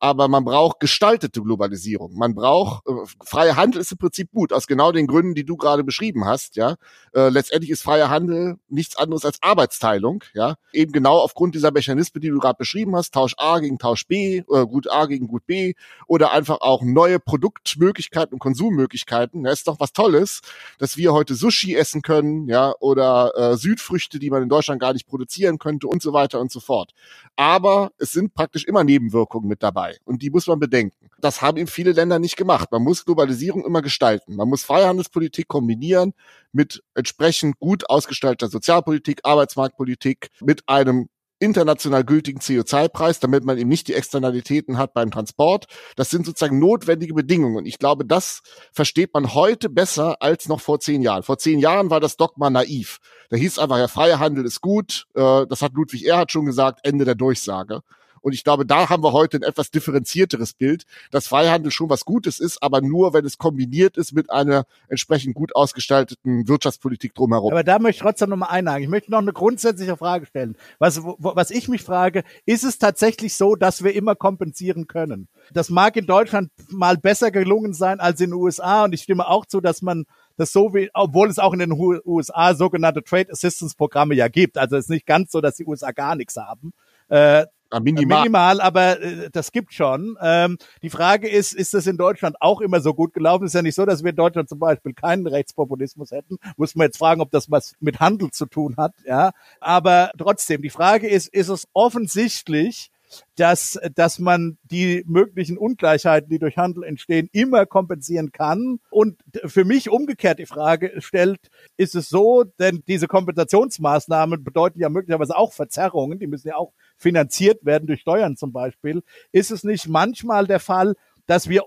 aber 0.01 0.27
man 0.27 0.43
braucht 0.43 0.79
gestaltete 0.79 1.43
Globalisierung. 1.43 2.17
Man 2.17 2.33
braucht 2.33 2.87
äh, 2.87 2.91
freier 3.23 3.55
Handel 3.55 3.81
ist 3.81 3.91
im 3.91 3.99
Prinzip 3.99 4.31
gut 4.31 4.51
aus 4.51 4.65
genau 4.65 4.91
den 4.91 5.05
Gründen, 5.05 5.35
die 5.35 5.45
du 5.45 5.57
gerade 5.57 5.83
beschrieben 5.83 6.25
hast. 6.25 6.55
Ja, 6.55 6.75
äh, 7.13 7.29
letztendlich 7.29 7.69
ist 7.69 7.83
freier 7.83 8.09
Handel 8.09 8.57
nichts 8.67 8.95
anderes 8.95 9.25
als 9.25 9.37
Arbeitsteilung. 9.43 10.23
Ja, 10.33 10.55
eben 10.73 10.91
genau 10.91 11.19
aufgrund 11.19 11.53
dieser 11.53 11.71
Mechanismen, 11.71 12.19
die 12.19 12.29
du 12.29 12.39
gerade 12.39 12.57
beschrieben 12.57 12.95
hast, 12.95 13.13
Tausch 13.13 13.35
A 13.37 13.59
gegen 13.59 13.77
Tausch 13.77 14.07
B, 14.07 14.37
äh, 14.37 14.65
Gut 14.65 14.89
A 14.89 15.05
gegen 15.05 15.27
Gut 15.27 15.45
B 15.45 15.73
oder 16.07 16.31
einfach 16.31 16.61
auch 16.61 16.81
neue 16.81 17.19
Produktmöglichkeiten 17.19 18.33
und 18.33 18.39
Konsummöglichkeiten. 18.39 19.45
Ja, 19.45 19.51
ist 19.51 19.67
doch 19.67 19.79
was 19.79 19.93
Tolles, 19.93 20.41
dass 20.79 20.97
wir 20.97 21.13
heute 21.13 21.35
Sushi 21.35 21.75
essen 21.75 22.01
können, 22.01 22.47
ja, 22.47 22.73
oder 22.79 23.33
äh, 23.35 23.55
Südfrüchte, 23.55 24.17
die 24.17 24.31
man 24.31 24.41
in 24.41 24.49
Deutschland 24.49 24.81
gar 24.81 24.93
nicht 24.93 25.07
produzieren 25.07 25.59
könnte 25.59 25.85
und 25.85 26.01
so 26.01 26.11
weiter 26.11 26.39
und 26.39 26.51
so 26.51 26.59
fort. 26.59 26.91
Aber 27.35 27.91
es 27.99 28.11
sind 28.11 28.33
praktisch 28.33 28.65
immer 28.65 28.83
Nebenwirkungen 28.83 29.47
mit 29.47 29.61
dabei 29.61 29.90
dabei. 29.91 30.01
Und 30.05 30.21
die 30.21 30.29
muss 30.29 30.47
man 30.47 30.59
bedenken. 30.59 31.09
Das 31.19 31.41
haben 31.41 31.57
eben 31.57 31.67
viele 31.67 31.91
Länder 31.91 32.19
nicht 32.19 32.37
gemacht. 32.37 32.71
Man 32.71 32.83
muss 32.83 33.05
Globalisierung 33.05 33.65
immer 33.65 33.81
gestalten. 33.81 34.35
Man 34.35 34.49
muss 34.49 34.63
Freihandelspolitik 34.63 35.47
kombinieren 35.47 36.13
mit 36.51 36.83
entsprechend 36.95 37.59
gut 37.59 37.89
ausgestalteter 37.89 38.49
Sozialpolitik, 38.49 39.21
Arbeitsmarktpolitik, 39.23 40.29
mit 40.41 40.67
einem 40.67 41.09
international 41.41 42.03
gültigen 42.03 42.39
CO2-Preis, 42.39 43.19
damit 43.19 43.43
man 43.43 43.57
eben 43.57 43.67
nicht 43.67 43.87
die 43.87 43.95
Externalitäten 43.95 44.77
hat 44.77 44.93
beim 44.93 45.09
Transport. 45.09 45.65
Das 45.95 46.11
sind 46.11 46.25
sozusagen 46.25 46.59
notwendige 46.59 47.15
Bedingungen. 47.15 47.57
Und 47.57 47.65
ich 47.65 47.79
glaube, 47.79 48.05
das 48.05 48.43
versteht 48.71 49.13
man 49.15 49.33
heute 49.33 49.69
besser 49.69 50.21
als 50.21 50.47
noch 50.47 50.61
vor 50.61 50.79
zehn 50.79 51.01
Jahren. 51.01 51.23
Vor 51.23 51.39
zehn 51.39 51.59
Jahren 51.59 51.89
war 51.89 51.99
das 51.99 52.15
Dogma 52.15 52.51
naiv. 52.51 52.99
Da 53.31 53.37
hieß 53.37 53.57
einfach, 53.57 53.79
ja, 53.79 53.87
freier 53.87 54.19
Handel 54.19 54.45
ist 54.45 54.61
gut. 54.61 55.07
Äh, 55.15 55.47
das 55.47 55.63
hat 55.63 55.73
Ludwig 55.73 56.05
Erhard 56.05 56.31
schon 56.31 56.45
gesagt, 56.45 56.81
Ende 56.83 57.05
der 57.05 57.15
Durchsage. 57.15 57.81
Und 58.21 58.33
ich 58.33 58.43
glaube, 58.43 58.65
da 58.65 58.89
haben 58.89 59.03
wir 59.03 59.13
heute 59.13 59.37
ein 59.37 59.43
etwas 59.43 59.71
differenzierteres 59.71 60.53
Bild, 60.53 60.85
dass 61.11 61.27
Freihandel 61.27 61.71
schon 61.71 61.89
was 61.89 62.05
Gutes 62.05 62.39
ist, 62.39 62.61
aber 62.61 62.81
nur, 62.81 63.13
wenn 63.13 63.25
es 63.25 63.37
kombiniert 63.37 63.97
ist 63.97 64.13
mit 64.13 64.29
einer 64.29 64.65
entsprechend 64.87 65.35
gut 65.35 65.55
ausgestalteten 65.55 66.47
Wirtschaftspolitik 66.47 67.13
drumherum. 67.15 67.51
Aber 67.51 67.63
da 67.63 67.79
möchte 67.79 67.97
ich 67.97 68.01
trotzdem 68.01 68.29
nochmal 68.29 68.49
einhaken. 68.49 68.83
Ich 68.83 68.89
möchte 68.89 69.11
noch 69.11 69.19
eine 69.19 69.33
grundsätzliche 69.33 69.97
Frage 69.97 70.25
stellen. 70.25 70.55
Was, 70.79 71.01
was 71.03 71.51
ich 71.51 71.67
mich 71.67 71.83
frage, 71.83 72.23
ist 72.45 72.63
es 72.63 72.77
tatsächlich 72.77 73.35
so, 73.35 73.55
dass 73.55 73.83
wir 73.83 73.93
immer 73.93 74.15
kompensieren 74.15 74.87
können? 74.87 75.27
Das 75.53 75.69
mag 75.69 75.95
in 75.97 76.05
Deutschland 76.05 76.51
mal 76.69 76.97
besser 76.97 77.31
gelungen 77.31 77.73
sein 77.73 77.99
als 77.99 78.21
in 78.21 78.29
den 78.29 78.39
USA 78.39 78.83
und 78.83 78.93
ich 78.93 79.01
stimme 79.01 79.27
auch 79.27 79.45
zu, 79.45 79.61
dass 79.61 79.81
man 79.81 80.05
das 80.37 80.51
so 80.51 80.73
wie, 80.73 80.89
obwohl 80.93 81.29
es 81.29 81.39
auch 81.39 81.53
in 81.53 81.59
den 81.59 81.71
USA 81.71 82.55
sogenannte 82.55 83.03
Trade 83.03 83.31
Assistance 83.31 83.75
Programme 83.75 84.15
ja 84.15 84.27
gibt. 84.27 84.57
Also 84.57 84.75
es 84.75 84.85
ist 84.85 84.89
nicht 84.89 85.05
ganz 85.05 85.31
so, 85.31 85.41
dass 85.41 85.55
die 85.55 85.65
USA 85.65 85.91
gar 85.91 86.15
nichts 86.15 86.35
haben. 86.37 86.73
Äh, 87.09 87.45
Minimal. 87.79 88.19
Minimal, 88.19 88.61
aber 88.61 89.01
äh, 89.01 89.29
das 89.31 89.51
gibt 89.51 89.73
schon. 89.73 90.17
Ähm, 90.21 90.57
die 90.81 90.89
Frage 90.89 91.29
ist, 91.29 91.53
ist 91.53 91.73
das 91.73 91.87
in 91.87 91.97
Deutschland 91.97 92.35
auch 92.39 92.61
immer 92.61 92.81
so 92.81 92.93
gut 92.93 93.13
gelaufen? 93.13 93.45
Ist 93.45 93.55
ja 93.55 93.61
nicht 93.61 93.75
so, 93.75 93.85
dass 93.85 94.03
wir 94.03 94.09
in 94.09 94.15
Deutschland 94.15 94.49
zum 94.49 94.59
Beispiel 94.59 94.93
keinen 94.93 95.27
Rechtspopulismus 95.27 96.11
hätten. 96.11 96.37
Muss 96.57 96.75
man 96.75 96.87
jetzt 96.87 96.97
fragen, 96.97 97.21
ob 97.21 97.31
das 97.31 97.49
was 97.49 97.73
mit 97.79 97.99
Handel 97.99 98.31
zu 98.31 98.45
tun 98.45 98.75
hat. 98.77 98.93
Ja, 99.05 99.31
aber 99.59 100.11
trotzdem, 100.17 100.61
die 100.61 100.69
Frage 100.69 101.07
ist, 101.07 101.27
ist 101.27 101.49
es 101.49 101.67
offensichtlich, 101.73 102.91
dass, 103.35 103.79
dass 103.95 104.19
man 104.19 104.57
die 104.63 105.03
möglichen 105.07 105.57
Ungleichheiten, 105.57 106.29
die 106.29 106.39
durch 106.39 106.57
Handel 106.57 106.83
entstehen, 106.83 107.29
immer 107.31 107.65
kompensieren 107.65 108.31
kann. 108.31 108.79
Und 108.89 109.21
für 109.45 109.65
mich 109.65 109.89
umgekehrt 109.89 110.39
die 110.39 110.45
Frage 110.45 110.93
stellt, 110.99 111.39
ist 111.77 111.95
es 111.95 112.09
so, 112.09 112.43
denn 112.43 112.83
diese 112.87 113.07
Kompensationsmaßnahmen 113.07 114.43
bedeuten 114.43 114.79
ja 114.79 114.89
möglicherweise 114.89 115.37
auch 115.37 115.53
Verzerrungen, 115.53 116.19
die 116.19 116.27
müssen 116.27 116.49
ja 116.49 116.55
auch 116.55 116.73
finanziert 117.01 117.65
werden 117.65 117.87
durch 117.87 118.01
Steuern 118.01 118.37
zum 118.37 118.53
Beispiel. 118.53 119.01
Ist 119.31 119.51
es 119.51 119.63
nicht 119.63 119.87
manchmal 119.87 120.45
der 120.47 120.59
Fall, 120.59 120.95
dass 121.25 121.49
wir 121.49 121.63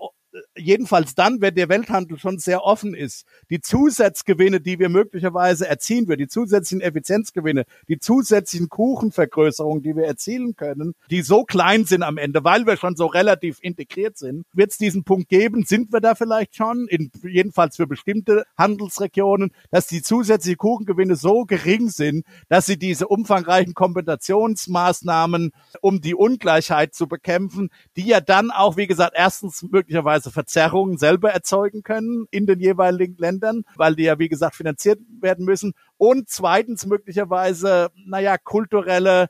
jedenfalls 0.57 1.15
dann, 1.15 1.41
wenn 1.41 1.55
der 1.55 1.69
Welthandel 1.69 2.17
schon 2.17 2.39
sehr 2.39 2.63
offen 2.63 2.93
ist, 2.93 3.25
die 3.49 3.61
Zusatzgewinne, 3.61 4.61
die 4.61 4.79
wir 4.79 4.89
möglicherweise 4.89 5.67
erzielen 5.67 6.07
würden, 6.07 6.19
die 6.19 6.27
zusätzlichen 6.27 6.81
Effizienzgewinne, 6.81 7.65
die 7.87 7.99
zusätzlichen 7.99 8.69
Kuchenvergrößerungen, 8.69 9.83
die 9.83 9.95
wir 9.95 10.05
erzielen 10.05 10.55
können, 10.55 10.95
die 11.09 11.21
so 11.21 11.43
klein 11.43 11.85
sind 11.85 12.03
am 12.03 12.17
Ende, 12.17 12.43
weil 12.43 12.65
wir 12.65 12.77
schon 12.77 12.95
so 12.95 13.05
relativ 13.05 13.59
integriert 13.61 14.17
sind, 14.17 14.45
wird 14.53 14.71
es 14.71 14.77
diesen 14.77 15.03
Punkt 15.03 15.29
geben, 15.29 15.65
sind 15.65 15.91
wir 15.91 16.01
da 16.01 16.15
vielleicht 16.15 16.55
schon, 16.55 16.87
in, 16.87 17.11
jedenfalls 17.23 17.75
für 17.75 17.87
bestimmte 17.87 18.45
Handelsregionen, 18.57 19.51
dass 19.71 19.87
die 19.87 20.01
zusätzlichen 20.01 20.57
Kuchengewinne 20.57 21.15
so 21.15 21.45
gering 21.45 21.89
sind, 21.89 22.25
dass 22.49 22.65
sie 22.65 22.77
diese 22.77 23.07
umfangreichen 23.07 23.73
Kompensationsmaßnahmen, 23.73 25.51
um 25.81 26.01
die 26.01 26.15
Ungleichheit 26.15 26.93
zu 26.93 27.07
bekämpfen, 27.07 27.69
die 27.95 28.05
ja 28.05 28.21
dann 28.21 28.51
auch, 28.51 28.77
wie 28.77 28.87
gesagt, 28.87 29.13
erstens 29.15 29.63
möglicherweise 29.63 30.24
also 30.25 30.33
Verzerrungen 30.33 30.97
selber 30.97 31.31
erzeugen 31.31 31.83
können 31.83 32.27
in 32.31 32.45
den 32.47 32.59
jeweiligen 32.59 33.17
Ländern, 33.17 33.63
weil 33.75 33.95
die 33.95 34.03
ja, 34.03 34.17
wie 34.17 34.29
gesagt, 34.29 34.55
finanziert 34.55 34.99
werden 35.21 35.45
müssen. 35.45 35.73
Und 35.97 36.29
zweitens 36.29 36.85
möglicherweise, 36.85 37.89
naja, 37.95 38.37
kulturelle 38.37 39.27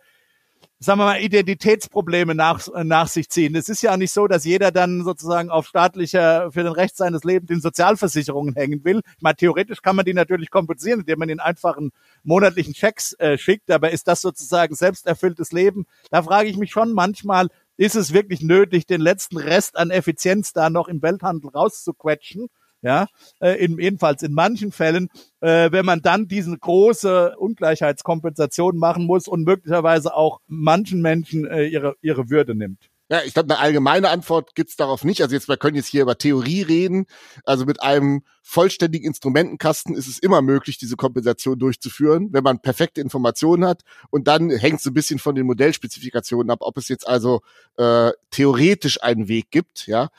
sagen 0.79 0.99
wir 0.99 1.05
mal, 1.05 1.21
Identitätsprobleme 1.21 2.35
nach, 2.35 2.67
nach 2.83 3.07
sich 3.07 3.29
ziehen. 3.29 3.55
Es 3.55 3.69
ist 3.69 3.81
ja 3.81 3.93
auch 3.93 3.97
nicht 3.97 4.11
so, 4.11 4.27
dass 4.27 4.43
jeder 4.43 4.71
dann 4.71 5.03
sozusagen 5.03 5.49
auf 5.49 5.67
staatlicher, 5.67 6.51
für 6.51 6.63
den 6.63 6.73
Rest 6.73 6.97
seines 6.97 7.23
Lebens 7.23 7.49
in 7.49 7.61
Sozialversicherungen 7.61 8.55
hängen 8.55 8.83
will. 8.83 9.01
Ich 9.15 9.21
meine, 9.21 9.35
theoretisch 9.35 9.81
kann 9.81 9.95
man 9.95 10.05
die 10.05 10.13
natürlich 10.13 10.51
kompensieren, 10.51 10.99
indem 10.99 11.19
man 11.19 11.29
den 11.29 11.39
einfachen 11.39 11.91
monatlichen 12.23 12.73
Checks 12.73 13.13
äh, 13.13 13.37
schickt, 13.37 13.71
aber 13.71 13.91
ist 13.91 14.07
das 14.07 14.21
sozusagen 14.21 14.75
selbsterfülltes 14.75 15.51
Leben? 15.51 15.85
Da 16.11 16.21
frage 16.21 16.49
ich 16.49 16.57
mich 16.57 16.71
schon 16.71 16.93
manchmal, 16.93 17.47
ist 17.77 17.95
es 17.95 18.13
wirklich 18.13 18.41
nötig, 18.41 18.85
den 18.85 19.01
letzten 19.01 19.37
Rest 19.37 19.77
an 19.77 19.89
Effizienz 19.91 20.53
da 20.53 20.69
noch 20.69 20.87
im 20.87 21.01
Welthandel 21.01 21.49
rauszuquetschen? 21.49 22.47
Ja, 22.81 23.07
äh, 23.39 23.53
in, 23.63 23.79
jedenfalls 23.79 24.21
in 24.21 24.33
manchen 24.33 24.71
Fällen, 24.71 25.09
äh, 25.39 25.71
wenn 25.71 25.85
man 25.85 26.01
dann 26.01 26.27
diese 26.27 26.55
große 26.55 27.35
Ungleichheitskompensation 27.35 28.77
machen 28.77 29.05
muss 29.05 29.27
und 29.27 29.43
möglicherweise 29.43 30.13
auch 30.13 30.39
manchen 30.45 31.01
Menschen 31.01 31.47
äh, 31.47 31.63
ihre, 31.63 31.95
ihre 32.01 32.29
Würde 32.29 32.53
nimmt. 32.53 32.91
Ja, 33.07 33.21
ich 33.23 33.35
glaube, 33.35 33.53
eine 33.53 33.59
allgemeine 33.59 34.09
Antwort 34.09 34.55
gibt's 34.55 34.77
darauf 34.77 35.03
nicht. 35.03 35.21
Also 35.21 35.35
jetzt, 35.35 35.47
wir 35.47 35.57
können 35.57 35.75
jetzt 35.75 35.87
hier 35.87 36.01
über 36.01 36.17
Theorie 36.17 36.63
reden. 36.63 37.05
Also 37.43 37.65
mit 37.65 37.83
einem 37.83 38.23
vollständigen 38.41 39.05
Instrumentenkasten 39.05 39.95
ist 39.95 40.07
es 40.07 40.17
immer 40.17 40.41
möglich, 40.41 40.79
diese 40.79 40.95
Kompensation 40.95 41.59
durchzuführen, 41.59 42.29
wenn 42.31 42.43
man 42.43 42.61
perfekte 42.61 43.01
Informationen 43.01 43.65
hat. 43.65 43.83
Und 44.09 44.27
dann 44.27 44.49
hängt 44.49 44.79
es 44.79 44.87
ein 44.87 44.93
bisschen 44.95 45.19
von 45.19 45.35
den 45.35 45.45
Modellspezifikationen 45.45 46.49
ab, 46.49 46.59
ob 46.61 46.77
es 46.77 46.87
jetzt 46.87 47.07
also 47.07 47.41
äh, 47.77 48.11
theoretisch 48.31 49.01
einen 49.03 49.27
Weg 49.27 49.51
gibt, 49.51 49.85
ja. 49.85 50.09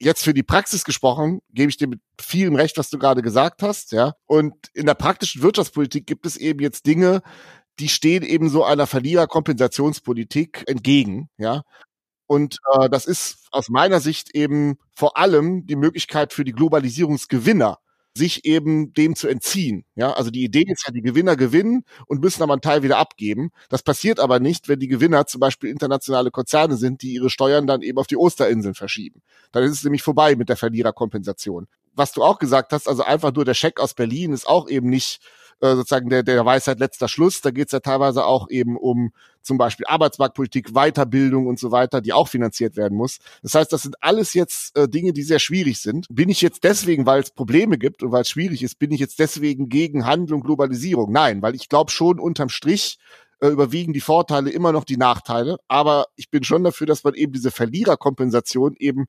Jetzt 0.00 0.24
für 0.24 0.34
die 0.34 0.42
Praxis 0.42 0.82
gesprochen, 0.82 1.40
gebe 1.50 1.70
ich 1.70 1.76
dir 1.76 1.86
mit 1.86 2.00
vielem 2.20 2.56
Recht, 2.56 2.76
was 2.78 2.90
du 2.90 2.98
gerade 2.98 3.22
gesagt 3.22 3.62
hast, 3.62 3.92
ja. 3.92 4.14
Und 4.26 4.54
in 4.74 4.86
der 4.86 4.94
praktischen 4.94 5.42
Wirtschaftspolitik 5.42 6.04
gibt 6.06 6.26
es 6.26 6.36
eben 6.36 6.60
jetzt 6.60 6.84
Dinge, 6.86 7.22
die 7.78 7.88
stehen 7.88 8.22
eben 8.22 8.48
so 8.48 8.64
einer 8.64 8.86
Verliererkompensationspolitik 8.86 10.64
entgegen, 10.66 11.28
ja. 11.38 11.62
Und 12.26 12.58
äh, 12.72 12.88
das 12.88 13.06
ist 13.06 13.46
aus 13.50 13.68
meiner 13.68 14.00
Sicht 14.00 14.34
eben 14.34 14.76
vor 14.94 15.16
allem 15.16 15.66
die 15.66 15.76
Möglichkeit 15.76 16.32
für 16.32 16.44
die 16.44 16.52
Globalisierungsgewinner, 16.52 17.78
sich 18.16 18.44
eben 18.44 18.92
dem 18.94 19.16
zu 19.16 19.28
entziehen. 19.28 19.84
Ja, 19.96 20.12
also 20.12 20.30
die 20.30 20.44
Idee 20.44 20.64
ist 20.68 20.86
ja, 20.86 20.92
die 20.92 21.02
Gewinner 21.02 21.36
gewinnen 21.36 21.84
und 22.06 22.20
müssen 22.20 22.42
aber 22.42 22.52
einen 22.52 22.62
Teil 22.62 22.82
wieder 22.82 22.98
abgeben. 22.98 23.50
Das 23.68 23.82
passiert 23.82 24.20
aber 24.20 24.38
nicht, 24.38 24.68
wenn 24.68 24.78
die 24.78 24.88
Gewinner 24.88 25.26
zum 25.26 25.40
Beispiel 25.40 25.70
internationale 25.70 26.30
Konzerne 26.30 26.76
sind, 26.76 27.02
die 27.02 27.14
ihre 27.14 27.28
Steuern 27.28 27.66
dann 27.66 27.82
eben 27.82 27.98
auf 27.98 28.06
die 28.06 28.16
Osterinseln 28.16 28.74
verschieben. 28.74 29.20
Dann 29.52 29.64
ist 29.64 29.72
es 29.72 29.84
nämlich 29.84 30.02
vorbei 30.02 30.36
mit 30.36 30.48
der 30.48 30.56
Verliererkompensation. 30.56 31.66
Was 31.92 32.12
du 32.12 32.22
auch 32.22 32.38
gesagt 32.38 32.72
hast, 32.72 32.88
also 32.88 33.02
einfach 33.02 33.32
nur 33.34 33.44
der 33.44 33.54
Scheck 33.54 33.80
aus 33.80 33.94
Berlin 33.94 34.32
ist 34.32 34.48
auch 34.48 34.68
eben 34.68 34.88
nicht 34.88 35.20
äh, 35.60 35.74
sozusagen 35.74 36.08
der, 36.08 36.22
der 36.22 36.44
Weisheit 36.44 36.78
letzter 36.78 37.08
Schluss. 37.08 37.40
Da 37.40 37.50
geht 37.50 37.66
es 37.66 37.72
ja 37.72 37.80
teilweise 37.80 38.24
auch 38.24 38.48
eben 38.50 38.76
um 38.76 39.12
zum 39.42 39.58
Beispiel 39.58 39.86
Arbeitsmarktpolitik, 39.86 40.72
Weiterbildung 40.72 41.46
und 41.46 41.58
so 41.58 41.70
weiter, 41.70 42.00
die 42.00 42.12
auch 42.12 42.28
finanziert 42.28 42.76
werden 42.76 42.96
muss. 42.96 43.18
Das 43.42 43.54
heißt, 43.54 43.72
das 43.72 43.82
sind 43.82 43.96
alles 44.00 44.34
jetzt 44.34 44.76
äh, 44.76 44.88
Dinge, 44.88 45.12
die 45.12 45.22
sehr 45.22 45.38
schwierig 45.38 45.80
sind. 45.80 46.06
Bin 46.10 46.28
ich 46.28 46.40
jetzt 46.40 46.64
deswegen, 46.64 47.06
weil 47.06 47.22
es 47.22 47.30
Probleme 47.30 47.78
gibt 47.78 48.02
und 48.02 48.10
weil 48.10 48.22
es 48.22 48.30
schwierig 48.30 48.62
ist, 48.62 48.78
bin 48.78 48.90
ich 48.90 49.00
jetzt 49.00 49.18
deswegen 49.18 49.68
gegen 49.68 50.06
Handel 50.06 50.34
und 50.34 50.44
Globalisierung? 50.44 51.12
Nein, 51.12 51.42
weil 51.42 51.54
ich 51.54 51.68
glaube 51.68 51.90
schon 51.90 52.18
unterm 52.18 52.48
Strich 52.48 52.98
äh, 53.40 53.48
überwiegen 53.48 53.92
die 53.92 54.00
Vorteile 54.00 54.50
immer 54.50 54.72
noch 54.72 54.84
die 54.84 54.96
Nachteile. 54.96 55.58
Aber 55.68 56.06
ich 56.16 56.30
bin 56.30 56.44
schon 56.44 56.64
dafür, 56.64 56.86
dass 56.86 57.04
man 57.04 57.14
eben 57.14 57.32
diese 57.32 57.50
Verliererkompensation 57.50 58.74
eben 58.78 59.06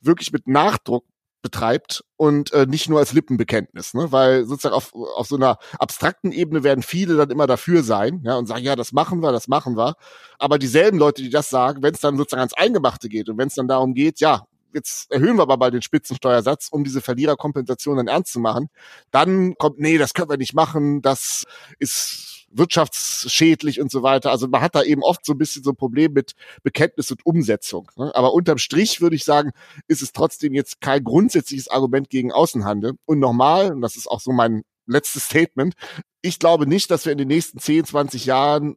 wirklich 0.00 0.32
mit 0.32 0.46
Nachdruck 0.46 1.04
betreibt 1.42 2.04
und 2.16 2.52
äh, 2.52 2.66
nicht 2.66 2.88
nur 2.88 2.98
als 2.98 3.12
Lippenbekenntnis, 3.12 3.94
ne? 3.94 4.10
Weil 4.10 4.44
sozusagen 4.44 4.74
auf, 4.74 4.92
auf 4.94 5.26
so 5.26 5.36
einer 5.36 5.58
abstrakten 5.78 6.32
Ebene 6.32 6.64
werden 6.64 6.82
viele 6.82 7.16
dann 7.16 7.30
immer 7.30 7.46
dafür 7.46 7.82
sein, 7.82 8.22
ja, 8.24 8.36
und 8.36 8.46
sagen, 8.46 8.64
ja, 8.64 8.76
das 8.76 8.92
machen 8.92 9.20
wir, 9.20 9.32
das 9.32 9.48
machen 9.48 9.76
wir. 9.76 9.94
Aber 10.38 10.58
dieselben 10.58 10.98
Leute, 10.98 11.22
die 11.22 11.30
das 11.30 11.48
sagen, 11.48 11.82
wenn 11.82 11.94
es 11.94 12.00
dann 12.00 12.16
sozusagen 12.16 12.40
ans 12.40 12.54
Eingemachte 12.54 13.08
geht 13.08 13.28
und 13.28 13.38
wenn 13.38 13.48
es 13.48 13.54
dann 13.54 13.68
darum 13.68 13.94
geht, 13.94 14.20
ja, 14.20 14.46
jetzt 14.74 15.10
erhöhen 15.10 15.36
wir 15.36 15.42
aber 15.42 15.56
mal 15.56 15.70
den 15.70 15.82
Spitzensteuersatz, 15.82 16.68
um 16.70 16.84
diese 16.84 17.00
Verliererkompensation 17.00 17.96
dann 17.96 18.08
ernst 18.08 18.32
zu 18.32 18.40
machen, 18.40 18.68
dann 19.10 19.54
kommt, 19.56 19.78
nee, 19.78 19.98
das 19.98 20.14
können 20.14 20.30
wir 20.30 20.36
nicht 20.36 20.54
machen, 20.54 21.02
das 21.02 21.44
ist 21.78 22.37
wirtschaftsschädlich 22.50 23.80
und 23.80 23.90
so 23.90 24.02
weiter. 24.02 24.30
Also 24.30 24.48
man 24.48 24.60
hat 24.60 24.74
da 24.74 24.82
eben 24.82 25.02
oft 25.02 25.24
so 25.24 25.32
ein 25.32 25.38
bisschen 25.38 25.62
so 25.62 25.70
ein 25.70 25.76
Problem 25.76 26.12
mit 26.12 26.32
Bekenntnis 26.62 27.10
und 27.10 27.24
Umsetzung. 27.26 27.90
Ne? 27.96 28.10
Aber 28.14 28.32
unterm 28.32 28.58
Strich 28.58 29.00
würde 29.00 29.16
ich 29.16 29.24
sagen, 29.24 29.50
ist 29.86 30.02
es 30.02 30.12
trotzdem 30.12 30.54
jetzt 30.54 30.80
kein 30.80 31.04
grundsätzliches 31.04 31.68
Argument 31.68 32.10
gegen 32.10 32.32
Außenhandel. 32.32 32.94
Und 33.04 33.18
nochmal, 33.18 33.72
und 33.72 33.80
das 33.80 33.96
ist 33.96 34.06
auch 34.06 34.20
so 34.20 34.32
mein 34.32 34.62
letztes 34.86 35.24
Statement, 35.24 35.74
ich 36.22 36.38
glaube 36.38 36.66
nicht, 36.66 36.90
dass 36.90 37.04
wir 37.04 37.12
in 37.12 37.18
den 37.18 37.28
nächsten 37.28 37.58
10, 37.58 37.84
20 37.84 38.24
Jahren 38.24 38.76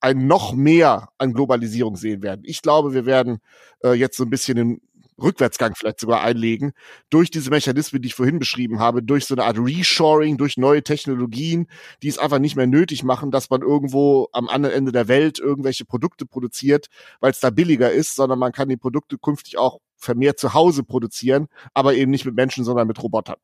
ein 0.00 0.26
noch 0.26 0.52
mehr 0.52 1.10
an 1.18 1.32
Globalisierung 1.32 1.96
sehen 1.96 2.22
werden. 2.22 2.42
Ich 2.44 2.60
glaube, 2.60 2.92
wir 2.92 3.06
werden 3.06 3.38
äh, 3.84 3.92
jetzt 3.92 4.16
so 4.16 4.24
ein 4.24 4.30
bisschen 4.30 4.58
in 4.58 4.80
Rückwärtsgang 5.22 5.74
vielleicht 5.74 6.00
sogar 6.00 6.22
einlegen, 6.22 6.72
durch 7.10 7.30
diese 7.30 7.50
Mechanismen, 7.50 8.02
die 8.02 8.08
ich 8.08 8.14
vorhin 8.14 8.38
beschrieben 8.38 8.78
habe, 8.78 9.02
durch 9.02 9.26
so 9.26 9.34
eine 9.34 9.44
Art 9.44 9.58
Reshoring, 9.58 10.36
durch 10.36 10.56
neue 10.56 10.82
Technologien, 10.82 11.66
die 12.02 12.08
es 12.08 12.18
einfach 12.18 12.38
nicht 12.38 12.56
mehr 12.56 12.66
nötig 12.66 13.04
machen, 13.04 13.30
dass 13.30 13.50
man 13.50 13.62
irgendwo 13.62 14.28
am 14.32 14.48
anderen 14.48 14.74
Ende 14.74 14.92
der 14.92 15.08
Welt 15.08 15.38
irgendwelche 15.38 15.84
Produkte 15.84 16.26
produziert, 16.26 16.88
weil 17.20 17.30
es 17.30 17.40
da 17.40 17.50
billiger 17.50 17.92
ist, 17.92 18.14
sondern 18.16 18.38
man 18.38 18.52
kann 18.52 18.68
die 18.68 18.76
Produkte 18.76 19.18
künftig 19.18 19.58
auch 19.58 19.78
vermehrt 19.96 20.38
zu 20.38 20.54
Hause 20.54 20.82
produzieren, 20.82 21.48
aber 21.74 21.94
eben 21.94 22.10
nicht 22.10 22.24
mit 22.24 22.34
Menschen, 22.34 22.64
sondern 22.64 22.88
mit 22.88 23.02
Robotern. 23.02 23.36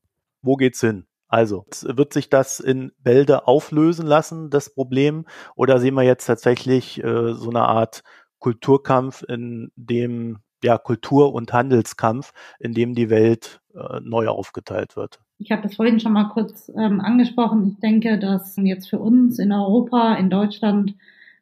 Wo 0.43 0.57
geht's 0.57 0.81
hin? 0.81 1.07
Also, 1.29 1.67
wird 1.83 2.15
sich 2.15 2.31
das 2.31 2.59
in 2.59 2.93
Bälde 2.99 3.47
auflösen 3.47 4.07
lassen, 4.07 4.49
das 4.49 4.73
Problem? 4.73 5.27
Oder 5.57 5.79
sehen 5.79 5.95
wir 5.95 6.03
jetzt 6.03 6.25
tatsächlich 6.25 7.03
äh, 7.05 7.35
so 7.35 7.51
eine 7.51 7.63
Art 7.63 8.03
Kulturkampf, 8.39 9.23
in 9.29 9.71
dem 9.77 10.39
ja, 10.63 10.79
Kultur- 10.79 11.33
und 11.33 11.53
Handelskampf, 11.53 12.33
in 12.59 12.73
dem 12.73 12.95
die 12.95 13.11
Welt 13.11 13.61
äh, 13.75 14.01
neu 14.03 14.29
aufgeteilt 14.29 14.97
wird. 14.97 15.21
Ich 15.39 15.53
habe 15.53 15.63
das 15.63 15.77
vorhin 15.77 16.01
schon 16.01 16.13
mal 16.13 16.31
kurz 16.31 16.71
ähm, 16.77 17.01
angesprochen. 17.01 17.73
Ich 17.73 17.81
denke, 17.81 18.19
dass 18.19 18.57
jetzt 18.57 18.89
für 18.89 18.99
uns 18.99 19.39
in 19.39 19.53
Europa, 19.53 20.15
in 20.15 20.31
Deutschland 20.31 20.95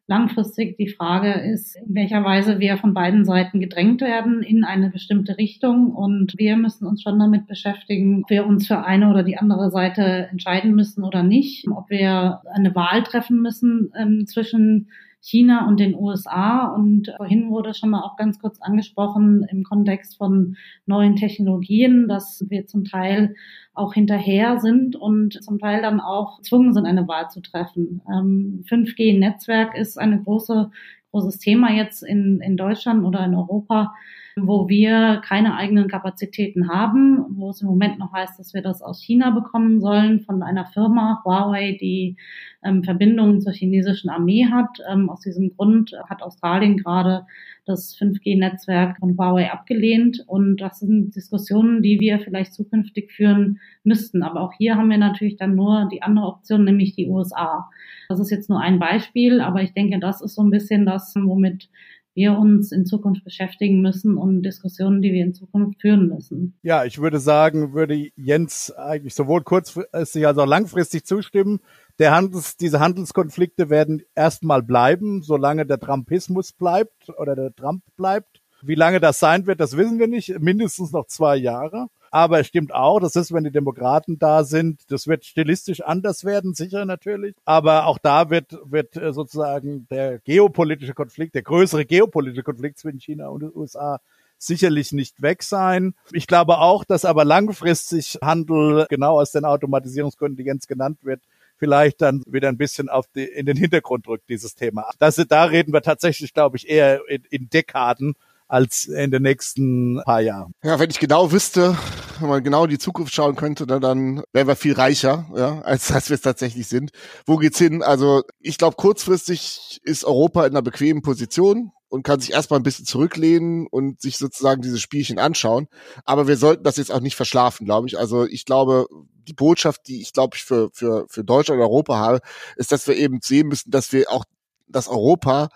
langfristig 0.08 0.76
die 0.76 0.88
Frage 0.88 1.32
ist, 1.32 1.76
in 1.76 1.94
welcher 1.94 2.22
Weise 2.22 2.60
wir 2.60 2.76
von 2.76 2.94
beiden 2.94 3.24
Seiten 3.24 3.58
gedrängt 3.60 4.00
werden 4.00 4.42
in 4.42 4.64
eine 4.64 4.90
bestimmte 4.90 5.36
Richtung. 5.36 5.92
Und 5.92 6.34
wir 6.38 6.56
müssen 6.56 6.86
uns 6.86 7.02
schon 7.02 7.18
damit 7.18 7.46
beschäftigen, 7.46 8.22
ob 8.22 8.30
wir 8.30 8.46
uns 8.46 8.66
für 8.66 8.84
eine 8.84 9.10
oder 9.10 9.24
die 9.24 9.38
andere 9.38 9.70
Seite 9.70 10.28
entscheiden 10.30 10.74
müssen 10.74 11.02
oder 11.02 11.22
nicht, 11.22 11.66
ob 11.68 11.90
wir 11.90 12.42
eine 12.54 12.74
Wahl 12.74 13.02
treffen 13.02 13.42
müssen 13.42 13.92
ähm, 13.98 14.26
zwischen 14.26 14.88
China 15.26 15.66
und 15.66 15.80
den 15.80 15.96
USA. 15.96 16.66
Und 16.66 17.12
vorhin 17.16 17.50
wurde 17.50 17.74
schon 17.74 17.90
mal 17.90 18.02
auch 18.02 18.16
ganz 18.16 18.38
kurz 18.38 18.60
angesprochen 18.60 19.44
im 19.50 19.64
Kontext 19.64 20.16
von 20.16 20.56
neuen 20.86 21.16
Technologien, 21.16 22.06
dass 22.06 22.44
wir 22.48 22.66
zum 22.66 22.84
Teil 22.84 23.34
auch 23.74 23.92
hinterher 23.92 24.60
sind 24.60 24.94
und 24.94 25.42
zum 25.42 25.58
Teil 25.58 25.82
dann 25.82 26.00
auch 26.00 26.38
gezwungen 26.38 26.72
sind, 26.72 26.86
eine 26.86 27.08
Wahl 27.08 27.28
zu 27.28 27.40
treffen. 27.40 28.02
Ähm, 28.08 28.64
5G-Netzwerk 28.68 29.76
ist 29.76 29.98
ein 29.98 30.22
große, 30.22 30.70
großes 31.10 31.38
Thema 31.38 31.72
jetzt 31.72 32.04
in, 32.04 32.40
in 32.40 32.56
Deutschland 32.56 33.04
oder 33.04 33.24
in 33.24 33.34
Europa 33.34 33.94
wo 34.38 34.68
wir 34.68 35.22
keine 35.24 35.56
eigenen 35.56 35.88
Kapazitäten 35.88 36.68
haben, 36.68 37.24
wo 37.30 37.48
es 37.48 37.62
im 37.62 37.68
Moment 37.68 37.98
noch 37.98 38.12
heißt, 38.12 38.38
dass 38.38 38.52
wir 38.52 38.60
das 38.60 38.82
aus 38.82 39.02
China 39.02 39.30
bekommen 39.30 39.80
sollen 39.80 40.20
von 40.20 40.42
einer 40.42 40.66
Firma, 40.66 41.22
Huawei, 41.24 41.78
die 41.80 42.16
ähm, 42.62 42.84
Verbindungen 42.84 43.40
zur 43.40 43.54
chinesischen 43.54 44.10
Armee 44.10 44.46
hat. 44.46 44.78
Ähm, 44.92 45.08
aus 45.08 45.20
diesem 45.20 45.56
Grund 45.56 45.92
hat 46.10 46.22
Australien 46.22 46.76
gerade 46.76 47.24
das 47.64 47.96
5G-Netzwerk 47.98 48.98
von 48.98 49.16
Huawei 49.16 49.50
abgelehnt. 49.50 50.22
Und 50.26 50.58
das 50.58 50.80
sind 50.80 51.16
Diskussionen, 51.16 51.82
die 51.82 51.98
wir 51.98 52.20
vielleicht 52.20 52.52
zukünftig 52.52 53.12
führen 53.12 53.58
müssten. 53.84 54.22
Aber 54.22 54.42
auch 54.42 54.52
hier 54.52 54.76
haben 54.76 54.90
wir 54.90 54.98
natürlich 54.98 55.36
dann 55.36 55.54
nur 55.54 55.88
die 55.90 56.02
andere 56.02 56.26
Option, 56.26 56.64
nämlich 56.64 56.94
die 56.94 57.08
USA. 57.08 57.70
Das 58.10 58.20
ist 58.20 58.30
jetzt 58.30 58.50
nur 58.50 58.60
ein 58.60 58.78
Beispiel, 58.78 59.40
aber 59.40 59.62
ich 59.62 59.72
denke, 59.72 59.98
das 59.98 60.20
ist 60.20 60.34
so 60.34 60.42
ein 60.42 60.50
bisschen 60.50 60.84
das, 60.84 61.14
womit 61.16 61.70
wir 62.16 62.36
uns 62.38 62.72
in 62.72 62.86
Zukunft 62.86 63.22
beschäftigen 63.24 63.82
müssen 63.82 64.16
und 64.16 64.42
Diskussionen, 64.42 65.02
die 65.02 65.12
wir 65.12 65.22
in 65.22 65.34
Zukunft 65.34 65.80
führen 65.80 66.08
müssen. 66.08 66.58
Ja, 66.62 66.84
ich 66.84 66.98
würde 66.98 67.20
sagen, 67.20 67.74
würde 67.74 68.08
Jens 68.16 68.72
eigentlich 68.72 69.14
sowohl 69.14 69.42
kurzfristig 69.42 70.26
als 70.26 70.38
auch 70.38 70.46
langfristig 70.46 71.04
zustimmen. 71.04 71.60
Der 71.98 72.14
Handels, 72.14 72.56
diese 72.56 72.80
Handelskonflikte 72.80 73.68
werden 73.68 74.02
erstmal 74.14 74.62
bleiben, 74.62 75.22
solange 75.22 75.66
der 75.66 75.78
Trumpismus 75.78 76.52
bleibt 76.52 77.10
oder 77.18 77.36
der 77.36 77.54
Trump 77.54 77.82
bleibt. 77.96 78.40
Wie 78.62 78.74
lange 78.74 78.98
das 78.98 79.20
sein 79.20 79.46
wird, 79.46 79.60
das 79.60 79.76
wissen 79.76 79.98
wir 79.98 80.08
nicht. 80.08 80.40
Mindestens 80.40 80.92
noch 80.92 81.06
zwei 81.06 81.36
Jahre. 81.36 81.88
Aber 82.10 82.40
es 82.40 82.46
stimmt 82.46 82.74
auch, 82.74 83.00
das 83.00 83.16
ist, 83.16 83.32
wenn 83.32 83.44
die 83.44 83.50
Demokraten 83.50 84.18
da 84.18 84.44
sind, 84.44 84.80
das 84.88 85.06
wird 85.06 85.24
stilistisch 85.24 85.80
anders 85.80 86.24
werden, 86.24 86.54
sicher 86.54 86.84
natürlich. 86.84 87.34
Aber 87.44 87.86
auch 87.86 87.98
da 87.98 88.30
wird, 88.30 88.58
wird 88.64 88.96
äh, 88.96 89.12
sozusagen 89.12 89.86
der 89.90 90.18
geopolitische 90.20 90.94
Konflikt, 90.94 91.34
der 91.34 91.42
größere 91.42 91.84
geopolitische 91.84 92.42
Konflikt 92.42 92.78
zwischen 92.78 93.00
China 93.00 93.28
und 93.28 93.42
den 93.42 93.52
USA 93.54 94.00
sicherlich 94.38 94.92
nicht 94.92 95.22
weg 95.22 95.42
sein. 95.42 95.94
Ich 96.12 96.26
glaube 96.26 96.58
auch, 96.58 96.84
dass 96.84 97.04
aber 97.04 97.24
langfristig 97.24 98.18
Handel 98.22 98.86
genau 98.88 99.20
aus 99.20 99.32
den 99.32 99.44
Automatisierungsgründen, 99.44 100.36
die 100.36 100.44
Jens 100.44 100.66
genannt 100.66 100.98
wird, 101.02 101.22
vielleicht 101.56 102.02
dann 102.02 102.22
wieder 102.26 102.48
ein 102.48 102.58
bisschen 102.58 102.88
auf 102.88 103.06
die, 103.14 103.24
in 103.24 103.46
den 103.46 103.56
Hintergrund 103.56 104.06
rückt, 104.08 104.28
dieses 104.28 104.54
Thema. 104.54 104.90
Das, 104.98 105.16
da 105.28 105.44
reden 105.44 105.72
wir 105.72 105.82
tatsächlich, 105.82 106.34
glaube 106.34 106.56
ich, 106.56 106.68
eher 106.68 107.00
in, 107.08 107.24
in 107.30 107.48
Dekaden 107.48 108.14
als 108.48 108.84
in 108.86 109.10
den 109.10 109.22
nächsten 109.22 110.00
paar 110.04 110.20
Jahren. 110.20 110.52
Ja, 110.62 110.78
wenn 110.78 110.90
ich 110.90 110.98
genau 110.98 111.32
wüsste, 111.32 111.76
wenn 112.20 112.28
man 112.28 112.44
genau 112.44 112.64
in 112.64 112.70
die 112.70 112.78
Zukunft 112.78 113.14
schauen 113.14 113.36
könnte, 113.36 113.66
dann, 113.66 113.80
dann 113.80 114.22
wären 114.32 114.46
wir 114.46 114.56
viel 114.56 114.74
reicher, 114.74 115.26
ja, 115.34 115.60
als, 115.62 115.90
als 115.92 116.08
wir 116.08 116.14
es 116.14 116.20
tatsächlich 116.20 116.66
sind. 116.66 116.90
Wo 117.26 117.36
geht's 117.36 117.58
hin? 117.58 117.82
Also 117.82 118.22
ich 118.40 118.58
glaube, 118.58 118.76
kurzfristig 118.76 119.80
ist 119.82 120.04
Europa 120.04 120.46
in 120.46 120.52
einer 120.52 120.62
bequemen 120.62 121.02
Position 121.02 121.72
und 121.88 122.02
kann 122.02 122.20
sich 122.20 122.32
erstmal 122.32 122.60
ein 122.60 122.64
bisschen 122.64 122.86
zurücklehnen 122.86 123.66
und 123.70 124.00
sich 124.00 124.18
sozusagen 124.18 124.62
diese 124.62 124.78
Spielchen 124.78 125.18
anschauen. 125.18 125.68
Aber 126.04 126.26
wir 126.26 126.36
sollten 126.36 126.64
das 126.64 126.76
jetzt 126.76 126.92
auch 126.92 127.00
nicht 127.00 127.16
verschlafen, 127.16 127.64
glaube 127.64 127.88
ich. 127.88 127.98
Also 127.98 128.26
ich 128.26 128.44
glaube, 128.44 128.86
die 129.28 129.34
Botschaft, 129.34 129.86
die 129.88 130.00
ich 130.00 130.12
glaube 130.12 130.36
ich 130.36 130.44
für, 130.44 130.70
für, 130.72 131.06
für 131.08 131.24
Deutschland 131.24 131.60
und 131.60 131.66
Europa 131.66 131.96
habe, 131.96 132.20
ist, 132.56 132.72
dass 132.72 132.86
wir 132.86 132.96
eben 132.96 133.20
sehen 133.22 133.48
müssen, 133.48 133.70
dass 133.70 133.92
wir 133.92 134.10
auch, 134.10 134.24
dass 134.68 134.88
Europa 134.88 135.48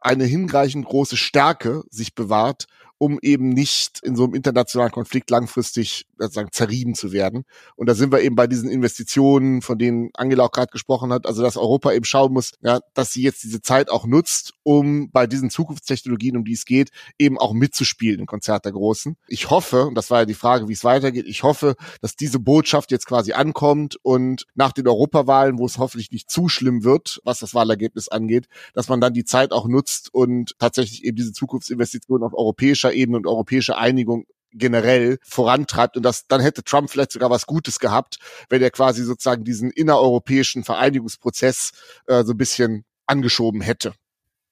eine 0.00 0.24
hinreichend 0.24 0.86
große 0.86 1.16
Stärke 1.16 1.84
sich 1.90 2.14
bewahrt, 2.14 2.66
um 3.00 3.18
eben 3.22 3.48
nicht 3.48 4.00
in 4.02 4.14
so 4.14 4.24
einem 4.24 4.34
internationalen 4.34 4.92
Konflikt 4.92 5.30
langfristig 5.30 6.06
sozusagen 6.18 6.52
zerrieben 6.52 6.94
zu 6.94 7.12
werden. 7.12 7.44
Und 7.74 7.88
da 7.88 7.94
sind 7.94 8.12
wir 8.12 8.20
eben 8.20 8.36
bei 8.36 8.46
diesen 8.46 8.68
Investitionen, 8.68 9.62
von 9.62 9.78
denen 9.78 10.10
Angela 10.12 10.44
auch 10.44 10.52
gerade 10.52 10.70
gesprochen 10.70 11.10
hat, 11.10 11.24
also 11.24 11.42
dass 11.42 11.56
Europa 11.56 11.92
eben 11.92 12.04
schauen 12.04 12.34
muss, 12.34 12.52
ja, 12.60 12.80
dass 12.92 13.14
sie 13.14 13.22
jetzt 13.22 13.42
diese 13.42 13.62
Zeit 13.62 13.88
auch 13.88 14.04
nutzt, 14.04 14.52
um 14.64 15.10
bei 15.10 15.26
diesen 15.26 15.48
Zukunftstechnologien, 15.48 16.36
um 16.36 16.44
die 16.44 16.52
es 16.52 16.66
geht, 16.66 16.90
eben 17.18 17.38
auch 17.38 17.54
mitzuspielen 17.54 18.20
im 18.20 18.26
Konzert 18.26 18.66
der 18.66 18.72
Großen. 18.72 19.16
Ich 19.28 19.48
hoffe, 19.48 19.86
und 19.86 19.94
das 19.94 20.10
war 20.10 20.20
ja 20.20 20.26
die 20.26 20.34
Frage, 20.34 20.68
wie 20.68 20.74
es 20.74 20.84
weitergeht, 20.84 21.24
ich 21.26 21.42
hoffe, 21.42 21.76
dass 22.02 22.16
diese 22.16 22.38
Botschaft 22.38 22.90
jetzt 22.90 23.06
quasi 23.06 23.32
ankommt 23.32 23.96
und 24.02 24.44
nach 24.54 24.72
den 24.72 24.86
Europawahlen, 24.86 25.58
wo 25.58 25.64
es 25.64 25.78
hoffentlich 25.78 26.10
nicht 26.10 26.30
zu 26.30 26.50
schlimm 26.50 26.84
wird, 26.84 27.22
was 27.24 27.38
das 27.38 27.54
Wahlergebnis 27.54 28.08
angeht, 28.08 28.46
dass 28.74 28.90
man 28.90 29.00
dann 29.00 29.14
die 29.14 29.24
Zeit 29.24 29.52
auch 29.52 29.66
nutzt 29.66 30.12
und 30.12 30.54
tatsächlich 30.58 31.02
eben 31.02 31.16
diese 31.16 31.32
Zukunftsinvestitionen 31.32 32.26
auf 32.26 32.34
europäischer 32.34 32.89
Ebene 32.92 33.18
und 33.18 33.26
europäische 33.26 33.76
Einigung 33.76 34.26
generell 34.52 35.18
vorantreibt 35.22 35.96
und 35.96 36.02
das 36.02 36.26
dann 36.26 36.40
hätte 36.40 36.64
Trump 36.64 36.90
vielleicht 36.90 37.12
sogar 37.12 37.30
was 37.30 37.46
Gutes 37.46 37.78
gehabt, 37.78 38.18
wenn 38.48 38.62
er 38.62 38.70
quasi 38.70 39.04
sozusagen 39.04 39.44
diesen 39.44 39.70
innereuropäischen 39.70 40.64
Vereinigungsprozess 40.64 41.72
äh, 42.06 42.24
so 42.24 42.32
ein 42.32 42.36
bisschen 42.36 42.84
angeschoben 43.06 43.60
hätte. 43.60 43.94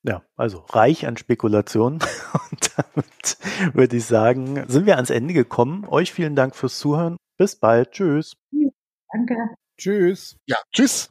Ja, 0.04 0.22
also 0.36 0.64
reich 0.70 1.06
an 1.06 1.16
Spekulationen. 1.16 1.98
Und 2.50 2.70
damit 2.76 3.38
würde 3.74 3.96
ich 3.96 4.04
sagen, 4.04 4.64
sind 4.68 4.86
wir 4.86 4.96
ans 4.96 5.10
Ende 5.10 5.34
gekommen. 5.34 5.84
Euch 5.88 6.12
vielen 6.12 6.36
Dank 6.36 6.54
fürs 6.54 6.78
Zuhören. 6.78 7.16
Bis 7.36 7.56
bald. 7.56 7.92
Tschüss. 7.92 8.36
Danke. 9.12 9.34
Tschüss. 9.76 10.36
Ja, 10.46 10.56
tschüss. 10.72 11.10